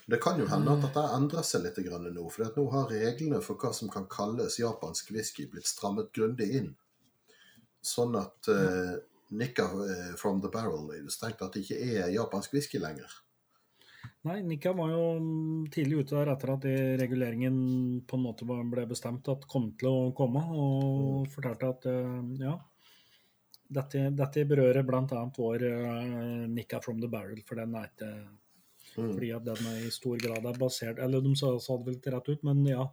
Det 0.05 0.19
kan 0.23 0.39
jo 0.39 0.47
hende 0.47 0.73
at 0.73 0.83
dette 0.83 1.03
endrer 1.15 1.45
seg 1.47 1.63
litt 1.63 1.79
grann 1.85 2.09
nå. 2.11 2.25
For 2.31 2.51
nå 2.55 2.65
har 2.73 2.91
reglene 2.91 3.39
for 3.43 3.59
hva 3.59 3.71
som 3.75 3.91
kan 3.91 4.07
kalles 4.11 4.59
japansk 4.59 5.13
whisky, 5.15 5.47
blitt 5.51 5.69
strammet 5.69 6.11
grundig 6.15 6.49
inn. 6.59 6.73
Sånn 7.81 8.17
at 8.19 8.49
uh, 8.51 8.97
Nikka 9.31 9.65
eh, 9.87 10.09
from 10.19 10.41
the 10.43 10.51
barrel 10.51 10.91
strengt 11.09 11.39
tatt 11.39 11.55
ikke 11.57 11.79
er 11.79 12.11
japansk 12.11 12.53
whisky 12.53 12.81
lenger. 12.83 13.07
Nei, 14.29 14.41
Nikka 14.45 14.75
var 14.77 14.91
jo 14.93 15.05
tidlig 15.73 16.03
ute 16.03 16.19
der 16.19 16.29
etter 16.35 16.51
at 16.53 16.65
reguleringen 17.01 17.55
på 18.05 18.19
en 18.19 18.25
måte 18.27 18.45
ble 18.45 18.83
bestemt 18.89 19.31
at 19.33 19.47
kom 19.49 19.71
til 19.79 19.89
å 19.89 20.11
komme, 20.17 20.43
og 20.53 21.31
fortalte 21.33 21.71
at 21.73 21.87
eh, 21.89 22.19
ja, 22.43 22.53
dette, 23.79 24.03
dette 24.13 24.45
berører 24.45 24.85
bl.a. 24.85 25.23
vår 25.37 25.65
eh, 25.71 26.45
Nikka 26.53 26.83
from 26.85 27.01
the 27.01 27.09
barrel, 27.09 27.41
for 27.47 27.57
den 27.63 27.73
er 27.79 27.89
ikke 27.89 28.13
Mm. 28.97 29.13
fordi 29.13 29.31
at 29.31 29.43
den 29.45 29.67
er 29.71 29.83
i 29.87 29.91
stor 29.91 30.17
grad 30.19 30.45
er 30.45 30.57
basert 30.59 30.99
Eller 30.99 31.21
de 31.23 31.31
sa, 31.39 31.53
sa 31.63 31.77
det 31.79 31.85
vel 31.87 31.95
ikke 31.95 32.11
rett 32.11 32.29
ut, 32.29 32.41
men 32.43 32.65
ja, 32.67 32.87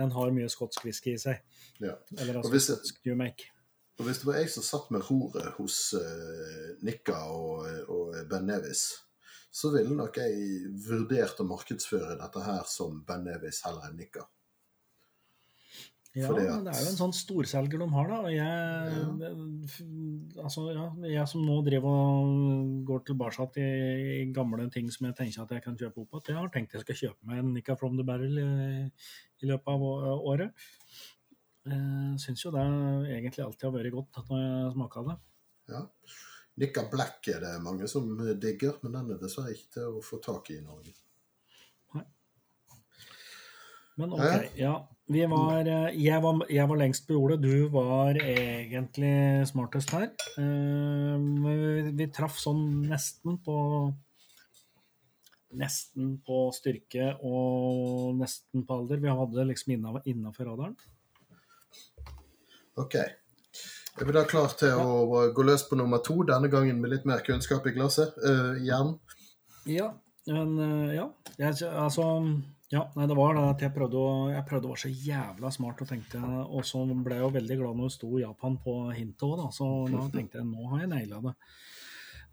den 0.00 0.12
har 0.14 0.32
mye 0.32 0.48
skotsk 0.48 0.86
whisky 0.86 1.12
i 1.12 1.20
seg. 1.20 1.42
Ja. 1.82 1.98
Eller 2.16 2.38
altså 2.40 2.52
hvis 2.54 2.70
skotsk 2.70 3.02
New 3.04 3.18
Make. 3.20 3.50
Og 4.00 4.06
hvis 4.08 4.22
det 4.22 4.28
var 4.30 4.38
jeg 4.40 4.48
som 4.54 4.64
satt 4.64 4.88
med 4.94 5.04
roret 5.10 5.52
hos 5.58 5.76
uh, 5.92 6.70
Nikka 6.86 7.18
og, 7.36 7.66
og 7.92 8.16
Ben 8.30 8.48
Nevis, 8.48 8.86
så 9.52 9.70
ville 9.74 9.96
nok 9.96 10.16
jeg 10.16 10.68
vurdert 10.86 11.40
å 11.42 11.48
markedsføre 11.48 12.16
dette 12.20 12.44
her 12.46 12.62
som 12.70 13.02
Ben 13.06 13.26
Nevis 13.28 13.60
heller 13.66 13.90
enn 13.90 13.98
Nikka. 14.00 14.24
Ja, 16.14 16.28
men 16.28 16.44
at- 16.44 16.64
det 16.64 16.72
er 16.74 16.84
jo 16.84 16.90
en 16.90 16.98
sånn 16.98 17.14
storselger 17.16 17.78
de 17.80 17.86
har, 17.88 18.08
da. 18.08 18.16
Og 18.20 18.32
jeg, 18.32 18.44
ja. 19.22 20.42
altså, 20.44 20.66
ja, 20.74 20.86
jeg 21.08 21.28
som 21.30 21.44
nå 21.46 21.54
driver 21.64 21.88
og 21.88 22.84
går 22.84 23.04
tilbake 23.08 23.46
til 23.54 24.32
gamle 24.36 24.70
ting 24.70 24.90
som 24.92 25.06
jeg 25.08 25.16
tenker 25.16 25.42
at 25.42 25.54
jeg 25.56 25.64
kan 25.64 25.78
kjøpe 25.80 26.04
opp 26.04 26.12
igjen, 26.20 26.36
jeg 26.36 26.36
har 26.36 26.52
tenkt 26.52 26.76
jeg 26.76 26.84
skal 26.84 27.00
kjøpe 27.00 27.30
meg 27.30 27.40
en 27.40 27.54
Nikka 27.54 27.78
from 27.80 27.96
the 27.96 28.04
Barrel 28.04 28.36
i, 28.42 28.90
i 29.40 29.48
løpet 29.48 29.72
av 29.72 29.80
året. 30.20 30.52
Jeg 31.64 32.20
syns 32.20 32.44
jo 32.44 32.52
det 32.52 32.60
egentlig 32.60 33.44
alltid 33.46 33.68
har 33.70 33.76
vært 33.78 33.96
godt 33.96 34.22
når 34.28 34.44
jeg 34.44 34.72
smaker 34.76 35.08
det. 35.08 35.18
Ja. 35.72 35.82
Nikka 36.60 36.84
Black 36.92 37.28
er 37.32 37.40
det 37.40 37.52
mange 37.64 37.88
som 37.88 38.10
digger, 38.40 38.76
men 38.82 38.92
den 38.98 39.14
er 39.14 39.22
dessverre 39.22 39.54
ikke 39.54 39.78
til 39.78 39.96
å 39.98 40.04
få 40.04 40.20
tak 40.24 40.50
i 40.52 40.58
i 40.58 40.64
Norge. 40.64 40.92
Men 44.00 44.12
OK, 44.16 44.56
ja. 44.56 44.76
Vi 45.12 45.24
var, 45.28 45.66
eh, 45.68 45.96
jeg, 45.98 46.20
var, 46.22 46.38
jeg 46.48 46.68
var 46.70 46.78
lengst 46.80 47.04
på 47.08 47.16
jordet, 47.16 47.42
du 47.42 47.66
var 47.74 48.16
egentlig 48.16 49.44
smartest 49.50 49.92
her. 49.92 50.06
Eh, 50.40 51.26
Vi, 51.42 51.56
vi 51.98 52.06
traff 52.14 52.38
sånn 52.40 52.64
nesten 52.88 53.38
på 53.44 53.58
Nesten 55.52 56.14
på 56.24 56.46
styrke 56.56 57.10
og 57.28 58.14
nesten 58.16 58.62
på 58.64 58.78
alder. 58.78 59.02
Vi 59.04 59.10
hadde 59.12 59.42
liksom 59.50 59.74
innafor 60.08 60.48
radaren. 60.48 60.78
Ok. 62.80 62.96
Er 64.00 64.08
vi 64.08 64.14
da 64.16 64.22
klart 64.24 64.56
til 64.60 64.72
å 64.72 65.26
gå 65.36 65.44
løs 65.44 65.66
på 65.68 65.76
nummer 65.76 66.00
to, 66.04 66.22
denne 66.24 66.48
gangen 66.52 66.78
med 66.80 66.94
litt 66.94 67.04
mer 67.08 67.20
kunnskap 67.26 67.66
i 67.68 67.74
glasset? 67.76 68.14
Uh, 68.24 68.56
igjen. 68.62 68.94
Ja, 69.68 69.90
men 70.30 70.54
uh, 70.56 70.94
ja. 70.94 71.10
Jeg, 71.36 71.58
altså 71.68 72.06
Ja, 72.72 72.86
nei, 72.96 73.04
det 73.10 73.16
var 73.18 73.36
det 73.36 73.44
at 73.50 73.62
jeg 73.66 73.74
prøvde 73.74 74.00
å 74.00 74.30
Jeg 74.32 74.44
prøvde 74.48 74.68
å 74.68 74.72
være 74.72 74.82
så 74.84 74.90
jævla 74.90 75.50
smart 75.54 75.80
og 75.82 75.88
tenkte 75.88 76.20
Og 76.22 76.64
så 76.66 76.82
ble 76.88 77.16
jeg 77.16 77.24
jo 77.24 77.30
veldig 77.36 77.56
glad 77.60 77.78
når 77.78 77.90
det 77.90 77.94
sto 77.96 78.10
Japan 78.20 78.56
på 78.64 78.74
hintet 78.96 79.26
òg, 79.28 79.36
da. 79.42 79.50
Så 79.54 79.68
da 79.92 80.06
tenkte 80.16 80.40
jeg 80.40 80.48
nå 80.48 80.72
har 80.72 80.82
jeg 80.84 80.92
naila 80.94 81.22
det. 81.28 81.36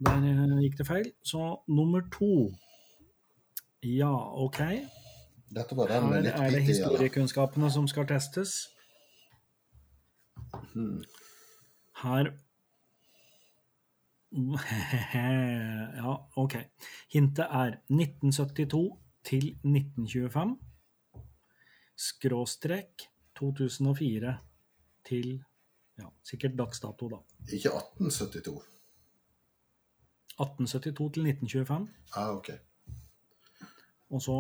Der 0.08 0.26
uh, 0.32 0.58
gikk 0.64 0.80
det 0.80 0.88
feil. 0.88 1.12
Så 1.28 1.52
nummer 1.68 2.08
to. 2.16 2.50
Ja, 3.84 4.14
OK. 4.40 4.64
Dette 5.56 5.76
var 5.76 5.92
den 5.92 6.08
med 6.08 6.24
Her 6.24 6.24
litt 6.24 6.40
er 6.40 6.56
det 6.56 6.66
historiekunnskapene 6.68 7.72
som 7.74 7.88
skal 7.90 8.08
testes. 8.08 8.62
Hmm. 10.74 11.02
Her 12.04 12.32
Ja, 16.00 16.16
OK. 16.38 16.56
Hintet 17.10 17.46
er 17.50 17.80
1972 17.90 19.00
til 19.26 19.46
1925. 19.66 20.58
Skråstrek 22.00 23.10
2004 23.40 24.38
til 25.10 25.44
ja, 26.00 26.08
sikkert 26.24 26.58
dags 26.60 26.80
dato, 26.80 27.10
da. 27.10 27.20
Ikke 27.50 27.74
1872. 27.74 28.62
1872 30.40 31.14
til 31.14 31.28
1925. 31.28 31.88
Ah, 32.16 32.36
ok. 32.38 32.50
Og 34.10 34.22
så, 34.22 34.38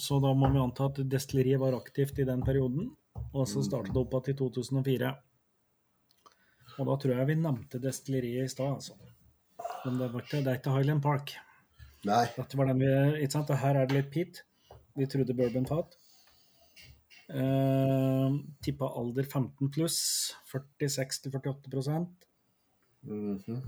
så 0.00 0.20
da 0.22 0.32
må 0.32 0.48
vi 0.52 0.60
anta 0.62 0.86
at 0.88 1.00
destilleriet 1.10 1.60
var 1.60 1.76
aktivt 1.76 2.20
i 2.20 2.28
den 2.28 2.44
perioden. 2.44 2.92
Og 3.32 3.48
så 3.48 3.64
startet 3.64 3.92
det 3.96 4.00
opp 4.04 4.14
igjen 4.20 4.36
i 4.36 4.38
2004. 4.38 5.12
Og 6.76 6.88
da 6.88 6.96
tror 7.00 7.14
jeg 7.16 7.28
vi 7.30 7.36
nevnte 7.40 7.80
destilleriet 7.80 8.48
i 8.48 8.52
stad, 8.52 8.74
altså. 8.76 8.96
Men 9.84 10.00
det, 10.00 10.10
var 10.12 10.24
ikke, 10.24 10.42
det 10.44 10.52
er 10.52 10.58
ikke 10.60 10.74
Highland 10.74 11.02
Park. 11.04 11.32
Nei. 12.06 12.24
Dette 12.36 12.58
var 12.58 12.68
den 12.70 12.82
vi, 12.82 12.90
ikke 13.22 13.36
sant? 13.38 13.52
Og 13.52 13.60
her 13.62 13.78
er 13.78 13.88
det 13.88 13.96
litt 13.96 14.10
pit. 14.12 14.42
Vi 14.96 15.08
trodde 15.10 15.36
bourbonfat. 15.36 15.96
Uh, 17.26 18.36
tippa 18.62 18.88
alder 19.00 19.26
15 19.26 19.72
pluss. 19.74 19.98
46-48 20.52 22.06
mm 23.02 23.38
-hmm. 23.46 23.62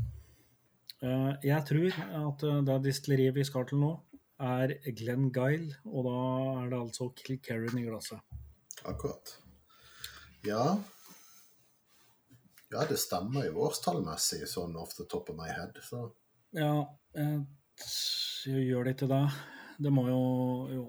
Eh, 1.02 1.34
Jeg 1.44 1.64
tror 1.66 1.92
at 2.28 2.42
eh, 2.42 2.64
det 2.66 2.84
destilleriet 2.84 3.34
vi 3.34 3.44
skal 3.44 3.66
til 3.66 3.78
nå, 3.78 4.00
er 4.40 4.74
Glenn 4.98 5.32
Guile, 5.32 5.74
og 5.84 6.04
da 6.04 6.16
er 6.62 6.70
det 6.70 6.80
altså 6.80 7.12
Kilkerran 7.20 7.78
i 7.78 7.84
glasset. 7.86 8.18
Akkurat. 8.84 9.38
Ja 10.46 10.82
Ja, 12.68 12.84
det 12.84 12.98
stemmer 13.00 13.46
jo 13.48 13.64
årstallmessig, 13.64 14.42
sånn 14.48 14.76
off 14.76 14.92
the 14.98 15.06
top 15.08 15.30
of 15.32 15.38
my 15.38 15.48
head. 15.48 15.78
Så 15.84 16.10
Ja, 16.56 16.84
jeg 17.16 18.64
gjør 18.68 18.84
det 18.84 18.96
ikke 18.96 19.08
det. 19.10 19.24
Det 19.78 19.92
må 19.94 20.08
jo, 20.08 20.22
jo 20.74 20.84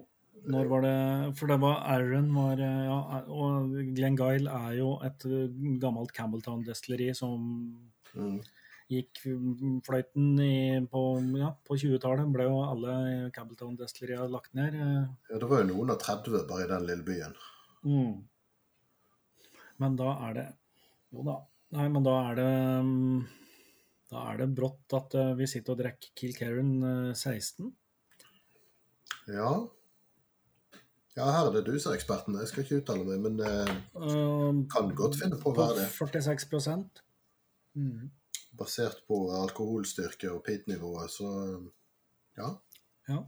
Når 0.50 0.70
var 0.72 0.82
det 0.86 1.00
For 1.38 1.52
det 1.52 1.60
var 1.62 1.84
Aaron 1.94 2.30
var 2.34 2.62
Ja, 2.64 3.00
og 3.28 3.76
Glenn 3.96 4.18
Guile 4.18 4.50
er 4.50 4.80
jo 4.80 4.94
et 5.06 5.26
gammelt 5.82 6.14
Campbelltown-destilleri 6.16 7.12
som 7.16 7.44
mm. 8.16 8.40
gikk 8.90 9.22
fløyten 9.86 10.34
i, 10.42 10.80
på, 10.90 11.04
ja, 11.40 11.54
på 11.68 11.78
20-tallet. 11.80 12.32
Ble 12.34 12.50
jo 12.50 12.60
alle 12.66 12.96
Campbelltown-destillerier 13.36 14.32
lagt 14.32 14.56
ned. 14.58 14.80
Ja, 14.80 15.38
det 15.38 15.52
var 15.52 15.64
jo 15.64 15.70
noen 15.72 15.94
av 15.96 16.02
30 16.04 16.48
bare 16.50 16.66
i 16.66 16.72
den 16.74 16.90
lille 16.90 17.08
byen. 17.08 17.38
Mm. 17.88 18.18
Men 19.80 19.96
da 20.00 20.18
er 20.28 20.36
det 20.36 20.50
Jo 21.16 21.24
da. 21.26 21.40
Nei, 21.76 21.86
men 21.94 22.06
da 22.06 22.16
er 22.32 22.40
det 22.40 22.54
mm, 22.86 23.18
Da 24.10 24.24
er 24.32 24.40
det 24.42 24.48
brått 24.58 24.96
at 24.98 25.14
eh, 25.18 25.36
vi 25.38 25.48
sitter 25.50 25.76
og 25.76 25.82
drikker 25.84 26.16
Kilkerran 26.18 26.72
eh, 26.82 27.12
16. 27.14 27.70
Ja. 29.30 29.52
Ja, 31.18 31.28
her 31.36 31.50
er 31.50 31.54
det 31.58 31.66
du 31.68 31.76
som 31.78 31.92
er 31.92 32.00
eksperten. 32.00 32.38
Jeg 32.40 32.50
skal 32.50 32.64
ikke 32.64 32.80
uttale 32.82 33.06
meg, 33.06 33.22
men 33.22 33.42
eh, 33.46 33.74
Eh, 34.00 34.62
kan 34.74 34.90
godt 34.96 35.20
finne 35.20 35.38
på 35.42 35.52
å 35.52 35.58
være 35.58 35.84
det. 35.84 35.90
46 35.94 36.48
mm. 37.76 38.10
Basert 38.58 39.04
på 39.08 39.20
alkoholstyrke 39.38 40.32
og 40.34 40.42
peat-nivået, 40.46 41.12
så 41.14 41.30
ja. 42.40 42.50
Ja. 43.10 43.20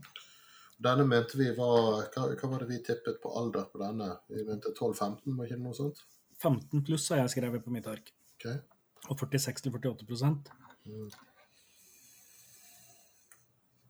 Denne 0.82 1.04
mente 1.06 1.38
vi 1.38 1.50
var 1.54 2.08
hva, 2.10 2.26
hva 2.32 2.50
var 2.50 2.64
det 2.64 2.70
vi 2.72 2.80
tippet 2.82 3.20
på 3.22 3.30
alder 3.38 3.68
på 3.70 3.78
denne? 3.82 4.08
Vi 4.32 4.42
mente 4.48 4.72
12-15, 4.74 5.36
var 5.36 5.46
ikke 5.46 5.60
det 5.60 5.66
noe 5.66 5.78
sånt? 5.78 6.02
15 6.42 6.82
pluss 6.86 7.06
har 7.12 7.22
jeg 7.22 7.36
skrevet 7.36 7.62
på 7.64 7.70
mitt 7.74 7.86
ark. 7.86 8.10
Ok. 8.42 8.46
Og 9.10 9.16
46-48 9.18 10.50
Mm. 10.82 11.10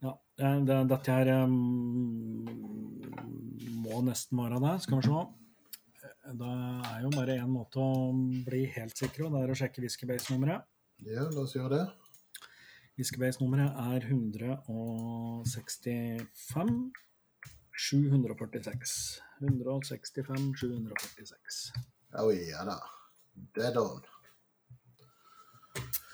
Ja, 0.03 0.11
eh, 0.37 0.59
det, 0.67 0.75
dette 0.91 1.11
her 1.11 1.47
må 3.81 3.95
nesten 4.05 4.37
være 4.37 4.59
det. 4.61 4.73
Skal 4.83 4.97
vi 4.99 5.03
se. 5.07 5.19
Eh, 6.03 6.33
Det 6.37 6.45
er 6.45 6.99
jo 7.01 7.09
bare 7.15 7.39
én 7.41 7.49
måte 7.49 7.77
å 7.81 8.13
bli 8.45 8.65
helt 8.75 8.93
sikker, 8.97 9.25
og 9.25 9.31
det 9.33 9.39
er 9.41 9.49
å 9.51 9.55
sjekke 9.57 9.81
whiskybase-nummeret. 9.81 10.61
Ja, 11.03 11.23
la 11.33 11.41
oss 11.41 11.55
gjøre 11.57 11.69
det. 11.73 11.85
Whiskybase-nummeret 12.99 13.71
er 13.73 13.99
165 14.05 16.93
746. 17.73 19.17
165 19.41 20.53
746. 20.61 21.73
Oh, 22.21 22.29
ja 22.29 22.61
da. 22.69 22.77
Dead 23.57 23.73
on. 23.81 24.05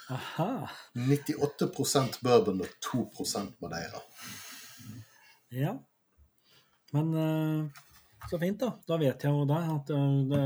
Aha. 0.10 0.70
98% 0.94 2.22
bourbon 2.26 2.64
og 2.66 2.72
2% 2.86 3.60
madeira. 3.62 4.02
Ja. 5.54 5.76
Men 6.92 7.14
eh, 7.14 7.84
så 8.30 8.40
fint, 8.42 8.60
da. 8.60 8.72
Da 8.88 8.98
vet 9.02 9.26
jeg 9.26 9.34
jo 9.34 9.46
det. 9.50 9.60
At 9.76 9.92
eh, 9.94 10.16
det, 10.32 10.42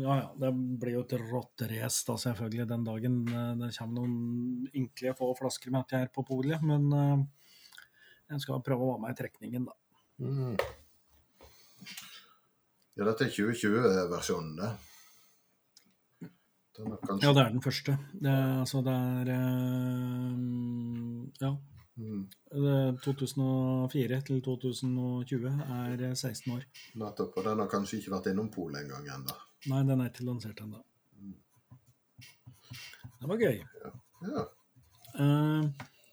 ja, 0.00 0.16
ja, 0.22 0.30
det 0.44 0.52
blir 0.80 0.96
jo 0.96 1.04
et 1.04 1.16
rått 1.20 1.64
race 1.72 2.06
da, 2.08 2.16
selvfølgelig 2.24 2.68
den 2.70 2.86
dagen 2.88 3.18
eh, 3.28 3.50
det 3.60 3.72
kommer 3.76 4.00
noen 4.00 4.70
ynkelige 4.72 5.16
få 5.18 5.32
flasker 5.38 5.74
med 5.74 5.84
at 5.84 5.96
jeg 5.96 6.08
er 6.08 6.14
på 6.14 6.24
polet. 6.28 6.64
Men 6.64 6.88
jeg 8.32 8.46
skal 8.46 8.64
prøve 8.64 8.86
å 8.86 8.94
være 8.94 9.04
med 9.04 9.12
i 9.12 9.20
trekningen, 9.20 9.68
da. 9.68 9.76
Mm. 10.22 10.56
Ja, 12.96 13.04
dette 13.08 13.26
er 13.26 13.32
2020-versjonen, 13.34 14.56
det. 14.60 14.72
Kanskje 16.76 17.26
Ja, 17.26 17.32
det 17.36 17.42
er 17.42 17.50
den 17.52 17.62
første. 17.62 17.98
Det, 18.16 18.32
altså, 18.62 18.80
det 18.86 18.92
er 18.96 19.28
eh, 19.34 20.36
Ja. 21.42 21.50
mm, 21.96 22.22
Det, 22.50 23.00
2004 23.04 24.20
til 24.26 24.40
2020 24.42 25.52
er 25.68 26.02
eh, 26.08 26.14
16 26.14 26.52
år. 26.54 26.62
Nettopp. 26.96 27.36
Og 27.36 27.44
den 27.44 27.58
har 27.60 27.68
kanskje 27.68 27.98
ikke 28.00 28.14
vært 28.16 28.30
innom 28.32 28.48
polet 28.50 28.80
engang 28.84 29.04
ennå. 29.18 29.36
Nei, 29.70 29.82
den 29.90 30.00
er 30.00 30.08
ikke 30.10 30.24
lansert 30.26 30.60
ennå. 30.64 30.80
Det 33.20 33.28
var 33.28 33.36
gøy. 33.38 33.60
Ja. 34.32 34.46
Eh, 35.20 35.68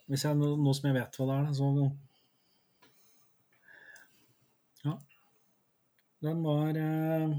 hvis 0.09 0.25
jeg 0.25 0.35
nå, 0.37 0.73
som 0.73 0.89
jeg 0.89 0.95
vet 0.99 1.15
hva 1.17 1.25
det 1.31 1.39
er, 1.39 1.53
så 1.53 1.91
Ja. 4.85 4.93
Den 6.21 6.43
var 6.43 6.75
eh, 6.75 7.33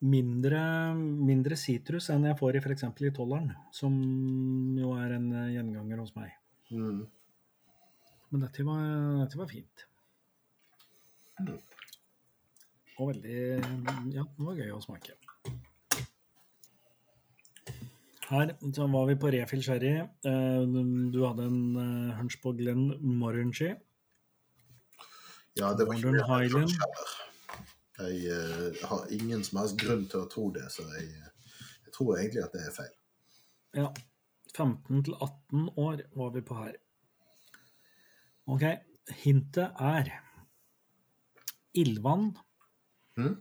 mindre, 0.00 0.60
mindre 0.94 1.56
sitrus 1.58 2.08
enn 2.14 2.26
jeg 2.28 2.38
får 2.38 2.56
i 2.58 2.62
f.eks. 2.62 2.84
i 3.02 3.10
tolleren, 3.14 3.50
som 3.74 3.94
jo 4.78 4.92
er 4.98 5.16
en 5.16 5.30
eh, 5.34 5.48
gjenganger 5.56 6.02
hos 6.04 6.14
meg. 6.16 6.34
Mm. 6.70 7.00
Men 8.30 8.44
dette 8.44 8.64
var, 8.66 8.84
dette 9.24 9.40
var 9.40 9.48
fint. 9.50 9.86
Og 12.98 13.12
veldig 13.12 13.40
Ja, 14.14 14.24
det 14.26 14.44
var 14.46 14.58
gøy 14.58 14.72
å 14.74 14.80
smake. 14.82 15.14
Her 18.28 18.50
så 18.76 18.84
var 18.92 19.06
vi 19.08 19.14
på 19.16 19.30
refill 19.32 19.62
sherry. 19.64 19.94
Eh, 20.04 20.64
Du 21.14 21.22
hadde 21.24 21.46
en 21.48 21.60
eh, 21.80 22.16
hunch 22.18 22.36
på 22.42 22.52
Glenn 22.58 22.90
Morangy. 23.00 23.74
ja, 25.58 25.72
det 25.74 25.86
var 25.88 25.96
ikke 25.96 26.12
mye 26.12 26.26
Highland. 26.28 26.70
Jeg 27.98 28.30
uh, 28.30 28.84
har 28.90 29.08
ingen 29.14 29.42
som 29.46 29.62
helst 29.62 29.78
grunn 29.80 30.04
til 30.10 30.22
å 30.22 30.28
tro 30.30 30.48
det, 30.54 30.68
så 30.70 30.84
jeg, 30.94 31.08
jeg 31.86 31.94
tror 31.94 32.14
egentlig 32.18 32.44
at 32.44 32.54
det 32.54 32.62
er 32.66 32.76
feil. 32.76 32.94
Ja. 33.78 33.88
15 34.54 35.02
til 35.06 35.14
18 35.14 35.66
år 35.78 36.04
var 36.18 36.30
vi 36.34 36.42
på 36.46 36.56
her. 36.58 36.78
OK. 38.48 38.64
Hintet 39.22 39.76
er 39.80 40.10
ildvann, 41.78 42.30
mm? 43.18 43.36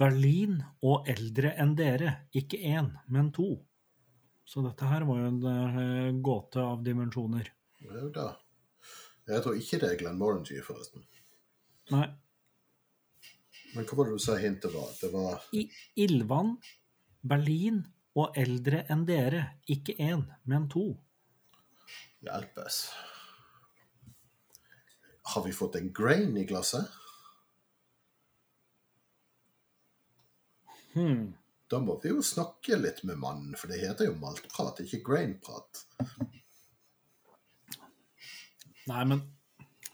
Berlin 0.00 0.60
og 0.86 1.08
eldre 1.10 1.52
enn 1.60 1.74
dere. 1.78 2.14
Ikke 2.36 2.60
én, 2.62 2.92
men 3.10 3.32
to. 3.34 3.52
Så 4.46 4.62
dette 4.66 4.86
her 4.90 5.04
var 5.06 5.20
jo 5.20 5.30
en 5.30 5.42
eh, 5.50 6.14
gåte 6.22 6.62
av 6.62 6.80
dimensjoner. 6.86 7.50
Jo 7.84 8.08
da. 8.14 8.32
Jeg 9.30 9.44
tror 9.44 9.58
ikke 9.58 9.78
det 9.82 9.90
er 9.90 9.98
Glenn 10.00 10.18
Morangy, 10.18 10.58
forresten. 10.64 11.04
Nei. 11.94 12.08
Men 13.74 13.86
hva 13.86 13.96
var 13.96 14.08
det 14.08 14.18
du 14.18 14.22
sa 14.22 14.36
hintet 14.40 14.74
var? 14.74 14.90
Det 15.00 15.10
var 15.12 15.42
I 15.54 15.66
ildvann, 16.02 16.56
Berlin 17.22 17.82
og 18.18 18.36
eldre 18.38 18.84
enn 18.90 19.04
dere. 19.08 19.44
Ikke 19.70 19.94
én, 20.02 20.24
men 20.50 20.66
to. 20.72 20.88
Hjelpes. 22.26 22.82
Har 25.30 25.44
vi 25.46 25.54
fått 25.54 25.78
en 25.78 25.92
grain 25.94 26.34
i 26.36 26.44
glasset? 26.48 26.90
Hmm. 30.94 31.30
Da 31.70 31.78
må 31.78 31.94
vi 32.02 32.10
jo 32.10 32.22
snakke 32.26 32.74
litt 32.80 33.04
med 33.06 33.20
mannen, 33.22 33.54
for 33.54 33.70
det 33.70 33.78
heter 33.84 34.08
jo 34.08 34.16
maltprat, 34.18 34.82
ikke 34.82 35.04
grainprat. 35.06 35.84
Nei, 38.90 39.04
men 39.06 39.22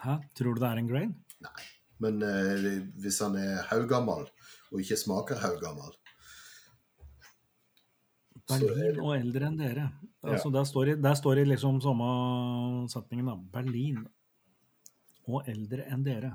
Hæ? 0.01 0.21
Tror 0.39 0.55
du 0.55 0.61
det 0.63 0.69
er 0.69 0.81
en 0.81 0.89
grain? 0.89 1.13
Nei. 1.45 1.63
Men 2.03 2.21
eh, 2.23 2.83
hvis 3.01 3.23
han 3.25 3.39
er 3.41 3.63
haugammal, 3.71 4.27
og 4.73 4.83
ikke 4.83 4.99
smaker 5.01 5.41
haugammal 5.41 5.95
er 8.55 8.63
Berlin 8.63 9.01
og 9.03 9.13
eldre 9.17 9.49
enn 9.49 9.59
dere. 9.59 9.87
Altså, 10.27 10.51
der, 10.55 10.65
står 10.69 10.91
det, 10.91 10.97
der 11.03 11.15
står 11.19 11.41
det 11.41 11.47
liksom 11.49 11.81
samme 11.83 12.07
setningen, 12.91 13.31
da. 13.31 13.37
Berlin 13.59 14.03
og 15.27 15.49
eldre 15.51 15.87
enn 15.91 16.05
dere. 16.07 16.33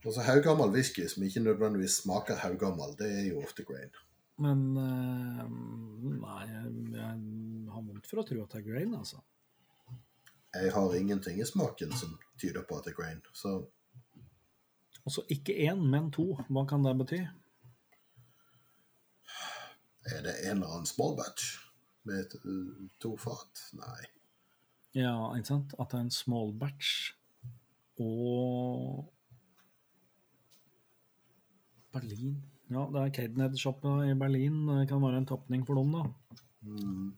Altså 0.00 0.24
Haugammal 0.24 0.72
whisky 0.72 1.04
som 1.08 1.22
ikke 1.26 1.42
nødvendigvis 1.44 2.00
smaker 2.02 2.38
haugammal, 2.40 2.94
det 2.98 3.10
er 3.18 3.26
jo 3.30 3.42
ofte 3.44 3.66
grain. 3.68 3.92
Men 4.40 4.62
eh, 4.80 5.42
nei, 6.16 6.44
jeg, 6.48 6.70
jeg 6.96 7.74
har 7.74 7.82
vondt 7.84 8.08
for 8.08 8.22
å 8.22 8.24
tro 8.26 8.46
at 8.46 8.54
det 8.54 8.62
er 8.62 8.68
grain, 8.70 8.94
altså. 8.96 9.20
Jeg 10.54 10.72
har 10.74 10.94
ingenting 10.94 11.40
i 11.40 11.46
smaken 11.46 11.92
som 11.94 12.16
tyder 12.40 12.64
på 12.66 12.78
at 12.78 12.84
det 12.88 12.94
er 12.94 13.02
grain. 13.02 13.20
Så 13.34 13.60
Altså 15.00 15.22
ikke 15.32 15.54
én, 15.70 15.80
men 15.90 16.10
to. 16.12 16.34
Hva 16.50 16.66
kan 16.68 16.84
det 16.84 16.98
bety? 16.98 17.22
er 20.10 20.22
det 20.24 20.34
en 20.44 20.58
eller 20.58 20.74
annen 20.74 20.88
small 20.88 21.14
batch 21.18 21.58
med 22.08 22.34
to 23.02 23.14
fat? 23.20 23.64
Nei. 23.76 24.02
Ja, 24.96 25.14
ikke 25.36 25.52
sant? 25.52 25.74
At 25.78 25.92
det 25.92 26.00
er 26.00 26.06
en 26.08 26.14
small 26.14 26.52
batch 26.58 27.12
og 28.00 29.10
Berlin. 31.94 32.38
Ja, 32.70 32.86
det 32.92 33.02
er 33.02 33.14
Cadenhead-sjappa 33.14 33.96
i 34.06 34.14
Berlin. 34.18 34.62
Det 34.68 34.88
kan 34.90 35.02
være 35.02 35.22
en 35.22 35.26
tapning 35.26 35.66
for 35.66 35.78
dem, 35.78 35.94
da. 35.94 36.38
Mm. 36.62 37.08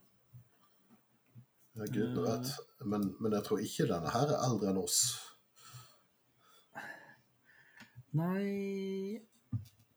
Gudene 1.75 2.23
vet. 2.27 2.55
Men, 2.85 3.07
men 3.21 3.33
jeg 3.33 3.47
tror 3.47 3.63
ikke 3.65 3.89
denne 3.89 4.13
her 4.13 4.33
er 4.33 4.47
eldre 4.49 4.73
enn 4.73 4.81
oss. 4.83 5.03
Nei 8.13 9.21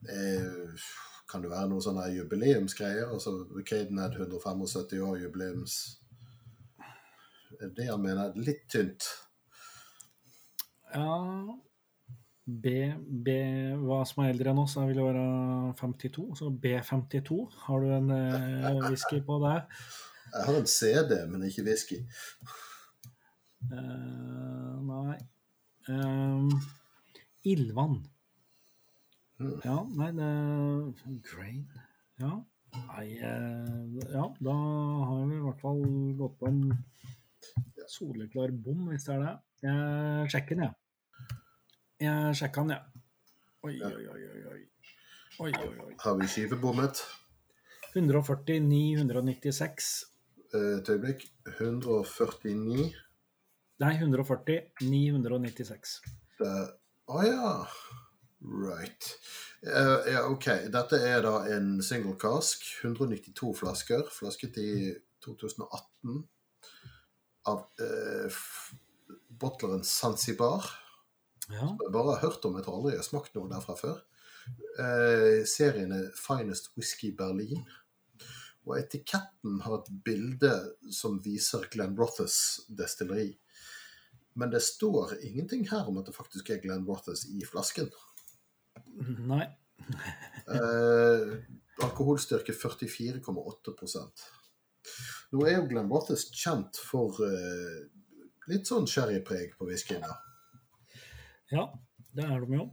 Eh, 0.05 0.83
kan 1.25 1.41
det 1.41 1.49
være 1.49 1.69
noen 1.71 1.81
sånne 1.81 2.03
jubileumsgreier? 2.13 3.09
Altså 3.09 3.31
Cadenhead 3.65 4.19
175 4.19 4.99
år 5.01 5.15
jubileums 5.23 5.77
Er 7.57 7.71
Det 7.73 7.87
jeg 7.87 8.01
mener 8.03 8.35
litt 8.37 8.67
tynt. 8.69 9.07
Ja 10.93 11.07
B, 12.45 12.75
B 13.25 13.33
Hva 13.81 14.03
som 14.05 14.21
er 14.23 14.35
eldre 14.35 14.53
enn 14.53 14.61
oss, 14.61 14.75
vil 14.77 15.01
være 15.01 15.25
52. 15.79 16.27
Så 16.37 16.51
B52. 16.61 17.39
Har 17.65 17.81
du 17.81 17.93
en 17.95 18.11
eh, 18.13 18.83
whisky 18.85 19.23
på 19.25 19.39
det? 19.41 19.55
Jeg 20.33 20.47
har 20.47 20.57
en 20.59 20.67
CD, 20.67 21.13
men 21.29 21.45
ikke 21.47 21.65
whisky. 21.67 22.01
Uh, 23.65 24.75
nei 24.85 25.17
um, 25.89 26.51
Ildvann. 27.45 28.03
Mm. 29.39 29.55
Ja, 29.65 29.77
nei, 29.99 30.11
det 30.15 30.29
Grain. 31.25 31.65
Ja. 32.21 32.33
Nei 32.75 33.07
uh, 33.21 33.83
Ja, 34.11 34.27
da 34.43 34.55
har 35.09 35.25
vi 35.29 35.37
i 35.37 35.43
hvert 35.43 35.61
fall 35.63 35.83
gått 36.19 36.37
på 36.39 36.51
en 36.51 36.61
soleklar 37.89 38.51
bom, 38.51 38.87
hvis 38.91 39.07
det 39.07 39.15
er 39.17 39.25
det. 39.25 39.35
Jeg 39.65 40.31
sjekker 40.33 40.59
den, 40.59 40.65
jeg. 40.65 41.39
Jeg 42.05 42.39
sjekka 42.41 42.65
den, 42.65 42.75
jeg. 42.75 43.03
Oi, 43.65 43.75
oi, 43.81 44.07
oi, 44.13 44.23
oi. 44.29 44.41
oi. 44.53 44.63
Oi, 45.45 45.51
oi. 45.51 45.93
Har 45.99 46.17
vi 46.19 46.27
skivebommet? 46.31 47.01
140, 47.93 48.59
996. 48.63 50.14
Eh, 50.55 50.77
Et 50.79 50.89
øyeblikk. 50.89 51.25
149. 51.59 52.93
Nei, 53.83 53.93
140, 53.99 54.61
996. 54.81 55.97
Å 56.39 56.51
oh, 57.11 57.23
ja. 57.25 57.49
Right. 58.39 59.09
Uh, 59.65 59.99
ja, 60.07 60.23
OK. 60.29 60.47
Dette 60.71 60.99
er 61.01 61.21
da 61.25 61.35
en 61.51 61.75
single 61.83 62.15
cask. 62.21 62.63
192 62.83 63.51
flasker. 63.59 64.05
Flasket 64.13 64.57
i 64.61 64.71
2018 65.25 66.23
av 67.51 67.65
uh, 67.81 68.41
bottleren 69.41 69.83
Zanzibar. 69.83 70.69
Ja. 71.49 71.67
Jeg 71.67 71.93
bare 71.93 72.15
har 72.15 72.23
hørt 72.23 72.45
om, 72.47 72.55
jeg 72.57 72.65
tror 72.65 72.79
aldri 72.79 72.95
jeg 72.95 73.03
har 73.03 73.09
smakt 73.09 73.35
noe 73.37 73.51
derfra 73.51 73.75
før. 73.77 73.99
Uh, 74.77 75.43
serien 75.49 75.91
er 75.93 76.13
Finest 76.17 76.71
Whisky 76.77 77.11
Berlin. 77.17 77.65
Og 78.65 78.77
etiketten 78.79 79.59
har 79.61 79.79
et 79.79 79.89
bilde 80.05 80.53
som 80.93 81.19
viser 81.23 81.67
Glenn 81.73 81.97
Rothes 81.97 82.37
destilleri. 82.69 83.29
Men 84.35 84.51
det 84.51 84.63
står 84.65 85.13
ingenting 85.23 85.67
her 85.69 85.87
om 85.87 85.99
at 86.01 86.09
det 86.09 86.15
faktisk 86.15 86.49
er 86.51 86.63
Glenn 86.63 86.87
Rothes 86.87 87.23
i 87.29 87.45
flasken. 87.47 87.91
Nei. 89.29 89.45
Eh, 90.49 91.35
alkoholstyrke 91.85 92.53
44,8 92.53 94.01
Nå 95.33 95.45
er 95.45 95.55
jo 95.55 95.67
Glenn 95.69 95.91
Rothes 95.91 96.27
kjent 96.33 96.77
for 96.77 97.21
eh, 97.25 97.85
litt 98.51 98.69
sånn 98.69 98.89
sherrypreg 98.89 99.55
på 99.59 99.69
whiskyen. 99.69 100.05
Ja, 101.53 101.69
det 102.17 102.27
er 102.27 102.43
de 102.43 102.59
jo. 102.59 102.67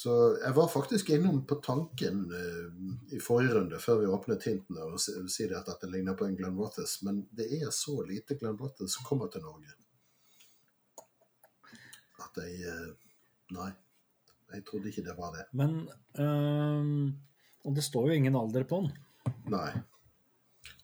Så 0.00 0.12
jeg 0.40 0.54
var 0.56 0.68
faktisk 0.72 1.10
innom 1.12 1.42
på 1.46 1.58
tanken 1.60 2.22
uh, 2.32 2.68
i 3.12 3.18
forrige 3.20 3.58
runde, 3.58 3.78
før 3.82 3.98
vi 4.00 4.06
åpnet 4.08 4.46
hintene, 4.48 4.86
og 4.88 5.00
si, 5.02 5.12
si 5.28 5.48
det 5.50 5.58
at 5.58 5.66
dette 5.68 5.90
ligner 5.92 6.16
på 6.16 6.24
en 6.24 6.36
Glenn 6.38 6.56
Rothes, 6.56 7.02
men 7.04 7.18
det 7.36 7.50
er 7.58 7.68
så 7.74 7.98
lite 8.08 8.38
Glenn 8.40 8.56
Rothes 8.56 8.94
som 8.96 9.04
kommer 9.04 9.28
til 9.28 9.44
Norge. 9.44 9.74
At 12.24 12.40
jeg 12.40 12.64
uh, 12.64 13.10
Nei. 13.50 13.68
Jeg 14.54 14.64
trodde 14.66 14.88
ikke 14.88 15.04
det 15.04 15.14
var 15.18 15.34
det. 15.34 15.44
Men 15.58 15.74
um, 16.16 17.10
Og 17.66 17.74
det 17.76 17.84
står 17.84 18.08
jo 18.08 18.16
ingen 18.16 18.38
alder 18.38 18.64
på 18.70 18.80
den. 18.80 19.34
Nei. 19.52 19.68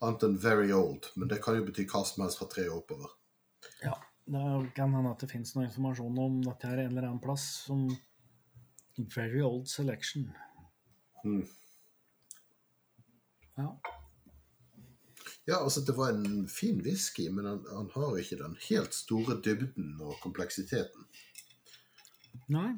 Annet 0.05 0.27
enn 0.27 0.37
very 0.43 0.69
old, 0.77 1.09
men 1.17 1.31
det 1.31 1.41
kan 1.45 1.57
jo 1.57 1.65
bety 1.67 1.87
hva 1.89 2.03
som 2.05 2.27
helst 2.27 2.43
fra 2.43 2.51
tre 2.53 2.67
år 2.69 2.83
oppover. 2.83 3.17
Ja. 3.81 3.97
Det 4.27 4.45
kan 4.75 4.91
hende 4.91 5.13
at 5.15 5.23
det 5.23 5.31
finnes 5.31 5.55
noe 5.55 5.69
informasjon 5.69 6.17
om 6.19 6.41
dette 6.43 6.67
her 6.67 6.83
en 6.83 6.91
eller 6.91 7.09
annen 7.09 7.23
plass 7.23 7.45
som 7.69 7.85
Very 8.99 9.43
old 9.43 9.69
selection. 9.69 10.31
Mm. 11.25 11.47
Ja. 13.57 13.69
Ja, 15.47 15.63
altså 15.63 15.81
det 15.87 15.97
var 15.97 16.09
en 16.09 16.49
fin 16.49 16.81
whisky, 16.81 17.29
men 17.29 17.45
han, 17.45 17.65
han 17.77 17.91
har 17.95 18.17
ikke 18.17 18.37
den 18.37 18.57
helt 18.69 18.95
store 18.95 19.41
dybden 19.45 20.01
og 20.01 20.15
kompleksiteten. 20.23 21.07
Nei. 22.49 22.73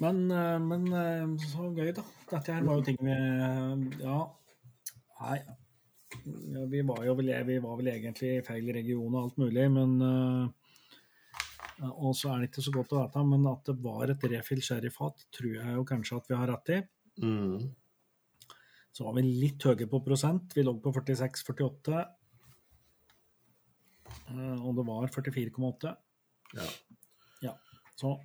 Men, 0.00 0.30
øh, 0.30 0.60
men 0.60 0.92
øh, 0.92 1.40
så 1.40 1.72
gøy, 1.76 1.92
da. 1.96 2.04
Dette 2.30 2.54
her 2.54 2.64
var 2.64 2.74
jo 2.74 2.84
ting 2.84 2.98
vi 3.04 3.10
øh, 3.10 4.04
Ja. 4.04 4.20
Nei. 5.20 5.40
Ja, 6.52 6.64
vi 6.68 6.80
var 6.88 7.04
jo 7.04 7.14
vi 7.14 7.62
var 7.62 7.76
vel 7.76 7.88
egentlig 7.88 8.36
i 8.36 8.44
feil 8.46 8.72
region 8.72 9.14
og 9.14 9.22
alt 9.24 9.38
mulig, 9.38 9.70
men 9.72 10.02
Og 11.88 12.14
så 12.16 12.32
er 12.32 12.42
det 12.42 12.50
ikke 12.50 12.64
så 12.66 12.72
godt 12.74 12.92
å 12.92 13.02
vite, 13.04 13.22
men 13.24 13.46
at 13.48 13.68
det 13.70 13.76
var 13.80 14.12
et 14.12 14.24
refill 14.32 14.60
sherryfat, 14.64 15.26
tror 15.32 15.54
jeg 15.56 15.76
jo 15.78 15.84
kanskje 15.88 16.18
at 16.20 16.28
vi 16.28 16.36
har 16.36 16.50
rett 16.50 16.72
i. 16.76 16.80
Mm. 17.24 17.70
Så 18.92 19.06
var 19.06 19.14
vi 19.16 19.24
litt 19.24 19.64
høye 19.64 19.86
på 19.88 20.00
prosent. 20.04 20.52
Vi 20.56 20.64
lå 20.66 20.74
på 20.82 20.92
46-48. 20.92 22.00
Eh, 24.30 24.58
Og 24.66 24.74
det 24.76 24.86
var 24.88 25.08
44,8. 25.14 25.94
Ja. 26.58 26.68
Ja. 27.46 27.54
Så 27.96 28.16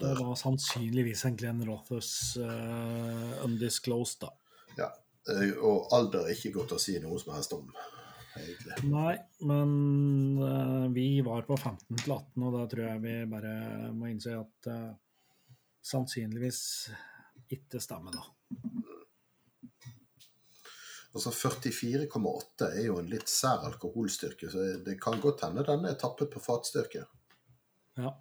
det 0.00 0.16
var 0.18 0.34
sannsynligvis 0.34 1.24
egentlig 1.24 1.48
en 1.48 1.62
Rothus 1.68 2.36
uh, 2.42 3.44
undisclosed, 3.44 4.24
da. 4.24 4.32
Ja. 4.76 4.88
eh, 5.30 5.52
Og 5.62 5.86
alder 5.94 6.26
er 6.26 6.34
ikke 6.34 6.50
godt 6.58 6.74
å 6.74 6.80
si 6.82 6.96
noe 6.98 7.20
som 7.22 7.36
helst 7.36 7.54
om, 7.54 7.68
egentlig. 8.38 8.78
Nei, 8.90 9.14
men 9.48 9.70
uh, 10.40 10.86
vi 10.94 11.20
var 11.26 11.46
på 11.48 11.56
15 11.58 12.02
til 12.02 12.14
18, 12.14 12.46
og 12.46 12.56
da 12.56 12.66
tror 12.70 12.86
jeg 12.86 13.04
vi 13.04 13.16
bare 13.30 13.54
må 13.96 14.10
innse 14.10 14.36
at 14.38 14.70
uh, 14.70 14.90
sannsynligvis 15.82 16.62
ikke 17.50 17.80
stemmer, 17.82 18.14
da. 18.14 18.24
Altså 21.10 21.32
44,8 21.34 22.68
er 22.70 22.84
jo 22.86 23.00
en 23.00 23.08
litt 23.10 23.30
sær 23.30 23.64
alkoholstyrke, 23.66 24.50
så 24.52 24.66
det 24.84 25.00
kan 25.02 25.18
godt 25.22 25.42
hende 25.42 25.66
den 25.66 25.88
er 25.90 25.98
tappet 25.98 26.30
på 26.30 26.42
fatstyrke. 26.42 27.02
Ja. 27.98 28.12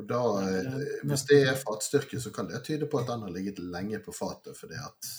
Og 0.00 0.08
da, 0.08 0.22
eh, 0.42 0.80
hvis 1.06 1.26
det 1.28 1.38
er 1.46 1.60
fatstyrke, 1.60 2.18
så 2.20 2.32
kan 2.34 2.48
det 2.50 2.64
tyde 2.66 2.88
på 2.90 2.98
at 2.98 3.06
den 3.12 3.22
har 3.22 3.30
ligget 3.30 3.60
lenge 3.62 4.00
på 4.02 4.14
fatet 4.16 4.56
fordi 4.58 4.80
at 4.80 5.12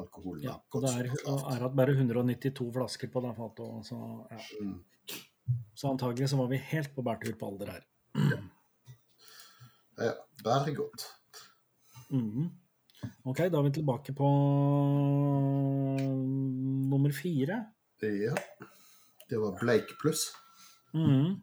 alkoholen 0.00 0.44
ja. 0.46 0.56
Og 0.74 0.84
det 0.84 0.92
er, 1.00 1.08
er 1.54 1.64
at 1.68 1.76
bare 1.76 1.96
192 1.96 2.68
flasker 2.74 3.10
på 3.12 3.22
den 3.24 3.36
fatet, 3.38 3.88
så 3.88 3.98
ja. 4.30 4.42
Mm. 4.62 4.76
Så 5.74 5.90
antagelig 5.90 6.30
så 6.32 6.38
var 6.40 6.48
vi 6.50 6.58
helt 6.72 6.94
på 6.94 7.04
bærtur 7.06 7.36
på 7.38 7.48
alder 7.52 7.72
her. 7.76 7.84
Ja, 9.96 10.12
bare 10.44 10.74
godt. 10.74 11.06
Mm. 12.10 12.48
Ok, 13.22 13.38
da 13.38 13.60
er 13.60 13.68
vi 13.68 13.72
tilbake 13.76 14.14
på 14.16 14.30
nummer 16.90 17.14
fire. 17.14 17.60
Ja. 18.02 18.34
Det 19.28 19.38
var 19.38 19.58
Blake 19.60 19.96
pluss. 20.00 20.28
Mm. 20.94 21.38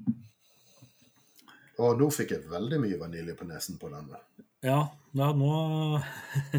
Og 1.84 1.98
nå 2.00 2.10
fikk 2.14 2.36
jeg 2.36 2.50
veldig 2.52 2.80
mye 2.84 3.00
vanilje 3.02 3.36
på 3.38 3.48
nesen 3.50 3.80
på 3.82 3.90
denne. 3.92 4.22
Ja, 4.64 4.80
ja, 5.18 5.32
nå 5.36 5.54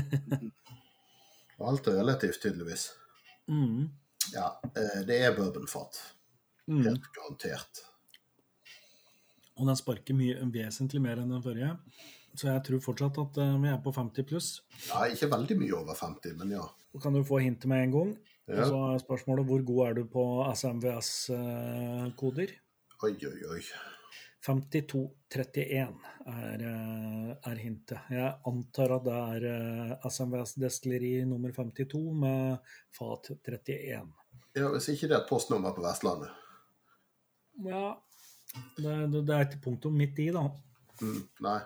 Alt 1.62 1.86
er 1.86 2.00
relativt, 2.00 2.40
tydeligvis. 2.42 2.88
Mm. 3.50 3.86
Ja, 4.32 4.48
eh, 4.74 5.02
det 5.06 5.20
er 5.22 5.34
bourbonfat. 5.36 6.00
Mm. 6.66 6.82
Helt 6.86 7.06
garantert. 7.14 7.84
Og 9.54 9.68
den 9.68 9.78
sparker 9.78 10.16
mye, 10.18 10.34
vesentlig 10.50 11.02
mer 11.04 11.20
enn 11.22 11.30
den 11.30 11.44
forrige. 11.44 11.76
Så 12.34 12.48
jeg 12.50 12.64
tror 12.66 12.82
fortsatt 12.82 13.20
at 13.22 13.38
eh, 13.44 13.56
vi 13.62 13.70
er 13.70 13.78
på 13.84 13.92
50 13.94 14.26
pluss. 14.26 14.48
Ja, 14.88 15.04
ikke 15.06 15.30
veldig 15.30 15.58
mye 15.60 15.76
over 15.78 15.98
50, 15.98 16.34
men 16.40 16.56
ja. 16.56 16.64
Og 16.94 17.02
kan 17.02 17.14
du 17.14 17.22
få 17.26 17.38
hintet 17.42 17.70
med 17.70 17.86
en 17.86 17.94
gang. 17.94 18.14
Og 18.50 18.58
ja. 18.58 18.66
så 18.68 18.80
er 18.90 19.00
spørsmålet 19.00 19.46
hvor 19.48 19.62
god 19.64 19.80
er 19.86 19.98
du 19.98 20.04
på 20.10 20.24
SMVS-koder? 20.50 22.50
Oi, 23.04 23.14
oi, 23.14 23.38
oi. 23.54 23.62
5231 24.44 25.94
er, 26.26 26.62
eh, 26.68 27.30
er 27.50 27.60
hintet. 27.60 27.98
Jeg 28.10 28.32
antar 28.46 28.92
at 28.98 29.06
det 29.06 29.14
er 29.16 29.46
eh, 29.50 30.08
SMVS 30.10 30.56
destilleri 30.60 31.12
nummer 31.28 31.52
52 31.52 32.02
med 32.20 32.74
fat 32.92 33.30
31. 33.40 34.12
Ja, 34.54 34.68
Hvis 34.68 34.88
ikke 34.92 35.08
det 35.08 35.16
er 35.16 35.22
et 35.22 35.30
postnummer 35.30 35.72
på 35.74 35.82
Vestlandet. 35.82 36.30
Ja, 37.64 37.94
det, 38.76 39.12
det, 39.14 39.30
er 39.30 39.46
ikke 39.46 39.62
punktum 39.64 39.96
midt 39.96 40.18
i, 40.20 40.28
da. 40.34 40.44
Mm, 41.00 41.22
nei. 41.46 41.60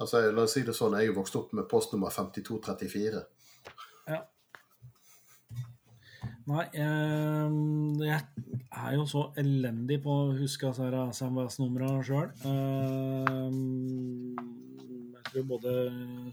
Altså, 0.00 0.22
La 0.32 0.44
oss 0.44 0.56
si 0.56 0.64
det 0.64 0.74
sånn, 0.76 0.96
jeg 1.00 1.10
er 1.10 1.16
vokst 1.16 1.36
opp 1.38 1.52
med 1.56 1.68
postnummer 1.70 2.12
5234. 2.12 3.22
Ja. 4.08 4.22
Nei, 6.46 6.62
eh, 6.78 7.54
jeg 8.06 8.20
er 8.70 8.92
jo 8.94 9.06
så 9.10 9.22
elendig 9.40 9.96
på 10.04 10.12
å 10.14 10.34
huske 10.38 10.70
SMVS-numrene 10.70 12.04
sjøl. 12.06 12.28
Eh, 12.46 13.56
jeg 15.16 15.24
tror 15.26 15.48
både 15.50 15.72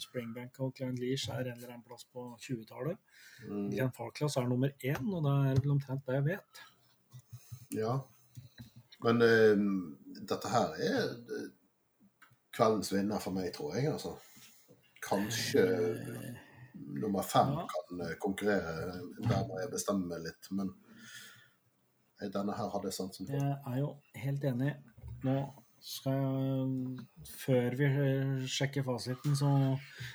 Springbank 0.03 0.59
og 0.61 0.75
Klein 0.77 0.99
Leach 1.01 1.25
er 1.33 1.49
en 1.49 1.57
eller 1.57 1.73
annen 1.73 1.85
plass 1.87 2.05
på 2.05 2.27
20-tallet. 2.45 3.01
Mm, 3.47 3.71
Glenn 3.71 3.95
Farclas 3.97 4.37
er 4.37 4.45
nummer 4.51 4.69
én, 4.85 5.09
og 5.09 5.25
det 5.25 5.33
er 5.33 5.63
vel 5.63 5.73
omtrent 5.79 6.05
det 6.05 6.19
jeg 6.19 6.27
vet. 6.29 6.63
ja. 7.79 7.97
Men 9.03 9.19
eh, 9.25 9.57
dette 10.29 10.47
her 10.47 10.77
er 10.79 11.09
eh, 11.09 11.49
kveldens 12.55 12.93
vinner 12.93 13.19
for 13.19 13.35
meg, 13.35 13.49
tror 13.55 13.73
jeg. 13.75 13.89
altså. 13.91 14.13
Kanskje 15.03 15.65
nummer 17.01 17.25
fem 17.25 17.51
Ja. 17.57 17.65
kan 17.73 18.01
eh, 18.05 18.15
konkurrere. 18.21 19.01
Der 19.19 19.43
må 19.47 19.59
jeg 19.59 19.71
bestemme 19.71 20.07
meg 20.07 20.23
litt. 20.27 20.49
Men 20.51 20.71
eh, 22.21 22.29
denne 22.29 22.55
her 22.57 22.69
hadde 22.73 22.89
jeg 22.91 22.97
sansen 22.99 23.27
for. 23.27 23.35
Jeg 23.35 23.57
er 23.73 23.79
jo 23.81 23.91
helt 24.15 24.43
enig. 24.51 24.73
Nå 25.23 25.37
skal 25.83 26.15
jeg 26.15 27.33
Før 27.43 27.75
vi 27.79 27.87
sjekker 28.47 28.83
fasiten, 28.87 29.35
så 29.35 29.49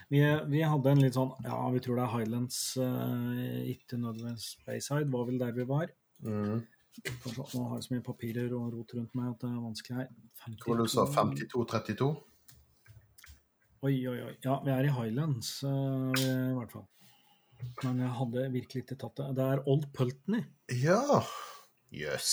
Vi, 0.08 0.22
vi 0.48 0.62
hadde 0.64 0.90
en 0.94 1.02
litt 1.02 1.16
sånn 1.18 1.34
Ja, 1.44 1.58
vi 1.72 1.80
tror 1.84 1.96
det 2.00 2.04
er 2.06 2.14
Highlands, 2.14 2.58
eh, 2.80 3.68
ikke 3.74 4.00
nødvendigvis 4.00 4.56
Bayside, 4.66 5.10
var 5.12 5.26
vel 5.28 5.38
der 5.40 5.52
vi 5.52 5.66
var. 5.68 5.92
Mm. 6.24 6.64
Nå 7.04 7.68
har 7.68 7.76
jeg 7.78 7.84
så 7.84 7.92
mye 7.94 8.02
papirer 8.06 8.54
og 8.56 8.72
rot 8.74 8.94
rundt 8.96 9.12
meg 9.14 9.28
at 9.30 9.44
det 9.44 9.50
er 9.52 9.60
vanskelig 9.62 9.96
her. 10.00 10.08
Tror 10.64 10.80
du 10.80 10.88
sa 10.90 11.04
52-32? 11.06 12.08
Oi, 13.86 13.94
oi, 14.10 14.16
oi. 14.26 14.32
Ja, 14.42 14.56
vi 14.64 14.72
er 14.74 14.88
i 14.88 14.90
Highlands, 14.90 15.52
uh, 15.62 16.10
i 16.18 16.54
hvert 16.56 16.72
fall. 16.74 16.88
Men 17.84 18.00
jeg 18.02 18.14
hadde 18.16 18.46
virkelig 18.54 18.82
ikke 18.84 18.96
tatt 18.98 19.20
det. 19.20 19.28
Det 19.38 19.44
er 19.44 19.62
Old 19.70 19.86
Pulteney. 19.94 20.42
Ja. 20.82 21.20
Jøss. 21.94 22.32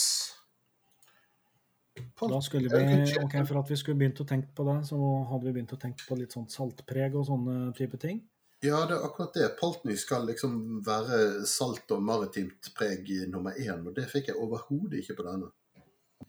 Da 2.20 2.40
skulle 2.44 2.68
vi, 2.68 3.04
ok, 3.22 3.36
For 3.48 3.60
at 3.60 3.70
vi 3.70 3.78
skulle 3.80 3.98
begynt 4.00 4.20
å 4.20 4.26
tenke 4.28 4.50
på 4.56 4.66
det, 4.68 4.80
så 4.90 4.98
hadde 5.30 5.46
vi 5.46 5.54
begynt 5.56 5.72
å 5.72 5.80
tenke 5.80 6.04
på 6.08 6.18
litt 6.18 6.34
sånn 6.34 6.48
saltpreg 6.52 7.14
og 7.16 7.28
sånne 7.30 7.70
type 7.78 8.00
ting. 8.02 8.20
Ja, 8.64 8.82
det 8.88 8.96
er 8.96 9.06
akkurat 9.06 9.36
det. 9.36 9.46
Polteny 9.60 9.96
skal 10.00 10.26
liksom 10.28 10.80
være 10.84 11.46
salt 11.48 11.92
og 11.94 12.02
maritimt 12.04 12.72
preg 12.76 13.08
nummer 13.30 13.56
én, 13.56 13.86
og 13.86 13.94
det 13.96 14.08
fikk 14.10 14.32
jeg 14.32 14.40
overhodet 14.40 15.02
ikke 15.02 15.20
på 15.20 15.28
denne. 15.28 15.52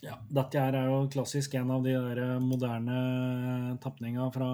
Ja, 0.05 0.13
dette 0.29 0.61
her 0.61 0.75
er 0.77 0.91
jo 0.91 0.97
klassisk 1.09 1.55
en 1.57 1.71
av 1.73 1.85
de 1.85 1.95
der 1.97 2.37
moderne 2.43 2.97
tapninga 3.81 4.27
fra 4.33 4.49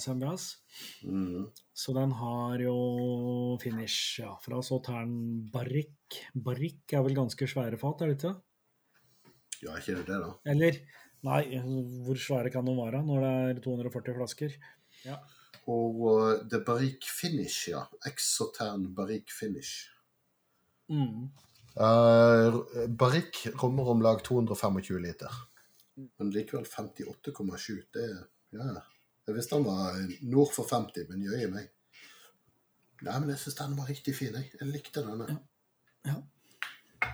Semgas. 0.00 0.48
Mm. 1.04 1.50
Så 1.76 1.92
den 1.96 2.14
har 2.16 2.62
jo 2.64 2.76
finish 3.60 4.22
ja, 4.22 4.32
fra 4.40 4.62
Sautern 4.64 5.16
Barrick. 5.52 6.22
Barrick 6.32 6.96
er 6.96 7.04
vel 7.04 7.18
ganske 7.18 7.48
svære 7.50 7.80
fat, 7.80 8.02
er 8.02 8.12
det 8.12 8.16
ikke? 8.18 8.36
Ja, 9.66 9.76
ikke 9.76 9.98
det 9.98 10.06
det, 10.08 10.22
da? 10.22 10.32
Eller 10.52 10.80
Nei, 11.26 11.42
hvor 12.04 12.18
svære 12.20 12.52
kan 12.54 12.66
de 12.66 12.74
være 12.76 13.00
når 13.02 13.24
det 13.24 13.32
er 13.56 13.60
240 13.64 14.16
flasker? 14.18 14.56
Ja. 15.06 15.16
Og 15.66 16.00
uh, 16.06 16.32
det 16.46 16.62
Barrique 16.66 17.10
Finish, 17.10 17.70
ja. 17.72 17.82
Exotern 18.06 18.92
Barrique 18.94 19.34
Finish. 19.34 19.88
Mm. 20.88 21.32
Uh, 21.76 22.62
Barrique 22.88 23.50
rommer 23.60 23.88
om 23.92 24.02
lag 24.02 24.24
225 24.24 24.98
liter. 25.04 25.32
Men 26.18 26.30
likevel 26.30 26.64
58,7. 26.64 27.82
Det 27.92 28.06
Ja. 28.50 28.82
Jeg 29.26 29.34
visste 29.34 29.56
han 29.56 29.64
var 29.66 29.96
nord 30.22 30.52
for 30.54 30.68
50, 30.70 31.08
men 31.08 31.22
jøye 31.26 31.48
meg. 31.50 31.70
Nei, 33.02 33.18
men 33.18 33.32
jeg 33.32 33.40
syns 33.42 33.56
den 33.58 33.74
var 33.76 33.88
riktig 33.90 34.14
fin. 34.14 34.36
Jeg, 34.38 34.52
jeg 34.60 34.68
likte 34.70 35.02
denne. 35.02 35.26
Ja. 36.06 36.12
ja. 36.12 37.10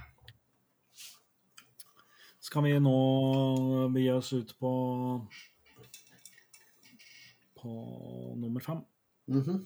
Skal 2.42 2.66
vi 2.66 2.74
nå 2.84 2.98
begi 3.94 4.10
oss 4.12 4.32
ut 4.36 4.52
på 4.60 4.72
på 7.62 7.72
nummer 8.36 8.60
fem. 8.60 8.84
Mm 9.26 9.42
-hmm. 9.42 9.58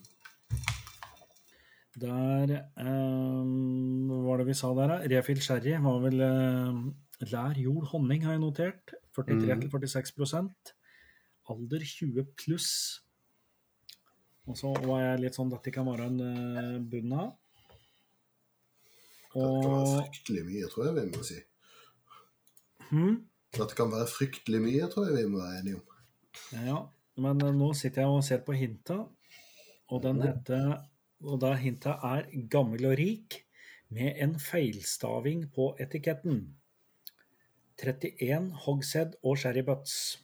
Der 1.96 2.52
um, 2.76 4.10
Hva 4.10 4.20
var 4.26 4.42
det 4.42 4.50
vi 4.50 4.56
sa 4.58 4.72
der, 4.76 4.90
da? 4.92 4.96
Refill 5.14 5.40
sherry 5.40 5.76
var 5.80 6.02
vel 6.02 6.20
uh, 6.20 6.80
lær, 7.24 7.56
jord, 7.56 7.86
honning, 7.92 8.26
har 8.26 8.36
jeg 8.36 8.42
notert. 8.42 8.92
43-46 9.16 10.12
mm. 10.44 10.50
Alder 11.48 11.84
20 11.88 12.26
pluss. 12.36 12.70
Og 14.46 14.58
så 14.60 14.74
var 14.84 15.00
jeg 15.02 15.22
litt 15.24 15.38
sånn 15.38 15.50
Dette 15.50 15.72
kan 15.74 15.88
være 15.88 16.10
en 16.10 16.20
uh, 16.20 16.76
bunn 16.84 17.14
av. 17.16 17.30
Og... 19.36 19.40
Dette 19.40 19.62
kan 19.64 19.76
være 19.76 19.94
fryktelig 19.94 20.44
mye, 20.50 20.68
tror 20.72 20.88
jeg 20.88 20.96
vi 20.98 21.06
må 21.14 21.22
si. 21.26 21.38
Hmm? 22.90 23.16
Dette 23.56 23.78
kan 23.78 23.90
være 23.92 24.10
fryktelig 24.10 24.60
mye, 24.62 24.90
tror 24.92 25.08
jeg 25.08 25.16
vi 25.16 25.30
må 25.32 25.40
være 25.40 25.62
enige 25.62 25.80
om. 25.80 25.96
Ja, 26.52 26.76
men 27.24 27.40
nå 27.56 27.70
sitter 27.76 28.04
jeg 28.04 28.12
og 28.12 28.24
ser 28.24 28.44
på 28.44 28.52
hinta, 28.56 28.98
og 29.88 30.04
den 30.04 30.20
heter 30.20 30.76
Og 31.24 31.40
da 31.40 31.54
hinta 31.54 31.96
er 32.04 32.28
'gammel 32.48 32.86
og 32.86 32.98
rik' 32.98 33.42
med 33.88 34.22
en 34.22 34.38
feilstaving 34.38 35.46
på 35.54 35.76
etiketten. 35.80 36.54
31 37.78 38.52
hogshead 38.64 39.16
og 39.22 39.38
sherry 39.38 39.62
butts. 39.64 40.22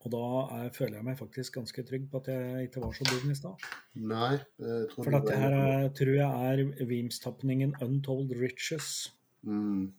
Og 0.00 0.12
da 0.14 0.26
er, 0.56 0.68
føler 0.72 0.96
jeg 0.96 1.04
meg 1.04 1.18
faktisk 1.18 1.58
ganske 1.58 1.82
trygg 1.84 2.06
på 2.10 2.22
at 2.22 2.28
jeg 2.32 2.68
ikke 2.68 2.80
var 2.80 2.92
så 2.96 3.04
dum 3.04 3.30
i 3.30 3.36
stad. 3.36 3.66
Nei, 3.94 4.38
jeg 4.58 4.86
tror 4.92 5.04
For 5.04 5.16
dette 5.16 5.40
her 5.42 5.56
er, 5.56 5.88
tror 5.92 6.12
jeg 6.16 6.52
er 6.52 6.86
Weems-tapningen 6.88 7.74
'Untold 7.80 8.32
Riches'. 8.40 9.10
Mm. 9.42 9.92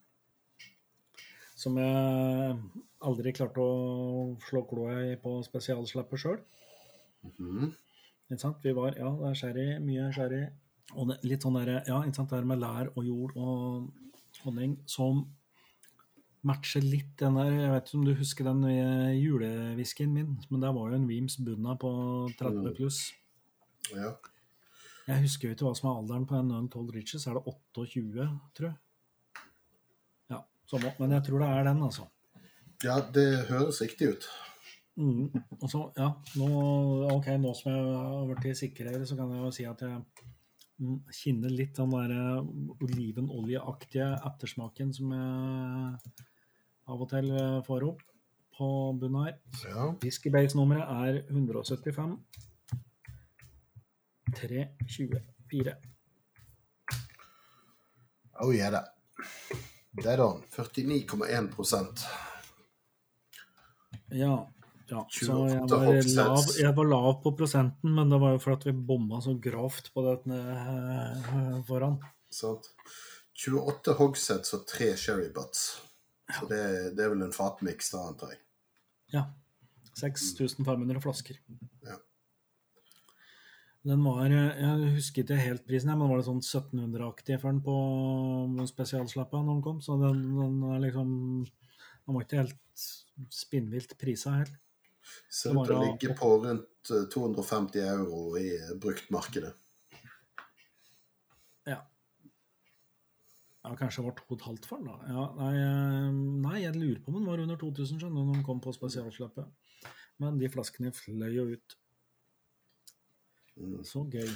Som 1.55 1.78
jeg 1.78 2.57
aldri 3.05 3.34
klarte 3.38 3.62
å 3.62 4.34
slå 4.47 4.64
kloa 4.66 4.97
i 5.12 5.16
på 5.22 5.38
spesialslappet 5.45 6.24
sjøl. 6.24 6.41
Mm. 7.38 7.70
Vi 8.32 8.73
var 8.77 8.95
Ja, 8.97 9.11
det 9.19 9.29
er 9.29 9.38
sherry, 9.38 9.67
mye 9.84 10.07
sherry. 10.15 10.45
Og 10.95 11.07
det, 11.07 11.19
litt 11.27 11.43
sånn 11.43 11.59
der, 11.59 11.77
ja, 11.88 11.99
ikke 12.03 12.17
sant, 12.17 12.32
det 12.32 12.39
der 12.41 12.47
med 12.47 12.59
lær 12.59 12.89
og 12.95 13.05
jord 13.05 13.36
og 13.39 14.41
honning 14.45 14.77
som 14.89 15.23
matcher 16.47 16.82
litt 16.84 17.13
den 17.21 17.38
der 17.38 17.51
Jeg 17.51 17.71
vet 17.71 17.88
ikke 17.88 17.97
om 17.99 18.05
du 18.07 18.13
husker 18.17 18.47
den 18.47 18.61
julewhiskyen 19.19 20.13
min, 20.15 20.36
men 20.49 20.63
der 20.63 20.73
var 20.75 20.91
jo 20.91 20.99
en 20.99 21.07
Weems 21.09 21.38
bunna 21.43 21.75
på 21.79 21.91
30 22.39 22.75
pluss. 22.79 23.01
Ja. 23.91 24.15
Jeg 25.07 25.25
husker 25.25 25.49
jo 25.49 25.55
ikke 25.55 25.67
hva 25.67 25.75
som 25.77 25.89
er 25.91 25.99
alderen 25.99 26.25
på 26.29 26.38
en 26.38 26.53
Untold 26.55 26.93
Riches. 26.95 27.27
Er 27.27 27.38
det 27.38 27.43
28, 27.51 28.27
tror 28.57 28.67
jeg? 28.69 29.45
Ja, 30.32 30.41
samme. 30.69 30.93
Men 30.99 31.15
jeg 31.17 31.25
tror 31.27 31.43
det 31.43 31.51
er 31.51 31.67
den, 31.67 31.84
altså. 31.88 32.07
Ja, 32.86 32.97
det 33.13 33.27
høres 33.49 33.82
riktig 33.84 34.13
ut. 34.15 34.27
Mm. 34.99 35.31
Altså, 35.61 35.85
ja, 35.97 36.09
nå, 36.39 36.49
ok, 37.15 37.31
nå 37.39 37.53
som 37.57 37.71
jeg 37.71 37.95
har 37.95 38.27
blitt 38.31 38.59
sikrere, 38.59 39.05
så 39.07 39.15
kan 39.19 39.31
jeg 39.31 39.45
jo 39.45 39.53
si 39.55 39.65
at 39.69 39.83
jeg 39.85 40.01
kjenner 41.15 41.53
litt 41.53 41.77
den 41.77 41.93
der 41.93 42.11
olivenoljeaktige 42.81 44.09
ettersmaken 44.27 44.93
som 44.97 45.13
jeg 45.15 46.13
av 46.91 47.03
og 47.05 47.09
til 47.11 47.29
får 47.67 47.85
opp 47.87 48.01
på 48.57 48.69
bunnen 48.99 49.27
her. 49.27 49.37
Ja. 49.63 49.91
Whiskybase-nummeret 50.03 50.89
er 50.91 51.21
175 51.29 52.17
324. 54.35 55.75
Oh 58.41 58.51
yeah, 58.55 58.71
da. 58.73 58.81
Det 59.91 60.07
er 60.07 60.17
da 60.17 60.29
49,1% 60.55 62.05
Ja. 64.15 64.35
Ja, 64.91 65.05
så 65.07 65.35
jeg 65.47 65.61
var, 65.71 66.01
lav, 66.03 66.49
jeg 66.59 66.73
var, 66.75 66.87
lav, 66.89 67.13
på 67.23 67.31
prosenten, 67.39 67.93
men 67.95 68.09
det 68.11 68.17
var 68.19 68.33
jo 68.35 68.41
for 68.43 68.57
at 68.57 68.65
vi 68.67 68.73
bomma 68.75 69.21
så 69.23 69.37
grovt 69.39 69.87
på 69.95 70.03
det 70.03 70.41
foran. 71.69 71.95
Sant. 72.31 72.67
28 73.41 73.95
hogsets 73.97 74.53
og 74.57 74.65
3 74.67 74.91
sherry 74.99 75.29
butts. 75.33 75.63
Så 76.31 76.47
det, 76.49 76.63
det, 76.97 77.05
er 77.05 77.13
vel 77.13 77.23
en 77.25 77.35
fatmiks, 77.35 77.91
da, 77.93 78.03
antar 78.11 78.33
jeg. 78.35 78.41
Ja. 79.15 79.25
6500 79.99 81.01
flasker. 81.03 81.39
Ja. 81.87 81.97
Den 83.87 84.03
var 84.05 84.29
Jeg 84.29 84.91
husker 84.93 85.23
ikke 85.23 85.39
helt 85.41 85.63
prisen, 85.67 85.89
men 85.95 86.09
var 86.11 86.19
det 86.19 86.27
sånn 86.27 86.43
1700-aktig 86.43 87.39
for 87.41 87.49
den 87.49 87.63
på 87.65 88.67
spesialslappa 88.69 89.41
når 89.41 89.55
den 89.55 89.63
kom? 89.65 89.79
Så 89.81 89.97
den, 89.99 90.21
den 90.37 90.59
er 90.69 90.83
liksom 90.83 91.09
Den 91.47 92.13
var 92.13 92.27
ikke 92.27 92.43
helt 92.43 92.85
spinnvilt 93.33 93.97
prisa 94.01 94.35
heller. 94.37 94.59
Ser 95.30 95.56
ut 95.56 95.66
til 95.66 95.76
å 95.78 95.82
ligge 95.84 96.16
på 96.18 96.30
rundt 96.43 96.91
250 97.14 97.84
euro 97.86 98.38
i 98.39 98.49
bruktmarkedet. 98.82 99.52
Ja. 101.70 101.80
Ja, 103.62 103.76
kanskje 103.78 104.02
det 104.02 104.08
var 104.08 104.16
to 104.18 104.26
og 104.28 104.39
et 104.39 104.47
halvt 104.47 104.70
for 104.70 104.82
den, 104.82 104.89
da. 104.89 105.14
Ja, 105.14 105.28
nei, 105.38 105.52
nei, 106.47 106.56
jeg 106.64 106.80
lurer 106.80 107.04
på 107.04 107.14
om 107.14 107.20
den 107.20 107.30
var 107.30 107.43
under 107.43 107.60
2000 107.62 108.02
skjønner 108.02 108.26
når 108.26 108.39
den 108.39 108.47
kom 108.47 108.64
på 108.64 108.74
spesialslippet. 108.76 109.88
Men 110.22 110.41
de 110.41 110.49
flaskene 110.54 110.93
fløy 110.93 111.30
jo 111.36 111.47
ut. 111.54 111.78
Mm. 113.62 113.80
Så 113.86 114.04
gøy. 114.10 114.30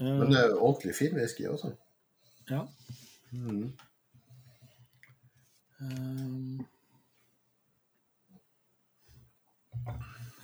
Men 0.00 0.32
det 0.32 0.40
er 0.40 0.56
ordentlig 0.56 0.96
fin 0.96 1.16
whisky, 1.16 1.44
altså. 1.48 1.74
Ja. 2.48 2.64
Mm. 3.32 3.70
Um, 5.80 6.66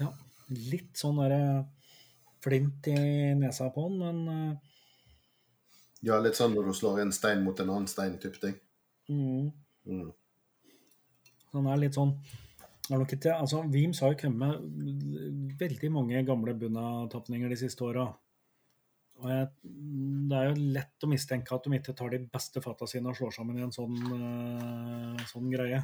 ja. 0.01 0.11
Litt 0.71 0.95
sånn 1.01 1.21
derre 1.21 1.43
flint 2.45 2.87
i 2.93 2.97
nesa 3.39 3.71
på 3.75 3.89
den, 3.89 3.99
men 4.03 4.19
uh, 4.31 4.73
Ja, 6.07 6.21
litt 6.23 6.39
sånn 6.39 6.55
når 6.55 6.71
du 6.71 6.77
slår 6.77 7.03
en 7.03 7.15
stein 7.15 7.43
mot 7.43 7.59
en 7.61 7.73
annen 7.73 7.91
stein, 7.91 8.19
type 8.23 8.39
ting. 8.43 8.55
Mm. 9.11 9.51
Mm. 9.87 10.11
Den 11.55 11.71
er 11.73 11.81
litt 11.81 11.97
sånn 11.99 12.15
altså 12.93 13.65
Vims 13.67 14.01
har 14.01 14.13
jo 14.13 14.21
kommet 14.21 14.39
med 14.39 15.57
veldig 15.59 15.91
mange 15.91 16.23
gamle 16.23 16.55
bunna-tapninger 16.55 17.51
de 17.51 17.59
siste 17.59 17.83
åra. 17.83 18.07
Og 19.17 19.31
jeg, 19.33 19.47
det 20.31 20.37
er 20.37 20.51
jo 20.51 20.73
lett 20.77 21.07
å 21.07 21.09
mistenke 21.09 21.55
at 21.57 21.65
de 21.65 21.79
ikke 21.79 21.95
tar 21.97 22.13
de 22.13 22.21
beste 22.31 22.61
fata 22.63 22.87
sine 22.87 23.11
og 23.11 23.17
slår 23.17 23.33
sammen 23.39 23.59
i 23.59 23.65
en 23.65 23.73
sånn, 23.73 23.97
uh, 24.13 25.25
sånn 25.31 25.49
greie. 25.51 25.81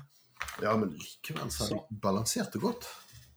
Ja, 0.61 0.75
men 0.77 0.93
likevel 0.99 1.49
så 1.51 1.71
er 1.71 1.81
de 1.81 2.01
balansert 2.03 2.55
og 2.61 2.69
godt. 2.69 2.91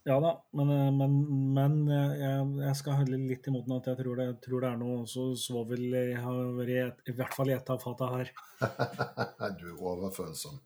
Ja 0.06 0.20
da, 0.22 0.36
men, 0.54 0.70
eh, 0.70 0.92
men, 0.94 1.14
men 1.56 1.78
eh, 1.90 2.12
jeg, 2.20 2.42
jeg 2.62 2.78
skal 2.78 3.00
holde 3.00 3.18
litt 3.26 3.48
imot 3.50 3.66
den 3.66 3.80
at 3.80 3.88
jeg 3.90 3.98
tror 4.04 4.20
det, 4.20 4.28
tror 4.44 4.62
det 4.62 4.70
er 4.70 4.78
noe 4.78 5.00
også 5.02 5.32
svovel 5.42 5.88
i, 5.98 6.04
har 6.22 6.52
vært 6.60 7.10
i 7.10 7.16
hvert 7.18 7.34
fall 7.34 7.50
i 7.50 7.56
et 7.56 7.72
av 7.74 7.82
fata 7.82 8.12
her. 8.14 8.30
du 9.58 9.66
er 9.72 9.82
overfølsom. 9.82 10.62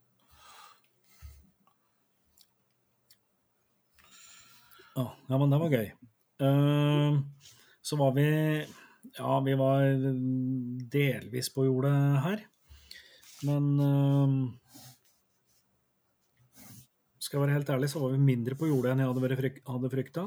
Ja, 4.98 5.08
ja, 5.08 5.38
men 5.38 5.56
det 5.56 5.62
var 5.64 5.78
gøy. 5.78 5.90
Uh, 6.40 7.20
så 7.84 7.96
var 8.00 8.14
vi 8.16 8.28
Ja, 9.16 9.40
vi 9.44 9.56
var 9.60 9.88
delvis 10.92 11.48
på 11.56 11.64
jordet 11.70 11.96
her. 12.28 12.44
Men 13.48 13.68
eh, 13.80 14.34
skal 17.30 17.38
jeg 17.38 17.46
være 17.46 17.58
helt 17.60 17.70
ærlig, 17.70 17.88
så 17.92 18.00
var 18.02 18.14
vi 18.16 18.24
mindre 18.26 18.56
på 18.58 18.66
jordet 18.66 18.96
enn 18.96 19.04
jeg 19.04 19.10
hadde, 19.12 19.38
fryk 19.38 19.58
hadde 19.70 19.90
frykta. 19.94 20.22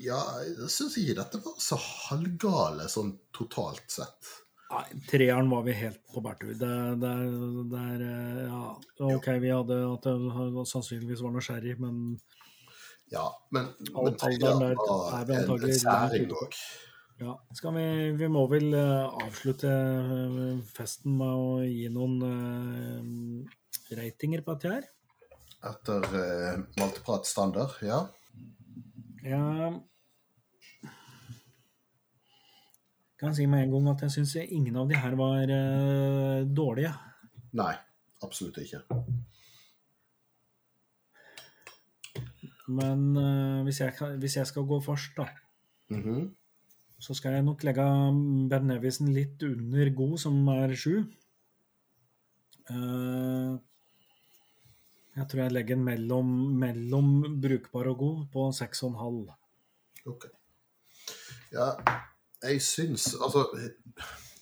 Ja, 0.00 0.16
jeg 0.40 0.70
syns 0.72 0.96
ikke 1.00 1.18
dette 1.18 1.40
var 1.44 1.58
så 1.60 1.76
halvgale 1.76 2.86
sånn 2.88 3.10
totalt 3.36 3.84
sett. 3.92 4.30
Nei, 4.70 4.84
treeren 5.10 5.50
var 5.52 5.66
vi 5.66 5.74
helt 5.76 6.00
på 6.14 6.22
bærtur. 6.24 6.54
Det, 6.56 6.70
det, 7.02 7.12
det 7.70 7.82
er 7.82 8.06
eh, 8.06 8.40
Ja, 8.48 8.62
OK, 9.12 9.28
vi 9.44 9.52
hadde 9.52 9.78
at 9.92 10.08
det 10.08 10.64
sannsynligvis 10.72 11.22
var 11.22 11.36
noe 11.36 11.44
sherry, 11.44 11.76
men 11.84 12.16
Ja, 13.12 13.28
men, 13.54 13.68
men 13.92 14.16
treeren 14.18 14.64
der 14.64 14.72
er 14.72 15.28
vi 15.28 15.38
antagelig 15.42 15.76
en 15.76 15.84
særing 15.84 16.32
òg. 16.32 16.58
ja. 17.20 17.36
Vi 17.76 17.86
Vi 18.24 18.32
må 18.32 18.48
vel 18.50 18.72
eh, 18.72 19.20
avslutte 19.28 19.70
eh, 19.70 20.50
festen 20.80 21.20
med 21.20 21.44
å 21.44 21.60
gi 21.62 21.92
noen 21.92 22.18
uh, 22.24 23.96
ratinger 24.00 24.42
på 24.42 24.56
dette 24.56 24.78
her. 24.78 24.92
Etter 25.66 26.04
uh, 26.14 26.60
Malteprat 26.78 27.26
standard, 27.26 27.72
ja. 27.82 28.02
Jeg 29.26 29.80
kan 33.18 33.34
si 33.34 33.46
med 33.48 33.64
en 33.64 33.72
gang 33.72 33.88
at 33.94 34.02
jeg 34.06 34.12
syns 34.18 34.34
ingen 34.44 34.76
av 34.76 34.88
de 34.90 34.98
her 35.00 35.14
var 35.18 35.50
uh, 35.50 36.44
dårlige. 36.46 36.92
Nei, 37.56 37.72
absolutt 38.22 38.58
ikke. 38.62 38.82
Men 42.68 43.02
uh, 43.16 43.62
hvis, 43.66 43.80
jeg, 43.80 43.94
kan- 43.98 44.18
hvis 44.20 44.36
jeg 44.40 44.46
skal 44.50 44.66
gå 44.68 44.80
først, 44.84 45.16
da, 45.18 45.26
Mhm. 45.90 46.34
så 46.98 47.14
skal 47.14 47.32
jeg 47.36 47.44
nok 47.44 47.62
legge 47.64 47.84
Ben 48.50 48.66
Nevisen 48.66 49.12
litt 49.14 49.42
under 49.46 49.90
god, 49.94 50.18
som 50.18 50.48
er 50.48 50.72
sju. 50.74 51.04
Eh, 52.70 53.52
jeg 55.16 55.28
tror 55.30 55.42
jeg 55.42 55.54
legger 55.54 55.78
den 55.78 55.84
mellom, 55.86 56.32
mellom 56.60 57.12
brukbar 57.40 57.88
og 57.92 58.00
god 58.02 58.24
på 58.32 58.46
seks 58.56 58.82
og 58.84 58.92
en 58.92 59.00
halv. 59.00 59.30
Ok. 60.06 60.26
Ja, 61.54 61.70
jeg 62.42 62.60
syns 62.62 63.14
Altså, 63.14 63.46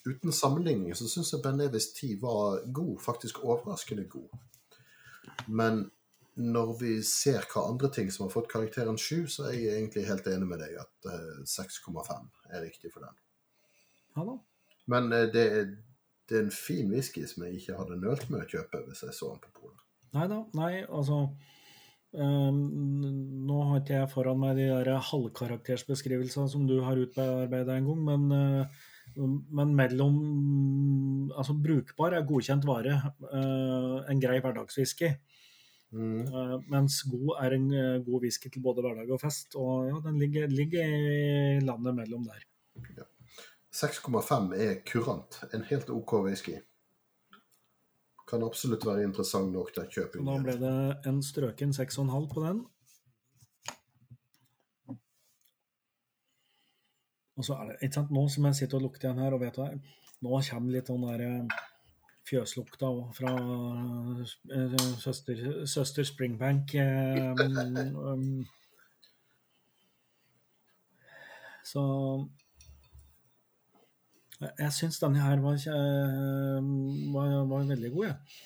uten 0.07 0.33
sammenligning 0.33 0.97
så 0.97 1.07
syns 1.09 1.33
jeg 1.33 1.43
Ben 1.45 1.61
Nevis 1.61 1.93
10 1.93 2.17
var 2.23 2.65
god. 2.75 2.97
Faktisk 3.05 3.45
overraskende 3.45 4.09
god. 4.11 4.29
Men 5.47 5.85
når 6.35 6.73
vi 6.81 6.95
ser 7.07 7.47
hva 7.53 7.69
andre 7.69 7.91
ting 7.95 8.11
som 8.11 8.27
har 8.27 8.33
fått 8.35 8.51
karakteren 8.51 8.99
7, 8.99 9.29
så 9.31 9.47
er 9.49 9.55
jeg 9.55 9.77
egentlig 9.77 10.09
helt 10.09 10.27
enig 10.27 10.49
med 10.51 10.63
deg 10.65 10.75
at 10.83 11.11
eh, 11.13 11.45
6,5 11.47 12.27
er 12.51 12.65
riktig 12.65 12.91
for 12.91 13.07
den. 13.07 13.15
Ja 14.17 14.27
da. 14.27 14.37
Men 14.91 15.13
eh, 15.13 15.29
det, 15.31 15.45
er, 15.61 15.71
det 16.29 16.39
er 16.39 16.47
en 16.49 16.55
fin 16.55 16.91
whisky 16.91 17.23
som 17.31 17.47
jeg 17.47 17.61
ikke 17.61 17.79
hadde 17.79 18.01
nølt 18.03 18.27
med 18.33 18.43
å 18.43 18.51
kjøpe 18.51 18.83
hvis 18.89 19.07
jeg 19.07 19.15
så 19.15 19.31
den 19.31 19.45
på 19.47 19.55
polet. 19.61 19.84
Nei 20.15 20.29
da, 20.31 20.41
nei, 20.55 20.73
altså 20.87 21.25
Um, 22.15 22.59
Nå 23.43 23.61
har 23.69 23.81
ikke 23.81 23.97
jeg 23.97 24.11
foran 24.13 24.39
meg 24.39 24.59
de 24.61 24.69
der 24.71 25.01
halvkaraktersbeskrivelsene 25.03 26.47
som 26.51 26.67
du 26.69 26.77
har 26.87 26.99
utarbeida 27.01 27.75
en 27.75 27.89
gang, 27.89 28.05
men, 28.07 28.29
uh, 29.19 29.33
men 29.51 29.73
mellom 29.75 30.21
Altså, 31.35 31.57
brukbar 31.59 32.15
er 32.15 32.27
godkjent 32.29 32.67
vare. 32.69 33.01
Uh, 33.25 34.05
en 34.11 34.21
grei 34.23 34.37
hverdagswhisky. 34.45 35.11
Mm. 35.95 36.21
Uh, 36.31 36.55
mens 36.71 37.01
god 37.11 37.33
er 37.43 37.57
en 37.57 37.67
god 38.07 38.27
whisky 38.27 38.53
til 38.53 38.63
både 38.63 38.85
hverdag 38.85 39.11
og 39.11 39.23
fest. 39.23 39.57
Og 39.59 39.89
ja, 39.89 39.99
den 40.07 40.21
ligger, 40.23 40.47
ligger 40.53 40.95
i 40.95 41.59
landet 41.65 41.99
mellom 41.99 42.29
der. 42.29 42.47
6,5 43.75 44.55
er 44.55 44.79
kurant. 44.87 45.41
En 45.51 45.67
helt 45.67 45.91
OK 45.91 46.15
whisky. 46.29 46.61
Kan 48.35 48.43
absolutt 48.43 48.83
være 48.83 49.05
interessant 49.07 49.53
nok 49.55 49.69
til. 49.77 49.85
Så 49.95 50.23
da 50.27 50.39
ble 50.43 50.55
det 50.59 50.77
en 51.07 51.21
strøken 51.23 51.75
6,5 51.77 52.25
på 52.33 52.43
den. 52.43 52.65
Og 57.39 57.47
så 57.47 57.55
er 57.55 57.69
det, 57.69 57.77
ikke 57.83 57.95
sant, 57.95 58.11
Nå 58.15 58.25
som 58.31 58.49
jeg 58.49 58.59
sitter 58.59 58.81
og 58.81 58.89
lukter 58.89 59.09
igjen 59.09 59.23
her, 59.23 59.37
og 59.37 59.43
vet 59.43 59.61
hva, 59.61 59.69
nå 60.25 60.41
kommer 60.49 60.75
litt 60.75 60.91
den 60.91 61.07
der 61.07 61.23
eh, 61.29 61.63
fjøslukta 62.27 62.91
fra 63.15 63.33
eh, 64.59 64.85
søster, 65.03 65.47
søster 65.71 66.11
Springbank. 66.11 66.75
Um, 66.75 67.97
um, 68.03 68.47
så 71.63 71.83
jeg, 74.43 74.73
syns 74.75 74.99
denne 75.03 75.23
her 75.23 75.41
var, 75.43 75.55
eh, 75.55 76.69
var, 77.15 77.35
var 77.51 77.71
veldig 77.71 77.91
god, 77.95 78.07
jeg. 78.11 78.43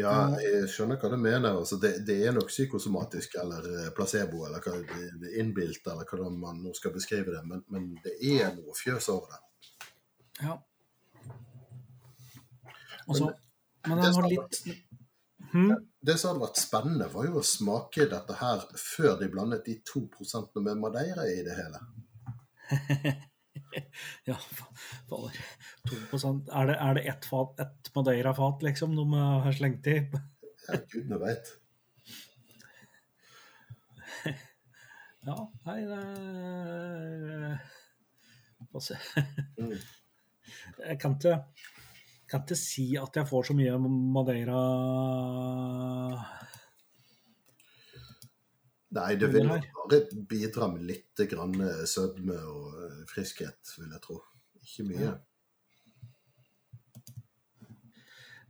Ja, 0.00 0.12
jeg 0.40 0.68
skjønner 0.72 0.96
hva 0.96 1.10
du 1.12 1.18
mener. 1.20 1.58
Altså, 1.58 1.76
det, 1.80 1.98
det 2.08 2.16
er 2.24 2.32
nok 2.32 2.48
psykosomatisk 2.48 3.34
eller 3.42 3.66
eh, 3.68 3.88
placebo 3.96 4.46
eller 4.46 4.64
hva 4.64 4.78
er 4.80 5.40
innbilt, 5.42 5.84
eller 5.84 6.08
hva 6.08 6.30
man 6.32 6.62
nå 6.64 6.72
skal 6.76 6.94
beskrive 6.94 7.34
det, 7.34 7.42
men, 7.48 7.64
men 7.72 7.90
det 8.04 8.14
er 8.32 8.54
noe 8.56 8.72
fjøs 8.76 9.10
over 9.12 9.34
det. 9.34 9.42
Ja. 10.40 10.56
Og 13.10 13.18
så, 13.18 13.28
men 13.88 14.00
det 14.00 14.12
har 14.14 14.28
litt 14.30 14.60
hmm? 15.52 15.74
Det 16.00 16.14
som 16.18 16.32
hadde 16.32 16.46
vært 16.46 16.62
spennende, 16.62 17.10
var 17.12 17.28
jo 17.28 17.42
å 17.42 17.44
smake 17.46 18.06
dette 18.10 18.38
her 18.38 18.64
før 18.78 19.18
de 19.20 19.28
blandet 19.30 19.66
de 19.68 19.76
to 19.86 20.06
prosentene 20.14 20.70
med 20.70 20.80
madeira 20.80 21.26
i 21.28 21.42
det 21.44 21.58
hele. 21.58 21.82
Ja, 24.28 24.34
fa- 24.34 24.68
på 25.08 25.18
2 25.88 26.32
Er 26.52 26.66
det, 26.70 26.76
er 26.76 26.94
det 26.98 27.04
ett 27.12 27.24
fat, 27.28 27.60
ett 27.60 27.90
Madeira-fat, 27.96 28.62
liksom, 28.66 28.96
de 28.96 29.06
har 29.18 29.52
slengt 29.58 29.86
i? 29.86 29.98
Ja, 30.68 30.78
gudene 30.92 31.18
veit. 31.18 31.48
Ja, 35.26 35.36
nei, 35.66 35.80
det 35.86 35.98
er- 36.02 37.60
Få 38.72 38.80
se. 38.80 38.96
Mm. 39.58 39.74
Jeg 40.86 40.96
kan 41.02 41.14
ikke, 41.18 41.34
kan 42.30 42.40
ikke 42.44 42.56
si 42.58 42.86
at 42.98 43.16
jeg 43.18 43.28
får 43.28 43.42
så 43.50 43.54
mye 43.58 43.74
Madeira 43.82 44.60
Nei, 48.92 49.14
det 49.16 49.28
vil 49.32 49.48
bare 49.48 50.00
bidra 50.28 50.66
med 50.68 50.82
litt 50.84 51.20
grann 51.30 51.54
eh, 51.64 51.84
sødme 51.88 52.36
og 52.36 52.74
eh, 52.76 52.98
friskhet, 53.08 53.70
vil 53.78 53.88
jeg 53.88 54.02
tro. 54.04 54.18
Ikke 54.60 54.84
mye. 54.90 55.12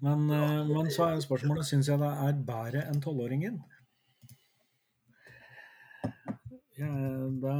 Men, 0.02 0.24
eh, 0.34 0.58
men 0.66 0.90
så 0.90 1.12
er 1.12 1.22
spørsmålet 1.22 1.68
syns 1.68 1.92
jeg 1.92 2.02
det 2.02 2.10
er 2.24 2.42
bedre 2.50 2.82
enn 2.90 2.98
tolvåringen. 3.04 3.62
Ja, 6.80 6.90
det 7.44 7.56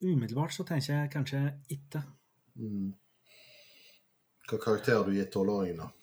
Umiddelbart 0.00 0.54
så 0.54 0.64
tenker 0.64 0.94
jeg 0.94 1.10
kanskje 1.12 1.40
ikke. 1.74 2.00
Mm. 2.56 2.94
Hva 4.48 4.56
karakter 4.62 4.96
har 4.96 5.04
du 5.04 5.18
gitt 5.18 5.34
tolvåringen, 5.34 5.82
da? 5.82 5.97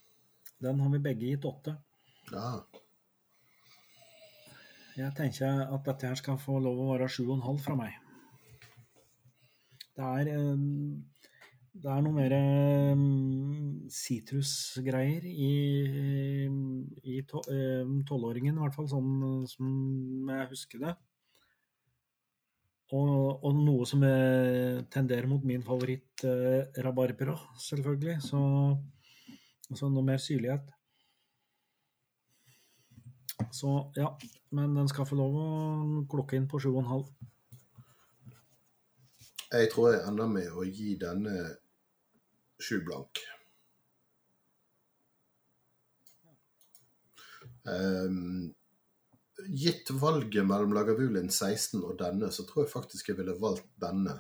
Den 0.66 0.82
har 0.82 0.90
vi 0.96 1.04
begge 1.04 1.30
gitt 1.30 1.46
åtte. 1.46 1.76
Ja. 2.32 2.56
Jeg 4.96 5.12
tenker 5.18 5.66
at 5.68 5.84
dette 5.86 6.10
her 6.10 6.18
skal 6.18 6.40
få 6.42 6.58
lov 6.64 6.80
å 6.80 6.92
være 6.94 7.10
sju 7.12 7.26
og 7.28 7.36
en 7.38 7.46
halv 7.46 7.62
fra 7.62 7.76
meg. 7.78 7.98
Det 9.96 10.08
er 10.22 10.32
eh, 10.34 10.64
Det 11.76 11.92
er 11.92 12.04
noe 12.04 12.16
mer 12.16 12.32
eh, 12.32 13.02
sitrusgreier 13.92 15.26
i, 15.28 15.56
i 16.48 17.18
eh, 17.20 17.92
tolvåringen, 18.08 18.56
i 18.56 18.64
hvert 18.64 18.78
fall 18.78 18.88
sånn 18.88 19.44
som 19.52 20.32
jeg 20.32 20.48
husker 20.54 20.86
det. 20.86 20.96
Og, 22.96 23.44
og 23.44 23.60
noe 23.60 23.86
som 23.90 24.04
tenderer 24.94 25.28
mot 25.28 25.44
min 25.44 25.64
favoritt, 25.66 26.24
eh, 26.24 26.80
rabarbra, 26.86 27.36
selvfølgelig. 27.60 28.20
Så, 28.24 28.40
så 29.74 29.90
noe 29.90 30.06
mer 30.06 30.22
syrlighet. 30.22 30.70
Så 33.52 33.92
ja, 33.96 34.10
men 34.56 34.76
den 34.76 34.90
skal 34.92 35.08
få 35.10 35.18
lov 35.20 35.38
å 35.40 35.48
klokke 36.12 36.38
inn 36.38 36.48
på 36.52 36.60
7,5. 36.62 37.06
Jeg 39.56 39.72
tror 39.72 39.94
jeg 39.94 40.04
ender 40.10 40.30
med 40.32 40.52
å 40.52 40.66
gi 40.68 40.96
denne 41.00 41.36
sju 42.62 42.80
blank. 42.86 43.22
Um, 47.66 48.54
gitt 49.50 49.90
valget 49.90 50.46
mellom 50.46 50.74
Lagavulin 50.76 51.30
16 51.32 51.82
og 51.82 51.98
denne, 52.00 52.32
så 52.32 52.46
tror 52.48 52.66
jeg 52.66 52.74
faktisk 52.74 53.12
jeg 53.12 53.20
ville 53.20 53.38
valgt 53.42 53.70
denne. 53.82 54.20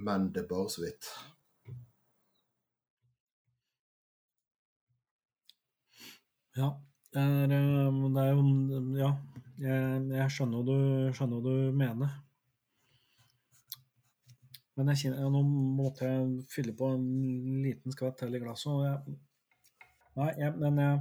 Men 0.00 0.30
det 0.34 0.44
er 0.44 0.50
bare 0.50 0.72
så 0.72 0.84
vidt. 0.84 1.08
Ja. 6.60 6.70
Det 7.10 7.20
er, 7.20 7.52
eh, 7.56 8.00
det 8.14 8.24
er 8.24 8.32
jo 8.34 8.42
Ja. 8.98 9.12
Jeg, 9.60 10.04
jeg 10.16 10.32
skjønner 10.32 10.62
hva 10.64 11.26
du, 11.28 11.40
du 11.44 11.72
mener. 11.76 12.12
Men 14.76 14.88
jeg 14.88 15.00
kjenner, 15.02 15.26
nå 15.28 15.42
måtte 15.76 16.08
jeg 16.08 16.44
fylle 16.48 16.72
på 16.72 16.88
en 16.94 17.02
liten 17.60 17.92
skvett 17.92 18.16
til 18.22 18.36
i 18.36 18.40
glasset. 18.40 18.70
og 18.72 18.86
jeg, 18.86 19.18
Nei, 20.16 20.30
jeg, 20.40 20.54
men 20.58 20.78
jeg 20.80 21.00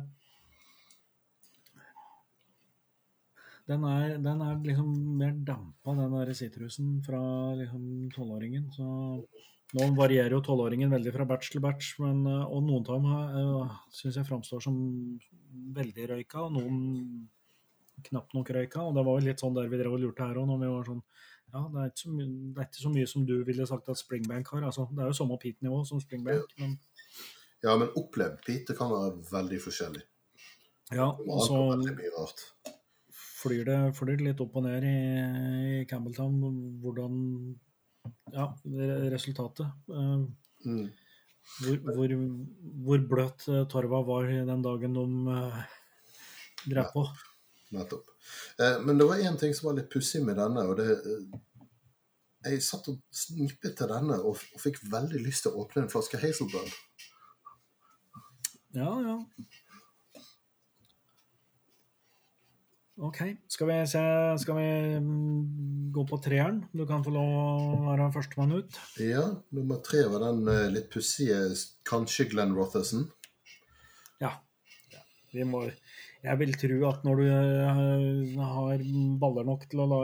Den 3.70 3.84
er, 3.86 4.18
den 4.18 4.42
er 4.42 4.62
liksom 4.66 4.94
mer 5.18 5.34
dampa, 5.46 5.94
den 5.94 6.14
der 6.18 6.34
sitrusen 6.34 7.04
fra 7.06 7.20
liksom 7.56 8.10
tolvåringen. 8.16 8.72
Så 8.74 8.88
nå 9.78 9.88
varierer 9.98 10.34
jo 10.34 10.42
tolvåringen 10.46 10.92
veldig 10.94 11.12
fra 11.14 11.26
batch 11.30 11.52
til 11.54 11.62
batch, 11.64 11.92
men, 12.02 12.24
eh, 12.28 12.46
og 12.46 12.64
noen 12.66 12.88
av 12.90 12.96
dem 12.96 13.10
uh, 13.10 13.76
syns 13.94 14.18
jeg 14.18 14.26
framstår 14.26 14.64
som 14.66 14.78
veldig 15.76 16.08
røyka, 16.14 16.46
og 16.48 16.56
noen 16.56 16.80
knapt 18.08 18.34
nok 18.34 18.50
røyka. 18.56 18.82
Og 18.82 18.96
det 18.98 19.04
var 19.06 19.20
jo 19.20 19.28
litt 19.28 19.44
sånn 19.44 19.58
der 19.58 19.70
vi 19.70 19.82
drev 19.82 19.98
og 19.98 20.02
lurte 20.02 20.26
her 20.26 20.40
òg, 20.42 20.48
når 20.50 20.64
vi 20.64 20.72
var 20.74 20.90
sånn 20.90 21.04
Ja, 21.50 21.64
det 21.74 21.84
er, 21.84 21.92
så, 21.98 22.12
det 22.14 22.62
er, 22.62 22.68
ikke 22.68 22.84
så 22.84 22.94
mye 22.94 23.10
som 23.10 23.26
du 23.26 23.36
ville 23.46 23.66
sagt 23.70 23.90
at 23.90 23.98
Springbank 23.98 24.52
har. 24.54 24.66
altså 24.70 24.88
Det 24.92 25.02
er 25.02 25.10
jo 25.10 25.18
samme 25.18 25.38
peat-nivå 25.42 25.80
som 25.86 26.02
Springbank. 26.02 26.54
Men... 26.62 26.76
Ja, 27.66 27.74
men 27.76 27.90
opplevd 27.98 28.44
peat 28.46 28.70
kan 28.78 28.92
være 28.94 29.16
veldig 29.32 29.62
forskjellig. 29.64 30.04
Ja, 30.94 31.10
og 31.10 31.42
så 31.46 31.58
mye 31.78 32.14
rart 32.16 32.46
flyr 33.40 33.66
det, 33.68 34.16
litt 34.20 34.42
opp 34.44 34.58
og 34.60 34.66
ned 34.66 34.84
i, 34.84 35.00
i 35.80 35.84
Campbelltown 35.90 36.40
hvordan 36.84 37.20
Ja, 38.34 38.46
resultatet. 39.12 39.68
Mm. 39.90 40.90
Hvor, 41.60 41.78
hvor, 41.96 42.14
hvor, 42.86 43.04
bløt 43.10 43.48
eh, 43.50 43.66
torva 43.72 44.04
var 44.06 44.30
den 44.30 44.64
dagen 44.64 44.96
de 44.96 45.06
uh, 45.34 45.60
drev 46.70 46.92
på. 46.94 47.06
Nettopp. 47.74 48.12
Eh, 48.62 48.78
men 48.86 49.00
det 49.00 49.08
var 49.10 49.24
én 49.24 49.38
ting 49.40 49.56
som 49.58 49.70
var 49.70 49.80
litt 49.80 49.90
pussig 49.94 50.22
med 50.26 50.38
denne. 50.40 50.66
og 50.70 50.78
det 50.78 51.00
Jeg 52.46 52.62
satt 52.64 52.88
og 52.92 53.02
snippet 53.12 53.76
til 53.78 53.90
denne 53.92 54.20
og, 54.22 54.38
og 54.54 54.62
fikk 54.62 54.80
veldig 54.92 55.24
lyst 55.26 55.46
til 55.46 55.56
å 55.56 55.66
åpne 55.66 55.86
en 55.86 55.92
flaske 55.92 56.22
Hazelbrand. 56.22 56.72
Ja, 58.78 58.92
ja. 59.02 59.18
OK. 63.00 63.20
Skal 63.48 63.68
vi, 63.70 63.76
se, 63.88 64.02
skal 64.42 64.58
vi 64.58 64.72
mm, 65.00 65.92
gå 65.96 66.04
på 66.08 66.18
treeren? 66.24 66.60
Du 66.76 66.84
kan 66.88 67.04
få 67.06 67.14
lov 67.16 67.30
å 67.38 67.86
være 67.86 68.10
førstemann 68.16 68.58
ut. 68.58 68.80
Ja, 69.00 69.24
nummer 69.56 69.80
tre 69.86 70.04
var 70.12 70.26
den 70.26 70.50
eh, 70.52 70.66
litt 70.74 70.90
pussige 70.92 71.38
kanskje 71.88 72.28
Glenn 72.34 72.52
Rotherson. 72.58 73.08
Ja. 74.20 74.34
Vi 75.32 75.46
må, 75.48 75.62
jeg 76.26 76.42
vil 76.42 76.56
tro 76.60 76.82
at 76.90 77.08
når 77.08 77.22
du 77.22 77.26
eh, 77.30 78.44
har 78.52 78.84
baller 79.22 79.48
nok 79.48 79.68
til 79.72 79.86
å 79.86 79.88
la, 79.94 80.02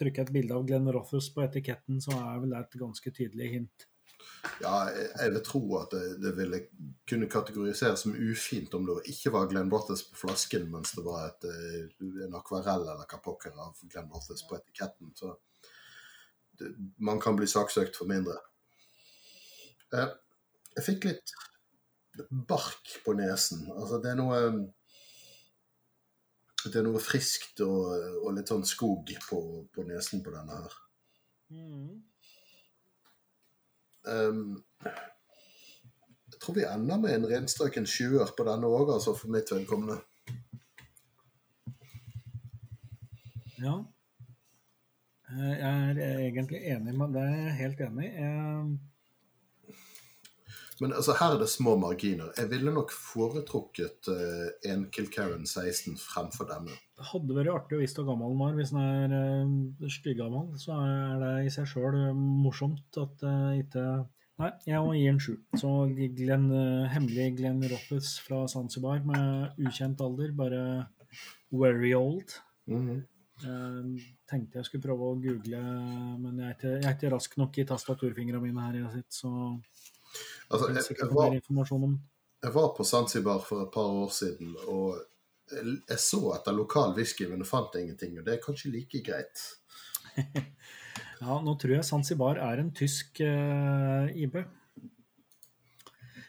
trykke 0.00 0.24
et 0.24 0.32
bilde 0.32 0.56
av 0.56 0.64
Glenn 0.68 0.88
Rothers 0.94 1.28
på 1.34 1.44
etiketten, 1.44 2.00
så 2.00 2.16
er 2.16 2.40
vel 2.40 2.54
det 2.54 2.64
et 2.64 2.80
ganske 2.86 3.12
tydelig 3.20 3.52
hint. 3.58 3.88
Ja, 4.62 4.88
jeg 4.90 5.32
vil 5.34 5.42
tro 5.46 5.62
at 5.78 5.92
det, 5.94 6.18
det, 6.22 6.32
ville 6.36 6.60
kunne 7.08 7.28
kategoriseres 7.30 8.04
som 8.04 8.14
ufint 8.14 8.74
om 8.74 8.86
det 8.86 8.96
ikke 9.12 9.32
var 9.34 9.48
Glenn 9.50 9.70
Bottles 9.70 10.04
på 10.08 10.18
flasken, 10.22 10.68
mens 10.72 10.94
det 10.96 11.04
var 11.06 11.26
et, 11.28 11.46
eh, 11.48 12.06
en 12.26 12.38
akvarell 12.38 12.86
eller 12.86 13.04
hva 13.04 13.20
pokker 13.24 13.54
av 13.58 13.78
Glenn 13.90 14.08
Bottles 14.10 14.44
på 14.48 14.58
etiketten. 14.58 15.12
Så 15.18 15.34
det, 16.58 16.72
man 16.98 17.20
kan 17.22 17.38
bli 17.38 17.46
saksøkt 17.50 17.98
for 17.98 18.10
mindre. 18.10 18.38
Eh, 19.94 20.10
jeg 20.76 20.86
fikk 20.86 21.08
litt 21.10 21.34
bark 22.30 22.98
på 23.04 23.14
nesen. 23.18 23.66
Altså, 23.74 24.02
det 24.02 24.12
er 24.12 24.20
noe 24.20 24.42
Det 26.58 26.80
er 26.80 26.82
noe 26.82 26.98
friskt 27.00 27.60
og, 27.62 27.92
og 28.24 28.32
litt 28.34 28.50
sånn 28.50 28.64
skog 28.66 29.12
på, 29.28 29.38
på 29.72 29.84
nesen 29.86 30.24
på 30.26 30.32
denne 30.34 30.56
her. 30.58 30.72
Mm. 31.54 32.07
Um, 34.08 34.64
jeg 36.32 36.40
tror 36.40 36.54
vi 36.54 36.64
ender 36.64 37.00
med 37.02 37.14
en 37.14 37.28
renstrøken 37.30 37.86
sjuer 37.86 38.30
på 38.36 38.46
denne 38.48 38.70
òg, 38.70 38.92
altså 38.94 39.14
for 39.18 39.32
mitt 39.34 39.50
vedkommende. 39.52 39.98
Ja. 43.58 43.74
Eh, 45.28 45.54
jeg 45.58 45.98
er 46.04 46.20
egentlig 46.28 46.60
enig 46.72 46.94
med 46.96 47.16
deg. 47.16 47.32
Helt 47.58 47.80
enig. 47.88 48.12
Jeg... 48.14 48.78
Men 50.80 50.92
altså, 50.94 51.14
her 51.18 51.34
er 51.34 51.40
det 51.40 51.48
små 51.50 51.74
marginer. 51.80 52.28
Jeg 52.38 52.50
ville 52.52 52.72
nok 52.74 52.92
foretrukket 52.94 54.10
uh, 54.12 54.50
en 54.70 54.84
Kilcaren 54.94 55.46
16 55.46 55.98
fremfor 55.98 56.46
denne. 56.50 56.76
Det 56.98 57.08
hadde 57.10 57.34
vært 57.34 57.50
artig 57.54 57.78
å 57.78 57.80
vite 57.82 58.02
hvor 58.02 58.12
gammel 58.12 58.34
den 58.34 58.42
var. 58.44 58.54
Hvis 58.58 58.74
den 58.74 58.84
er 58.84 59.16
uh, 59.16 59.88
styggammel, 59.90 60.52
så 60.60 60.78
er 60.84 61.18
det 61.24 61.32
i 61.48 61.52
seg 61.54 61.66
sjøl 61.72 61.98
morsomt 62.14 63.02
at 63.02 63.26
uh, 63.26 63.58
ikke 63.58 63.88
Nei, 64.38 64.52
jeg 64.68 64.78
må 64.86 64.92
gi 64.94 65.06
en 65.10 65.16
sju. 65.18 65.32
Så 65.58 65.68
Glenn, 66.14 66.44
uh, 66.54 66.86
hemmelig 66.92 67.32
Glenn 67.40 67.64
Roppes 67.72 68.12
fra 68.22 68.44
Zanzibar 68.46 69.00
med 69.06 69.58
ukjent 69.66 69.98
alder, 70.04 70.30
bare 70.30 70.60
very 71.50 71.90
old. 71.94 72.36
Mm 72.70 72.84
-hmm. 72.86 73.00
uh, 73.48 73.98
tenkte 74.30 74.58
jeg 74.58 74.68
skulle 74.68 74.84
prøve 74.84 75.08
å 75.08 75.18
google, 75.18 75.62
men 76.22 76.38
jeg 76.38 76.46
er 76.46 76.54
ikke, 76.54 76.74
jeg 76.76 76.84
er 76.84 76.94
ikke 76.94 77.10
rask 77.16 77.36
nok 77.36 77.58
i 77.58 77.64
tastaturfingrene 77.64 78.40
mine 78.42 78.66
her 78.66 78.78
jeg 78.78 78.92
sitt, 78.92 79.12
så 79.12 79.30
altså, 80.48 80.72
jeg, 80.72 80.98
jeg, 80.98 81.10
var, 81.12 81.36
jeg 82.42 82.54
var 82.54 82.74
på 82.76 82.84
Zanzibar 82.84 83.40
for 83.44 83.66
et 83.66 83.72
par 83.74 83.88
år 84.02 84.10
siden, 84.14 84.56
og 84.66 84.98
jeg 85.52 86.00
så 86.02 86.20
etter 86.36 86.56
lokal 86.56 86.94
whisky, 86.96 87.26
men 87.28 87.46
fant 87.48 87.76
ingenting. 87.78 88.18
Og 88.18 88.26
det 88.26 88.36
er 88.36 88.44
kanskje 88.44 88.74
like 88.74 89.04
greit. 89.06 89.46
Ja, 91.18 91.40
nå 91.42 91.54
tror 91.58 91.72
jeg 91.74 91.86
Zanzibar 91.86 92.38
er 92.38 92.60
en 92.62 92.70
tysk 92.74 93.18
uh, 93.24 94.06
eh, 94.06 94.20
IB. 94.22 94.36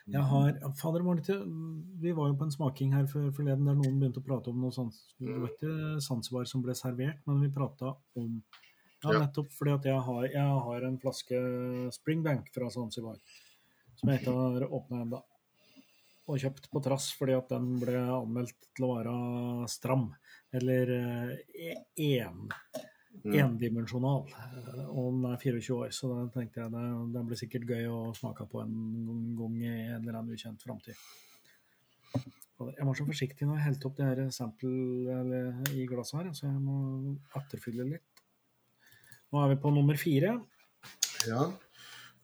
Jeg 0.10 0.24
har 0.32 0.56
Fader, 0.80 1.04
vi 1.06 2.14
var 2.18 2.32
jo 2.32 2.38
på 2.40 2.48
en 2.48 2.54
smaking 2.54 2.96
her 2.98 3.06
forleden 3.10 3.68
der 3.70 3.78
noen 3.78 4.00
begynte 4.02 4.24
å 4.24 4.26
prate 4.26 4.50
om 4.50 4.64
noe 4.64 4.74
sånt. 4.74 4.98
Det 5.22 5.36
var 5.36 5.52
ikke 5.52 6.00
Zanzibar 6.02 6.50
som 6.50 6.64
ble 6.66 6.74
servert, 6.78 7.22
men 7.30 7.44
vi 7.44 7.52
prata 7.54 7.94
om 8.18 8.40
Ja, 9.04 9.14
nettopp 9.14 9.54
fordi 9.56 9.76
at 9.78 9.86
jeg 9.92 10.02
har, 10.08 10.24
jeg 10.34 10.64
har 10.66 10.88
en 10.88 10.98
flaske 11.00 11.44
Springbank 11.94 12.50
fra 12.56 12.72
Zanzibar 12.74 13.22
som 14.00 14.12
jeg 14.12 14.22
ikke 14.22 14.38
har 14.40 14.68
åpna 14.70 15.04
ennå. 15.06 15.22
Og 16.30 16.42
kjøpt 16.42 16.70
på 16.72 16.82
trass 16.86 17.10
fordi 17.18 17.36
at 17.38 17.52
den 17.52 17.76
ble 17.82 18.02
anmeldt 18.20 18.70
til 18.78 18.86
å 18.86 18.94
være 18.96 19.16
stram. 19.72 20.10
Eller 20.56 20.92
en, 22.00 22.48
Uh, 23.20 23.34
mm. 23.34 23.40
endimensjonal. 23.42 24.30
Og 24.94 25.08
den 25.16 25.26
er 25.28 25.40
24 25.42 25.76
år, 25.76 25.90
så 25.96 26.12
da 26.12 26.20
tenkte 26.34 26.62
jeg 26.62 26.72
det, 26.72 26.84
den 27.16 27.26
blir 27.28 27.40
sikkert 27.40 27.66
gøy 27.68 27.90
å 27.92 27.98
smake 28.16 28.46
på 28.52 28.62
en 28.64 28.76
gang 29.40 29.58
i 29.60 29.72
en 29.72 29.98
eller 29.98 30.20
annen 30.22 30.38
ukjent 30.38 30.64
framtid. 30.64 31.00
Jeg 32.60 32.86
var 32.86 32.96
så 32.98 33.08
forsiktig 33.08 33.48
når 33.48 33.60
jeg 33.60 33.66
helte 33.66 33.90
opp 33.90 33.98
det 33.98 34.08
her 34.08 34.32
sample 34.36 35.18
i 35.76 35.88
glasset 35.88 36.20
her, 36.20 36.32
så 36.36 36.48
jeg 36.48 36.64
må 36.64 37.16
etterfylle 37.40 37.88
litt. 37.94 38.24
Nå 39.30 39.44
er 39.44 39.54
vi 39.54 39.60
på 39.64 39.72
nummer 39.74 40.00
fire. 40.00 40.38
Ja. 41.28 41.50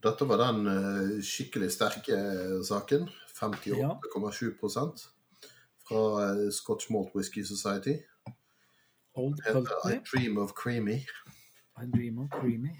Dette 0.05 0.27
var 0.29 0.37
den 0.37 0.67
uh, 0.69 1.21
skikkelig 1.25 1.71
sterke 1.73 2.17
saken. 2.63 3.07
58,7 3.35 4.51
ja. 4.75 4.83
fra 5.87 6.03
uh, 6.35 6.51
Scotch 6.53 6.91
Malt 6.93 7.15
Whisky 7.15 7.43
Society. 7.43 7.97
Old 9.15 9.39
I 9.49 9.99
Dream 10.11 10.37
of 10.37 10.53
Creamy. 10.53 10.99
I 11.81 11.85
Dream 11.95 12.19
of 12.19 12.29
Creamy. 12.29 12.75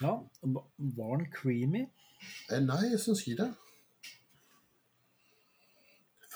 Ja, 0.00 0.30
var 0.78 1.16
den 1.16 1.32
creamy? 1.32 1.86
Eh, 2.50 2.60
nei, 2.60 2.86
jeg 2.90 3.00
syns 3.00 3.26
ikke 3.26 3.42
det. 3.42 3.54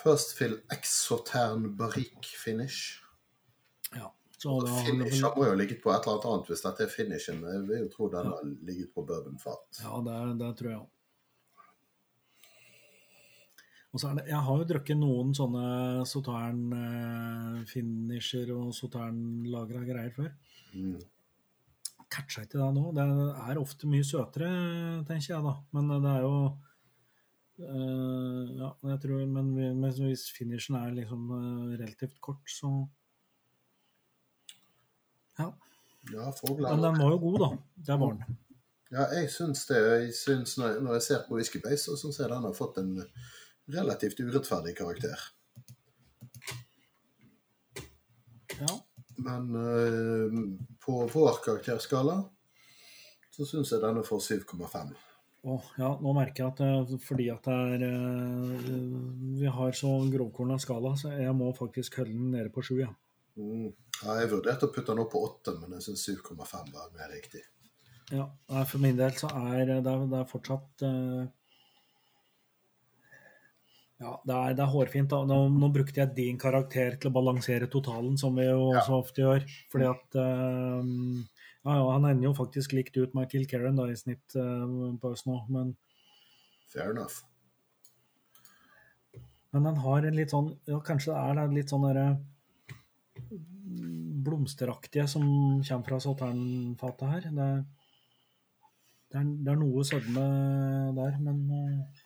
First 0.02 0.36
fill 0.38 0.58
exotern 0.72 1.76
barrique 1.76 2.36
finish. 2.44 3.03
Ja. 4.44 4.44
Så 4.44 4.60
da 4.66 4.72
finish 4.84 5.22
vel... 5.22 5.30
må 5.36 5.46
jo 5.48 5.54
ligget 5.56 5.80
på 5.82 5.92
et 5.92 6.04
eller 6.04 6.14
annet 6.14 6.26
annet 6.30 6.50
hvis 6.52 6.64
dette 6.66 6.84
er 6.84 6.90
finishen. 6.92 7.38
Jeg 7.48 7.62
vil 7.68 7.84
jo 7.84 7.88
tro 7.92 8.08
den 8.12 8.26
har 8.28 8.42
ligget 8.68 8.90
på 8.92 9.00
bourbonfat. 9.08 9.64
Ja, 9.80 9.92
det, 10.04 10.16
det 10.42 10.50
tror 10.60 10.70
jeg 10.70 10.80
òg. 10.82 10.90
Og 13.94 14.02
så 14.02 14.10
er 14.10 14.14
det, 14.18 14.26
Jeg 14.26 14.42
har 14.42 14.56
jo 14.58 14.64
drukket 14.66 14.98
noen 14.98 15.30
sånne 15.38 16.02
Sautern-finisher 16.10 18.50
og 18.56 18.74
Sotern-lagra 18.74 19.84
greier 19.86 20.10
før. 20.16 20.32
Mm. 20.74 20.98
Catcha 22.10 22.42
ikke 22.42 22.58
det 22.58 22.74
nå. 22.74 22.90
Det 22.96 23.04
er 23.46 23.58
ofte 23.60 23.86
mye 23.90 24.04
søtere, 24.06 24.48
tenker 25.06 25.34
jeg 25.36 25.42
da. 25.46 25.54
Men 25.76 25.84
det 25.94 26.10
er 26.10 26.20
jo 26.26 26.34
uh, 27.62 28.42
Ja, 28.58 28.70
jeg 28.90 28.98
tror, 29.06 29.20
men, 29.30 29.46
men 29.78 29.90
hvis 29.94 30.26
finishen 30.34 30.74
er 30.80 30.90
liksom 30.98 31.20
eh, 31.38 31.78
relativt 31.78 32.18
kort, 32.24 32.46
så 32.50 32.68
Ja. 35.39 35.51
Ja, 36.12 36.32
Men 36.44 36.82
den 36.82 36.98
var 37.01 37.11
jo 37.15 37.19
god, 37.19 37.39
da. 37.40 37.51
Det 37.74 38.01
var 38.01 38.12
den. 38.12 38.40
Ja, 38.94 39.06
jeg 39.16 39.31
syns 39.32 39.65
det. 39.66 39.78
Jeg 39.81 40.12
syns 40.15 40.59
når, 40.61 40.81
når 40.85 40.98
jeg 40.98 41.06
ser 41.06 41.23
på 41.28 41.39
Whisky 41.39 41.62
Base, 41.65 41.86
så 41.86 41.97
syns 41.98 42.20
jeg 42.20 42.31
den 42.31 42.44
har 42.47 42.56
fått 42.56 42.77
en 42.82 42.93
relativt 43.73 44.20
urettferdig 44.20 44.77
karakter. 44.78 45.24
Ja. 48.61 48.77
Men 49.24 49.48
uh, 49.56 50.36
på 50.85 51.01
vår 51.15 51.40
karakterskala 51.44 52.20
så 53.35 53.47
syns 53.48 53.73
jeg 53.73 53.82
denne 53.82 54.05
får 54.06 54.23
7,5. 54.28 54.94
Oh, 55.44 55.65
ja, 55.77 55.90
nå 56.01 56.12
merker 56.16 56.44
jeg 56.44 56.52
at 56.52 56.61
det, 56.62 56.98
fordi 57.05 57.27
at 57.32 57.44
det 57.44 57.56
er 57.74 57.82
uh, 57.85 59.40
Vi 59.40 59.51
har 59.59 59.74
så 59.77 59.90
grovkorna 60.12 60.59
skala, 60.62 60.94
så 60.97 61.12
jeg 61.19 61.35
må 61.36 61.51
faktisk 61.56 61.98
holde 62.01 62.15
den 62.15 62.31
nede 62.36 62.52
på 62.55 62.62
sju, 62.65 62.78
ja. 62.85 62.93
Mm. 63.36 63.70
Ja, 64.05 64.15
jeg 64.20 64.31
vurderte 64.31 64.69
å 64.69 64.73
putte 64.74 64.93
den 64.93 65.02
opp 65.02 65.12
på 65.15 65.23
8, 65.27 65.56
men 65.62 65.77
jeg 65.78 65.86
syns 65.89 66.05
7,5 66.11 66.70
var 66.74 66.90
mer 66.94 67.11
riktig. 67.15 67.43
ja. 68.12 68.28
For 68.69 68.78
min 68.82 68.97
del 68.98 69.15
så 69.19 69.31
er 69.51 69.65
det, 69.70 69.81
det 69.86 69.94
er 70.20 70.28
fortsatt 70.31 70.85
uh, 70.86 71.24
Ja, 74.02 74.12
det 74.27 74.35
er, 74.36 74.55
det 74.59 74.65
er 74.65 74.73
hårfint. 74.73 75.12
Nå, 75.31 75.36
nå 75.55 75.69
brukte 75.73 76.02
jeg 76.02 76.15
din 76.16 76.39
karakter 76.39 76.97
til 77.01 77.09
å 77.11 77.15
balansere 77.15 77.69
totalen, 77.70 78.19
som 78.20 78.35
vi 78.36 78.44
jo 78.48 78.73
Ja. 78.74 78.82
så 78.85 78.98
ofte 79.01 79.23
gjør. 79.23 79.47
Fordi 79.73 79.86
at 79.89 80.19
uh, 80.19 80.82
ja, 81.65 81.77
ja, 81.78 81.85
Han 81.94 82.05
ender 82.11 82.28
jo 82.28 82.35
faktisk 82.36 82.74
likt 82.77 82.97
ut 82.98 83.15
Michael 83.16 83.47
Karen 83.48 83.78
da, 83.78 83.86
i 83.89 83.97
snitt 83.97 84.35
uh, 84.36 84.93
på 85.01 85.15
oss 85.15 85.24
nå, 85.27 85.39
men 85.48 85.73
Fair 86.74 86.90
enough. 86.90 87.23
Men 89.55 89.62
den 89.70 89.77
har 89.78 90.02
en 90.02 90.16
litt 90.19 90.32
sånn 90.35 90.48
Ja, 90.66 90.81
kanskje 90.82 91.15
det 91.15 91.43
er 91.44 91.52
litt 91.55 91.70
sånn 91.70 91.86
derre 91.86 92.09
blomsteraktige 94.24 95.06
som 95.10 95.24
kommer 95.62 95.86
fra 95.88 96.00
sauternfatet 96.00 97.12
her. 97.12 97.28
Det, 97.36 97.48
det, 99.12 99.20
er, 99.20 99.30
det 99.46 99.52
er 99.52 99.60
noe 99.60 99.84
sødme 99.86 100.24
der, 100.96 101.20
men 101.22 101.44
eh, 101.58 102.02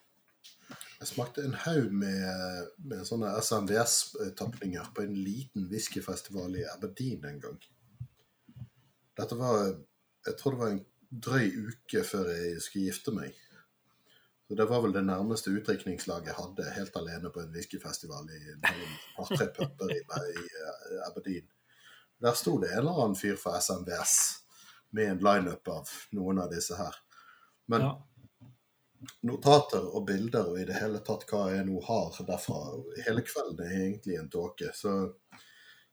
Jeg 0.98 1.12
smakte 1.12 1.44
en 1.46 1.54
haug 1.54 1.92
med, 1.94 2.70
med 2.90 3.04
sånne 3.06 3.30
SMVS-tapninger 3.38 4.92
på 4.94 5.06
en 5.06 5.14
liten 5.14 5.68
whiskyfestival 5.70 6.58
i 6.58 6.66
Aberdeen 6.72 7.24
en 7.28 7.42
gang. 7.44 7.58
Dette 9.18 9.38
var 9.38 9.76
Jeg 10.26 10.34
tror 10.38 10.54
det 10.54 10.60
var 10.60 10.72
en 10.74 10.84
drøy 11.08 11.46
uke 11.70 12.02
før 12.04 12.32
jeg 12.34 12.58
skulle 12.60 12.90
gifte 12.90 13.14
meg. 13.14 13.36
Så 14.48 14.54
Det 14.54 14.64
var 14.64 14.80
vel 14.80 14.92
det 14.92 15.04
nærmeste 15.04 15.50
utdrikningslaget 15.52 16.30
jeg 16.30 16.38
hadde 16.38 16.70
helt 16.72 16.94
alene 16.96 17.30
på 17.30 17.42
en 17.42 17.50
whiskyfestival 17.52 18.30
i 18.32 18.38
par-tre 19.16 19.48
puber 19.52 19.92
i, 19.92 19.98
i 20.00 20.44
eh, 20.64 21.02
Aberdeen. 21.04 21.48
Der 22.24 22.32
sto 22.32 22.56
det 22.58 22.70
en 22.72 22.78
eller 22.78 23.02
annen 23.02 23.16
fyr 23.18 23.36
fra 23.36 23.58
SMVS 23.60 24.14
med 24.96 25.10
en 25.10 25.20
lineup 25.26 25.68
av 25.68 25.92
noen 26.16 26.40
av 26.40 26.48
disse 26.50 26.78
her. 26.80 26.96
Men 27.68 27.84
ja. 27.84 27.92
notater 29.28 29.84
og 29.84 30.06
bilder 30.08 30.48
og 30.48 30.62
i 30.62 30.64
det 30.70 30.80
hele 30.80 31.04
tatt 31.04 31.28
hva 31.28 31.44
jeg 31.52 31.68
nå 31.68 31.84
har 31.84 32.16
derfra. 32.32 32.62
Hele 33.04 33.26
kvelden 33.28 33.62
er 33.66 33.76
egentlig 33.82 34.16
en 34.16 34.32
tåke. 34.32 34.72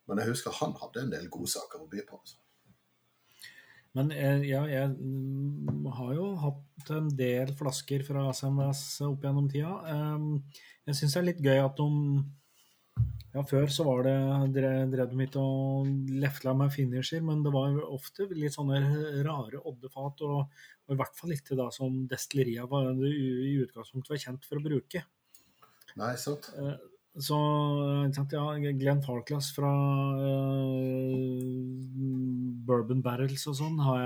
Men 0.08 0.24
jeg 0.24 0.32
husker 0.32 0.56
han 0.62 0.80
hadde 0.80 1.04
en 1.04 1.14
del 1.14 1.28
godsaker 1.34 1.84
å 1.84 1.92
by 1.92 2.08
på. 2.08 2.24
Altså. 2.24 2.40
Men 3.96 4.12
ja, 4.44 4.66
jeg 4.68 4.92
mm, 4.92 5.86
har 5.96 6.16
jo 6.18 6.32
hatt 6.42 6.90
en 6.92 7.08
del 7.16 7.54
flasker 7.56 8.04
fra 8.04 8.28
SMS 8.36 8.82
opp 9.08 9.24
gjennom 9.24 9.48
tida. 9.52 9.78
Um, 9.88 10.42
jeg 10.86 11.00
syns 11.00 11.16
det 11.16 11.22
er 11.22 11.30
litt 11.30 11.46
gøy 11.46 11.62
at 11.64 11.80
de 11.80 12.26
Ja, 13.36 13.42
før 13.44 13.68
så 13.72 13.84
var 13.84 14.06
det 14.06 14.16
drev, 14.56 14.94
de 15.12 15.24
ikke 15.26 15.42
og 15.42 15.88
lefla 16.24 16.54
med 16.56 16.72
finisher, 16.72 17.24
men 17.24 17.42
det 17.44 17.52
var 17.52 17.76
ofte 17.84 18.30
litt 18.32 18.56
sånne 18.56 18.80
rare 19.28 19.60
oddefat, 19.60 20.24
og, 20.24 20.62
og 20.88 20.96
i 20.96 21.00
hvert 21.02 21.20
fall 21.20 21.34
ikke 21.36 21.58
da 21.60 21.66
som 21.76 22.06
destilleria 22.08 22.64
var 22.72 22.94
i 22.96 23.58
utgangspunktet 23.66 24.14
var 24.14 24.22
kjent 24.24 24.48
for 24.48 24.62
å 24.62 24.64
bruke. 24.64 25.04
Nei, 26.00 26.14
sant? 26.20 26.48
Så 27.16 27.36
ja, 28.12 28.46
Glenn 28.76 29.04
Farclas 29.04 29.54
fra 29.56 29.72
uh, 30.20 31.14
Bourbon 32.68 33.00
Barrels 33.06 33.46
og 33.48 33.56
sånn 33.56 33.80
har 33.80 34.02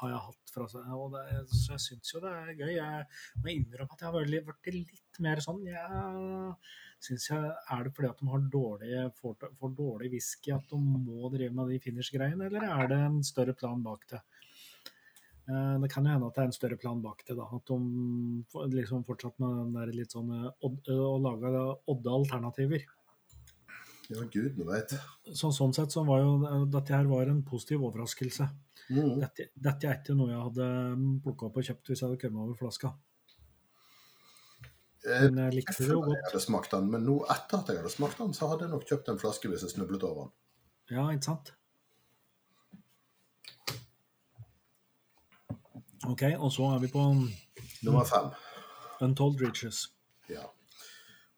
har 0.00 0.12
jeg 0.12 0.22
hatt 0.26 0.52
fra 0.54 0.66
seg. 0.70 0.86
Og 0.96 1.14
det, 1.14 1.24
så 1.52 1.74
jeg 1.76 1.84
syns 1.86 2.14
jo 2.14 2.22
det 2.24 2.32
er 2.34 2.52
gøy. 2.54 2.72
Jeg 2.76 3.42
må 3.42 3.52
innrømme 3.54 3.96
at 3.96 4.04
jeg 4.04 4.08
har 4.08 4.46
vært 4.48 4.70
litt 4.74 5.20
mer 5.22 5.42
sånn. 5.44 5.62
Jeg 5.68 6.54
syns 7.04 7.28
jeg 7.30 7.52
Er 7.74 7.86
det 7.86 7.94
fordi 7.96 8.10
at 8.10 8.20
de 8.20 8.30
har 8.32 8.46
dårlig, 8.54 8.92
får, 9.20 9.50
får 9.60 9.76
dårlig 9.76 10.12
whisky 10.16 10.54
at 10.56 10.66
de 10.72 10.80
må 10.80 11.30
drive 11.32 11.54
med 11.56 11.72
de 11.72 11.80
finish-greiene, 11.84 12.48
eller 12.48 12.66
er 12.68 12.90
det 12.92 13.00
en 13.06 13.22
større 13.24 13.56
plan 13.56 13.82
bak 13.84 14.06
det? 14.12 14.20
Eh, 15.50 15.80
Det 15.80 15.90
kan 15.90 16.06
jo 16.06 16.12
hende 16.14 16.28
at 16.30 16.36
det 16.36 16.42
er 16.44 16.48
en 16.50 16.56
større 16.56 16.78
plan 16.78 17.02
bak 17.02 17.24
det. 17.26 17.36
da, 17.36 17.48
At 17.50 17.66
de 17.66 18.76
liksom 18.76 19.04
fortsatt 19.06 19.38
med 19.42 19.56
den 19.58 19.74
der 19.74 19.92
litt 19.96 20.14
sånn 20.14 20.30
eh, 20.36 20.48
eh, 20.62 20.94
å 20.94 21.18
lage 21.18 21.52
odde 21.90 22.16
alternativer. 22.16 22.86
Ja, 24.10 24.24
gudene 24.26 24.66
veit. 24.66 24.96
Så, 25.34 25.52
sånn 25.54 25.74
sett 25.74 25.94
så 25.94 26.02
var 26.06 26.24
jo 26.24 26.64
dette 26.66 26.96
her 26.96 27.06
var 27.06 27.28
en 27.30 27.44
positiv 27.46 27.84
overraskelse. 27.86 28.48
Mm. 28.90 29.20
Dette, 29.22 29.50
dette 29.54 29.86
er 29.86 30.00
ikke 30.00 30.16
noe 30.18 30.32
jeg 30.32 30.42
hadde 30.48 30.66
plukka 31.22 31.46
opp 31.46 31.60
og 31.60 31.68
kjøpt 31.68 31.92
hvis 31.92 32.02
jeg 32.02 32.08
hadde 32.08 32.18
kommet 32.18 32.42
over 32.42 32.58
flaska. 32.58 32.90
Men 35.06 35.38
jeg 35.46 35.56
likte 35.60 35.76
det 35.78 35.86
jo 35.94 36.02
føler 36.02 36.18
jeg 36.18 36.26
hadde 36.26 36.42
smakt 36.42 36.74
den, 36.74 36.90
men 36.92 37.06
nå 37.06 37.14
etter 37.32 37.62
at 37.62 37.70
jeg 37.70 37.78
hadde 37.80 37.92
smakt 37.94 38.18
den, 38.20 38.34
så 38.36 38.50
hadde 38.50 38.66
jeg 38.66 38.74
nok 38.74 38.90
kjøpt 38.90 39.12
en 39.14 39.22
flaske 39.22 39.48
hvis 39.48 39.62
jeg 39.64 39.72
snublet 39.76 40.04
over 40.04 40.26
den. 40.26 40.34
Ja, 40.90 41.06
ikke 41.14 41.30
sant? 41.30 41.54
OK, 46.08 46.22
og 46.38 46.52
så 46.52 46.70
er 46.74 46.80
vi 46.80 46.88
på 46.92 47.02
Nummer 47.82 48.04
fem. 48.08 48.30
Untold 49.00 49.40
Riches. 49.40 49.88
Ja. 50.28 50.46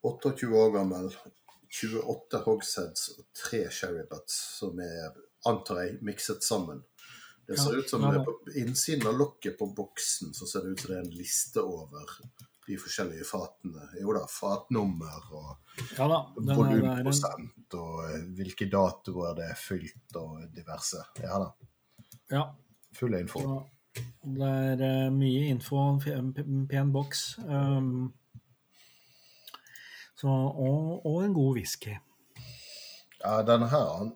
28 0.03 0.55
år 0.59 0.71
gammel, 0.75 1.11
28 1.71 2.43
hogsheads 2.47 3.09
og 3.17 3.27
3 3.39 3.65
Sherrybuts, 3.71 4.39
som 4.59 4.79
er, 4.83 5.15
antar 5.49 5.83
jeg, 5.85 5.99
mikset 6.03 6.45
sammen. 6.45 6.83
Det 7.47 7.59
ser 7.59 7.79
ut 7.79 7.91
som 7.91 8.03
det 8.07 8.15
er 8.21 8.25
på 8.25 8.35
innsiden 8.57 9.07
av 9.11 9.19
lokket 9.19 9.59
på 9.59 9.67
boksen 9.77 10.31
så 10.35 10.47
ser 10.47 10.65
det 10.65 10.73
ut 10.73 10.83
som 10.83 10.93
det 10.93 10.99
er 10.99 11.03
en 11.03 11.17
liste 11.17 11.63
over 11.63 12.13
de 12.67 12.77
forskjellige 12.79 13.27
fatene. 13.27 13.89
Jo 13.99 14.15
da, 14.15 14.23
fatnummer 14.31 15.27
og 15.35 15.49
Ja 15.99 16.07
da. 16.11 16.21
Volumprosent 16.39 17.77
og 17.79 18.05
eh, 18.07 18.25
hvilke 18.39 18.69
datoer 18.71 19.35
det 19.39 19.49
er 19.51 19.59
fylt 19.59 20.19
og 20.21 20.45
diverse. 20.55 21.03
Ja 21.19 21.41
da, 21.43 21.51
ja, 22.31 22.45
full 22.97 23.19
info. 23.19 23.43
Det 24.23 24.49
er 24.49 24.83
uh, 24.83 25.13
mye 25.15 25.49
info, 25.51 25.81
en 26.13 26.33
pen 26.71 26.93
boks. 26.95 27.25
Um, 27.47 28.13
så, 30.17 30.29
og, 30.31 31.07
og 31.07 31.25
en 31.25 31.35
god 31.35 31.59
whisky. 31.59 31.97
Ja, 33.23 33.41
denne 33.47 33.69
her 33.71 34.13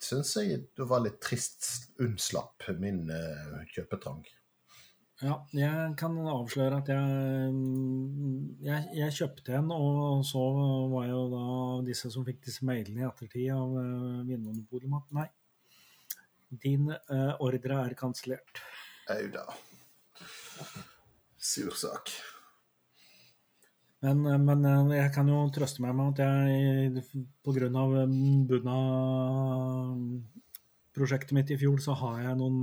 syns 0.00 0.34
jeg 0.36 0.66
det 0.76 0.86
var 0.88 1.02
litt 1.04 1.18
trist 1.24 1.90
unnslapp 2.00 2.68
min 2.80 3.06
uh, 3.08 3.64
kjøpetrang. 3.72 4.22
Ja, 5.20 5.34
jeg 5.52 5.96
kan 6.00 6.14
avsløre 6.32 6.78
at 6.80 6.88
jeg, 6.88 7.56
jeg, 8.64 8.84
jeg 8.96 9.16
kjøpte 9.18 9.58
en, 9.58 9.68
og 9.74 10.22
så 10.24 10.40
var 10.92 11.04
jeg 11.04 11.12
jo 11.12 11.24
da 11.34 11.48
disse 11.84 12.08
som 12.12 12.24
fikk 12.24 12.40
disse 12.46 12.64
mailene 12.64 13.02
i 13.02 13.08
ettertid 13.08 13.50
av 13.52 13.74
uh, 13.76 14.22
Vinmonopolet 14.28 14.88
om 14.88 14.96
at 14.96 15.10
nei, 15.18 15.26
din 16.64 16.88
uh, 16.88 17.34
ordre 17.36 17.82
er 17.84 17.96
kansellert. 18.00 18.62
Au 19.10 19.26
da. 19.34 19.44
Sur 21.40 21.72
sak. 21.76 22.10
Men, 24.02 24.24
eh, 24.26 24.38
men 24.40 24.64
eh, 24.64 24.96
jeg 25.02 25.12
kan 25.14 25.28
jo 25.28 25.50
trøste 25.52 25.82
meg 25.84 25.94
med 25.98 26.06
at 26.14 26.18
jeg 26.24 27.02
pga. 27.44 27.82
Bunna-prosjektet 28.50 31.32
mitt 31.36 31.50
i 31.52 31.58
fjor, 31.60 31.78
så 31.84 31.92
har 32.00 32.16
jeg 32.24 32.34
noen 32.40 32.58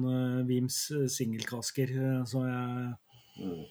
Vims 0.49 0.77
singelkasker, 1.13 1.89
eh, 1.97 2.23
så 2.29 2.39
jeg, 2.47 2.65
Mm. 3.37 3.65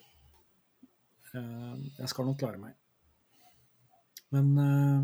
eh, 1.35 1.75
jeg 1.99 2.09
skal 2.09 2.25
nok 2.29 2.39
klare 2.39 2.59
meg. 2.59 2.75
Men 4.31 4.59
eh, 4.59 5.03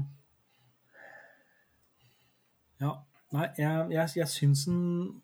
Ja. 2.82 2.92
Nei, 3.32 3.46
jeg, 3.56 3.86
jeg, 3.94 4.08
jeg 4.16 4.28
syns 4.28 4.64
den 4.68 5.22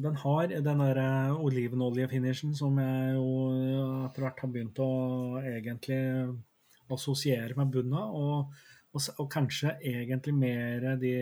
Den 0.00 0.16
har 0.22 0.52
den 0.52 0.82
der 0.84 0.98
eh, 1.02 1.40
olivenoljefinishen 1.44 2.54
som 2.56 2.78
jeg 2.80 3.16
jo 3.16 3.32
etter 4.06 4.24
hvert 4.24 4.40
har 4.44 4.52
begynt 4.52 4.80
å 4.80 4.92
egentlig 5.42 6.00
assosiere 6.90 7.54
med 7.58 7.70
bunna, 7.74 8.06
og, 8.10 8.54
og, 8.94 9.02
og 9.22 9.28
kanskje 9.30 9.76
egentlig 9.86 10.34
mer 10.34 10.88
de 11.00 11.14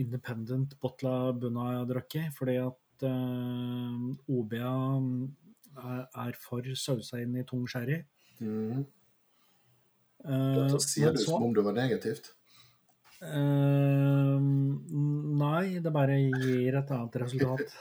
independent 0.00 0.76
bottla 0.80 1.32
bunna 1.36 1.70
jeg 1.72 1.80
har 1.80 1.90
drukket, 1.90 2.36
fordi 2.36 2.56
at 2.62 3.06
eh, 3.08 4.32
OBA 4.36 4.74
er, 5.76 6.02
er 6.26 6.40
for 6.40 6.74
sausa 6.76 7.20
inn 7.22 7.36
i 7.40 7.46
tung 7.48 7.66
sherry. 7.70 8.00
Mm. 8.40 8.84
Eh, 10.26 10.56
Dette 10.60 10.80
sier 10.84 11.12
men 11.14 11.22
som 11.22 11.46
om 11.48 11.54
det 11.56 11.64
var 11.64 11.76
negativt. 11.76 12.35
Eh, 13.22 14.40
nei, 15.40 15.78
det 15.80 15.92
bare 15.94 16.18
gir 16.20 16.76
et 16.76 16.90
annet 16.92 17.16
resultat. 17.22 17.72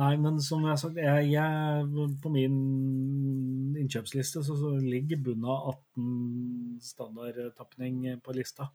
nei, 0.00 0.16
men 0.18 0.40
som 0.42 0.64
jeg 0.64 0.72
har 0.72 0.80
sagt, 0.80 0.98
jeg, 1.02 1.30
jeg, 1.32 2.10
på 2.22 2.32
min 2.34 2.58
innkjøpsliste 3.78 4.42
så, 4.46 4.56
så 4.58 4.72
ligger 4.82 5.22
bunnen 5.22 5.46
av 5.46 5.70
18 5.94 6.80
standardtapning 6.82 8.02
på 8.24 8.34
lista. 8.36 8.68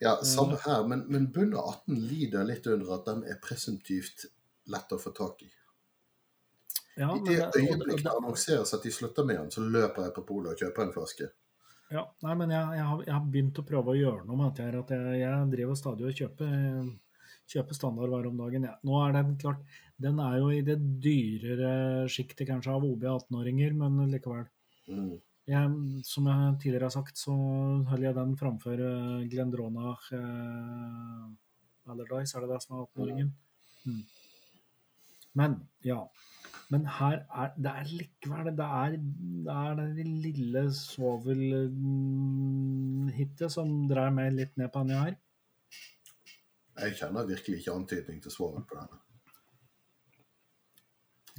Ja, 0.00 0.14
samme 0.24 0.56
her, 0.62 0.86
men, 0.88 1.04
men 1.12 1.28
bunnen 1.34 1.58
av 1.58 1.74
18 1.82 2.00
lider 2.08 2.46
litt 2.48 2.66
under 2.70 2.94
at 2.96 3.08
den 3.08 3.24
er 3.28 3.40
presumptivt 3.42 4.28
lett 4.72 4.92
å 4.94 4.98
få 5.00 5.12
tak 5.16 5.42
i. 5.44 5.50
Ja, 6.96 7.10
I 7.12 7.20
det 7.26 7.36
det- 7.52 7.64
og- 7.74 7.90
det 8.00 8.08
annonseres 8.12 8.72
at 8.72 8.82
de 8.86 8.90
slutter 8.94 9.24
med 9.28 9.36
den, 9.36 9.50
så 9.52 9.60
løper 9.60 10.06
jeg 10.06 10.14
på 10.16 10.24
polet 10.30 10.52
og 10.54 10.58
kjøper 10.62 10.86
en 10.86 10.92
flaske. 10.94 11.28
Ja, 11.92 12.02
nei, 12.24 12.34
men 12.34 12.50
jeg, 12.50 12.78
jeg, 12.78 12.86
har, 12.90 13.02
jeg 13.06 13.14
har 13.14 13.26
begynt 13.30 13.58
å 13.60 13.66
prøve 13.66 13.92
å 13.92 13.98
gjøre 13.98 14.24
noe 14.26 14.38
med 14.40 14.48
dette. 14.50 14.66
her, 14.66 14.78
At 14.80 14.94
jeg, 14.94 15.18
jeg 15.20 15.50
driver 15.52 15.78
stadig 15.78 16.08
og 16.08 16.22
kjøper, 16.22 16.88
kjøper 17.52 17.78
standardvarer 17.78 18.30
om 18.32 18.42
dagen. 18.42 18.66
Ja. 18.66 18.74
Nå 18.86 18.98
er 19.04 19.14
den 19.14 19.36
klart, 19.42 19.62
den 20.02 20.18
er 20.20 20.40
jo 20.40 20.50
i 20.52 20.64
det 20.66 20.76
dyrere 21.04 21.70
sjiktet 22.12 22.50
kanskje 22.50 22.74
av 22.74 22.84
OB 22.88 23.06
18-åringer, 23.12 23.78
men 23.78 24.10
likevel. 24.12 24.44
Mm. 24.90 25.14
Jeg, 25.46 25.74
som 26.08 26.26
jeg 26.26 26.54
tidligere 26.64 26.88
har 26.88 26.96
sagt, 26.96 27.20
så 27.22 27.32
holder 27.86 28.08
jeg 28.08 28.18
den 28.18 28.34
framfor 28.40 28.80
uh, 28.82 29.22
Glendronach 29.30 30.08
uh, 30.10 31.26
Allardyce, 31.86 32.34
er 32.34 32.42
det 32.42 32.50
det 32.50 32.62
som 32.64 32.74
er 32.74 32.88
18-åringen? 32.88 33.30
Mm. 33.86 34.00
Men, 35.38 35.54
ja. 35.86 36.00
Men 36.74 36.82
her 36.96 37.20
er 37.30 37.52
det 37.54 37.70
er 37.70 37.86
likevel 37.86 38.48
Det 38.58 38.66
er 38.66 38.96
det, 38.96 39.02
er 39.52 39.74
det 39.78 40.06
lille 40.06 40.62
svovelhittet 40.74 43.52
som 43.54 43.68
drar 43.90 44.10
meg 44.14 44.32
litt 44.34 44.56
ned 44.58 44.68
på 44.74 44.80
denne 44.82 45.02
her. 45.04 45.14
Jeg 46.76 46.96
kjenner 46.98 47.28
virkelig 47.28 47.56
ikke 47.60 47.76
antydning 47.78 48.18
til 48.22 48.32
svovel 48.34 48.62
på 48.66 48.74
denne. 48.80 48.98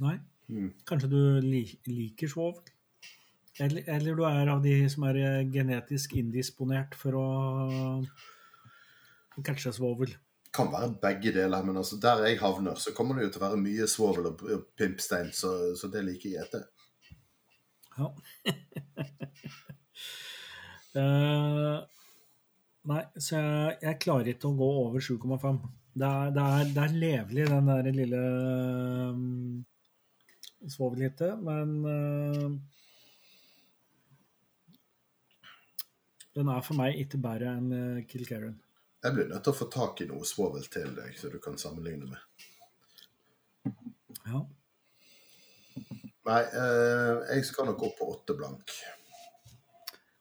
Nei. 0.02 0.16
Mm. 0.48 0.70
Kanskje 0.88 1.08
du 1.12 1.20
li, 1.44 1.62
liker 1.86 2.28
svovel? 2.32 2.64
Eller, 3.60 3.82
eller 3.90 4.16
du 4.16 4.22
er 4.24 4.48
av 4.52 4.62
de 4.64 4.90
som 4.90 5.04
er 5.10 5.44
genetisk 5.52 6.14
indisponert 6.20 6.94
for 6.96 7.12
å 7.18 7.26
catche 9.44 9.72
svovel. 9.74 10.10
Kan 10.58 10.72
være 10.72 10.96
begge 11.02 11.30
deler, 11.36 11.62
men 11.62 11.78
altså 11.78 12.00
der 12.02 12.24
jeg 12.26 12.40
havner, 12.40 12.74
så 12.74 12.90
kommer 12.96 13.14
det 13.14 13.28
jo 13.28 13.34
til 13.34 13.42
å 13.42 13.46
være 13.46 13.60
mye 13.62 13.86
svovel 13.90 14.32
og 14.32 14.42
pimpstein, 14.78 15.30
så, 15.34 15.52
så 15.78 15.90
det 15.92 16.02
liker 16.08 16.32
jeg 16.32 16.42
etter. 16.42 16.66
Ja. 17.98 18.08
uh, 20.98 21.78
nei, 22.90 23.02
så 23.18 23.38
jeg, 23.38 23.76
jeg 23.84 24.00
klarer 24.02 24.32
ikke 24.34 24.50
å 24.50 24.58
gå 24.58 24.70
over 24.82 25.04
7,5. 25.04 25.62
Det 25.98 26.12
det, 26.34 26.46
det 26.74 26.82
er 26.84 26.98
levelig, 27.04 27.46
den 27.50 27.70
der 27.70 27.90
lille 27.94 28.22
um, 29.14 29.64
svovelhitet, 30.66 31.38
men 31.42 31.74
uh, 31.86 32.50
den 36.38 36.50
er 36.54 36.62
for 36.66 36.78
meg 36.78 36.98
ikke 37.02 37.22
bare 37.22 37.54
enn 37.58 37.70
uh, 37.74 38.06
Kilkerran. 38.10 38.58
Jeg 39.04 39.14
blir 39.14 39.28
nødt 39.30 39.44
til 39.46 39.54
å 39.54 39.58
få 39.58 39.68
tak 39.70 40.00
i 40.02 40.08
noe 40.10 40.26
svovel 40.26 40.64
til 40.72 40.90
deg, 40.96 41.12
så 41.18 41.30
du 41.30 41.38
kan 41.42 41.58
sammenligne 41.60 42.08
med. 42.10 42.46
Ja. 44.26 44.40
Nei, 46.28 46.40
eh, 46.44 47.20
jeg 47.32 47.44
skal 47.48 47.70
nok 47.70 47.84
opp 47.88 47.98
på 48.00 48.08
åtte 48.12 48.34
blank. 48.36 48.74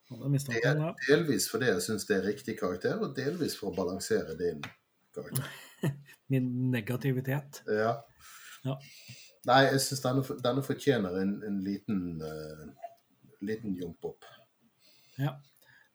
Det 0.08 0.62
er 0.64 0.78
delvis 1.10 1.50
fordi 1.52 1.68
jeg 1.68 1.84
syns 1.84 2.06
det 2.08 2.20
er 2.20 2.28
riktig 2.30 2.56
karakter, 2.60 2.96
og 3.02 3.16
delvis 3.18 3.58
for 3.60 3.74
å 3.74 3.76
balansere 3.76 4.38
din 4.40 4.62
karakter. 5.16 5.50
Min 6.32 6.48
negativitet. 6.72 7.64
Ja. 7.68 7.98
Ja. 8.64 8.78
Nei, 9.48 9.60
jeg 9.72 9.82
syns 9.84 10.04
denne, 10.06 10.38
denne 10.44 10.64
fortjener 10.64 11.20
en, 11.22 11.36
en 11.48 11.60
liten, 11.66 12.00
uh, 12.22 12.94
liten 13.44 13.76
jump 13.80 14.08
opp. 14.14 14.28
Ja. 15.18 15.36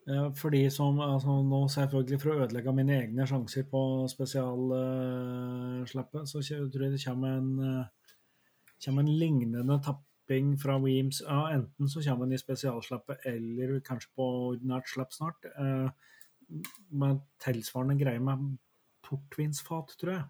Eh, 0.09 0.33
For 0.35 0.51
de 0.51 0.71
som 0.75 1.01
altså 1.01 1.43
Nå 1.47 1.69
selvfølgelig 1.71 2.21
for 2.23 2.31
å 2.33 2.39
ødelegge 2.45 2.73
mine 2.75 2.95
egne 3.05 3.27
sjanser 3.29 3.65
på 3.71 3.81
spesialslippet, 4.11 6.23
så 6.31 6.39
tror 6.43 6.83
jeg 6.87 6.93
det 6.97 7.05
kommer 7.05 7.29
en, 7.39 7.51
uh, 7.63 7.85
kommer 8.85 9.01
en 9.05 9.19
lignende 9.21 9.77
tapping 9.87 10.47
fra 10.59 10.75
Weems. 10.83 11.19
Ja, 11.23 11.41
enten 11.55 11.85
så 11.89 11.99
kommer 12.03 12.25
den 12.27 12.35
i 12.35 12.43
spesialslippet 12.43 13.17
eller 13.31 13.81
kanskje 13.87 14.11
på 14.19 14.25
ordinært 14.53 14.89
slipp 14.91 15.13
snart. 15.15 15.41
Uh, 15.59 15.89
Med 16.91 17.21
tilsvarende 17.41 17.97
greie 17.97 18.21
med 18.21 18.59
portvinsfat, 19.07 19.95
tror 20.01 20.13
jeg. 20.13 20.25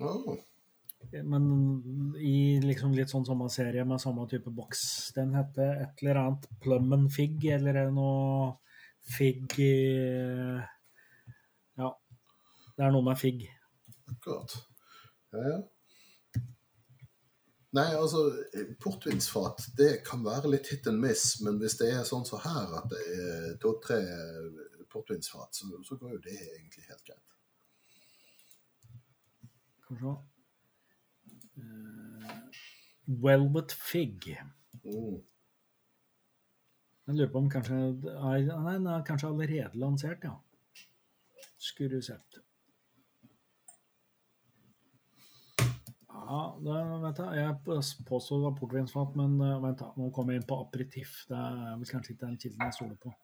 Oh, 0.00 0.36
Men 1.22 1.44
i 2.18 2.58
liksom 2.64 2.92
litt 2.96 3.10
sånn 3.12 3.26
samme 3.28 3.48
serie 3.52 3.84
med 3.86 4.00
samme 4.02 4.26
type 4.26 4.50
boks. 4.50 5.12
Den 5.14 5.34
heter 5.38 5.68
et 5.84 6.02
eller 6.02 6.16
annet 6.22 6.48
Plummen 6.64 7.04
Fig, 7.14 7.44
eller 7.54 7.72
er 7.76 7.84
det 7.86 7.94
noe 7.94 8.56
Fig 9.08 9.58
eh, 9.64 10.60
Ja. 11.78 11.90
Det 12.76 12.84
er 12.86 12.92
noe 12.94 13.02
med 13.06 13.18
figg. 13.18 13.48
akkurat. 14.12 14.54
Ja, 15.32 15.42
ja. 15.48 15.58
Nei, 17.76 17.88
altså, 17.94 18.22
portvinsfat 18.80 19.66
det 19.76 19.90
kan 20.06 20.22
være 20.24 20.48
litt 20.54 20.70
hit 20.72 20.86
and 20.88 21.02
miss, 21.02 21.40
men 21.44 21.58
hvis 21.60 21.76
det 21.80 21.90
er 21.92 22.06
sånn 22.08 22.24
som 22.24 22.40
her, 22.40 22.70
at 22.78 22.88
det 22.88 23.02
er 23.12 23.58
to-tre 23.60 23.98
portvinsfat, 24.88 25.52
så, 25.58 25.68
så 25.84 25.98
går 26.00 26.14
jo 26.14 26.20
det 26.24 26.38
egentlig 26.38 26.86
helt 26.88 27.04
greit. 27.04 27.34
Skal 29.84 29.96
vi 29.96 30.00
se. 30.00 30.14
Eh, 31.58 32.32
Velvet 33.28 33.72
Fig. 33.72 34.30
Mm. 34.84 35.18
Jeg 37.08 37.16
lurer 37.16 37.30
på 37.32 37.40
om 37.40 37.46
kanskje 37.48 37.76
Nei, 38.04 38.42
den 38.44 38.86
er 38.92 39.04
kanskje 39.08 39.30
allerede 39.30 39.80
lansert, 39.80 40.24
ja. 40.28 40.34
Skulle 41.56 42.02
sett. 42.04 42.42
Ja, 46.12 46.40
det 46.60 46.80
vet 47.06 47.22
jeg. 47.22 47.38
Jeg 47.40 48.02
påstod 48.10 48.42
det 48.42 48.44
var 48.50 48.58
portvinsfat, 48.58 49.16
men 49.16 49.38
eh, 49.40 49.56
vent 49.62 49.80
da, 49.80 49.88
nå 49.96 50.10
kommer 50.12 50.36
jeg 50.36 50.42
inn 50.42 50.50
på 50.50 50.60
aperitiff. 50.66 51.14
Det 51.30 51.38
er 51.38 51.78
vel 51.80 51.88
kanskje 51.88 52.12
ikke 52.12 52.26
den 52.26 52.36
kilden 52.42 52.66
jeg 52.66 52.76
stoler 52.76 53.00
på. 53.00 53.14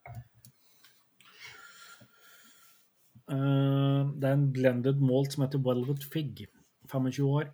Uh, 3.24 4.12
det 4.20 4.28
er 4.28 4.34
en 4.38 4.50
blended 4.52 5.04
malt 5.04 5.36
som 5.36 5.44
heter 5.44 5.60
Velvet 5.64 6.08
Fig. 6.08 6.46
25 6.88 7.28
år. 7.28 7.52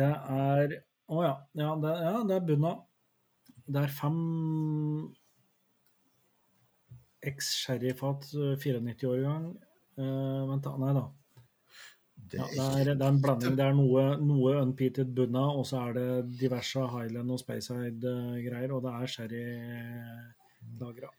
Det 0.00 0.08
er 0.08 0.80
Å 1.10 1.22
ja. 1.26 1.36
Ja, 1.58 1.74
det, 1.82 1.94
ja, 2.06 2.18
det 2.24 2.36
er 2.38 2.48
bunna. 2.48 2.76
Det 3.68 3.84
er 3.84 3.92
fem 4.00 4.20
eks-sherryfat, 7.26 8.30
94-årgang. 8.62 9.50
Uh, 10.00 10.46
vent, 10.48 10.64
da. 10.64 10.76
Nei 10.80 10.92
da. 10.96 11.06
Det 12.30 12.38
Ja, 12.38 12.46
er 12.46 12.84
det, 12.84 12.92
er, 12.92 12.94
det 12.94 13.06
er 13.06 13.14
en 13.14 13.22
blanding. 13.22 13.56
Det 13.58 13.64
er 13.64 13.74
noe, 13.74 14.04
noe 14.22 14.56
unpeated 14.60 15.14
bunna, 15.16 15.46
og 15.56 15.64
så 15.68 15.80
er 15.88 15.96
det 15.96 16.38
diverse 16.40 16.84
Highland 16.92 17.32
og 17.34 17.40
Spacehide-greier, 17.42 18.70
og 18.76 18.84
det 18.84 18.92
er 18.94 19.14
sherry-lagra. 19.14 21.10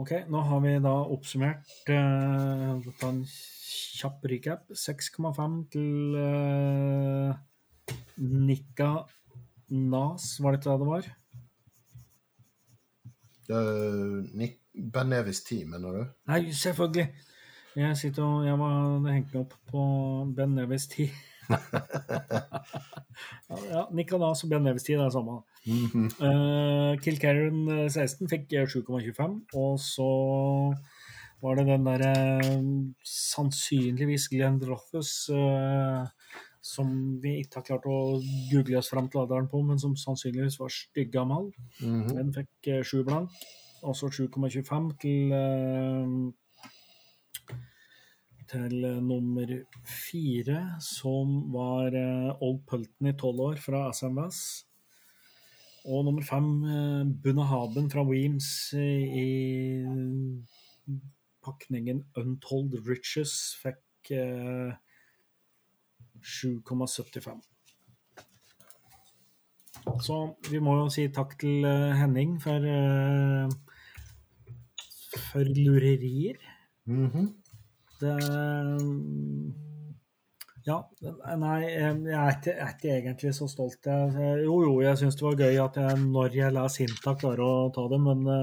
Ok, 0.00 0.14
nå 0.32 0.40
har 0.48 0.60
vi 0.64 0.70
da 0.80 0.92
oppsummert 1.12 1.72
uh, 1.92 2.78
Ta 2.96 3.10
en 3.12 3.18
kjapp 3.28 4.24
recap. 4.30 4.70
6,5 4.72 5.58
til 5.74 6.16
uh, 6.16 7.34
Nikka 8.16 8.94
Nas, 9.68 10.38
var 10.40 10.56
det 10.56 10.62
ikke 10.62 10.72
det 10.72 10.80
det 10.80 10.88
var? 10.88 11.10
Uh, 13.52 14.24
Nick, 14.32 14.61
ben 14.74 15.12
Nevis 15.12 15.42
10, 15.44 15.64
mener 15.70 15.92
du? 15.92 16.06
Nei, 16.30 16.52
selvfølgelig. 16.52 17.08
Jeg 17.76 17.96
sitter 17.96 18.22
og 18.22 18.46
jeg 18.46 18.58
var 18.60 19.12
hengt 19.12 19.32
meg 19.32 19.40
opp 19.40 19.54
på 19.70 19.82
Ben 20.36 20.54
Nevis 20.56 20.86
10. 20.92 21.06
ja, 23.50 23.56
ja, 23.70 23.84
Nick 23.92 24.12
og 24.12 24.24
Ben 24.50 24.62
Nevis 24.66 24.84
10, 24.84 24.98
det 25.00 25.06
er 25.06 25.14
samme. 25.14 25.38
Mhm. 25.66 26.10
Uh, 26.20 26.92
Kilkerran 27.00 27.88
16 27.88 28.28
fikk 28.28 28.52
eh, 28.52 28.66
7,25, 28.68 29.38
og 29.56 29.80
så 29.80 30.10
var 31.42 31.58
det 31.58 31.66
den 31.66 31.86
derre 31.86 32.14
sannsynligvis 33.08 34.28
Glenn 34.30 34.60
Rothus 34.68 35.30
uh, 35.32 36.04
som 36.62 37.18
vi 37.22 37.40
ikke 37.42 37.58
har 37.58 37.66
klart 37.66 37.88
å 37.90 37.98
google 38.52 38.78
oss 38.78 38.92
fram 38.92 39.08
til 39.10 39.24
alderen 39.24 39.48
på, 39.50 39.60
men 39.66 39.80
som 39.82 39.96
sannsynligvis 39.98 40.60
var 40.60 40.70
styggammal. 40.70 41.50
-hmm. 41.80 42.06
Den 42.14 42.32
fikk 42.34 42.68
eh, 42.68 42.84
sju 42.84 43.02
blank. 43.02 43.30
Også 43.82 44.06
7,25 44.14 44.92
til 45.02 45.32
eh, 45.32 46.32
til 48.52 48.84
eh, 48.84 49.00
nummer 49.02 49.48
fire, 49.88 50.58
som 50.80 51.38
var 51.54 51.94
eh, 51.96 52.42
Old 52.44 52.60
Pulton 52.68 53.08
i 53.08 53.16
tolv 53.18 53.40
år 53.48 53.62
fra 53.62 53.86
SMVS. 53.92 54.42
Og 55.82 56.04
nummer 56.06 56.22
fem, 56.22 56.46
Bunahaben 57.24 57.88
fra 57.90 58.04
Weems 58.06 58.70
i 58.78 59.96
pakningen 61.42 62.04
Untold 62.14 62.76
Riches 62.86 63.32
fikk 63.58 64.12
eh, 64.14 64.76
7,75. 66.22 67.42
Så 70.06 70.20
vi 70.46 70.60
må 70.62 70.76
jo 70.78 70.86
si 70.94 71.08
takk 71.10 71.34
til 71.40 71.66
Henning 71.98 72.36
for, 72.42 72.62
for 75.30 75.44
lurerier. 75.44 76.38
Mhm. 76.86 77.28
Det 78.00 78.16
Ja, 80.62 80.76
nei, 81.42 81.56
jeg 81.66 81.86
er 82.14 82.36
ikke, 82.36 82.52
jeg 82.54 82.62
er 82.62 82.74
ikke 82.76 82.90
egentlig 82.94 83.32
så 83.34 83.48
stolt. 83.50 83.82
Jeg, 83.82 84.44
jo, 84.44 84.60
jo, 84.62 84.74
jeg 84.84 85.00
syns 85.00 85.16
det 85.18 85.24
var 85.26 85.40
gøy 85.40 85.56
at 85.58 85.78
jeg, 85.80 85.96
når 86.12 86.36
jeg 86.38 86.54
la 86.54 86.68
Sinta, 86.70 87.16
klarer 87.18 87.42
å 87.42 87.72
ta 87.74 87.88
det, 87.90 87.98
men 88.04 88.22
det 88.28 88.38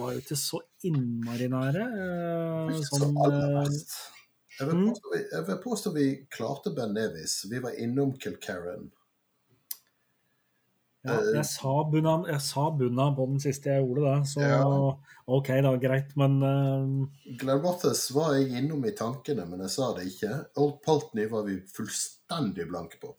var 0.00 0.16
jo 0.16 0.22
ikke 0.24 0.38
så 0.40 0.58
innmari 0.82 1.46
nære. 1.52 1.84
eh, 1.84 2.80
Sånn, 2.90 3.14
eh. 3.28 3.70
Jeg 4.58 4.68
vil, 4.68 4.82
Mm. 4.82 5.62
påstå 5.62 5.92
vi, 5.94 6.26
klarte 6.30 6.74
Ben 6.74 6.92
Nevis. 6.94 7.44
Vi 7.50 7.58
var 7.62 7.72
innom 7.78 8.12
Kilkerran. 8.18 8.90
Ja, 11.04 11.18
jeg 11.36 11.44
sa 11.44 11.72
bunna, 11.90 12.14
jeg 12.30 12.40
sa 12.40 12.70
bunna 12.72 13.10
på 13.16 13.26
den 13.28 13.42
siste 13.42 13.74
jeg 13.74 13.84
gjorde 13.84 14.06
det, 14.06 14.28
så 14.30 14.40
Ja. 14.40 14.64
OK, 15.26 15.50
da, 15.64 15.74
greit, 15.80 16.16
men 16.20 16.38
eh, 16.44 17.36
Glenrothes 17.40 18.06
var 18.16 18.34
jeg 18.38 18.58
innom 18.62 18.84
i 18.88 18.94
tankene, 18.96 19.44
men 19.48 19.64
jeg 19.64 19.72
sa 19.76 19.92
det 19.96 20.06
ikke. 20.10 20.32
Old 20.60 20.80
Paltney 20.84 21.28
var 21.28 21.46
vi 21.48 21.58
fullstendig 21.76 22.68
blanke 22.68 23.00
på. 23.00 23.14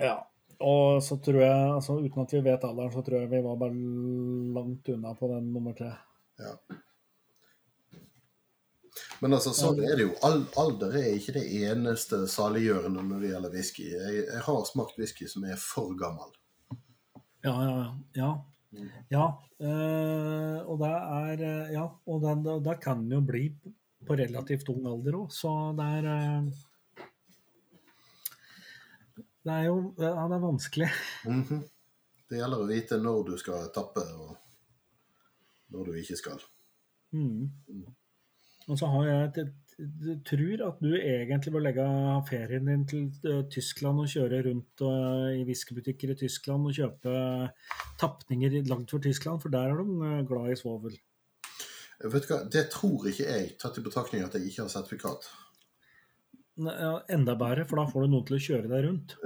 Ja. 0.00 0.18
Og 0.64 1.02
så 1.02 1.18
tror 1.20 1.40
jeg, 1.42 1.68
altså 1.74 1.98
uten 2.00 2.22
at 2.22 2.32
vi 2.32 2.44
vet 2.44 2.64
alderen, 2.64 2.92
så 2.94 3.02
tror 3.04 3.20
jeg 3.20 3.32
vi 3.32 3.42
var 3.44 3.60
bare 3.60 3.74
langt 4.56 4.88
unna 4.94 5.12
på 5.18 5.28
den 5.32 5.52
nummer 5.52 5.76
tre. 5.76 5.90
Ja. 6.40 6.54
Men 9.20 9.34
altså, 9.34 9.52
sånn 9.56 9.80
er 9.82 9.96
det 9.98 10.06
jo. 10.06 10.14
Alder 10.60 10.94
er 11.00 11.10
ikke 11.16 11.34
det 11.38 11.44
eneste 11.64 12.24
saliggjørende 12.30 13.02
når 13.02 13.24
det 13.24 13.32
gjelder 13.32 13.54
whisky. 13.56 13.90
Jeg, 13.90 14.24
jeg 14.28 14.42
har 14.46 14.64
smakt 14.68 14.98
whisky 15.00 15.28
som 15.30 15.46
er 15.48 15.60
for 15.60 15.96
gammel. 15.98 16.30
Ja, 17.44 17.54
ja, 17.62 17.96
ja. 18.16 18.28
Ja. 19.12 19.24
eh, 19.60 20.60
og 20.64 20.78
det 20.80 20.92
er 20.92 21.42
eh, 21.44 21.72
Ja, 21.74 21.84
og 22.08 22.22
det, 22.24 22.54
det, 22.64 22.78
kan 22.82 23.04
jo 23.10 23.20
bli 23.22 23.44
på 24.04 24.16
relativt 24.18 24.70
ung 24.72 24.86
alder 24.88 25.18
òg, 25.20 25.28
så 25.32 25.52
det 25.78 25.88
er 25.98 26.08
eh, 26.14 26.48
Det 29.44 29.52
er 29.58 29.68
jo 29.68 29.76
Ja, 30.00 30.24
det 30.30 30.38
er 30.38 30.46
vanskelig. 30.46 30.90
Mhm. 31.28 31.62
Det 32.24 32.40
gjelder 32.40 32.64
å 32.64 32.70
vite 32.70 32.96
når 32.98 33.26
du 33.28 33.34
skal 33.38 33.68
tappe, 33.74 34.02
og 34.16 34.32
når 35.70 35.90
du 35.90 35.98
ikke 36.00 36.16
skal. 36.16 36.40
Mm. 37.12 37.52
Og 38.64 38.78
så 38.80 38.88
har 38.90 39.04
jeg 39.06 39.26
et, 39.28 39.52
tror 40.28 40.62
at 40.68 40.82
du 40.82 40.92
egentlig 40.94 41.52
bør 41.54 41.64
legge 41.64 41.84
ferien 42.28 42.68
din 42.68 42.84
til 42.88 43.06
eh, 43.26 43.42
Tyskland 43.50 44.02
og 44.02 44.10
kjøre 44.10 44.42
rundt 44.46 44.84
eh, 44.86 45.40
i 45.40 45.46
whiskybutikker 45.48 46.12
i 46.14 46.18
Tyskland 46.20 46.68
og 46.68 46.76
kjøpe 46.76 47.14
tapninger 48.00 48.50
langt 48.70 48.90
for 48.94 49.02
Tyskland, 49.02 49.40
for 49.42 49.48
der 49.54 49.72
er 49.72 49.76
de 49.80 49.86
eh, 50.10 50.26
glad 50.28 50.52
i 50.52 50.58
svovel. 50.60 50.94
Vet 52.04 52.26
du 52.26 52.28
hva, 52.30 52.38
Det 52.50 52.64
tror 52.74 53.08
ikke 53.10 53.26
jeg, 53.26 53.54
tatt 53.60 53.78
i 53.78 53.86
betraktning 53.86 54.22
at 54.26 54.34
jeg 54.36 54.46
ikke 54.50 54.62
har 54.66 54.72
sertifikat. 54.72 55.20
Ne- 56.62 56.78
ja, 56.78 56.94
Enda 57.10 57.34
bedre, 57.38 57.66
for 57.66 57.76
da 57.80 57.86
får 57.90 58.00
du 58.04 58.08
noen 58.12 58.26
til 58.28 58.38
å 58.38 58.44
kjøre 58.46 58.70
deg 58.70 58.80
rundt. 58.86 59.08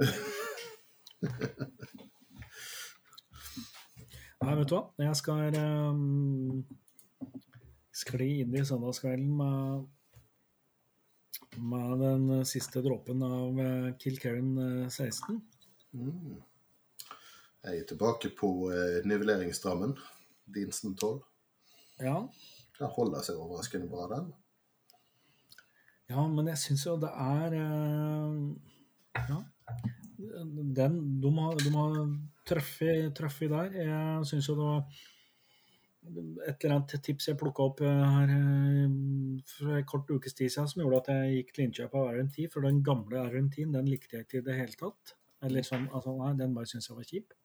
Nei, 4.39 4.53
vet 4.55 4.69
du 4.71 4.75
hva. 4.77 4.83
Jeg 5.03 5.15
skal 5.19 5.55
um, 5.59 6.63
skli 7.99 8.29
inn 8.45 8.55
i 8.55 8.63
søndagskvelden 8.65 9.33
med, 9.35 9.87
med 11.57 11.99
den 11.99 12.45
siste 12.45 12.81
dråpen 12.85 13.23
av 13.23 13.57
Kill 13.99 14.17
Kilkerran 14.19 14.83
eh, 14.83 14.89
16. 14.89 15.41
Mm. 15.93 16.37
Jeg 17.65 17.81
er 17.81 17.87
tilbake 17.89 18.31
på 18.37 18.49
eh, 18.71 18.99
nivelleringsstrammen. 19.09 19.95
Dinsen 20.49 20.95
12. 20.95 21.19
Ja. 21.99 22.15
Den 22.79 22.93
holder 22.95 23.25
seg 23.25 23.39
overraskende 23.41 23.89
bra, 23.91 24.07
den. 24.13 24.29
ja, 26.09 26.23
men 26.27 26.47
jeg 26.47 26.61
syns 26.61 26.85
jo 26.87 26.95
det 27.01 27.11
er 27.11 27.57
eh, 27.59 29.23
Ja. 29.29 29.43
Den, 30.19 30.95
de 31.23 31.29
har, 31.37 31.55
de 31.59 31.71
har 31.73 31.97
truffet 32.47 33.51
der. 33.51 33.75
Jeg 33.75 34.25
syns 34.27 34.49
jo 34.49 34.55
det 34.57 34.65
var 34.67 35.01
et 36.07 36.63
eller 36.63 36.75
annet 36.77 36.93
tips 37.03 37.27
jeg 37.27 37.37
plukka 37.39 37.65
opp 37.69 37.81
eh, 37.83 38.03
her 38.15 38.29
eh, 38.31 38.93
for 39.51 39.75
en 39.77 39.85
kort 39.89 40.09
ukes 40.15 40.33
tid 40.37 40.49
siden 40.53 40.69
som 40.71 40.81
gjorde 40.81 41.01
at 41.03 41.09
jeg 41.11 41.33
gikk 41.35 41.51
til 41.55 41.65
innkjøp 41.67 41.97
av 41.99 42.07
RNT. 42.15 42.37
For 42.53 42.65
den 42.65 42.79
gamle 42.85 43.25
RNT-en 43.27 43.75
den 43.75 43.89
likte 43.91 44.17
jeg 44.17 44.25
ikke 44.27 44.39
i 44.41 44.45
det 44.47 44.55
hele 44.61 44.79
tatt. 44.79 45.13
Eller 45.45 45.63
sånn, 45.67 45.85
altså, 45.95 46.15
nei, 46.17 46.33
Den 46.39 46.55
bare 46.55 46.67
syntes 46.71 46.89
jeg 46.89 46.97
var 46.97 47.09
kjip. 47.11 47.35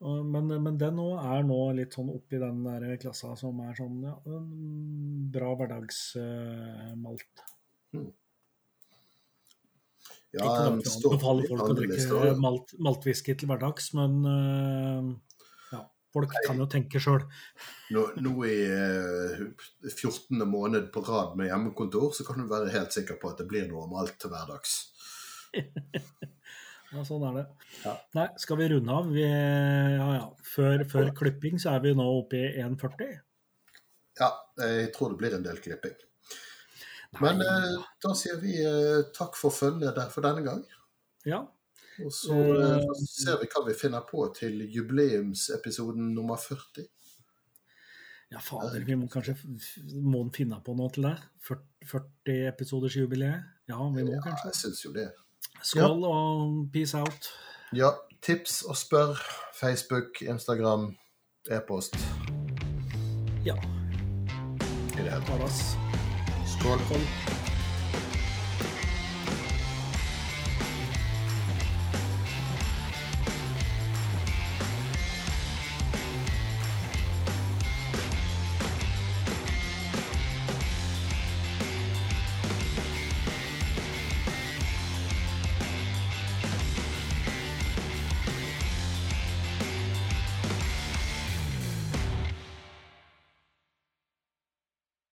Og- 0.00 0.24
Men, 0.26 0.46
men 0.62 0.78
den 0.78 0.96
òg 1.02 1.18
er 1.26 1.42
nå 1.42 1.60
litt 1.76 1.92
sånn 1.96 2.10
oppi 2.14 2.38
den 2.38 2.62
der 2.64 2.96
klassa 3.02 3.36
som 3.36 3.60
er 3.60 3.74
sånn 3.74 4.02
ja, 4.06 4.14
en 4.26 5.30
bra 5.32 5.54
hverdagsmalt. 5.58 7.44
Ja, 10.32 10.44
ikke 10.44 10.64
den 10.64 10.76
noe 10.76 10.84
for 10.84 10.92
å 10.92 10.92
står 10.92 11.12
anbefale 11.16 11.48
folk 11.48 11.62
å 11.64 11.74
drikke 11.80 12.36
malt, 12.38 12.74
maltwhisky 12.78 13.34
til 13.34 13.48
hverdags, 13.48 13.92
men 13.96 14.20
ja, 14.22 15.00
folk 16.14 16.32
kan 16.46 16.60
jo 16.60 16.66
tenke 16.70 17.00
sjøl. 17.02 17.24
Nå, 17.94 18.04
nå 18.24 18.32
i 18.48 18.56
eh, 18.64 19.44
14. 19.90 20.44
måned 20.48 20.90
på 20.94 21.02
rad 21.06 21.36
med 21.40 21.50
hjemmekontor, 21.50 22.10
så 22.16 22.26
kan 22.26 22.40
du 22.40 22.48
være 22.50 22.72
helt 22.74 22.94
sikker 22.96 23.20
på 23.20 23.32
at 23.32 23.42
det 23.42 23.48
blir 23.50 23.68
noe 23.70 23.88
malt 23.90 24.18
til 24.20 24.32
hverdags. 24.34 24.80
Ja, 26.88 27.02
sånn 27.04 27.24
er 27.28 27.34
det. 27.36 27.42
Ja. 27.82 27.90
Nei, 28.16 28.22
skal 28.40 28.56
vi 28.62 28.66
runde 28.72 28.94
av? 28.96 29.08
Vi, 29.12 29.20
ja, 29.20 30.06
ja. 30.14 30.22
Før, 30.54 30.84
før 30.88 31.10
klipping 31.18 31.60
så 31.60 31.74
er 31.74 31.82
vi 31.84 31.92
nå 31.92 32.06
oppe 32.22 32.38
i 32.40 32.62
1,40. 32.64 33.10
Ja, 34.18 34.30
jeg 34.62 34.86
tror 34.94 35.12
det 35.12 35.20
blir 35.20 35.36
en 35.36 35.44
del 35.44 35.60
klipping. 35.60 35.98
Men 37.20 37.44
eh, 37.44 37.76
da 38.04 38.14
sier 38.16 38.40
vi 38.40 38.56
eh, 38.60 39.04
takk 39.16 39.36
for 39.36 39.54
følget 39.54 40.00
for 40.14 40.24
denne 40.24 40.44
gang. 40.46 40.64
Ja. 41.28 41.42
Og 42.04 42.12
så 42.14 42.34
uh, 42.34 43.02
ser 43.10 43.40
vi 43.40 43.48
hva 43.50 43.64
vi 43.66 43.74
finner 43.74 44.04
på 44.06 44.26
til 44.36 44.60
jubileumsepisoden 44.74 46.12
nummer 46.14 46.36
40. 46.36 46.84
ja, 48.30 48.38
fader, 48.44 48.84
vi 48.84 48.94
må 48.94 49.08
kanskje 49.08 49.34
må 50.04 50.20
den 50.22 50.32
finne 50.36 50.60
på 50.64 50.74
noe 50.76 50.90
til 50.94 51.08
det? 51.08 51.16
40 51.88 52.36
episoders 52.52 52.96
jubileet? 52.96 53.42
Ja, 53.68 53.80
vi 53.94 54.04
må 54.04 54.12
Ja, 54.14 54.20
kanskje. 54.24 54.50
jeg 54.52 54.54
syns 54.60 54.84
jo 54.84 54.92
det. 54.92 55.08
Skål 55.62 56.04
og 56.04 56.68
peace 56.72 56.98
out. 56.98 57.30
Ja, 57.74 57.90
tips 58.22 58.62
og 58.62 58.76
spør. 58.76 59.18
Facebook, 59.60 60.22
Instagram, 60.22 60.92
e-post. 61.50 61.96
Ja, 63.44 63.56
I 63.58 65.02
det 65.02 65.10
hele 65.10 65.24
tatt. 65.26 65.60
Skål. 66.58 66.78
Skål. 66.86 67.37